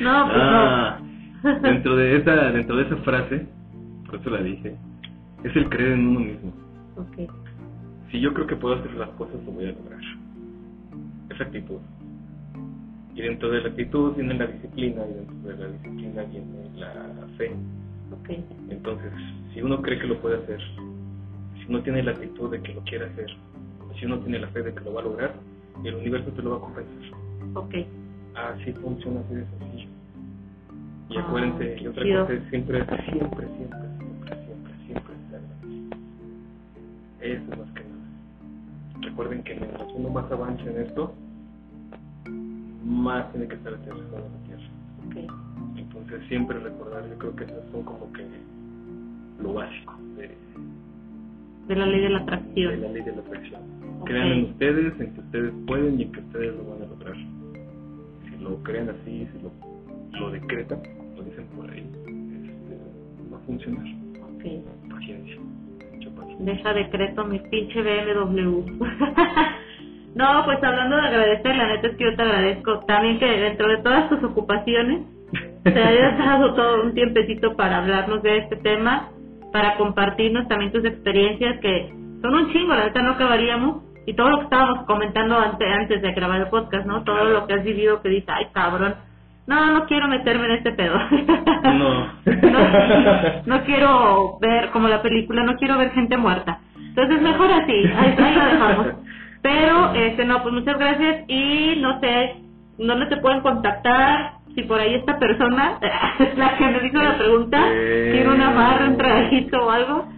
No, 0.00 0.26
pues 0.26 0.36
Ah, 0.40 0.98
no. 1.42 1.60
Dentro 1.60 1.96
de 1.96 2.16
esa, 2.16 2.34
dentro 2.52 2.76
de 2.76 2.82
esa 2.84 2.96
frase, 2.98 3.46
por 4.06 4.16
eso 4.20 4.30
la 4.30 4.42
dije, 4.42 4.76
es 5.44 5.56
el 5.56 5.68
creer 5.68 5.92
en 5.92 6.06
uno 6.08 6.20
mismo. 6.20 6.52
Si 8.10 8.20
yo 8.20 8.32
creo 8.34 8.46
que 8.46 8.56
puedo 8.56 8.74
hacer 8.76 8.92
las 8.94 9.10
cosas, 9.10 9.36
lo 9.44 9.52
voy 9.52 9.66
a 9.66 9.72
lograr. 9.72 10.00
Esa 11.30 11.44
actitud. 11.44 11.78
Y 13.14 13.22
dentro 13.22 13.50
de 13.50 13.60
la 13.60 13.68
actitud 13.68 14.14
viene 14.16 14.34
la 14.34 14.46
disciplina, 14.46 15.02
y 15.06 15.14
dentro 15.14 15.50
de 15.50 15.56
la 15.56 15.68
disciplina 15.72 16.22
viene 16.24 16.70
la 16.76 17.26
fe. 17.36 17.52
Entonces, 18.68 19.12
si 19.52 19.62
uno 19.62 19.80
cree 19.82 19.98
que 19.98 20.06
lo 20.06 20.20
puede 20.20 20.38
hacer, 20.42 20.60
si 21.58 21.66
uno 21.68 21.82
tiene 21.82 22.02
la 22.02 22.12
actitud 22.12 22.50
de 22.50 22.60
que 22.60 22.74
lo 22.74 22.80
quiere 22.82 23.06
hacer, 23.06 23.30
si 23.98 24.06
uno 24.06 24.18
tiene 24.20 24.38
la 24.38 24.48
fe 24.48 24.62
de 24.62 24.74
que 24.74 24.80
lo 24.84 24.94
va 24.94 25.00
a 25.00 25.04
lograr, 25.04 25.34
el 25.84 25.94
universo 25.94 26.30
te 26.32 26.42
lo 26.42 26.50
va 26.50 26.56
a 26.56 26.60
compensar. 26.60 27.18
ok. 27.54 27.74
Así 28.34 28.72
funciona, 28.74 29.20
así 29.20 29.34
de 29.34 29.44
sencillo. 29.58 29.88
Y 31.10 31.16
Ah, 31.16 31.20
acuérdense, 31.26 31.78
y 31.82 31.86
otra 31.88 32.02
chido. 32.04 32.20
cosa 32.22 32.32
es 32.34 32.42
siempre, 32.50 32.84
siempre, 32.86 33.04
siempre, 33.10 33.48
siempre, 33.56 34.36
siempre, 34.46 34.72
siempre 34.86 35.14
agradecido. 35.26 35.96
Eso 37.20 37.52
es 37.52 37.58
más 37.58 37.70
que 37.74 37.80
nada. 37.84 39.00
Recuerden 39.02 39.42
que 39.42 39.54
mientras 39.56 39.88
uno 39.94 40.08
más 40.10 40.30
avance 40.30 40.62
en 40.62 40.80
esto, 40.82 41.12
más 42.84 43.30
tiene 43.32 43.48
que 43.48 43.54
estar 43.56 43.74
aterrizado 43.74 44.26
en 44.26 44.32
la 44.32 44.46
tierra. 44.46 44.70
ok. 45.26 45.78
Entonces 45.78 46.22
siempre 46.28 46.58
recordar, 46.60 47.08
yo 47.08 47.18
creo 47.18 47.36
que 47.36 47.44
esas 47.44 47.64
son 47.72 47.82
como 47.82 48.12
que 48.12 48.24
lo 49.42 49.54
básico 49.54 49.94
de, 50.16 50.30
De 51.66 51.74
la 51.76 51.86
ley 51.86 52.00
de 52.02 52.08
la 52.10 52.18
de 52.18 52.22
atracción. 52.24 52.80
la 52.80 52.88
ley 52.88 53.02
de 53.02 53.12
la 53.12 53.20
atracción. 53.20 53.60
Crean 54.04 54.28
en 54.28 54.44
ustedes, 54.44 55.00
en 55.00 55.14
que 55.14 55.20
ustedes 55.20 55.52
pueden 55.66 56.00
y 56.00 56.02
en 56.04 56.12
que 56.12 56.20
ustedes 56.20 56.56
lo 56.56 56.64
van 56.64 56.82
a 56.82 56.86
lograr. 56.86 57.16
Si 58.24 58.42
lo 58.42 58.62
crean 58.62 58.88
así, 58.90 59.28
si 59.32 59.42
lo, 59.42 59.52
lo 60.18 60.30
decretan, 60.30 60.80
como 60.96 61.22
dicen 61.22 61.46
por 61.56 61.70
ahí, 61.70 61.80
este, 61.80 63.32
va 63.32 63.36
a 63.36 63.40
funcionar. 63.40 63.84
Ok. 64.22 64.90
Paciencia, 64.90 65.36
mucha 65.92 66.10
paciencia. 66.10 66.54
Deja 66.54 66.74
decreto 66.74 67.24
mi 67.24 67.38
pinche 67.38 67.82
BMW. 67.82 68.64
no, 70.14 70.44
pues 70.44 70.62
hablando 70.62 70.96
de 70.96 71.02
agradecer, 71.02 71.56
la 71.56 71.68
neta 71.68 71.88
es 71.88 71.96
que 71.96 72.04
yo 72.04 72.16
te 72.16 72.22
agradezco 72.22 72.80
también 72.86 73.18
que 73.18 73.26
dentro 73.26 73.68
de 73.68 73.78
todas 73.78 74.08
tus 74.08 74.22
ocupaciones 74.24 75.02
te 75.62 75.82
hayas 75.82 76.18
dado 76.24 76.54
todo 76.54 76.84
un 76.84 76.94
tiempecito 76.94 77.54
para 77.56 77.78
hablarnos 77.78 78.22
de 78.22 78.38
este 78.38 78.56
tema, 78.56 79.10
para 79.52 79.76
compartirnos 79.76 80.48
también 80.48 80.72
tus 80.72 80.84
experiencias 80.84 81.60
que 81.60 81.92
son 82.22 82.34
un 82.34 82.52
chingo, 82.52 82.74
la 82.74 82.86
neta 82.86 83.02
no 83.02 83.12
acabaríamos. 83.12 83.89
Y 84.10 84.14
todo 84.14 84.28
lo 84.28 84.38
que 84.38 84.44
estábamos 84.44 84.86
comentando 84.86 85.38
antes, 85.38 85.72
antes 85.72 86.02
de 86.02 86.12
grabar 86.12 86.40
el 86.40 86.48
podcast, 86.48 86.84
¿no? 86.84 87.04
Todo 87.04 87.26
lo 87.26 87.46
que 87.46 87.54
has 87.54 87.62
vivido 87.62 88.02
que 88.02 88.08
dices, 88.08 88.28
ay 88.28 88.46
cabrón, 88.52 88.96
no, 89.46 89.66
no 89.70 89.86
quiero 89.86 90.08
meterme 90.08 90.46
en 90.46 90.52
este 90.52 90.72
pedo. 90.72 90.98
No. 91.62 92.06
no, 92.24 92.60
no 93.46 93.62
quiero 93.64 94.38
ver, 94.40 94.70
como 94.70 94.88
la 94.88 95.00
película, 95.00 95.44
no 95.44 95.54
quiero 95.56 95.78
ver 95.78 95.92
gente 95.92 96.16
muerta. 96.16 96.58
Entonces 96.76 97.22
mejor 97.22 97.52
así, 97.52 97.72
ahí, 97.72 98.14
ahí 98.18 98.34
lo 98.34 98.44
dejamos. 98.44 98.86
Pero, 99.42 99.94
este, 99.94 100.24
no, 100.24 100.42
pues 100.42 100.54
muchas 100.54 100.76
gracias 100.76 101.24
y 101.28 101.76
no 101.80 102.00
sé, 102.00 102.34
¿dónde 102.78 103.06
te 103.06 103.18
pueden 103.18 103.42
contactar? 103.42 104.32
Si 104.56 104.62
por 104.62 104.80
ahí 104.80 104.94
esta 104.94 105.18
persona, 105.20 105.78
la 106.36 106.56
que 106.56 106.66
me 106.66 106.86
hizo 106.88 107.00
la 107.00 107.16
pregunta, 107.16 107.62
tiene 108.12 108.28
una 108.28 108.50
barra, 108.50 108.86
un 108.88 108.96
trajito 108.96 109.64
o 109.66 109.70
algo, 109.70 110.08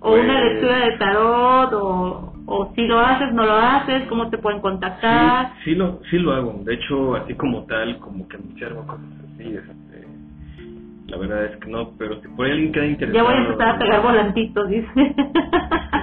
o 0.00 0.12
una 0.12 0.34
Pues- 0.34 0.44
lectura 0.44 0.78
de 0.78 0.90
tarot, 0.98 1.72
o, 1.72 2.27
o 2.50 2.72
si 2.74 2.86
lo 2.86 2.98
haces, 2.98 3.32
no 3.34 3.44
lo 3.44 3.54
haces, 3.54 4.04
cómo 4.08 4.28
te 4.30 4.38
pueden 4.38 4.60
contactar. 4.60 5.52
Sí, 5.62 5.70
sí 5.70 5.74
lo, 5.76 6.00
sí 6.10 6.18
lo 6.18 6.32
hago. 6.32 6.60
De 6.64 6.74
hecho, 6.74 7.14
así 7.16 7.34
como 7.34 7.64
tal, 7.66 7.98
como 7.98 8.26
que 8.26 8.36
anunciar 8.36 8.72
o 8.72 8.86
cosas 8.86 9.04
así, 9.34 9.54
este, 9.54 10.08
la 11.08 11.16
verdad 11.18 11.44
es 11.44 11.56
que 11.58 11.70
no, 11.70 11.90
pero 11.98 12.20
si 12.20 12.28
por 12.28 12.46
ahí 12.46 12.52
alguien 12.52 12.72
queda 12.72 12.84
Ya 12.84 12.90
interesado... 12.90 13.24
voy 13.26 13.34
a 13.34 13.38
empezar 13.38 13.68
a 13.68 13.78
pegar 13.78 14.02
volantitos, 14.02 14.68
dice. 14.68 14.88
Sí, 14.94 15.12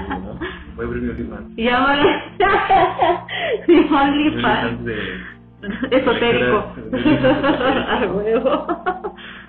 ¿no? 0.09 0.39
Voy 0.75 0.85
a 0.85 0.87
abrir 0.87 1.01
mi 1.03 1.09
OnlyFans. 1.09 1.55
Ya 1.55 1.79
vale. 1.79 2.03
Mi 3.67 3.75
Mi 3.75 3.95
OnlyFans. 3.95 4.85
De, 4.85 4.97
Esotérico. 5.91 6.73
A 7.89 8.05
huevo. 8.13 8.67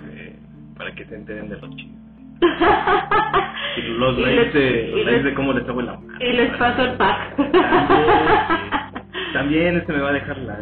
eh, 0.09 0.35
para 0.77 0.91
que 0.95 1.05
se 1.05 1.15
enteren 1.15 1.49
de 1.49 1.57
los 1.57 1.69
chismes. 1.75 1.97
Y 3.77 3.81
los 3.97 4.17
likes 4.17 4.57
de, 4.57 4.91
los 4.91 5.05
likes 5.05 5.23
de 5.23 5.33
cómo 5.33 5.53
les 5.53 5.67
hago 5.69 5.81
la. 5.81 5.99
Y 6.19 6.33
les 6.33 6.49
paso 6.57 6.83
el 6.83 6.93
pack. 6.97 7.35
También, 7.35 9.33
también 9.33 9.77
este 9.77 9.93
me 9.93 9.99
va 9.99 10.09
a 10.09 10.13
dejar 10.13 10.37
la... 10.39 10.57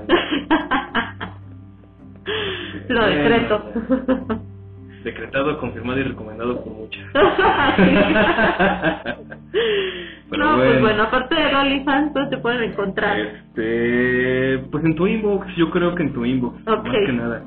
Lo 2.89 3.05
decreto. 3.05 3.71
Decretado, 5.03 5.57
confirmado 5.59 5.99
y 5.99 6.03
recomendado 6.03 6.63
por 6.63 6.73
muchas. 6.73 7.03
Pero 10.29 10.43
no, 10.43 10.55
pues 10.55 10.67
bueno. 10.67 10.81
bueno, 10.81 11.03
aparte 11.03 11.35
de 11.35 11.55
OnlyFans, 11.55 12.11
pues 12.11 12.29
te 12.31 12.37
pueden 12.37 12.63
encontrar. 12.71 13.19
Este, 13.19 14.59
pues 14.71 14.83
en 14.83 14.95
tu 14.95 15.05
inbox, 15.05 15.47
yo 15.55 15.69
creo 15.69 15.93
que 15.93 16.01
en 16.03 16.13
tu 16.13 16.25
inbox, 16.25 16.59
Ok. 16.67 16.85
más 16.87 16.95
que 17.05 17.13
nada. 17.13 17.43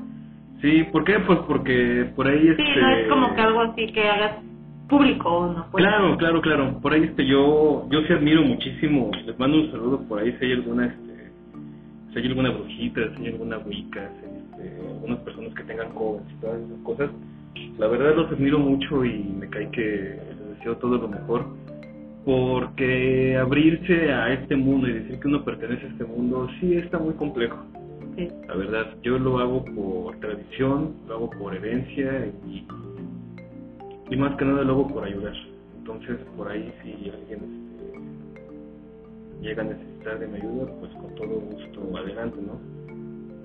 Sí, 0.62 0.84
¿por 0.92 1.02
qué? 1.04 1.18
Pues 1.20 1.40
porque 1.48 2.10
por 2.14 2.28
ahí 2.28 2.40
Sí, 2.40 2.50
este 2.62 2.80
no 2.80 2.88
es 2.90 3.08
como 3.08 3.34
que 3.34 3.40
algo 3.40 3.60
así 3.62 3.86
que 3.92 4.08
hagas 4.08 4.32
público, 4.88 5.52
¿no? 5.56 5.66
Pues, 5.70 5.84
Claro, 5.84 6.16
claro, 6.16 6.40
claro. 6.40 6.78
Por 6.80 6.92
ahí 6.92 7.04
este 7.04 7.26
yo 7.26 7.86
yo 7.90 8.02
sí 8.02 8.12
admiro 8.12 8.42
muchísimo. 8.42 9.10
Les 9.24 9.38
mando 9.38 9.58
un 9.58 9.70
saludo 9.70 10.00
por 10.08 10.20
ahí 10.20 10.34
si 10.38 10.46
hay 10.46 10.52
alguna 10.52 10.86
este 10.86 11.30
si 12.12 12.18
hay 12.18 12.26
alguna 12.26 12.50
brujita, 12.50 13.00
si 13.16 13.26
hay 13.26 13.32
alguna 13.32 13.58
wicca, 13.58 14.10
si 14.18 14.26
hay, 14.26 14.70
este, 14.72 14.86
algunas 14.88 15.18
personas 15.20 15.54
que 15.54 15.62
tengan 15.64 15.90
covers 15.90 16.24
y 16.30 16.40
todas 16.40 16.60
esas 16.60 16.78
cosas. 16.82 17.10
La 17.78 17.86
verdad 17.86 18.16
los 18.16 18.32
admiro 18.32 18.58
mucho 18.58 19.04
y 19.04 19.22
me 19.38 19.48
cae 19.48 19.70
que 19.70 20.18
les 20.28 20.58
deseo 20.58 20.76
todo 20.76 20.96
lo 20.96 21.08
mejor. 21.08 21.46
Porque 22.24 23.38
abrirse 23.38 24.12
a 24.12 24.32
este 24.34 24.54
mundo 24.56 24.86
y 24.88 24.92
decir 24.92 25.18
que 25.18 25.28
uno 25.28 25.44
pertenece 25.44 25.86
a 25.86 25.88
este 25.88 26.04
mundo 26.04 26.48
sí 26.60 26.74
está 26.74 26.98
muy 26.98 27.14
complejo. 27.14 27.64
Sí. 28.16 28.28
La 28.48 28.54
verdad, 28.56 28.96
yo 29.02 29.18
lo 29.18 29.38
hago 29.38 29.64
por 29.64 30.18
tradición, 30.18 30.94
lo 31.06 31.14
hago 31.14 31.30
por 31.30 31.54
herencia 31.54 32.26
y, 32.46 32.66
y 34.10 34.16
más 34.16 34.36
que 34.36 34.44
nada 34.44 34.64
lo 34.64 34.72
hago 34.72 34.88
por 34.88 35.04
ayudar. 35.04 35.34
Entonces, 35.78 36.18
por 36.36 36.50
ahí 36.50 36.72
si 36.82 37.10
alguien 37.10 37.40
este, 37.76 39.46
llega 39.46 39.62
a 39.62 39.66
necesitar 39.66 40.18
de 40.18 40.26
mi 40.26 40.36
ayuda, 40.36 40.66
pues 40.80 40.92
con 40.92 41.14
todo 41.14 41.40
gusto 41.40 41.96
adelante, 41.96 42.38
¿no? 42.40 42.58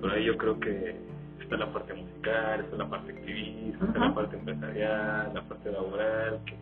Por 0.00 0.10
ahí 0.12 0.24
yo 0.24 0.36
creo 0.36 0.58
que 0.60 0.96
está 1.40 1.56
la 1.56 1.72
parte 1.72 1.94
musical, 1.94 2.60
está 2.60 2.76
la 2.76 2.88
parte 2.88 3.12
activista, 3.12 3.84
está 3.84 3.98
la 3.98 4.14
parte 4.14 4.36
empresarial, 4.36 5.32
la 5.34 5.42
parte 5.42 5.72
laboral, 5.72 6.40
que 6.46 6.54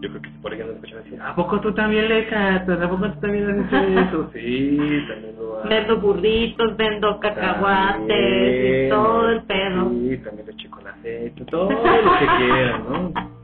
yo 0.00 0.08
creo 0.08 0.22
que 0.22 0.30
si 0.30 0.38
por 0.38 0.52
ahí 0.52 0.58
nos 0.60 0.70
escuchan 0.70 0.98
así, 1.06 1.16
¿a 1.20 1.34
poco 1.34 1.60
tú 1.60 1.72
también 1.74 2.08
le 2.08 2.26
cantas? 2.28 2.80
¿A 2.80 2.88
poco 2.88 3.10
tú 3.12 3.20
también 3.20 3.50
haces 3.50 4.06
eso? 4.08 4.30
Sí, 4.32 4.78
también 5.08 5.36
lo 5.36 5.58
hago. 5.58 5.68
Vendo 5.68 6.00
burritos, 6.00 6.76
vendo 6.76 7.20
cacahuates 7.20 8.06
y 8.08 8.08
También, 8.08 8.88
todo 8.90 9.28
el 9.30 9.42
pedo. 9.42 9.90
Sí, 9.90 10.16
también 10.24 10.48
el 10.80 10.86
aceite, 10.86 11.44
todo 11.46 11.70
lo 11.70 11.78
que 12.18 12.26
quieran, 12.38 12.84
¿no? 12.88 13.12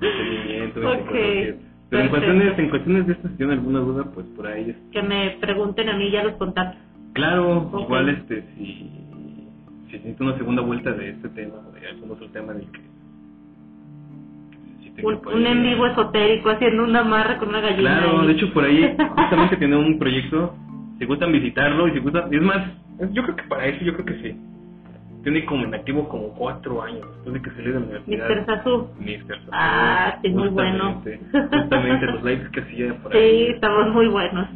Entretenimiento, 0.00 0.80
Ok, 0.80 1.10
24/7. 1.12 1.56
Pero 1.88 2.02
en 2.02 2.08
cuestiones, 2.08 2.58
en 2.58 2.68
cuestiones 2.70 3.06
de 3.06 3.12
estas, 3.12 3.30
si 3.30 3.36
tienen 3.36 3.58
alguna 3.58 3.78
duda, 3.78 4.04
pues 4.12 4.26
por 4.34 4.46
ahí 4.46 4.70
es 4.70 4.76
Que 4.92 5.02
me 5.02 5.36
pregunten 5.40 5.88
a 5.88 5.96
mí, 5.96 6.10
ya 6.10 6.24
los 6.24 6.34
contacto. 6.34 6.76
Claro, 7.12 7.58
Ok. 7.72 7.82
igual 7.82 8.08
este, 8.08 8.42
si, 8.56 8.90
si 9.88 9.92
necesito 9.92 10.24
una 10.24 10.36
segunda 10.36 10.62
vuelta 10.62 10.90
de 10.92 11.10
este 11.10 11.28
tema 11.30 11.54
o 11.66 11.72
de 11.72 11.86
algún 11.88 12.10
otro 12.10 12.28
tema 12.30 12.52
del 12.52 12.66
que 12.70 12.78
necesite 12.78 12.95
que 12.95 12.95
Un, 15.02 15.20
un 15.26 15.46
en 15.46 15.62
vivo 15.62 15.86
esotérico 15.86 16.50
haciendo 16.50 16.84
un 16.84 16.96
amarre 16.96 17.36
con 17.38 17.48
una 17.50 17.60
gallina. 17.60 17.98
Claro, 18.00 18.26
de 18.26 18.32
hecho 18.32 18.52
por 18.52 18.64
ahí 18.64 18.96
justamente 19.16 19.56
tiene 19.56 19.76
un 19.76 19.98
proyecto, 19.98 20.54
si 20.98 21.04
gustan 21.04 21.32
visitarlo 21.32 21.88
y 21.88 21.92
si 21.92 21.98
gustan, 22.00 22.32
es 22.32 22.42
más, 22.42 22.66
yo 23.12 23.22
creo 23.24 23.36
que 23.36 23.42
para 23.44 23.66
eso 23.66 23.84
yo 23.84 23.92
creo 23.94 24.06
que 24.06 24.22
sí. 24.22 24.40
Tiene 25.22 25.44
como 25.44 25.64
en 25.64 25.74
activo 25.74 26.08
como 26.08 26.28
cuatro 26.34 26.80
años 26.84 27.00
después 27.16 27.34
de 27.34 27.42
que 27.42 27.50
salió 27.56 27.72
de 27.74 27.80
la 27.80 27.86
universidad. 27.86 28.28
Mr. 28.28 28.46
Sasu. 28.46 28.88
Mr. 29.00 29.26
Sasu. 29.40 29.50
Ah, 29.50 30.18
sí, 30.22 30.28
muy 30.28 30.48
bueno. 30.50 31.02
Justamente, 31.32 32.06
los 32.06 32.22
likes 32.22 32.48
que 32.52 32.60
hacía 32.60 32.94
por 33.02 33.10
Sí, 33.10 33.18
ahí. 33.18 33.42
estamos 33.48 33.92
muy 33.92 34.06
buenos. 34.06 34.48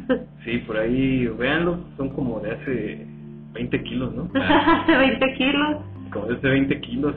Sí, 0.45 0.59
por 0.59 0.77
ahí, 0.77 1.27
véanlo, 1.37 1.77
son 1.97 2.07
como 2.09 2.39
de 2.39 2.51
hace 2.51 3.05
20 3.53 3.83
kilos, 3.83 4.13
¿no? 4.15 4.29
Hace 4.41 4.95
20 4.95 5.33
kilos, 5.33 5.77
Como 6.09 6.27
de 6.27 6.35
hace 6.35 6.47
20 6.47 6.79
kilos. 6.79 7.15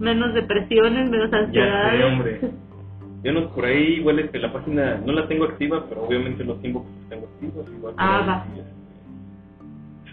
Menos 0.00 0.34
depresiones, 0.34 1.08
menos 1.10 1.30
Ya 1.30 1.38
ansiedades. 1.38 1.98
sé, 2.00 2.04
hombre. 2.04 2.40
Yo 3.22 3.32
no, 3.32 3.48
por 3.50 3.66
ahí, 3.66 3.96
igual 3.98 4.18
este, 4.18 4.38
la 4.38 4.50
página 4.52 4.94
no 5.04 5.12
la 5.12 5.28
tengo 5.28 5.44
activa, 5.44 5.84
pero 5.88 6.04
obviamente 6.04 6.42
los 6.42 6.60
tengo 6.62 6.86
los 7.00 7.08
tengo 7.10 7.26
activos. 7.26 7.66
Igual 7.76 7.94
Ah, 7.98 8.24
va. 8.26 8.46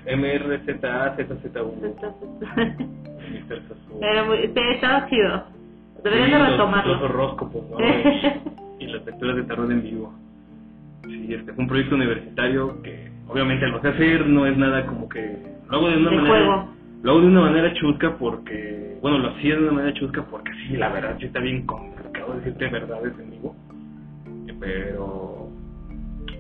este, 0.04 0.16
MRZAZZ1, 0.16 1.96
Mr. 3.32 3.62
Sasu. 3.68 4.02
Era 4.02 4.24
muy, 4.26 4.38
sí, 4.40 4.54
estaba 4.56 5.08
chido. 5.10 5.44
Deberían 6.04 6.32
de 6.32 6.38
los- 6.40 6.52
retomarlo. 6.52 6.94
Los 6.94 7.02
horóscopos, 7.04 7.70
¿no? 7.70 7.78
y, 8.80 8.84
y 8.84 8.88
las 8.88 9.06
lecturas 9.06 9.36
de 9.38 9.44
tarot 9.44 9.72
en 9.72 9.82
vivo. 9.84 10.14
Sí, 11.06 11.34
este 11.34 11.54
fue 11.54 11.64
un 11.64 11.68
proyecto 11.70 11.96
universitario 11.96 12.82
que 12.84 13.10
obviamente 13.28 13.68
lo 13.68 13.82
sé 13.82 13.88
hacer, 13.90 14.28
no 14.28 14.46
es 14.46 14.58
nada 14.58 14.86
como 14.86 15.08
que 15.10 15.38
lo 15.70 15.78
hago 15.78 15.90
de 15.90 15.98
una 15.98 16.10
De 16.10 16.16
manera 16.18 16.46
juego. 16.46 16.70
Lo 17.04 17.12
hago 17.12 17.22
de 17.22 17.28
una 17.28 17.42
manera 17.42 17.74
chusca 17.74 18.18
porque 18.18 18.98
bueno 19.02 19.20
lo 19.20 19.30
hacía 19.30 19.56
de 19.56 19.62
una 19.64 19.72
manera 19.74 19.94
chusca 19.94 20.24
porque 20.24 20.52
sí 20.68 20.76
la 20.78 20.90
verdad 20.90 21.16
sí 21.20 21.26
está 21.28 21.40
bien 21.40 21.66
complicado 21.66 22.34
decirte 22.36 22.68
verdades 22.68 23.14
en 23.20 23.32
vivo 23.32 23.56
pero 24.60 25.50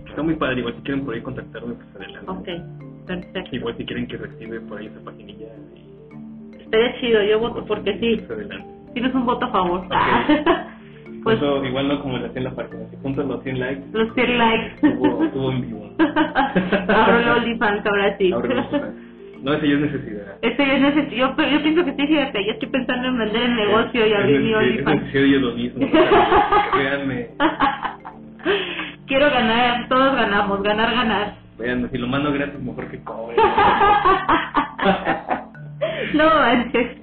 está 0.07 0.21
muy 0.23 0.35
padre 0.35 0.59
igual 0.59 0.75
si 0.75 0.81
quieren 0.81 1.05
por 1.05 1.13
ahí 1.13 1.21
contactarme 1.21 1.73
pues 1.75 1.95
adelante 1.95 2.31
ok, 2.31 3.05
perfecto. 3.07 3.55
igual 3.55 3.77
si 3.77 3.85
quieren 3.85 4.07
que 4.07 4.17
reactive 4.17 4.59
por 4.61 4.79
ahí 4.79 4.87
esa 4.87 4.99
paginilla 5.01 5.47
y 5.75 5.87
Estaría 6.61 6.99
chido, 6.99 7.23
yo 7.23 7.39
voto 7.39 7.63
porque 7.65 7.97
sí. 7.97 8.17
pues 8.17 8.31
adelante 8.31 8.67
Tienes 8.93 9.13
un 9.13 9.25
voto 9.25 9.45
a 9.45 9.51
favor. 9.51 9.79
Ok. 9.81 9.91
pues 11.23 11.39
Junto- 11.39 11.63
igual 11.65 11.87
no 11.87 12.01
como 12.01 12.17
le 12.17 12.25
hacía 12.27 12.39
en 12.39 12.43
la 12.45 12.55
página 12.55 12.79
si 12.89 12.97
juntos 12.97 13.25
los 13.25 13.43
100 13.43 13.59
likes 13.59 13.83
los 13.93 14.13
100 14.13 14.37
likes. 14.37 14.73
estuvo, 14.87 15.23
estuvo 15.23 15.51
en 15.51 15.61
vivo 15.61 15.89
Abro 16.89 17.19
el 17.19 17.29
OnlyFans 17.29 17.85
ahora 17.85 18.17
sí. 18.17 18.31
Ahora 18.33 18.65
no, 19.43 19.53
esa 19.53 19.65
ya 19.65 19.73
es 19.73 19.79
necesidad 19.79 20.23
Este 20.41 20.67
yo, 20.67 20.73
neces- 20.73 21.09
yo, 21.11 21.35
yo 21.35 21.61
pienso 21.63 21.85
que 21.85 21.93
sí, 21.95 22.07
fíjate, 22.07 22.45
yo 22.45 22.51
estoy 22.53 22.69
pensando 22.69 23.07
en 23.07 23.17
vender 23.17 23.43
el 23.43 23.55
negocio 23.55 24.07
y 24.07 24.13
abrir 24.13 24.41
mi 24.41 24.51
Es 24.51 24.55
OnlyFans. 24.57 25.01
necesario 25.01 25.27
yo 25.27 25.39
lo 25.47 25.55
mismo 25.55 25.87
créanme 26.73 27.29
Quiero 29.07 29.29
ganar, 29.29 29.87
todos 29.89 30.15
ganamos, 30.15 30.61
ganar, 30.63 30.93
ganar. 30.93 31.35
Vean, 31.57 31.89
si 31.91 31.97
lo 31.97 32.07
mando 32.07 32.31
gratis, 32.33 32.59
mejor 32.59 32.87
que 32.89 33.01
cobre. 33.03 33.35
no 36.13 36.25
manches. 36.25 36.97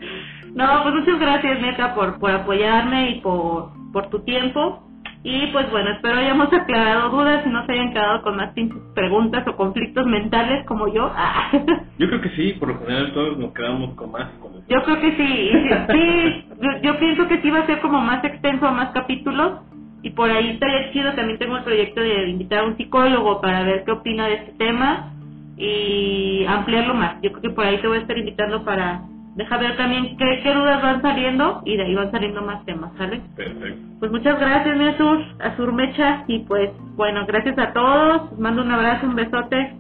No, 0.55 0.83
pues 0.83 0.95
muchas 0.95 1.19
gracias, 1.19 1.61
neta, 1.61 1.95
por, 1.95 2.19
por 2.19 2.31
apoyarme 2.31 3.11
y 3.11 3.21
por, 3.21 3.71
por 3.93 4.09
tu 4.11 4.21
tiempo. 4.25 4.83
Y 5.27 5.47
pues 5.53 5.71
bueno, 5.71 5.91
espero 5.91 6.19
hayamos 6.19 6.53
aclarado 6.53 7.09
dudas 7.09 7.47
y 7.47 7.49
no 7.49 7.65
se 7.65 7.73
hayan 7.73 7.95
quedado 7.95 8.21
con 8.21 8.37
más 8.37 8.53
pinches 8.53 8.79
preguntas 8.95 9.43
o 9.49 9.57
conflictos 9.57 10.07
mentales 10.07 10.67
como 10.67 10.87
yo. 10.87 11.11
Yo 11.99 12.09
creo 12.09 12.21
que 12.21 12.29
sí, 12.31 12.53
por 12.61 12.69
lo 12.69 12.79
general 12.81 13.11
todos 13.15 13.39
nos 13.39 13.55
quedamos 13.55 13.95
con 13.95 14.13
más. 14.13 14.29
Con 14.39 14.53
Yo 14.69 14.83
creo 14.83 15.01
que 15.01 15.17
sí, 15.17 15.51
sí, 15.53 15.69
sí, 15.93 16.45
yo, 16.61 16.71
yo 16.83 16.99
pienso 16.99 17.27
que 17.27 17.41
sí 17.41 17.51
va 17.51 17.61
a 17.61 17.67
ser 17.67 17.81
como 17.81 18.01
más 18.01 18.23
extenso, 18.23 18.71
más 18.71 18.91
capítulos, 18.91 19.61
y 20.03 20.11
por 20.11 20.31
ahí 20.31 20.51
estaría 20.51 20.93
chido, 20.93 21.15
también 21.15 21.39
tengo 21.39 21.57
el 21.57 21.65
proyecto 21.65 22.03
de 22.03 22.29
invitar 22.29 22.59
a 22.59 22.65
un 22.67 22.77
psicólogo 22.77 23.41
para 23.41 23.63
ver 23.63 23.85
qué 23.85 23.93
opina 23.93 24.27
de 24.27 24.35
este 24.35 24.53
tema 24.53 25.15
y 25.57 26.45
ampliarlo 26.47 26.93
más. 26.93 27.23
Yo 27.23 27.31
creo 27.31 27.43
que 27.43 27.51
por 27.51 27.65
ahí 27.65 27.79
te 27.79 27.89
voy 27.89 27.97
a 27.97 28.01
estar 28.03 28.19
invitando 28.19 28.63
para 28.65 29.01
dejar 29.37 29.61
ver 29.61 29.77
también 29.77 30.17
qué, 30.17 30.41
qué 30.43 30.55
dudas 30.55 30.83
van 30.83 31.03
saliendo 31.03 31.63
y 31.65 31.77
de 31.77 31.85
ahí 31.85 31.95
van 31.95 32.11
saliendo 32.11 32.43
más 32.43 32.65
temas, 32.65 32.93
¿sale? 32.97 33.21
Perfecto. 33.37 33.81
Pues 34.01 34.13
muchas 34.13 34.39
gracias, 34.39 34.77
mi 34.77 34.85
Azur, 34.89 35.25
Azur 35.41 35.73
Mecha, 35.73 36.25
y 36.27 36.41
pues 36.41 36.71
bueno, 36.97 37.25
gracias 37.27 37.59
a 37.59 37.73
todos, 37.73 38.31
les 38.31 38.41
mando 38.41 38.63
un 38.63 38.71
abrazo, 38.71 39.07
un 39.07 39.17
besote, 39.17 39.75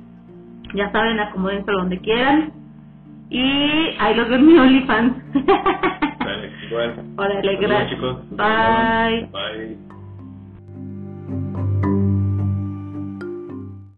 ya 0.75 0.91
saben, 0.93 1.21
acomódense 1.21 1.71
donde 1.71 1.99
quieran, 2.01 2.53
y 3.31 3.97
ahí 3.99 4.15
los 4.15 4.29
veo 4.29 4.39
en 4.39 4.47
mi 4.47 4.59
OnlyFans. 4.59 5.15
Dale, 6.25 6.53
igual. 6.67 6.95
Órale, 7.17 7.57
gracias. 7.57 7.91
chicos. 7.91 8.17
Bye. 8.31 9.29
Bye. 9.33 9.94